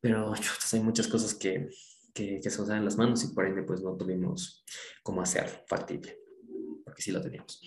pero 0.00 0.32
hay 0.72 0.80
muchas 0.80 1.08
cosas 1.08 1.34
que, 1.34 1.68
que, 2.14 2.40
se 2.42 2.58
nos 2.58 2.68
dan 2.68 2.84
las 2.84 2.96
manos 2.96 3.24
y 3.24 3.34
por 3.34 3.46
ende 3.46 3.62
pues 3.62 3.82
no 3.82 3.96
tuvimos 3.96 4.64
cómo 5.02 5.20
hacerlo 5.20 5.58
factible, 5.68 6.18
porque 6.96 7.02
sí 7.02 7.12
lo 7.12 7.20
teníamos. 7.20 7.60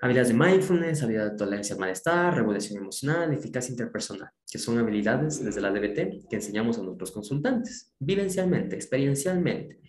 Habilidades 0.00 0.28
de 0.28 0.34
mindfulness, 0.34 1.02
habilidad 1.02 1.32
de 1.32 1.36
tolerancia 1.36 1.74
al 1.74 1.80
malestar, 1.80 2.34
regulación 2.34 2.78
emocional, 2.78 3.30
eficacia 3.30 3.72
interpersonal, 3.72 4.30
que 4.50 4.58
son 4.58 4.78
habilidades 4.78 5.44
desde 5.44 5.60
la 5.60 5.70
DBT 5.70 6.26
que 6.30 6.36
enseñamos 6.36 6.78
a 6.78 6.82
nuestros 6.82 7.12
consultantes, 7.12 7.92
vivencialmente, 7.98 8.76
experiencialmente. 8.76 9.82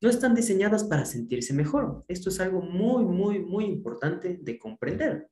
No 0.00 0.10
están 0.10 0.34
diseñadas 0.34 0.82
para 0.82 1.04
sentirse 1.04 1.54
mejor. 1.54 2.04
Esto 2.08 2.30
es 2.30 2.40
algo 2.40 2.62
muy, 2.62 3.04
muy, 3.04 3.38
muy 3.38 3.64
importante 3.66 4.40
de 4.42 4.58
comprender. 4.58 5.28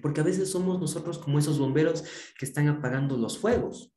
Porque 0.00 0.22
a 0.22 0.24
veces 0.24 0.50
somos 0.50 0.80
nosotros 0.80 1.18
como 1.18 1.38
esos 1.38 1.58
bomberos 1.58 2.02
que 2.38 2.46
están 2.46 2.68
apagando 2.68 3.18
los 3.18 3.36
fuegos. 3.36 3.92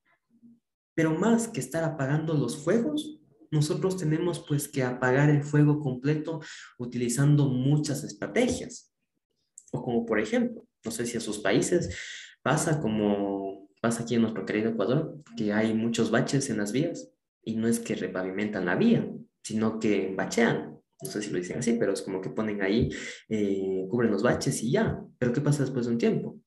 Pero 0.94 1.12
más 1.12 1.48
que 1.48 1.62
estar 1.62 1.86
apagando 1.86 2.34
los 2.34 2.62
fuegos, 2.62 3.21
nosotros 3.52 3.98
tenemos 3.98 4.44
pues 4.48 4.68
que 4.68 4.84
apagar 4.84 5.30
el 5.30 5.44
fuego 5.44 5.80
completo 5.80 6.40
utilizando 6.78 7.50
muchas 7.50 8.04
estrategias. 8.04 8.94
O 9.72 9.82
como 9.84 10.06
por 10.06 10.20
ejemplo, 10.20 10.66
no 10.84 10.92
sé 10.92 11.06
si 11.06 11.18
a 11.18 11.22
sus 11.22 11.40
países 11.40 11.96
pasa 12.42 12.82
como 12.82 13.70
pasa 13.82 14.04
aquí 14.04 14.16
en 14.16 14.22
nuestro 14.22 14.46
querido 14.46 14.70
Ecuador, 14.70 15.18
que 15.36 15.52
hay 15.52 15.74
muchos 15.74 16.12
baches 16.12 16.50
en 16.50 16.58
las 16.58 16.72
vías 16.72 17.12
y 17.44 17.56
no 17.56 17.68
es 17.68 17.80
que 17.80 17.96
repavimentan 17.96 18.66
la 18.66 18.76
vía, 18.76 19.12
sino 19.44 19.80
que 19.80 20.14
bachean. 20.16 20.80
No 21.02 21.10
sé 21.10 21.22
si 21.24 21.32
lo 21.32 21.40
dicen 21.40 21.58
así, 21.58 21.74
pero 21.74 21.92
es 21.92 22.04
como 22.04 22.22
que 22.22 22.30
ponen 22.30 22.62
ahí, 22.62 22.90
eh, 23.28 23.88
cubren 23.90 24.12
los 24.12 24.22
baches 24.22 24.62
y 24.62 24.72
ya. 24.74 25.04
Pero 25.18 25.34
¿qué 25.34 25.42
pasa 25.42 25.64
después 25.64 25.88
de 25.88 25.94
un 25.94 25.98
tiempo? 25.98 26.40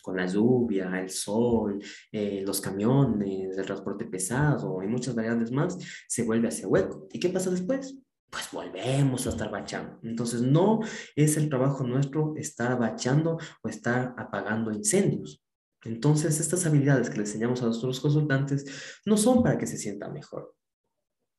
Con 0.00 0.16
la 0.16 0.26
lluvia, 0.26 1.00
el 1.00 1.10
sol, 1.10 1.82
eh, 2.12 2.42
los 2.46 2.60
camiones, 2.60 3.56
el 3.56 3.66
transporte 3.66 4.06
pesado 4.06 4.82
y 4.82 4.86
muchas 4.86 5.14
variables 5.14 5.50
más, 5.52 5.78
se 6.08 6.22
vuelve 6.22 6.48
hacia 6.48 6.68
hueco. 6.68 7.08
¿Y 7.12 7.20
qué 7.20 7.28
pasa 7.28 7.50
después? 7.50 7.96
Pues 8.30 8.48
volvemos 8.52 9.26
a 9.26 9.30
estar 9.30 9.50
bachando. 9.50 9.98
Entonces 10.02 10.42
no 10.42 10.80
es 11.16 11.36
el 11.36 11.48
trabajo 11.48 11.84
nuestro 11.84 12.34
estar 12.36 12.78
bachando 12.78 13.38
o 13.62 13.68
estar 13.68 14.14
apagando 14.16 14.72
incendios. 14.72 15.42
Entonces 15.82 16.38
estas 16.38 16.66
habilidades 16.66 17.08
que 17.08 17.16
le 17.16 17.22
enseñamos 17.22 17.62
a 17.62 17.66
nuestros 17.66 18.00
consultantes 18.00 19.00
no 19.06 19.16
son 19.16 19.42
para 19.42 19.58
que 19.58 19.66
se 19.66 19.78
sientan 19.78 20.12
mejor. 20.12 20.54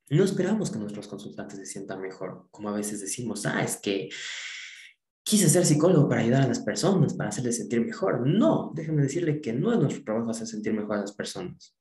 No 0.10 0.26
esperamos 0.26 0.70
que 0.72 0.80
nuestros 0.80 1.08
consultantes 1.08 1.58
se 1.58 1.66
sientan 1.66 2.02
mejor, 2.02 2.48
como 2.52 2.68
a 2.68 2.74
veces 2.74 3.00
decimos, 3.00 3.46
ah, 3.46 3.64
es 3.64 3.78
que 3.78 4.10
quise 5.24 5.50
ser 5.50 5.66
psicólogo 5.66 6.10
para 6.10 6.22
ayudar 6.22 6.44
a 6.44 6.48
las 6.48 6.60
personas, 6.60 7.14
para 7.14 7.30
hacerles 7.30 7.58
sentir 7.58 7.82
mejor. 7.86 8.28
No, 8.28 8.72
déjeme 8.76 9.04
decirle 9.04 9.42
que 9.42 9.54
no 9.54 9.72
es 9.72 9.80
nuestro 9.80 10.04
trabajo 10.04 10.32
hacer 10.32 10.48
sentir 10.48 10.74
mejor 10.74 10.98
a 10.98 11.02
las 11.02 11.14
personas. 11.14 11.76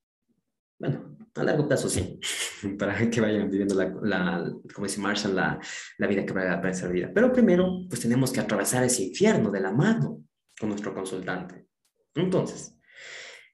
Bueno, 0.79 1.17
a 1.35 1.45
largo 1.45 1.69
plazo 1.69 1.89
sí, 1.89 2.19
para 2.79 3.11
que 3.11 3.21
vayan 3.21 3.51
viviendo 3.51 3.75
la, 3.75 3.93
la 4.03 4.53
como 4.75 4.87
dice 4.87 5.01
Marshall, 5.01 5.35
la, 5.35 5.61
la 5.99 6.07
vida 6.07 6.25
que 6.25 6.33
va 6.33 6.55
a 6.55 6.75
ser 6.75 6.91
vida. 6.91 7.11
Pero 7.15 7.33
primero, 7.33 7.87
pues 7.89 8.01
tenemos 8.01 8.33
que 8.33 8.41
atravesar 8.41 8.85
ese 8.85 9.05
infierno 9.05 9.51
de 9.51 9.61
la 9.61 9.73
mano 9.73 10.25
con 10.59 10.71
nuestro 10.71 10.95
consultante. 10.95 11.67
Entonces, 12.15 12.77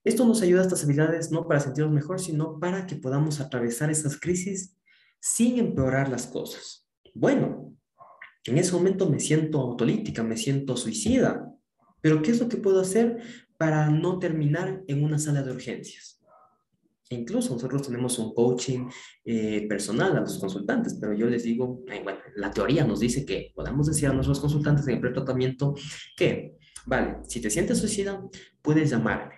esto 0.05 0.25
nos 0.25 0.41
ayuda 0.43 0.61
a 0.61 0.65
estas 0.65 0.85
habilidades 0.85 1.33
no 1.33 1.47
para 1.49 1.61
sentirnos 1.61 1.93
mejor, 1.93 2.21
sino 2.21 2.61
para 2.61 2.87
que 2.87 2.97
podamos 2.97 3.41
atravesar 3.41 3.91
esas 3.91 4.19
crisis 4.19 4.77
sin 5.21 5.59
empeorar 5.59 6.09
las 6.09 6.29
cosas. 6.29 6.89
Bueno, 7.13 7.76
en 8.51 8.59
ese 8.59 8.73
momento 8.73 9.09
me 9.09 9.21
siento 9.21 9.61
autolítica, 9.61 10.23
me 10.23 10.37
siento 10.37 10.77
suicida. 10.77 11.53
Pero 12.01 12.23
¿qué 12.23 12.31
es 12.31 12.41
lo 12.41 12.49
que 12.49 12.57
puedo 12.57 12.81
hacer 12.81 13.19
para 13.57 13.91
no 13.91 14.19
terminar 14.19 14.83
en 14.87 15.03
una 15.03 15.19
sala 15.19 15.43
de 15.43 15.53
urgencias? 15.53 16.17
E 17.09 17.15
incluso 17.15 17.55
nosotros 17.55 17.83
tenemos 17.83 18.19
un 18.19 18.35
coaching 18.35 18.89
eh, 19.25 19.67
personal 19.69 20.17
a 20.17 20.21
los 20.21 20.39
consultantes, 20.39 20.97
pero 21.01 21.15
yo 21.15 21.27
les 21.27 21.45
digo, 21.45 21.85
bueno, 21.87 22.19
la 22.35 22.51
teoría 22.51 22.85
nos 22.85 23.01
dice 23.01 23.25
que 23.25 23.53
podemos 23.55 23.87
decir 23.87 24.09
a 24.09 24.13
nuestros 24.13 24.41
consultantes 24.41 24.89
en 24.89 25.05
el 25.05 25.13
tratamiento 25.13 25.75
que, 26.17 26.57
vale, 26.85 27.19
si 27.29 27.41
te 27.41 27.49
sientes 27.49 27.79
suicida, 27.79 28.23
puedes 28.61 28.91
llamarme. 28.91 29.37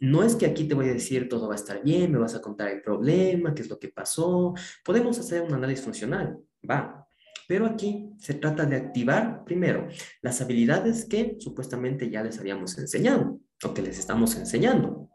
No 0.00 0.22
es 0.22 0.34
que 0.34 0.46
aquí 0.46 0.64
te 0.64 0.74
voy 0.74 0.88
a 0.88 0.94
decir 0.94 1.28
todo 1.28 1.48
va 1.48 1.54
a 1.54 1.56
estar 1.56 1.82
bien, 1.84 2.10
me 2.10 2.18
vas 2.18 2.34
a 2.34 2.40
contar 2.40 2.68
el 2.68 2.80
problema, 2.80 3.54
qué 3.54 3.60
es 3.60 3.68
lo 3.68 3.78
que 3.78 3.88
pasó. 3.88 4.54
Podemos 4.82 5.18
hacer 5.18 5.42
un 5.42 5.52
análisis 5.52 5.84
funcional, 5.84 6.38
va, 6.68 7.06
pero 7.50 7.66
aquí 7.66 8.12
se 8.16 8.34
trata 8.34 8.64
de 8.64 8.76
activar 8.76 9.42
primero 9.44 9.88
las 10.22 10.40
habilidades 10.40 11.06
que 11.06 11.36
supuestamente 11.40 12.08
ya 12.08 12.22
les 12.22 12.38
habíamos 12.38 12.78
enseñado 12.78 13.40
o 13.64 13.74
que 13.74 13.82
les 13.82 13.98
estamos 13.98 14.36
enseñando. 14.36 15.10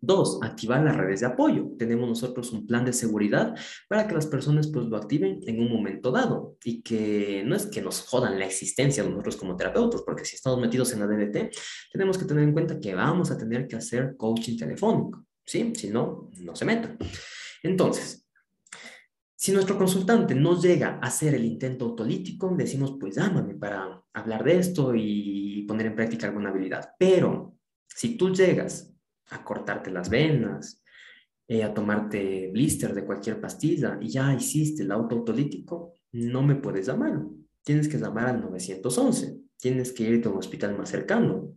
Dos, 0.00 0.38
activar 0.42 0.82
las 0.82 0.96
redes 0.96 1.20
de 1.20 1.26
apoyo. 1.26 1.72
Tenemos 1.78 2.08
nosotros 2.08 2.50
un 2.52 2.66
plan 2.66 2.86
de 2.86 2.94
seguridad 2.94 3.54
para 3.90 4.08
que 4.08 4.14
las 4.14 4.26
personas 4.26 4.68
pues 4.68 4.86
lo 4.86 4.96
activen 4.96 5.40
en 5.46 5.60
un 5.60 5.70
momento 5.70 6.10
dado 6.10 6.56
y 6.64 6.80
que 6.80 7.42
no 7.44 7.54
es 7.54 7.66
que 7.66 7.82
nos 7.82 8.00
jodan 8.06 8.38
la 8.38 8.46
existencia 8.46 9.04
nosotros 9.04 9.36
como 9.36 9.54
terapeutas, 9.54 10.00
porque 10.00 10.24
si 10.24 10.36
estamos 10.36 10.58
metidos 10.58 10.94
en 10.94 11.00
la 11.00 11.06
DBT, 11.06 11.54
tenemos 11.92 12.16
que 12.16 12.24
tener 12.24 12.44
en 12.44 12.54
cuenta 12.54 12.80
que 12.80 12.94
vamos 12.94 13.30
a 13.30 13.36
tener 13.36 13.68
que 13.68 13.76
hacer 13.76 14.16
coaching 14.16 14.56
telefónico, 14.56 15.26
¿sí? 15.44 15.74
Si 15.76 15.90
no, 15.90 16.30
no 16.40 16.56
se 16.56 16.64
metan. 16.64 16.96
Entonces, 17.62 18.23
si 19.44 19.52
nuestro 19.52 19.76
consultante 19.76 20.34
no 20.34 20.58
llega 20.58 20.98
a 21.02 21.08
hacer 21.08 21.34
el 21.34 21.44
intento 21.44 21.84
autolítico, 21.84 22.54
decimos, 22.56 22.96
pues 22.98 23.16
llámame 23.16 23.54
para 23.54 24.02
hablar 24.14 24.42
de 24.42 24.58
esto 24.58 24.94
y 24.96 25.66
poner 25.68 25.88
en 25.88 25.94
práctica 25.94 26.26
alguna 26.26 26.48
habilidad. 26.48 26.94
Pero 26.98 27.54
si 27.86 28.16
tú 28.16 28.34
llegas 28.34 28.90
a 29.28 29.44
cortarte 29.44 29.90
las 29.90 30.08
venas, 30.08 30.82
eh, 31.46 31.62
a 31.62 31.74
tomarte 31.74 32.48
blister 32.54 32.94
de 32.94 33.04
cualquier 33.04 33.38
pastilla 33.38 33.98
y 34.00 34.08
ya 34.08 34.32
hiciste 34.32 34.82
el 34.82 34.92
auto 34.92 35.16
autolítico, 35.16 35.92
no 36.12 36.42
me 36.42 36.54
puedes 36.54 36.86
llamar. 36.86 37.20
Tienes 37.62 37.86
que 37.86 37.98
llamar 37.98 38.28
al 38.28 38.40
911. 38.40 39.40
Tienes 39.58 39.92
que 39.92 40.04
irte 40.04 40.26
a 40.26 40.30
un 40.30 40.38
hospital 40.38 40.74
más 40.74 40.88
cercano. 40.88 41.54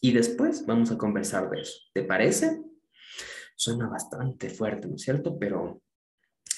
Y 0.00 0.12
después 0.12 0.64
vamos 0.64 0.90
a 0.90 0.96
conversar 0.96 1.50
de 1.50 1.60
eso. 1.60 1.80
¿Te 1.92 2.02
parece? 2.02 2.62
Suena 3.54 3.88
bastante 3.88 4.48
fuerte, 4.48 4.88
¿no 4.88 4.94
es 4.94 5.02
cierto? 5.02 5.38
Pero 5.38 5.82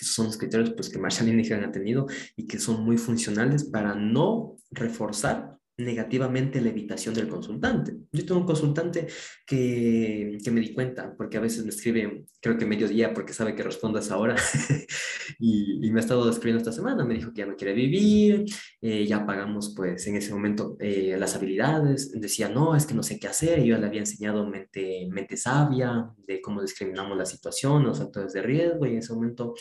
esos 0.03 0.15
son 0.15 0.27
los 0.27 0.39
criterios 0.39 0.71
pues, 0.71 0.89
que 0.89 0.99
Marshall 0.99 1.37
Nigan 1.37 1.65
ha 1.65 1.73
tenido 1.73 2.07
y 2.37 2.47
que 2.47 2.59
son 2.59 2.85
muy 2.85 2.99
funcionales 2.99 3.65
para 3.65 3.95
no 3.95 4.57
reforzar 4.71 5.58
negativamente 5.79 6.61
la 6.61 6.71
evitación 6.71 7.15
del 7.15 7.29
consultante. 7.29 7.95
Yo 8.11 8.27
tengo 8.27 8.41
un 8.41 8.47
consultante 8.47 9.07
que, 9.47 10.37
que, 10.43 10.51
me 10.51 10.61
di 10.61 10.75
cuenta, 10.75 11.15
porque 11.17 11.37
a 11.37 11.41
veces 11.41 11.65
me 11.65 11.71
escribe, 11.71 12.25
creo 12.41 12.59
que 12.59 12.67
mediodía, 12.67 13.15
porque 13.15 13.33
sabe 13.33 13.55
que 13.55 13.63
respondo 13.63 13.99
a 13.99 14.03
esa 14.03 14.19
hora, 14.19 14.35
y, 15.39 15.87
y, 15.87 15.91
me 15.93 16.01
ha 16.01 16.03
estado 16.03 16.29
escribiendo 16.29 16.59
esta 16.59 16.73
semana, 16.73 17.05
me 17.05 17.15
dijo 17.15 17.33
que 17.33 17.39
ya 17.43 17.47
no 17.47 17.55
quiere 17.55 17.75
vivir, 17.75 18.45
eh, 18.81 19.07
ya 19.07 19.25
pagamos 19.25 19.73
pues 19.77 20.05
en 20.09 20.17
ese 20.17 20.33
momento 20.33 20.77
eh, 20.81 21.17
las 21.17 21.37
habilidades, 21.37 22.11
decía, 22.13 22.49
no, 22.49 22.75
es 22.75 22.85
que 22.85 22.95
no 22.95 23.05
sé 23.05 23.21
qué 23.21 23.29
hacer, 23.29 23.63
yo 23.63 23.79
le 23.79 23.87
había 23.87 24.01
enseñado 24.01 24.47
mente, 24.47 25.09
mente 25.11 25.37
sabia, 25.37 26.11
de 26.27 26.41
cómo 26.41 26.61
discriminamos 26.61 27.17
la 27.17 27.25
situación, 27.25 27.85
los 27.85 27.99
factores 27.99 28.33
de 28.33 28.43
riesgo, 28.43 28.85
y 28.85 28.91
en 28.91 28.99
ese 28.99 29.15
momento 29.15 29.55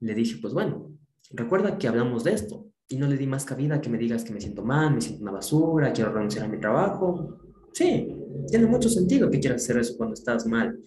le 0.00 0.14
dije, 0.14 0.38
pues 0.40 0.54
bueno, 0.54 0.92
recuerda 1.30 1.76
que 1.76 1.88
hablamos 1.88 2.24
de 2.24 2.32
esto, 2.32 2.67
y 2.88 2.96
no 2.96 3.06
le 3.06 3.16
di 3.16 3.26
más 3.26 3.44
cabida 3.44 3.80
que 3.80 3.90
me 3.90 3.98
digas 3.98 4.24
que 4.24 4.32
me 4.32 4.40
siento 4.40 4.64
mal, 4.64 4.94
me 4.94 5.00
siento 5.00 5.22
una 5.22 5.32
basura, 5.32 5.92
quiero 5.92 6.12
renunciar 6.12 6.46
a 6.46 6.48
mi 6.48 6.58
trabajo. 6.58 7.38
Sí, 7.72 8.14
tiene 8.50 8.66
mucho 8.66 8.88
sentido 8.88 9.30
que 9.30 9.40
quieras 9.40 9.62
hacer 9.62 9.78
eso 9.78 9.96
cuando 9.96 10.14
estás 10.14 10.46
mal, 10.46 10.78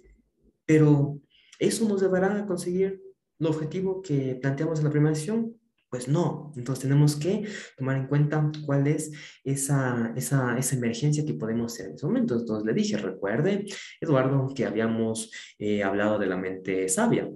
pero 0.65 1.19
¿eso 1.59 1.87
nos 1.87 2.01
llevará 2.01 2.39
a 2.39 2.45
conseguir 2.45 3.01
el 3.39 3.47
objetivo 3.47 4.01
que 4.01 4.37
planteamos 4.41 4.79
en 4.79 4.85
la 4.85 4.91
primera 4.91 5.15
sesión? 5.15 5.55
Pues 5.89 6.07
no, 6.07 6.53
entonces 6.55 6.83
tenemos 6.83 7.17
que 7.17 7.45
tomar 7.77 7.97
en 7.97 8.07
cuenta 8.07 8.49
cuál 8.65 8.87
es 8.87 9.11
esa, 9.43 10.13
esa, 10.15 10.57
esa 10.57 10.75
emergencia 10.77 11.25
que 11.25 11.33
podemos 11.33 11.73
hacer 11.73 11.87
en 11.87 11.95
ese 11.95 12.05
momento. 12.05 12.39
Entonces 12.39 12.65
le 12.65 12.73
dije, 12.73 12.95
recuerde, 12.95 13.65
Eduardo, 13.99 14.53
que 14.55 14.65
habíamos 14.65 15.29
eh, 15.59 15.83
hablado 15.83 16.17
de 16.17 16.27
la 16.27 16.37
mente 16.37 16.87
sabia. 16.87 17.29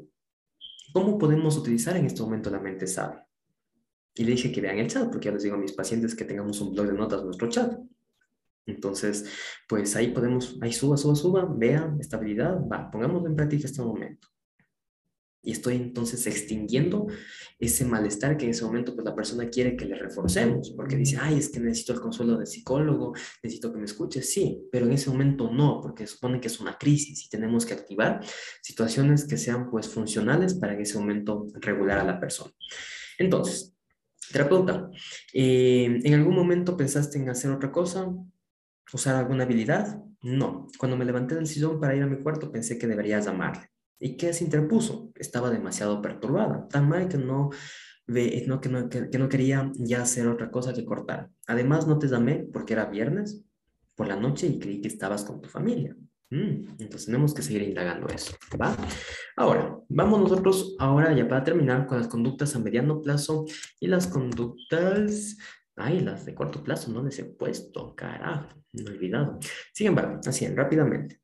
¿Cómo 0.94 1.18
podemos 1.18 1.58
utilizar 1.58 1.98
en 1.98 2.06
este 2.06 2.22
momento 2.22 2.50
la 2.50 2.62
mente 2.62 2.88
sabia? 2.88 3.25
Y 4.16 4.24
le 4.24 4.32
dije 4.32 4.52
que 4.52 4.62
vean 4.62 4.80
el 4.80 4.88
chat, 4.88 5.10
porque 5.10 5.26
ya 5.26 5.34
les 5.34 5.44
digo 5.44 5.56
a 5.56 5.60
mis 5.60 5.74
pacientes 5.74 6.16
que 6.16 6.26
tengamos 6.26 6.60
un 6.62 6.74
blog 6.74 6.88
de 6.88 6.94
notas 6.94 7.20
en 7.20 7.26
nuestro 7.26 7.50
chat. 7.50 7.78
Entonces, 8.66 9.26
pues 9.68 9.96
ahí 9.96 10.08
podemos, 10.08 10.58
ahí 10.62 10.74
suba, 10.74 10.98
suba, 10.98 11.16
suba, 11.16 11.48
vea, 11.48 11.96
estabilidad, 12.00 12.58
va, 12.72 12.90
pongamos 12.90 13.26
en 13.26 13.36
práctica 13.36 13.68
este 13.68 13.82
momento. 13.82 14.28
Y 15.46 15.52
estoy 15.52 15.76
entonces 15.76 16.26
extinguiendo 16.26 17.06
ese 17.60 17.86
malestar 17.86 18.36
que 18.36 18.46
en 18.46 18.52
ese 18.52 18.66
momento 18.66 18.96
pues 18.96 19.06
la 19.06 19.16
persona 19.16 19.48
quiere 19.48 19.78
que 19.78 19.86
le 19.86 19.96
reforcemos, 19.96 20.72
porque 20.72 20.96
dice, 20.96 21.18
ay, 21.22 21.38
es 21.38 21.50
que 21.50 21.60
necesito 21.60 21.94
el 21.94 22.00
consuelo 22.00 22.38
del 22.38 22.48
psicólogo, 22.48 23.14
necesito 23.44 23.72
que 23.72 23.78
me 23.78 23.86
escuche, 23.86 24.24
sí, 24.24 24.64
pero 24.72 24.88
en 24.88 24.94
ese 24.94 25.12
momento 25.12 25.52
no, 25.52 25.82
porque 25.82 26.08
supone 26.08 26.42
que 26.42 26.48
es 26.48 26.60
una 26.60 26.80
crisis 26.80 27.28
y 27.28 27.30
tenemos 27.30 27.64
que 27.64 27.76
activar 27.76 28.26
situaciones 28.64 29.28
que 29.28 29.38
sean 29.38 29.70
pues 29.70 29.88
funcionales 29.88 30.56
para 30.56 30.74
en 30.74 30.82
ese 30.82 30.98
momento 30.98 31.46
regular 31.62 32.00
a 32.00 32.04
la 32.04 32.20
persona. 32.20 32.52
Entonces, 33.20 33.75
Terapeuta, 34.32 34.90
eh, 35.34 36.00
¿en 36.04 36.14
algún 36.14 36.36
momento 36.36 36.76
pensaste 36.78 37.18
en 37.18 37.30
hacer 37.30 37.52
otra 37.52 37.72
cosa? 37.72 38.08
¿Usar 38.94 39.16
alguna 39.16 39.44
habilidad? 39.44 40.02
No. 40.22 40.68
Cuando 40.78 40.98
me 40.98 41.06
levanté 41.06 41.36
del 41.36 41.48
sillón 41.48 41.80
para 41.80 41.96
ir 41.96 42.04
a 42.04 42.08
mi 42.08 42.22
cuarto 42.22 42.52
pensé 42.52 42.78
que 42.78 42.88
debería 42.88 43.20
llamarle. 43.20 43.70
¿Y 44.00 44.18
qué 44.18 44.34
se 44.34 44.44
interpuso? 44.44 45.12
Estaba 45.16 45.50
demasiado 45.50 46.02
perturbada, 46.02 46.68
tan 46.68 46.90
mal 46.90 47.08
que 47.08 47.18
no, 47.18 47.50
que, 48.08 48.70
no, 48.70 48.90
que, 48.90 49.18
no 49.18 49.30
quería 49.30 49.72
ya 49.76 50.02
hacer 50.02 50.28
otra 50.28 50.52
cosa 50.52 50.74
que 50.74 50.86
cortar. 50.86 51.30
Además, 51.48 51.88
no 51.88 51.98
te 51.98 52.08
llamé 52.08 52.48
porque 52.52 52.74
era 52.74 52.86
viernes 52.86 53.44
por 53.96 54.08
la 54.08 54.16
noche 54.16 54.48
y 54.48 54.60
creí 54.60 54.82
que 54.82 54.90
estabas 54.90 55.24
con 55.24 55.42
tu 55.42 55.50
familia. 55.50 55.96
Mm, 56.32 56.80
entonces 56.80 57.06
tenemos 57.06 57.34
que 57.34 57.44
seguir 57.44 57.62
indagando 57.64 58.08
eso, 58.08 58.34
¿va? 58.60 58.76
Ahora, 59.38 59.80
vamos 59.90 60.22
nosotros 60.22 60.76
ahora 60.80 61.14
ya 61.14 61.28
para 61.28 61.44
terminar 61.44 61.86
con 61.86 62.00
las 62.00 62.08
conductas 62.08 62.56
a 62.56 62.60
mediano 62.60 63.00
plazo 63.02 63.46
y 63.80 63.88
las 63.88 64.08
conductas, 64.08 65.38
ay, 65.76 66.00
las 66.00 66.26
de 66.26 66.34
corto 66.34 66.64
plazo, 66.64 66.92
no 66.92 67.04
les 67.04 67.20
he 67.20 67.26
puesto, 67.26 67.96
carajo, 67.96 68.50
me 68.74 68.82
he 68.82 68.88
olvidado. 68.88 69.40
Sin 69.74 69.88
embargo, 69.88 70.20
así, 70.26 70.48
rápidamente. 70.48 71.22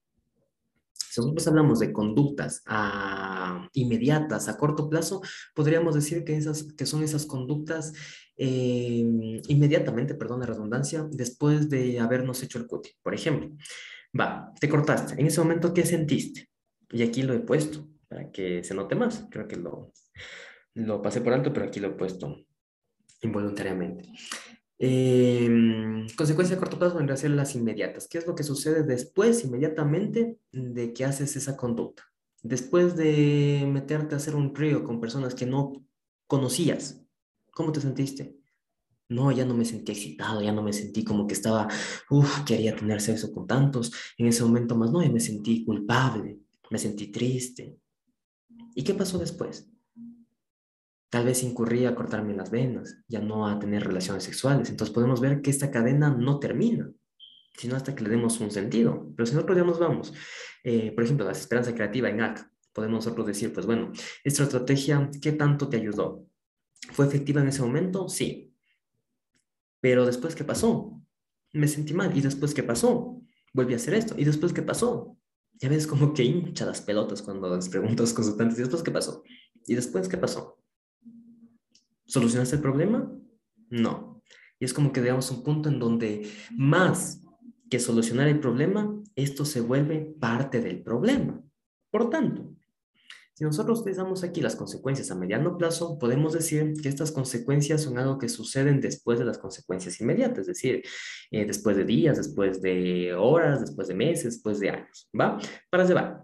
Si 0.93 1.19
nosotros 1.19 1.47
hablamos 1.47 1.79
de 1.79 1.91
conductas 1.91 2.61
a, 2.67 3.67
inmediatas 3.73 4.47
a 4.47 4.57
corto 4.57 4.87
plazo, 4.87 5.21
podríamos 5.53 5.95
decir 5.95 6.23
que, 6.23 6.37
esas, 6.37 6.63
que 6.63 6.85
son 6.85 7.03
esas 7.03 7.25
conductas 7.25 7.91
eh, 8.37 9.03
inmediatamente, 9.49 10.13
perdón 10.13 10.39
la 10.39 10.45
redundancia, 10.45 11.05
después 11.11 11.69
de 11.69 11.99
habernos 11.99 12.41
hecho 12.43 12.59
el 12.59 12.67
cuti. 12.67 12.91
Por 13.03 13.13
ejemplo, 13.13 13.49
Va, 14.19 14.53
te 14.59 14.69
cortaste. 14.69 15.19
En 15.19 15.27
ese 15.27 15.41
momento, 15.41 15.73
¿qué 15.73 15.85
sentiste? 15.85 16.49
Y 16.89 17.03
aquí 17.03 17.23
lo 17.23 17.33
he 17.33 17.39
puesto 17.39 17.87
para 18.07 18.31
que 18.31 18.63
se 18.63 18.73
note 18.73 18.95
más. 18.95 19.27
Creo 19.31 19.47
que 19.47 19.55
lo, 19.55 19.93
lo 20.73 21.01
pasé 21.01 21.21
por 21.21 21.33
alto, 21.33 21.53
pero 21.53 21.65
aquí 21.65 21.79
lo 21.79 21.89
he 21.89 21.91
puesto 21.91 22.45
involuntariamente. 23.21 24.09
Eh, 24.79 26.07
consecuencia 26.17 26.55
a 26.55 26.59
corto 26.59 26.79
plazo 26.79 26.97
vendría 26.97 27.13
a 27.13 27.17
ser 27.17 27.31
las 27.31 27.55
inmediatas. 27.55 28.07
¿Qué 28.07 28.17
es 28.17 28.27
lo 28.27 28.35
que 28.35 28.43
sucede 28.43 28.83
después, 28.83 29.45
inmediatamente, 29.45 30.39
de 30.51 30.91
que 30.91 31.05
haces 31.05 31.35
esa 31.35 31.55
conducta? 31.55 32.03
Después 32.41 32.95
de 32.97 33.69
meterte 33.71 34.15
a 34.15 34.17
hacer 34.17 34.35
un 34.35 34.55
río 34.55 34.83
con 34.83 34.99
personas 34.99 35.35
que 35.35 35.45
no 35.45 35.85
conocías, 36.25 37.01
¿cómo 37.51 37.71
te 37.71 37.79
sentiste? 37.79 38.40
No, 39.11 39.29
ya 39.31 39.43
no 39.45 39.53
me 39.53 39.65
sentí 39.65 39.91
excitado, 39.91 40.41
ya 40.41 40.53
no 40.53 40.63
me 40.63 40.71
sentí 40.71 41.03
como 41.03 41.27
que 41.27 41.33
estaba, 41.33 41.67
uff, 42.09 42.43
quería 42.45 42.73
tener 42.75 43.01
sexo 43.01 43.31
con 43.33 43.45
tantos. 43.45 43.91
En 44.17 44.27
ese 44.27 44.43
momento 44.43 44.75
más 44.75 44.89
no, 44.89 45.03
ya 45.03 45.09
me 45.09 45.19
sentí 45.19 45.65
culpable, 45.65 46.39
me 46.69 46.77
sentí 46.79 47.07
triste. 47.11 47.77
¿Y 48.73 48.83
qué 48.83 48.93
pasó 48.93 49.17
después? 49.17 49.69
Tal 51.09 51.25
vez 51.25 51.43
incurría 51.43 51.89
a 51.89 51.95
cortarme 51.95 52.33
las 52.33 52.51
venas, 52.51 52.99
ya 53.09 53.19
no 53.19 53.47
a 53.47 53.59
tener 53.59 53.83
relaciones 53.83 54.23
sexuales. 54.23 54.69
Entonces 54.69 54.93
podemos 54.93 55.19
ver 55.19 55.41
que 55.41 55.49
esta 55.49 55.69
cadena 55.69 56.09
no 56.09 56.39
termina, 56.39 56.89
sino 57.57 57.75
hasta 57.75 57.93
que 57.93 58.05
le 58.05 58.11
demos 58.11 58.39
un 58.39 58.49
sentido. 58.49 59.11
Pero 59.17 59.25
si 59.25 59.35
nosotros 59.35 59.57
ya 59.57 59.65
nos 59.65 59.77
vamos, 59.77 60.13
eh, 60.63 60.93
por 60.93 61.03
ejemplo, 61.03 61.25
la 61.25 61.33
esperanza 61.33 61.75
creativa 61.75 62.09
en 62.09 62.21
AC, 62.21 62.49
podemos 62.71 63.03
nosotros 63.03 63.27
decir, 63.27 63.51
pues 63.51 63.65
bueno, 63.65 63.91
esta 64.23 64.43
estrategia, 64.43 65.09
¿qué 65.21 65.33
tanto 65.33 65.67
te 65.67 65.75
ayudó? 65.75 66.25
¿Fue 66.93 67.05
efectiva 67.05 67.41
en 67.41 67.49
ese 67.49 67.61
momento? 67.61 68.07
Sí. 68.07 68.50
Pero 69.81 70.05
después, 70.05 70.35
¿qué 70.35 70.43
pasó? 70.43 71.01
Me 71.53 71.67
sentí 71.67 71.93
mal. 71.93 72.15
¿Y 72.15 72.21
después 72.21 72.53
qué 72.53 72.63
pasó? 72.63 73.21
Volví 73.53 73.73
a 73.73 73.77
hacer 73.77 73.95
esto. 73.95 74.15
¿Y 74.17 74.23
después 74.23 74.53
qué 74.53 74.61
pasó? 74.61 75.17
Ya 75.59 75.69
ves 75.69 75.85
como 75.85 76.13
que 76.13 76.23
hincha 76.23 76.65
las 76.65 76.81
pelotas 76.81 77.21
cuando 77.21 77.53
les 77.55 77.67
pregunto 77.67 78.03
a 78.03 78.05
los 78.05 78.13
consultantes. 78.13 78.57
¿Y 78.57 78.61
después 78.61 78.83
qué 78.83 78.91
pasó? 78.91 79.23
¿Y 79.67 79.75
después 79.75 80.07
qué 80.07 80.17
pasó? 80.17 80.57
¿Solucionaste 82.05 82.55
el 82.55 82.61
problema? 82.61 83.11
No. 83.69 84.21
Y 84.59 84.65
es 84.65 84.73
como 84.73 84.91
que 84.91 85.01
digamos 85.01 85.29
un 85.31 85.43
punto 85.43 85.69
en 85.69 85.79
donde 85.79 86.29
más 86.51 87.21
que 87.69 87.79
solucionar 87.79 88.27
el 88.27 88.39
problema, 88.39 89.01
esto 89.15 89.45
se 89.45 89.61
vuelve 89.61 90.13
parte 90.19 90.61
del 90.61 90.83
problema. 90.83 91.41
Por 91.89 92.09
tanto, 92.09 92.50
si 93.41 93.45
nosotros 93.45 93.79
utilizamos 93.79 94.23
aquí 94.23 94.39
las 94.39 94.55
consecuencias 94.55 95.09
a 95.09 95.15
mediano 95.15 95.57
plazo, 95.57 95.97
podemos 95.97 96.33
decir 96.33 96.75
que 96.79 96.87
estas 96.87 97.11
consecuencias 97.11 97.81
son 97.81 97.97
algo 97.97 98.19
que 98.19 98.29
suceden 98.29 98.79
después 98.79 99.17
de 99.17 99.25
las 99.25 99.39
consecuencias 99.39 99.99
inmediatas, 99.99 100.41
es 100.41 100.45
decir, 100.45 100.83
eh, 101.31 101.45
después 101.45 101.75
de 101.75 101.83
días, 101.83 102.17
después 102.17 102.61
de 102.61 103.15
horas, 103.15 103.61
después 103.61 103.87
de 103.87 103.95
meses, 103.95 104.25
después 104.25 104.59
de 104.59 104.69
años, 104.69 105.09
¿va? 105.19 105.39
Para 105.71 105.85
llevar 105.85 106.23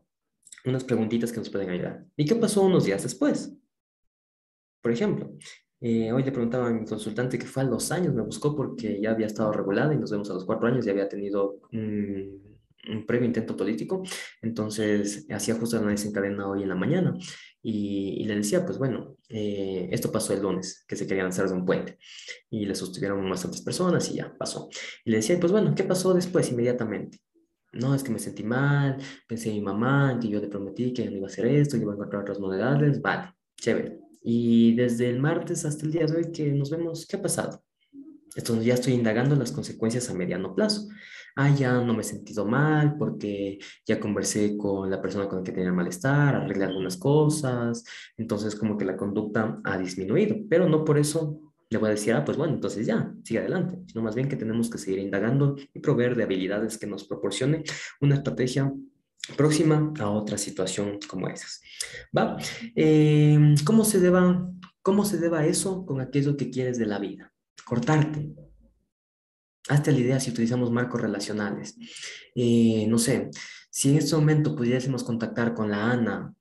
unas 0.65 0.83
preguntitas 0.83 1.31
que 1.31 1.39
nos 1.39 1.49
pueden 1.49 1.71
ayudar. 1.71 2.05
¿Y 2.15 2.23
qué 2.23 2.35
pasó 2.35 2.61
unos 2.61 2.85
días 2.85 3.01
después? 3.01 3.51
Por 4.83 4.91
ejemplo, 4.91 5.31
eh, 5.81 6.11
hoy 6.11 6.21
le 6.21 6.31
preguntaba 6.31 6.67
a 6.67 6.71
mi 6.71 6.85
consultante 6.85 7.39
que 7.39 7.47
fue 7.47 7.63
a 7.63 7.65
los 7.65 7.91
años, 7.91 8.13
me 8.13 8.21
buscó 8.21 8.55
porque 8.55 9.01
ya 9.01 9.09
había 9.09 9.25
estado 9.25 9.51
regulada 9.51 9.91
y 9.91 9.97
nos 9.97 10.11
vemos 10.11 10.29
a 10.29 10.35
los 10.35 10.45
cuatro 10.45 10.67
años 10.67 10.85
y 10.85 10.91
había 10.91 11.09
tenido 11.09 11.61
un 12.89 13.05
previo 13.05 13.27
intento 13.27 13.55
político, 13.55 14.03
entonces 14.41 15.25
hacía 15.29 15.55
justo 15.55 15.81
la 15.81 15.91
desencadena 15.91 16.47
hoy 16.47 16.63
en 16.63 16.69
la 16.69 16.75
mañana 16.75 17.13
y, 17.61 18.23
le 18.23 18.35
decía, 18.35 18.65
pues 18.65 18.77
bueno, 18.77 19.17
eh, 19.29 19.89
esto 19.91 20.11
pasó 20.11 20.33
el 20.33 20.41
lunes, 20.41 20.85
que 20.87 20.95
se 20.95 21.05
querían 21.07 21.27
hacer 21.27 21.47
de 21.47 21.53
un 21.53 21.65
puente 21.65 21.97
y 22.49 22.65
le 22.65 22.75
sostuvieron 22.75 23.29
bastantes 23.29 23.61
personas 23.61 24.09
y 24.09 24.15
ya 24.15 24.33
pasó. 24.37 24.69
Y 25.03 25.11
le 25.11 25.17
decía, 25.17 25.39
pues 25.39 25.51
bueno, 25.51 25.73
¿qué 25.75 25.83
pasó 25.83 26.13
después 26.13 26.49
inmediatamente? 26.51 27.19
No, 27.73 27.93
es 27.93 28.03
que 28.03 28.11
me 28.11 28.19
sentí 28.19 28.43
mal, 28.43 28.97
pensé 29.27 29.49
en 29.49 29.55
mi 29.55 29.61
mamá, 29.61 30.13
en 30.13 30.19
que 30.19 30.29
yo 30.29 30.39
le 30.39 30.47
prometí 30.47 30.93
que 30.93 31.05
no 31.05 31.17
iba 31.17 31.27
a 31.27 31.29
hacer 31.29 31.45
esto, 31.47 31.77
iba 31.77 31.91
a 31.91 31.95
encontrar 31.95 32.21
otras 32.21 32.39
novedades, 32.39 33.01
vale, 33.01 33.33
chévere. 33.59 33.99
Y 34.21 34.73
desde 34.75 35.09
el 35.09 35.19
martes 35.19 35.65
hasta 35.65 35.85
el 35.85 35.91
día 35.91 36.05
de 36.05 36.17
hoy 36.17 36.31
que 36.31 36.51
nos 36.51 36.69
vemos, 36.69 37.05
¿qué 37.05 37.17
ha 37.17 37.21
pasado? 37.21 37.63
Entonces 38.35 38.65
ya 38.65 38.75
estoy 38.75 38.93
indagando 38.93 39.35
las 39.35 39.51
consecuencias 39.51 40.09
a 40.09 40.13
mediano 40.13 40.55
plazo 40.55 40.87
ah, 41.37 41.49
ya 41.49 41.79
no 41.79 41.93
me 41.93 42.01
he 42.01 42.03
sentido 42.03 42.45
mal 42.45 42.97
porque 42.97 43.59
ya 43.85 43.99
conversé 43.99 44.57
con 44.57 44.89
la 44.89 45.01
persona 45.01 45.27
con 45.27 45.39
la 45.39 45.43
que 45.43 45.51
tenía 45.51 45.71
malestar, 45.71 46.35
arreglé 46.35 46.65
algunas 46.65 46.97
cosas, 46.97 47.83
entonces 48.17 48.55
como 48.55 48.77
que 48.77 48.85
la 48.85 48.97
conducta 48.97 49.59
ha 49.63 49.77
disminuido, 49.77 50.35
pero 50.49 50.67
no 50.67 50.83
por 50.83 50.97
eso 50.97 51.39
le 51.69 51.77
voy 51.77 51.89
a 51.89 51.91
decir, 51.91 52.13
ah, 52.13 52.25
pues 52.25 52.37
bueno, 52.37 52.53
entonces 52.53 52.85
ya, 52.85 53.13
sigue 53.23 53.39
adelante, 53.39 53.77
sino 53.87 54.01
más 54.01 54.15
bien 54.15 54.27
que 54.27 54.35
tenemos 54.35 54.69
que 54.69 54.77
seguir 54.77 54.99
indagando 54.99 55.55
y 55.73 55.79
proveer 55.79 56.15
de 56.15 56.23
habilidades 56.23 56.77
que 56.77 56.87
nos 56.87 57.03
proporcione 57.03 57.63
una 58.01 58.15
estrategia 58.15 58.73
próxima 59.35 59.93
a 59.99 60.09
otra 60.09 60.37
situación 60.37 60.99
como 61.07 61.27
esas. 61.27 61.61
¿Va? 62.17 62.37
Em, 62.75 63.55
¿cómo, 63.65 63.83
se 63.83 63.99
deba, 63.99 64.49
¿Cómo 64.81 65.05
se 65.05 65.17
deba 65.17 65.45
eso 65.45 65.85
con 65.85 65.99
aquello 65.99 66.37
que 66.37 66.49
quieres 66.49 66.77
de 66.79 66.85
la 66.85 66.99
vida? 66.99 67.33
Cortarte, 67.65 68.33
Hazte 69.69 69.91
la 69.91 69.99
idea 69.99 70.19
si 70.19 70.31
utilizamos 70.31 70.71
marcos 70.71 71.01
relacionales. 71.01 71.77
Eh, 72.35 72.85
no 72.87 72.97
sé, 72.97 73.29
si 73.69 73.89
en 73.89 73.97
este 73.97 74.15
momento 74.15 74.55
pudiésemos 74.55 75.03
contactar 75.03 75.53
con 75.53 75.69
la 75.69 75.91
Ana 75.91 76.33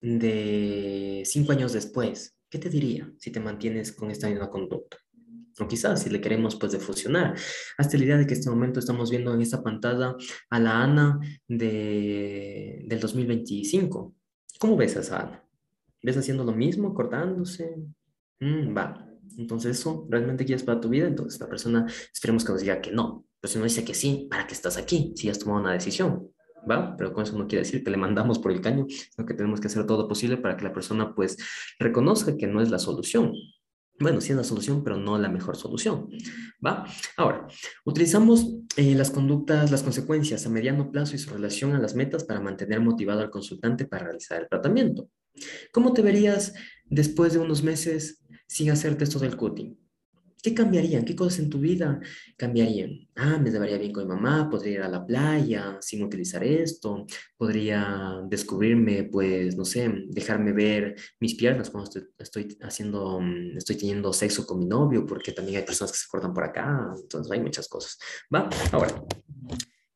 de 0.00 1.22
cinco 1.24 1.52
años 1.52 1.72
después, 1.72 2.36
¿qué 2.48 2.58
te 2.58 2.70
diría 2.70 3.12
si 3.18 3.30
te 3.30 3.40
mantienes 3.40 3.92
con 3.92 4.10
esta 4.10 4.28
misma 4.28 4.50
conducta? 4.50 4.96
O 5.60 5.66
quizás 5.66 6.02
si 6.02 6.10
le 6.10 6.20
queremos 6.20 6.56
pues 6.56 6.72
de 6.72 6.78
fusionar. 6.78 7.36
Hazte 7.76 7.98
la 7.98 8.04
idea 8.04 8.16
de 8.16 8.26
que 8.26 8.34
en 8.34 8.40
este 8.40 8.50
momento 8.50 8.78
estamos 8.78 9.10
viendo 9.10 9.34
en 9.34 9.42
esta 9.42 9.62
pantalla 9.62 10.14
a 10.50 10.60
la 10.60 10.82
Ana 10.82 11.18
de, 11.48 12.84
del 12.86 13.00
2025. 13.00 14.14
¿Cómo 14.58 14.76
ves 14.76 14.96
a 14.96 15.00
esa 15.00 15.20
Ana? 15.20 15.44
¿Ves 16.02 16.16
haciendo 16.16 16.44
lo 16.44 16.52
mismo, 16.52 16.94
cortándose? 16.94 17.76
Mm, 18.40 18.76
va. 18.76 19.07
Entonces, 19.36 19.78
¿eso 19.78 20.06
realmente 20.08 20.44
quieres 20.44 20.62
para 20.62 20.80
tu 20.80 20.88
vida? 20.88 21.06
Entonces, 21.06 21.40
la 21.40 21.48
persona, 21.48 21.86
esperemos 22.12 22.44
que 22.44 22.52
nos 22.52 22.60
diga 22.60 22.80
que 22.80 22.92
no. 22.92 23.26
Pero 23.40 23.52
si 23.52 23.58
no 23.58 23.64
dice 23.64 23.84
que 23.84 23.94
sí, 23.94 24.26
¿para 24.30 24.46
qué 24.46 24.54
estás 24.54 24.76
aquí? 24.76 25.12
Si 25.16 25.28
has 25.28 25.38
tomado 25.38 25.60
una 25.60 25.72
decisión, 25.72 26.30
¿va? 26.68 26.96
Pero 26.96 27.12
con 27.12 27.22
eso 27.22 27.38
no 27.38 27.46
quiere 27.46 27.64
decir 27.64 27.84
que 27.84 27.90
le 27.90 27.96
mandamos 27.96 28.38
por 28.38 28.52
el 28.52 28.60
caño, 28.60 28.86
sino 28.88 29.26
que 29.26 29.34
tenemos 29.34 29.60
que 29.60 29.68
hacer 29.68 29.86
todo 29.86 30.08
posible 30.08 30.36
para 30.36 30.56
que 30.56 30.64
la 30.64 30.72
persona, 30.72 31.14
pues, 31.14 31.36
reconozca 31.78 32.36
que 32.36 32.46
no 32.46 32.60
es 32.60 32.70
la 32.70 32.78
solución. 32.78 33.32
Bueno, 34.00 34.20
sí 34.20 34.30
es 34.30 34.36
la 34.36 34.44
solución, 34.44 34.84
pero 34.84 34.96
no 34.96 35.18
la 35.18 35.28
mejor 35.28 35.56
solución, 35.56 36.08
¿va? 36.64 36.86
Ahora, 37.16 37.48
utilizamos 37.84 38.46
eh, 38.76 38.94
las 38.94 39.10
conductas, 39.10 39.72
las 39.72 39.82
consecuencias 39.82 40.46
a 40.46 40.50
mediano 40.50 40.92
plazo 40.92 41.16
y 41.16 41.18
su 41.18 41.30
relación 41.30 41.74
a 41.74 41.80
las 41.80 41.96
metas 41.96 42.22
para 42.22 42.40
mantener 42.40 42.80
motivado 42.80 43.20
al 43.20 43.30
consultante 43.30 43.86
para 43.86 44.04
realizar 44.04 44.40
el 44.40 44.48
tratamiento. 44.48 45.08
¿Cómo 45.72 45.92
te 45.92 46.02
verías 46.02 46.54
después 46.84 47.32
de 47.32 47.40
unos 47.40 47.64
meses 47.64 48.22
sin 48.48 48.70
hacerte 48.70 49.04
esto 49.04 49.20
del 49.20 49.36
cutting? 49.36 49.78
¿Qué 50.40 50.54
cambiarían? 50.54 51.04
¿Qué 51.04 51.16
cosas 51.16 51.40
en 51.40 51.50
tu 51.50 51.58
vida 51.58 52.00
cambiarían? 52.36 53.08
Ah, 53.16 53.38
me 53.38 53.50
llevaría 53.50 53.76
bien 53.76 53.92
con 53.92 54.04
mi 54.04 54.14
mamá, 54.14 54.48
podría 54.48 54.72
ir 54.72 54.82
a 54.82 54.88
la 54.88 55.04
playa 55.04 55.78
sin 55.80 56.02
utilizar 56.04 56.44
esto, 56.44 57.06
podría 57.36 58.20
descubrirme, 58.28 59.04
pues, 59.04 59.56
no 59.56 59.64
sé, 59.64 59.92
dejarme 60.08 60.52
ver 60.52 60.94
mis 61.18 61.34
piernas 61.34 61.70
cuando 61.70 61.90
estoy, 62.18 62.56
haciendo, 62.62 63.20
mm, 63.20 63.56
estoy 63.56 63.76
teniendo 63.76 64.12
sexo 64.12 64.46
con 64.46 64.60
mi 64.60 64.66
novio, 64.66 65.04
porque 65.04 65.32
también 65.32 65.58
hay 65.58 65.64
personas 65.64 65.90
que 65.90 65.98
se 65.98 66.08
cortan 66.08 66.32
por 66.32 66.44
acá, 66.44 66.94
entonces 66.96 67.32
hay 67.32 67.40
muchas 67.40 67.68
cosas. 67.68 67.98
¿Va? 68.32 68.48
Ahora, 68.70 69.04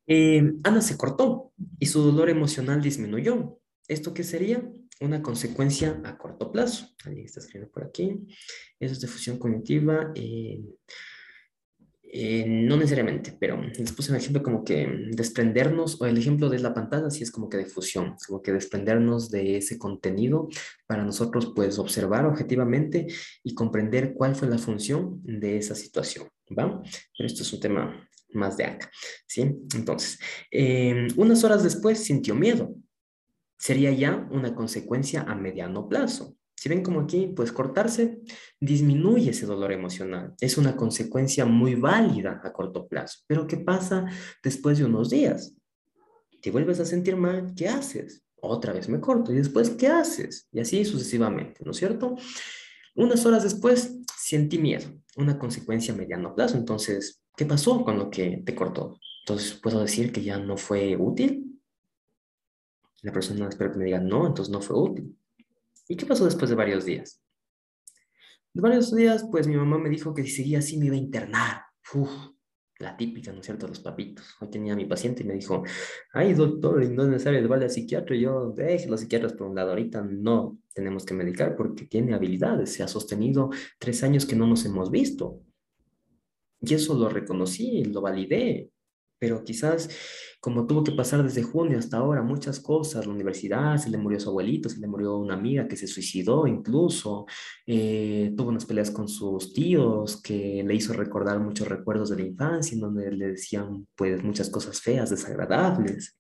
eh, 0.08 0.52
Ana 0.64 0.82
se 0.82 0.96
cortó 0.96 1.52
y 1.78 1.86
su 1.86 2.02
dolor 2.02 2.28
emocional 2.28 2.82
disminuyó. 2.82 3.60
¿Esto 3.86 4.12
qué 4.12 4.24
sería? 4.24 4.68
Una 5.02 5.22
consecuencia 5.22 6.00
a 6.04 6.16
corto 6.16 6.50
plazo. 6.50 6.88
Alguien 7.04 7.26
está 7.26 7.40
escribiendo 7.40 7.72
por 7.72 7.84
aquí. 7.84 8.20
Eso 8.78 8.92
es 8.94 9.00
de 9.00 9.08
fusión 9.08 9.38
cognitiva. 9.38 10.12
Eh, 10.14 10.62
eh, 12.14 12.44
no 12.46 12.76
necesariamente, 12.76 13.34
pero 13.40 13.58
les 13.62 13.90
puse 13.92 14.12
un 14.12 14.18
ejemplo 14.18 14.42
como 14.42 14.64
que 14.64 14.86
desprendernos, 15.12 15.98
o 15.98 16.04
el 16.04 16.18
ejemplo 16.18 16.50
de 16.50 16.58
la 16.58 16.74
pantalla 16.74 17.08
sí 17.08 17.22
es 17.22 17.30
como 17.30 17.48
que 17.48 17.56
de 17.56 17.64
fusión, 17.64 18.16
como 18.28 18.42
que 18.42 18.52
desprendernos 18.52 19.30
de 19.30 19.56
ese 19.56 19.78
contenido 19.78 20.46
para 20.86 21.04
nosotros 21.04 21.52
pues 21.56 21.78
observar 21.78 22.26
objetivamente 22.26 23.06
y 23.42 23.54
comprender 23.54 24.12
cuál 24.12 24.34
fue 24.36 24.50
la 24.50 24.58
función 24.58 25.22
de 25.22 25.56
esa 25.56 25.74
situación, 25.74 26.28
¿va? 26.50 26.82
Pero 27.16 27.26
esto 27.26 27.44
es 27.44 27.52
un 27.54 27.60
tema 27.60 28.06
más 28.34 28.58
de 28.58 28.64
acá, 28.64 28.90
¿sí? 29.26 29.50
Entonces, 29.74 30.18
eh, 30.50 31.08
unas 31.16 31.42
horas 31.44 31.62
después 31.62 32.04
sintió 32.04 32.34
miedo, 32.34 32.74
sería 33.62 33.92
ya 33.92 34.28
una 34.32 34.56
consecuencia 34.56 35.22
a 35.22 35.36
mediano 35.36 35.88
plazo. 35.88 36.36
Si 36.56 36.68
ven 36.68 36.82
como 36.82 37.02
aquí, 37.02 37.28
pues 37.28 37.52
cortarse 37.52 38.20
disminuye 38.58 39.30
ese 39.30 39.46
dolor 39.46 39.70
emocional. 39.70 40.34
Es 40.40 40.58
una 40.58 40.74
consecuencia 40.74 41.44
muy 41.44 41.76
válida 41.76 42.40
a 42.42 42.52
corto 42.52 42.88
plazo. 42.88 43.20
Pero 43.28 43.46
¿qué 43.46 43.58
pasa 43.58 44.06
después 44.42 44.78
de 44.78 44.84
unos 44.84 45.10
días? 45.10 45.54
Te 46.40 46.50
vuelves 46.50 46.80
a 46.80 46.84
sentir 46.84 47.14
mal, 47.14 47.54
¿qué 47.54 47.68
haces? 47.68 48.24
Otra 48.40 48.72
vez 48.72 48.88
me 48.88 48.98
corto 48.98 49.32
y 49.32 49.36
después, 49.36 49.70
¿qué 49.70 49.86
haces? 49.86 50.48
Y 50.50 50.58
así 50.58 50.84
sucesivamente, 50.84 51.62
¿no 51.64 51.70
es 51.70 51.76
cierto? 51.76 52.16
Unas 52.96 53.24
horas 53.26 53.44
después, 53.44 53.96
sentí 54.18 54.58
miedo, 54.58 54.88
una 55.16 55.38
consecuencia 55.38 55.94
a 55.94 55.96
mediano 55.96 56.34
plazo. 56.34 56.56
Entonces, 56.56 57.22
¿qué 57.36 57.46
pasó 57.46 57.84
con 57.84 57.96
lo 57.96 58.10
que 58.10 58.42
te 58.44 58.56
cortó? 58.56 58.98
Entonces, 59.24 59.52
¿puedo 59.62 59.80
decir 59.80 60.10
que 60.10 60.24
ya 60.24 60.38
no 60.38 60.56
fue 60.56 60.96
útil? 60.96 61.51
La 63.02 63.12
persona 63.12 63.48
espera 63.48 63.72
que 63.72 63.78
me 63.78 63.84
diga, 63.84 64.00
no, 64.00 64.26
entonces 64.26 64.52
no 64.52 64.60
fue 64.60 64.78
útil. 64.78 65.16
¿Y 65.88 65.96
qué 65.96 66.06
pasó 66.06 66.24
después 66.24 66.48
de 66.50 66.56
varios 66.56 66.84
días? 66.84 67.20
De 68.52 68.60
varios 68.60 68.94
días, 68.94 69.26
pues 69.30 69.46
mi 69.46 69.56
mamá 69.56 69.78
me 69.78 69.88
dijo 69.88 70.14
que 70.14 70.22
si 70.24 70.30
seguía 70.30 70.58
así 70.58 70.78
me 70.78 70.86
iba 70.86 70.94
a 70.94 70.98
internar. 70.98 71.62
Uf, 71.94 72.10
la 72.78 72.96
típica, 72.96 73.32
¿no 73.32 73.40
es 73.40 73.46
cierto? 73.46 73.66
Los 73.66 73.80
papitos. 73.80 74.36
Hoy 74.40 74.50
tenía 74.50 74.74
a 74.74 74.76
mi 74.76 74.84
paciente 74.84 75.22
y 75.22 75.26
me 75.26 75.34
dijo, 75.34 75.62
ay, 76.12 76.34
doctor, 76.34 76.84
no 76.90 77.02
es 77.04 77.08
necesario 77.08 77.40
llevarle 77.40 77.66
al 77.66 77.70
psiquiatra. 77.70 78.16
yo, 78.16 78.50
deje 78.50 78.88
los 78.88 79.00
psiquiatras 79.00 79.32
por 79.32 79.46
un 79.46 79.54
lado, 79.54 79.70
ahorita 79.70 80.02
no 80.02 80.58
tenemos 80.74 81.04
que 81.06 81.14
medicar 81.14 81.56
porque 81.56 81.86
tiene 81.86 82.14
habilidades. 82.14 82.72
Se 82.72 82.82
ha 82.82 82.88
sostenido 82.88 83.50
tres 83.78 84.02
años 84.02 84.26
que 84.26 84.36
no 84.36 84.46
nos 84.46 84.64
hemos 84.64 84.90
visto. 84.90 85.40
Y 86.60 86.74
eso 86.74 86.94
lo 86.94 87.08
reconocí, 87.08 87.84
lo 87.84 88.00
validé 88.00 88.71
pero 89.22 89.44
quizás 89.44 89.88
como 90.40 90.66
tuvo 90.66 90.82
que 90.82 90.90
pasar 90.90 91.22
desde 91.22 91.44
junio 91.44 91.78
hasta 91.78 91.98
ahora 91.98 92.22
muchas 92.22 92.58
cosas, 92.58 93.06
la 93.06 93.12
universidad, 93.12 93.76
se 93.76 93.88
le 93.88 93.96
murió 93.96 94.18
su 94.18 94.30
abuelito, 94.30 94.68
se 94.68 94.80
le 94.80 94.88
murió 94.88 95.16
una 95.16 95.34
amiga 95.34 95.68
que 95.68 95.76
se 95.76 95.86
suicidó 95.86 96.48
incluso, 96.48 97.26
eh, 97.64 98.34
tuvo 98.36 98.48
unas 98.48 98.66
peleas 98.66 98.90
con 98.90 99.06
sus 99.06 99.54
tíos 99.54 100.20
que 100.20 100.64
le 100.66 100.74
hizo 100.74 100.92
recordar 100.92 101.38
muchos 101.38 101.68
recuerdos 101.68 102.10
de 102.10 102.16
la 102.16 102.22
infancia, 102.22 102.74
en 102.74 102.80
donde 102.80 103.12
le 103.12 103.28
decían 103.28 103.86
pues 103.94 104.24
muchas 104.24 104.50
cosas 104.50 104.80
feas, 104.80 105.10
desagradables. 105.10 106.18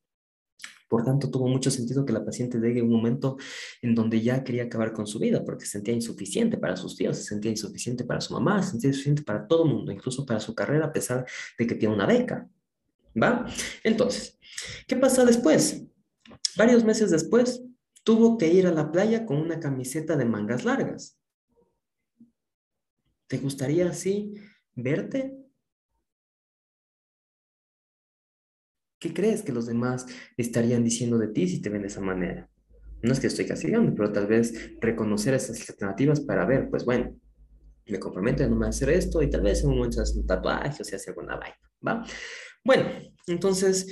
Por 0.88 1.04
tanto, 1.04 1.28
tuvo 1.28 1.48
mucho 1.48 1.72
sentido 1.72 2.04
que 2.04 2.12
la 2.12 2.24
paciente 2.24 2.58
llegue 2.58 2.82
a 2.82 2.84
un 2.84 2.92
momento 2.92 3.36
en 3.80 3.96
donde 3.96 4.20
ya 4.20 4.44
quería 4.44 4.64
acabar 4.64 4.92
con 4.92 5.08
su 5.08 5.18
vida 5.18 5.44
porque 5.44 5.64
se 5.64 5.72
sentía 5.72 5.94
insuficiente 5.94 6.56
para 6.56 6.76
sus 6.76 6.94
tíos, 6.96 7.16
se 7.16 7.24
sentía 7.24 7.50
insuficiente 7.50 8.04
para 8.04 8.20
su 8.20 8.32
mamá, 8.34 8.62
se 8.62 8.70
sentía 8.70 8.90
insuficiente 8.90 9.22
para 9.22 9.48
todo 9.48 9.64
el 9.64 9.70
mundo, 9.74 9.90
incluso 9.90 10.24
para 10.24 10.38
su 10.38 10.54
carrera, 10.54 10.86
a 10.86 10.92
pesar 10.92 11.26
de 11.58 11.66
que 11.66 11.74
tiene 11.74 11.94
una 11.94 12.06
beca. 12.06 12.48
¿Va? 13.20 13.46
Entonces, 13.84 14.38
¿qué 14.86 14.96
pasa 14.96 15.24
después? 15.24 15.84
Varios 16.56 16.84
meses 16.84 17.10
después, 17.10 17.62
tuvo 18.04 18.36
que 18.38 18.48
ir 18.48 18.66
a 18.66 18.72
la 18.72 18.90
playa 18.90 19.24
con 19.26 19.38
una 19.38 19.60
camiseta 19.60 20.16
de 20.16 20.24
mangas 20.24 20.64
largas. 20.64 21.18
¿Te 23.26 23.38
gustaría 23.38 23.88
así 23.88 24.34
verte? 24.74 25.36
¿Qué 28.98 29.12
crees 29.12 29.42
que 29.42 29.52
los 29.52 29.66
demás 29.66 30.06
estarían 30.36 30.84
diciendo 30.84 31.18
de 31.18 31.28
ti 31.28 31.48
si 31.48 31.60
te 31.60 31.70
ven 31.70 31.82
de 31.82 31.88
esa 31.88 32.00
manera? 32.00 32.48
No 33.02 33.12
es 33.12 33.18
que 33.18 33.26
estoy 33.26 33.46
castigando, 33.46 33.92
pero 33.94 34.12
tal 34.12 34.28
vez 34.28 34.78
reconocer 34.80 35.34
esas 35.34 35.68
alternativas 35.68 36.20
para 36.20 36.44
ver, 36.44 36.70
pues 36.70 36.84
bueno, 36.84 37.18
me 37.86 37.98
comprometo 37.98 38.44
a 38.44 38.48
no 38.48 38.64
hacer 38.64 38.90
esto 38.90 39.20
y 39.22 39.28
tal 39.28 39.40
vez 39.40 39.62
en 39.62 39.70
un 39.70 39.76
momento 39.76 40.00
hacer 40.00 40.18
un 40.18 40.26
tatuaje 40.26 40.82
o 40.82 40.84
se 40.84 40.94
hace 40.94 41.10
alguna 41.10 41.36
vaina, 41.36 41.56
¿va? 41.86 42.04
Bueno, 42.64 42.84
entonces, 43.26 43.88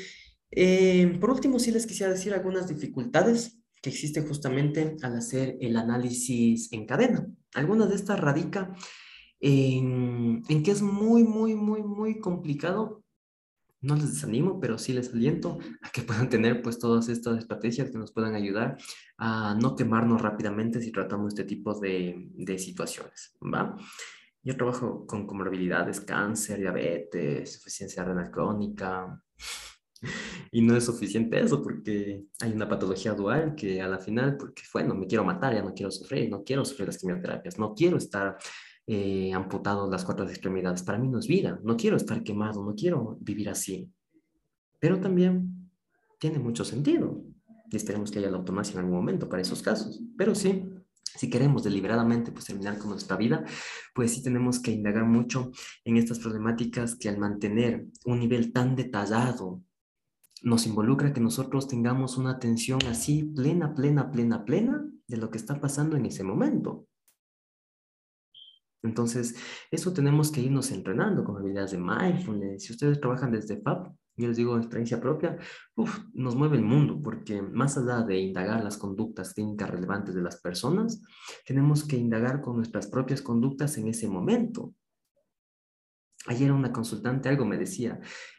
eh, 0.51 1.17
por 1.21 1.31
último, 1.31 1.59
sí 1.59 1.71
les 1.73 1.87
quisiera 1.87 2.13
decir 2.13 2.33
algunas 2.33 2.69
dificultades 2.69 3.61
que 3.83 3.91
existen 3.91 4.27
justamente 4.27 4.97
al 5.03 5.17
hacer 5.17 5.57
el 5.61 5.77
análisis 5.77 6.73
en 6.73 6.87
cadena. 6.87 7.27
Algunas 7.55 7.89
de 7.89 7.97
estas 7.97 8.21
radica 8.21 8.75
en, 9.41 10.43
que 10.63 10.71
es 10.71 10.83
muy, 10.83 11.25
muy, 11.25 11.55
muy, 11.55 11.83
muy 11.83 12.21
complicado 12.21 13.03
no 13.83 13.95
les 13.95 14.13
desanimo, 14.13 14.61
pero 14.61 14.77
sí 14.77 14.93
les 14.93 15.09
aliento 15.15 15.59
a 15.81 15.91
que 15.91 16.03
puedan 16.03 16.29
tener 16.29 16.61
pues 16.61 16.79
todas 16.79 17.09
estas 17.09 17.39
estrategias 17.39 17.91
que 17.91 17.97
nos 17.97 18.13
puedan 18.13 18.35
ayudar 18.35 18.77
a 19.17 19.55
no 19.55 19.75
quemarnos 19.75 20.21
rápidamente 20.21 20.83
si 20.83 20.93
tratamos 20.93 21.29
este 21.29 21.45
tipo 21.45 21.79
de, 21.81 22.29
de 22.35 22.59
situaciones, 22.59 23.35
¿va? 23.43 23.77
Yo 24.43 24.57
trabajo 24.57 25.07
con 25.07 25.27
comorbilidades, 25.27 26.01
cáncer, 26.01 26.61
diabetes, 26.61 27.41
insuficiencia 27.41 28.05
renal 28.05 28.31
crónica. 28.31 29.23
Y 30.51 30.63
no 30.63 30.75
es 30.77 30.85
suficiente 30.85 31.39
eso 31.39 31.63
porque 31.63 32.25
hay 32.41 32.53
una 32.53 32.69
patología 32.69 33.13
dual 33.13 33.55
que 33.55 33.83
a 33.83 33.89
la 33.89 33.99
final, 33.99 34.37
porque 34.39 34.63
bueno, 34.73 34.95
me 34.95 35.07
quiero 35.07 35.25
matar, 35.25 35.55
ya 35.55 35.63
no 35.63 35.75
quiero 35.75 35.91
sufrir, 35.91 36.31
no 36.31 36.43
quiero 36.43 36.65
sufrir 36.65 36.89
las 36.89 36.97
quimioterapias, 36.97 37.59
no 37.59 37.75
quiero 37.75 37.99
estar 37.99 38.39
eh, 38.87 39.31
amputado 39.35 39.91
las 39.91 40.05
cuatro 40.05 40.27
extremidades. 40.27 40.83
Para 40.83 40.99
mí 40.99 41.07
no 41.07 41.19
es 41.19 41.27
vida, 41.27 41.61
no 41.63 41.77
quiero 41.77 41.97
estar 41.97 42.23
quemado, 42.23 42.65
no 42.65 42.75
quiero 42.75 43.19
vivir 43.21 43.51
así. 43.51 43.93
Pero 44.79 44.99
también 45.01 45.71
tiene 46.19 46.39
mucho 46.39 46.65
sentido. 46.65 47.23
Y 47.71 47.77
esperemos 47.77 48.11
que 48.11 48.19
haya 48.19 48.31
la 48.31 48.39
autonomía 48.39 48.73
en 48.73 48.79
algún 48.79 48.95
momento 48.95 49.29
para 49.29 49.43
esos 49.43 49.63
casos. 49.63 50.01
Pero 50.17 50.35
sí, 50.35 50.65
si 51.17 51.29
queremos 51.29 51.65
deliberadamente 51.65 52.33
pues, 52.33 52.47
terminar 52.47 52.79
con 52.79 52.91
nuestra 52.91 53.17
vida, 53.17 53.45
pues 53.95 54.15
sí 54.15 54.23
tenemos 54.23 54.61
que 54.61 54.71
indagar 54.71 55.05
mucho 55.05 55.51
en 55.85 55.97
estas 55.97 56.19
problemáticas 56.19 56.97
que 56.97 57.09
al 57.09 57.19
mantener 57.19 57.87
un 58.05 58.21
nivel 58.21 58.53
tan 58.53 58.77
detallado 58.77 59.63
nos 60.43 60.67
involucra 60.67 61.13
que 61.13 61.21
nosotros 61.21 61.69
tengamos 61.69 62.17
una 62.17 62.31
atención 62.31 62.81
así 62.89 63.25
plena, 63.25 63.75
plena, 63.75 64.11
plena, 64.11 64.45
plena 64.45 64.91
de 65.07 65.17
lo 65.17 65.31
que 65.31 65.39
está 65.39 65.61
pasando 65.61 65.97
en 65.97 66.07
ese 66.07 66.25
momento. 66.25 66.87
Entonces, 68.83 69.37
eso 69.71 69.93
tenemos 69.93 70.33
que 70.33 70.41
irnos 70.41 70.71
entrenando 70.71 71.25
con 71.25 71.37
habilidades 71.37 71.73
de 71.73 71.79
mindfulness. 71.79 72.65
Si 72.65 72.73
ustedes 72.73 72.99
trabajan 72.99 73.31
desde 73.31 73.61
FAB, 73.61 73.93
yo 74.21 74.29
les 74.29 74.37
digo 74.37 74.57
experiencia 74.57 75.01
propia, 75.01 75.39
nos 76.13 76.37
mueve 76.37 76.57
el 76.57 76.63
mundo, 76.63 77.01
porque 77.03 77.43
más 77.43 77.77
allá 77.79 78.03
de 78.03 78.19
indagar 78.19 78.63
las 78.63 78.77
conductas 78.77 79.35
clínicas 79.35 79.71
relevantes 79.71 80.15
de 80.15 80.23
las 80.23 80.41
personas, 80.41 81.03
tenemos 81.47 81.85
que 81.85 81.97
indagar 81.97 82.41
con 82.41 82.57
nuestras 82.57 82.87
propias 82.89 83.23
conductas 83.23 83.77
en 83.79 83.89
ese 83.89 84.09
momento. 84.09 84.75
Ayer 86.27 86.53
una 86.53 86.73
consultante 86.73 87.29
algo 87.29 87.45
me 87.45 87.57
decía, 87.57 87.99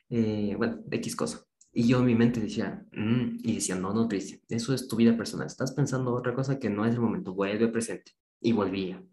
eh, 0.10 0.56
bueno, 0.58 0.84
X 0.92 1.16
cosa, 1.16 1.44
y 1.74 1.88
yo 1.88 2.00
en 2.00 2.06
mi 2.06 2.16
mente 2.16 2.40
decía, 2.40 2.86
mm", 2.92 3.38
y 3.44 3.56
decía, 3.56 3.76
no, 3.76 3.94
no, 3.94 4.08
Tricia, 4.08 4.40
eso 4.50 4.74
es 4.74 4.88
tu 4.88 4.98
vida 4.98 5.16
personal, 5.16 5.48
estás 5.48 5.72
pensando 5.72 6.14
otra 6.14 6.34
cosa 6.34 6.60
que 6.60 6.70
no 6.70 6.86
es 6.86 6.94
el 6.94 7.02
momento, 7.02 7.34
vuelve 7.34 7.68
presente. 7.70 8.12
Y 8.44 8.54
volvía, 8.54 9.04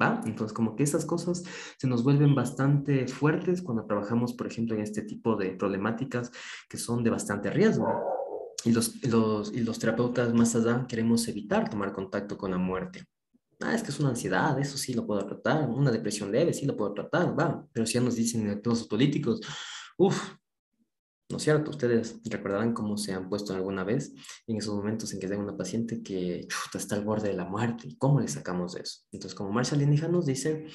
¿va? 0.00 0.20
Entonces, 0.26 0.52
como 0.52 0.76
que 0.76 0.82
esas 0.82 1.04
cosas 1.04 1.44
se 1.76 1.86
nos 1.86 2.02
vuelven 2.02 2.34
bastante 2.34 3.06
fuertes 3.06 3.62
cuando 3.62 3.84
trabajamos, 3.84 4.34
por 4.34 4.46
ejemplo, 4.46 4.74
en 4.74 4.82
este 4.82 5.02
tipo 5.02 5.36
de 5.36 5.50
problemáticas 5.50 6.30
que 6.68 6.78
son 6.78 7.04
de 7.04 7.10
bastante 7.10 7.50
riesgo. 7.50 7.86
Y 8.64 8.72
los, 8.72 9.02
los, 9.04 9.52
y 9.52 9.60
los 9.60 9.78
terapeutas 9.78 10.34
más 10.34 10.54
allá 10.56 10.86
queremos 10.88 11.26
evitar 11.28 11.70
tomar 11.70 11.92
contacto 11.92 12.36
con 12.36 12.50
la 12.50 12.58
muerte. 12.58 13.04
Ah, 13.60 13.74
es 13.74 13.82
que 13.82 13.90
es 13.90 13.98
una 13.98 14.10
ansiedad, 14.10 14.58
eso 14.60 14.78
sí 14.78 14.94
lo 14.94 15.06
puedo 15.06 15.24
tratar, 15.26 15.68
una 15.68 15.90
depresión 15.90 16.30
leve, 16.30 16.54
sí 16.54 16.64
lo 16.64 16.76
puedo 16.76 16.92
tratar, 16.92 17.38
va. 17.38 17.64
Pero 17.72 17.86
si 17.86 17.94
ya 17.94 18.00
nos 18.00 18.14
dicen 18.14 18.62
todos 18.62 18.80
los 18.80 18.88
políticos, 18.88 19.40
uff, 19.96 20.34
¿no 21.28 21.36
es 21.36 21.42
cierto? 21.42 21.70
Ustedes 21.70 22.20
recordarán 22.24 22.72
cómo 22.72 22.96
se 22.96 23.12
han 23.12 23.28
puesto 23.28 23.54
alguna 23.54 23.84
vez 23.84 24.14
en 24.46 24.56
esos 24.56 24.74
momentos 24.74 25.12
en 25.12 25.20
que 25.20 25.28
tengo 25.28 25.42
una 25.42 25.56
paciente 25.56 26.02
que 26.02 26.48
está 26.74 26.94
al 26.94 27.04
borde 27.04 27.28
de 27.28 27.34
la 27.34 27.44
muerte 27.44 27.88
y 27.88 27.96
cómo 27.96 28.20
le 28.20 28.28
sacamos 28.28 28.72
de 28.72 28.80
eso. 28.80 29.02
Entonces, 29.12 29.34
como 29.36 29.52
Marshall 29.52 29.76
Alienígena 29.76 30.08
nos 30.08 30.26
dice, 30.26 30.66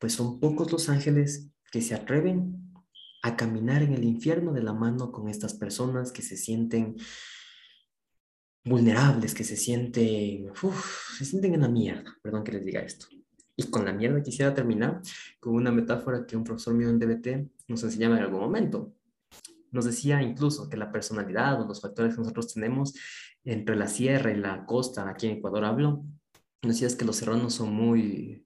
pues 0.00 0.14
son 0.14 0.40
pocos 0.40 0.72
los 0.72 0.88
ángeles 0.88 1.48
que 1.70 1.82
se 1.82 1.94
atreven 1.94 2.68
a 3.22 3.36
caminar 3.36 3.82
en 3.82 3.92
el 3.92 4.04
infierno 4.04 4.52
de 4.52 4.62
la 4.62 4.72
mano 4.72 5.12
con 5.12 5.28
estas 5.28 5.54
personas 5.54 6.12
que 6.12 6.22
se 6.22 6.36
sienten 6.36 6.96
vulnerables, 8.64 9.34
que 9.34 9.44
se 9.44 9.56
sienten, 9.56 10.52
se 11.18 11.24
sienten 11.24 11.54
en 11.54 11.62
la 11.62 11.68
mierda, 11.68 12.16
perdón 12.22 12.44
que 12.44 12.52
les 12.52 12.64
diga 12.64 12.80
esto. 12.80 13.06
Y 13.56 13.64
con 13.64 13.84
la 13.84 13.92
mierda 13.92 14.22
quisiera 14.22 14.54
terminar 14.54 15.00
con 15.40 15.54
una 15.54 15.72
metáfora 15.72 16.24
que 16.26 16.36
un 16.36 16.44
profesor 16.44 16.74
mío 16.74 16.88
en 16.88 16.98
DBT 16.98 17.50
nos 17.68 17.82
enseñaba 17.82 18.16
en 18.16 18.22
algún 18.22 18.40
momento. 18.40 18.94
Nos 19.70 19.84
decía 19.84 20.22
incluso 20.22 20.68
que 20.68 20.76
la 20.76 20.90
personalidad 20.90 21.60
o 21.60 21.66
los 21.66 21.80
factores 21.80 22.14
que 22.14 22.20
nosotros 22.20 22.52
tenemos 22.52 22.94
entre 23.44 23.76
la 23.76 23.86
sierra 23.86 24.30
y 24.32 24.36
la 24.36 24.64
costa, 24.66 25.08
aquí 25.08 25.26
en 25.26 25.38
Ecuador 25.38 25.64
hablo, 25.64 26.04
nos 26.62 26.78
decía 26.78 26.96
que 26.96 27.04
los 27.04 27.16
serranos 27.16 27.54
son 27.54 27.72
muy, 27.72 28.44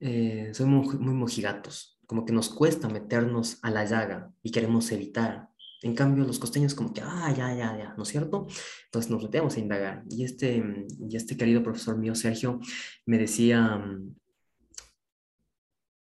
eh, 0.00 0.50
son 0.54 0.70
muy, 0.70 0.98
muy 0.98 1.14
mojigatos, 1.14 1.98
como 2.06 2.24
que 2.24 2.32
nos 2.32 2.48
cuesta 2.48 2.88
meternos 2.88 3.58
a 3.62 3.70
la 3.70 3.84
llaga 3.84 4.32
y 4.42 4.50
queremos 4.50 4.90
evitar. 4.92 5.48
En 5.82 5.96
cambio, 5.96 6.24
los 6.24 6.38
costeños 6.38 6.74
como 6.74 6.92
que, 6.92 7.00
ah, 7.00 7.32
ya, 7.36 7.52
ya, 7.54 7.76
ya, 7.76 7.94
¿no 7.96 8.04
es 8.04 8.08
cierto? 8.08 8.46
Entonces 8.84 9.10
nos 9.10 9.22
metemos 9.22 9.56
a 9.56 9.60
indagar. 9.60 10.04
Y 10.08 10.24
este, 10.24 10.62
y 11.00 11.16
este 11.16 11.36
querido 11.36 11.62
profesor 11.62 11.98
mío, 11.98 12.14
Sergio, 12.14 12.60
me 13.04 13.18
decía, 13.18 13.84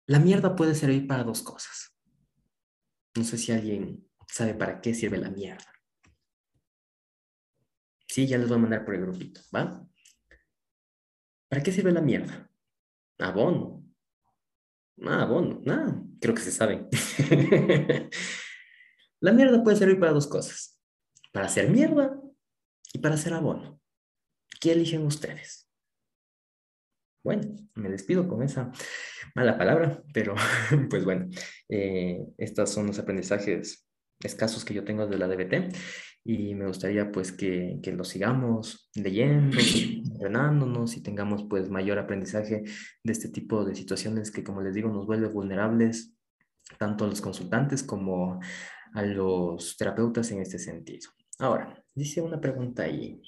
la 0.07 0.19
mierda 0.19 0.55
puede 0.55 0.73
servir 0.73 1.05
para 1.05 1.23
dos 1.23 1.43
cosas. 1.43 1.95
No 3.15 3.23
sé 3.23 3.37
si 3.37 3.51
alguien 3.51 4.08
sabe 4.29 4.53
para 4.53 4.79
qué 4.81 4.93
sirve 4.93 5.17
la 5.17 5.29
mierda. 5.29 5.73
Sí, 8.07 8.27
ya 8.27 8.37
les 8.37 8.47
voy 8.47 8.57
a 8.57 8.61
mandar 8.61 8.85
por 8.85 8.95
el 8.95 9.01
grupito, 9.01 9.41
¿va? 9.55 9.85
¿Para 11.47 11.63
qué 11.63 11.71
sirve 11.71 11.91
la 11.91 12.01
mierda? 12.01 12.49
Abono. 13.19 13.83
Ah, 15.05 15.23
abono. 15.23 15.61
Ah, 15.67 16.01
creo 16.19 16.33
que 16.33 16.41
se 16.41 16.51
sabe. 16.51 16.87
la 19.19 19.31
mierda 19.31 19.63
puede 19.63 19.77
servir 19.77 19.99
para 19.99 20.11
dos 20.11 20.27
cosas. 20.27 20.79
Para 21.31 21.47
hacer 21.47 21.69
mierda 21.69 22.19
y 22.93 22.99
para 22.99 23.15
hacer 23.15 23.33
abono. 23.33 23.81
¿Qué 24.59 24.71
eligen 24.73 25.05
ustedes? 25.05 25.69
Bueno, 27.23 27.55
me 27.75 27.89
despido 27.89 28.27
con 28.27 28.43
esa 28.43 28.71
mala 29.35 29.57
palabra, 29.57 30.01
pero 30.13 30.35
pues 30.89 31.03
bueno, 31.03 31.29
eh, 31.67 32.25
estos 32.37 32.71
son 32.71 32.87
los 32.87 32.99
aprendizajes 32.99 33.88
escasos 34.21 34.65
que 34.65 34.73
yo 34.73 34.83
tengo 34.83 35.07
de 35.07 35.17
la 35.17 35.27
DBT 35.27 35.75
y 36.23 36.53
me 36.55 36.67
gustaría 36.67 37.11
pues 37.11 37.31
que, 37.31 37.79
que 37.81 37.91
lo 37.93 38.03
sigamos 38.03 38.89
leyendo, 38.95 39.57
entrenándonos 40.05 40.97
y 40.97 41.01
tengamos 41.01 41.45
pues 41.49 41.69
mayor 41.69 41.97
aprendizaje 41.99 42.63
de 43.03 43.11
este 43.11 43.29
tipo 43.29 43.63
de 43.65 43.75
situaciones 43.75 44.31
que 44.31 44.43
como 44.43 44.61
les 44.61 44.73
digo 44.73 44.89
nos 44.89 45.05
vuelve 45.05 45.27
vulnerables 45.27 46.13
tanto 46.77 47.05
a 47.05 47.07
los 47.07 47.21
consultantes 47.21 47.83
como 47.83 48.39
a 48.93 49.01
los 49.03 49.77
terapeutas 49.77 50.31
en 50.31 50.41
este 50.41 50.59
sentido. 50.59 51.09
Ahora, 51.39 51.81
dice 51.95 52.21
una 52.21 52.39
pregunta 52.39 52.83
ahí. 52.83 53.21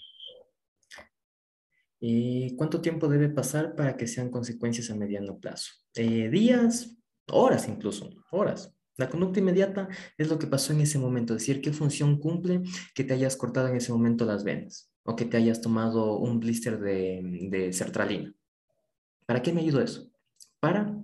Eh, 2.01 2.55
¿Cuánto 2.57 2.81
tiempo 2.81 3.07
debe 3.07 3.30
pasar 3.30 3.76
para 3.76 3.95
que 3.95 4.07
sean 4.07 4.30
consecuencias 4.30 4.89
a 4.89 4.95
mediano 4.95 5.39
plazo? 5.39 5.72
Eh, 5.95 6.30
días, 6.30 6.97
horas 7.27 7.68
incluso, 7.68 8.09
horas. 8.31 8.76
La 9.01 9.09
conducta 9.09 9.39
inmediata 9.39 9.89
es 10.15 10.29
lo 10.29 10.37
que 10.37 10.45
pasó 10.45 10.73
en 10.73 10.81
ese 10.81 10.99
momento, 10.99 11.33
es 11.33 11.39
decir, 11.39 11.59
qué 11.59 11.73
función 11.73 12.19
cumple 12.19 12.61
que 12.93 13.03
te 13.03 13.15
hayas 13.15 13.35
cortado 13.35 13.67
en 13.67 13.77
ese 13.77 13.91
momento 13.91 14.25
las 14.25 14.43
venas 14.43 14.91
o 15.01 15.15
que 15.15 15.25
te 15.25 15.37
hayas 15.37 15.59
tomado 15.59 16.19
un 16.19 16.39
blister 16.39 16.79
de, 16.79 17.73
sertralina. 17.73 18.31
¿Para 19.25 19.41
qué 19.41 19.53
me 19.53 19.61
ayudó 19.61 19.81
eso? 19.81 20.11
Para 20.59 20.95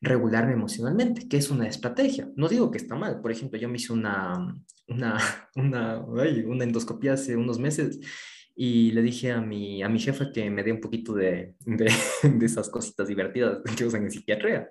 regularme 0.00 0.52
emocionalmente, 0.52 1.26
que 1.26 1.36
es 1.36 1.50
una 1.50 1.66
estrategia. 1.66 2.30
No 2.36 2.48
digo 2.48 2.70
que 2.70 2.78
está 2.78 2.94
mal. 2.94 3.20
Por 3.20 3.32
ejemplo, 3.32 3.58
yo 3.58 3.68
me 3.68 3.78
hice 3.78 3.92
una, 3.92 4.56
una, 4.86 5.18
una, 5.56 5.98
una 5.98 7.12
hace 7.12 7.36
unos 7.36 7.58
meses 7.58 7.98
y 8.54 8.92
le 8.92 9.02
dije 9.02 9.32
a 9.32 9.40
mi, 9.40 9.82
a 9.82 9.88
mi 9.88 9.98
jefa 9.98 10.30
que 10.30 10.48
me 10.48 10.62
dé 10.62 10.70
un 10.70 10.80
poquito 10.80 11.12
de, 11.12 11.56
de, 11.64 11.92
de 12.22 12.46
esas 12.46 12.68
cositas 12.68 13.08
divertidas 13.08 13.58
que 13.76 13.84
usan 13.84 14.04
en 14.04 14.12
psiquiatría. 14.12 14.70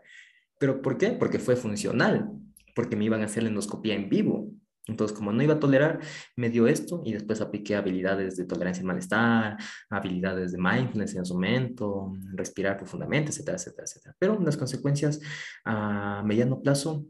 ¿Pero 0.57 0.81
por 0.81 0.97
qué? 0.97 1.09
Porque 1.09 1.37
fue 1.37 1.57
funcional 1.57 2.31
porque 2.75 2.95
me 2.95 3.05
iban 3.05 3.21
a 3.21 3.25
hacer 3.25 3.43
la 3.43 3.49
endoscopía 3.49 3.95
en 3.95 4.09
vivo. 4.09 4.51
Entonces, 4.87 5.17
como 5.17 5.31
no 5.31 5.41
iba 5.41 5.55
a 5.55 5.59
tolerar, 5.59 5.99
me 6.35 6.51
dio 6.51 6.67
esto 6.67 7.01
y 7.03 7.13
después 7.13 7.41
apliqué 7.41 7.75
habilidades 7.75 8.37
de 8.37 8.45
tolerancia 8.45 8.81
al 8.81 8.87
malestar, 8.87 9.57
habilidades 9.89 10.51
de 10.51 10.59
mindfulness 10.59 11.15
en 11.15 11.25
su 11.25 11.33
momento, 11.33 12.13
respirar 12.33 12.77
profundamente, 12.77 13.31
etcétera, 13.31 13.57
etcétera, 13.57 13.85
etcétera. 13.85 14.15
Pero 14.19 14.39
las 14.41 14.57
consecuencias 14.57 15.19
a 15.63 16.21
mediano 16.23 16.61
plazo 16.61 17.07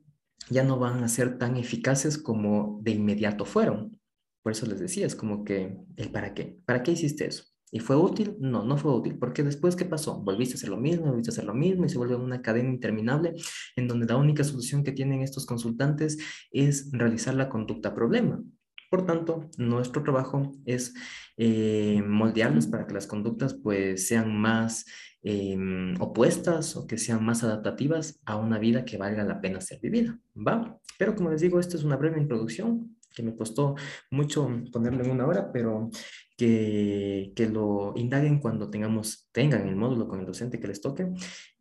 ya 0.49 0.63
no 0.63 0.79
van 0.79 1.03
a 1.03 1.09
ser 1.09 1.37
tan 1.37 1.57
eficaces 1.57 2.17
como 2.17 2.79
de 2.81 2.91
inmediato 2.91 3.43
fueron. 3.43 3.99
Por 4.41 4.53
eso 4.53 4.65
les 4.67 4.79
decía, 4.79 5.05
es 5.05 5.15
como 5.15 5.43
que, 5.43 5.77
¿el 5.97 6.11
para 6.11 6.33
qué? 6.33 6.59
¿Para 6.65 6.81
qué 6.83 6.91
hiciste 6.91 7.25
eso? 7.25 7.43
¿Y 7.71 7.79
fue 7.79 7.95
útil? 7.95 8.35
No, 8.39 8.63
no 8.63 8.77
fue 8.77 8.93
útil, 8.93 9.17
porque 9.17 9.43
después, 9.43 9.75
¿qué 9.75 9.85
pasó? 9.85 10.21
Volviste 10.21 10.53
a 10.53 10.57
hacer 10.57 10.69
lo 10.69 10.77
mismo, 10.77 11.07
volviste 11.07 11.31
a 11.31 11.33
hacer 11.33 11.45
lo 11.45 11.53
mismo 11.53 11.85
y 11.85 11.89
se 11.89 11.97
vuelve 11.97 12.15
una 12.15 12.41
cadena 12.41 12.69
interminable 12.69 13.33
en 13.75 13.87
donde 13.87 14.05
la 14.05 14.17
única 14.17 14.43
solución 14.43 14.83
que 14.83 14.91
tienen 14.91 15.21
estos 15.21 15.45
consultantes 15.45 16.17
es 16.51 16.89
realizar 16.91 17.33
la 17.33 17.49
conducta 17.49 17.93
problema. 17.93 18.41
Por 18.89 19.05
tanto, 19.05 19.49
nuestro 19.57 20.03
trabajo 20.03 20.53
es 20.65 20.93
eh, 21.37 22.01
moldearlos 22.07 22.67
para 22.67 22.87
que 22.87 22.93
las 22.93 23.07
conductas 23.07 23.53
pues 23.55 24.07
sean 24.07 24.39
más 24.39 24.85
em, 25.23 25.99
opuestas 25.99 26.77
o 26.77 26.87
que 26.87 26.97
sean 26.97 27.25
más 27.25 27.43
adaptativas 27.43 28.21
a 28.25 28.37
una 28.37 28.59
vida 28.59 28.85
que 28.85 28.97
valga 28.97 29.23
la 29.23 29.41
pena 29.41 29.59
ser 29.59 29.79
vivida, 29.81 30.17
¿va? 30.35 30.79
Pero 30.97 31.15
como 31.15 31.31
les 31.31 31.41
digo, 31.41 31.59
esta 31.59 31.77
es 31.77 31.83
una 31.83 31.97
breve 31.97 32.21
introducción 32.21 32.95
que 33.15 33.23
me 33.23 33.35
costó 33.35 33.75
mucho 34.11 34.47
ponerlo 34.71 35.03
en 35.03 35.11
una 35.11 35.25
hora, 35.25 35.51
pero 35.51 35.89
que, 36.35 37.33
que 37.35 37.49
lo 37.49 37.93
indaguen 37.95 38.39
cuando 38.39 38.69
tengamos, 38.69 39.29
tengan 39.31 39.67
el 39.67 39.75
módulo 39.75 40.07
con 40.07 40.19
el 40.19 40.25
docente 40.25 40.59
que 40.59 40.67
les 40.67 40.81
toque 40.81 41.07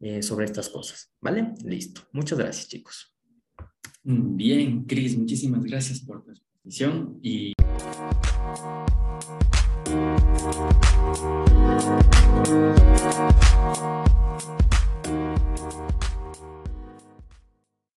eh, 0.00 0.22
sobre 0.22 0.46
estas 0.46 0.68
cosas, 0.68 1.12
¿vale? 1.20 1.54
Listo. 1.64 2.02
Muchas 2.12 2.38
gracias, 2.38 2.68
chicos. 2.68 3.14
Mm, 4.02 4.36
bien, 4.36 4.84
Cris, 4.84 5.16
muchísimas 5.16 5.64
gracias 5.64 6.00
por 6.00 6.24
tu 6.24 6.32
exposición 6.32 7.18
y... 7.22 7.54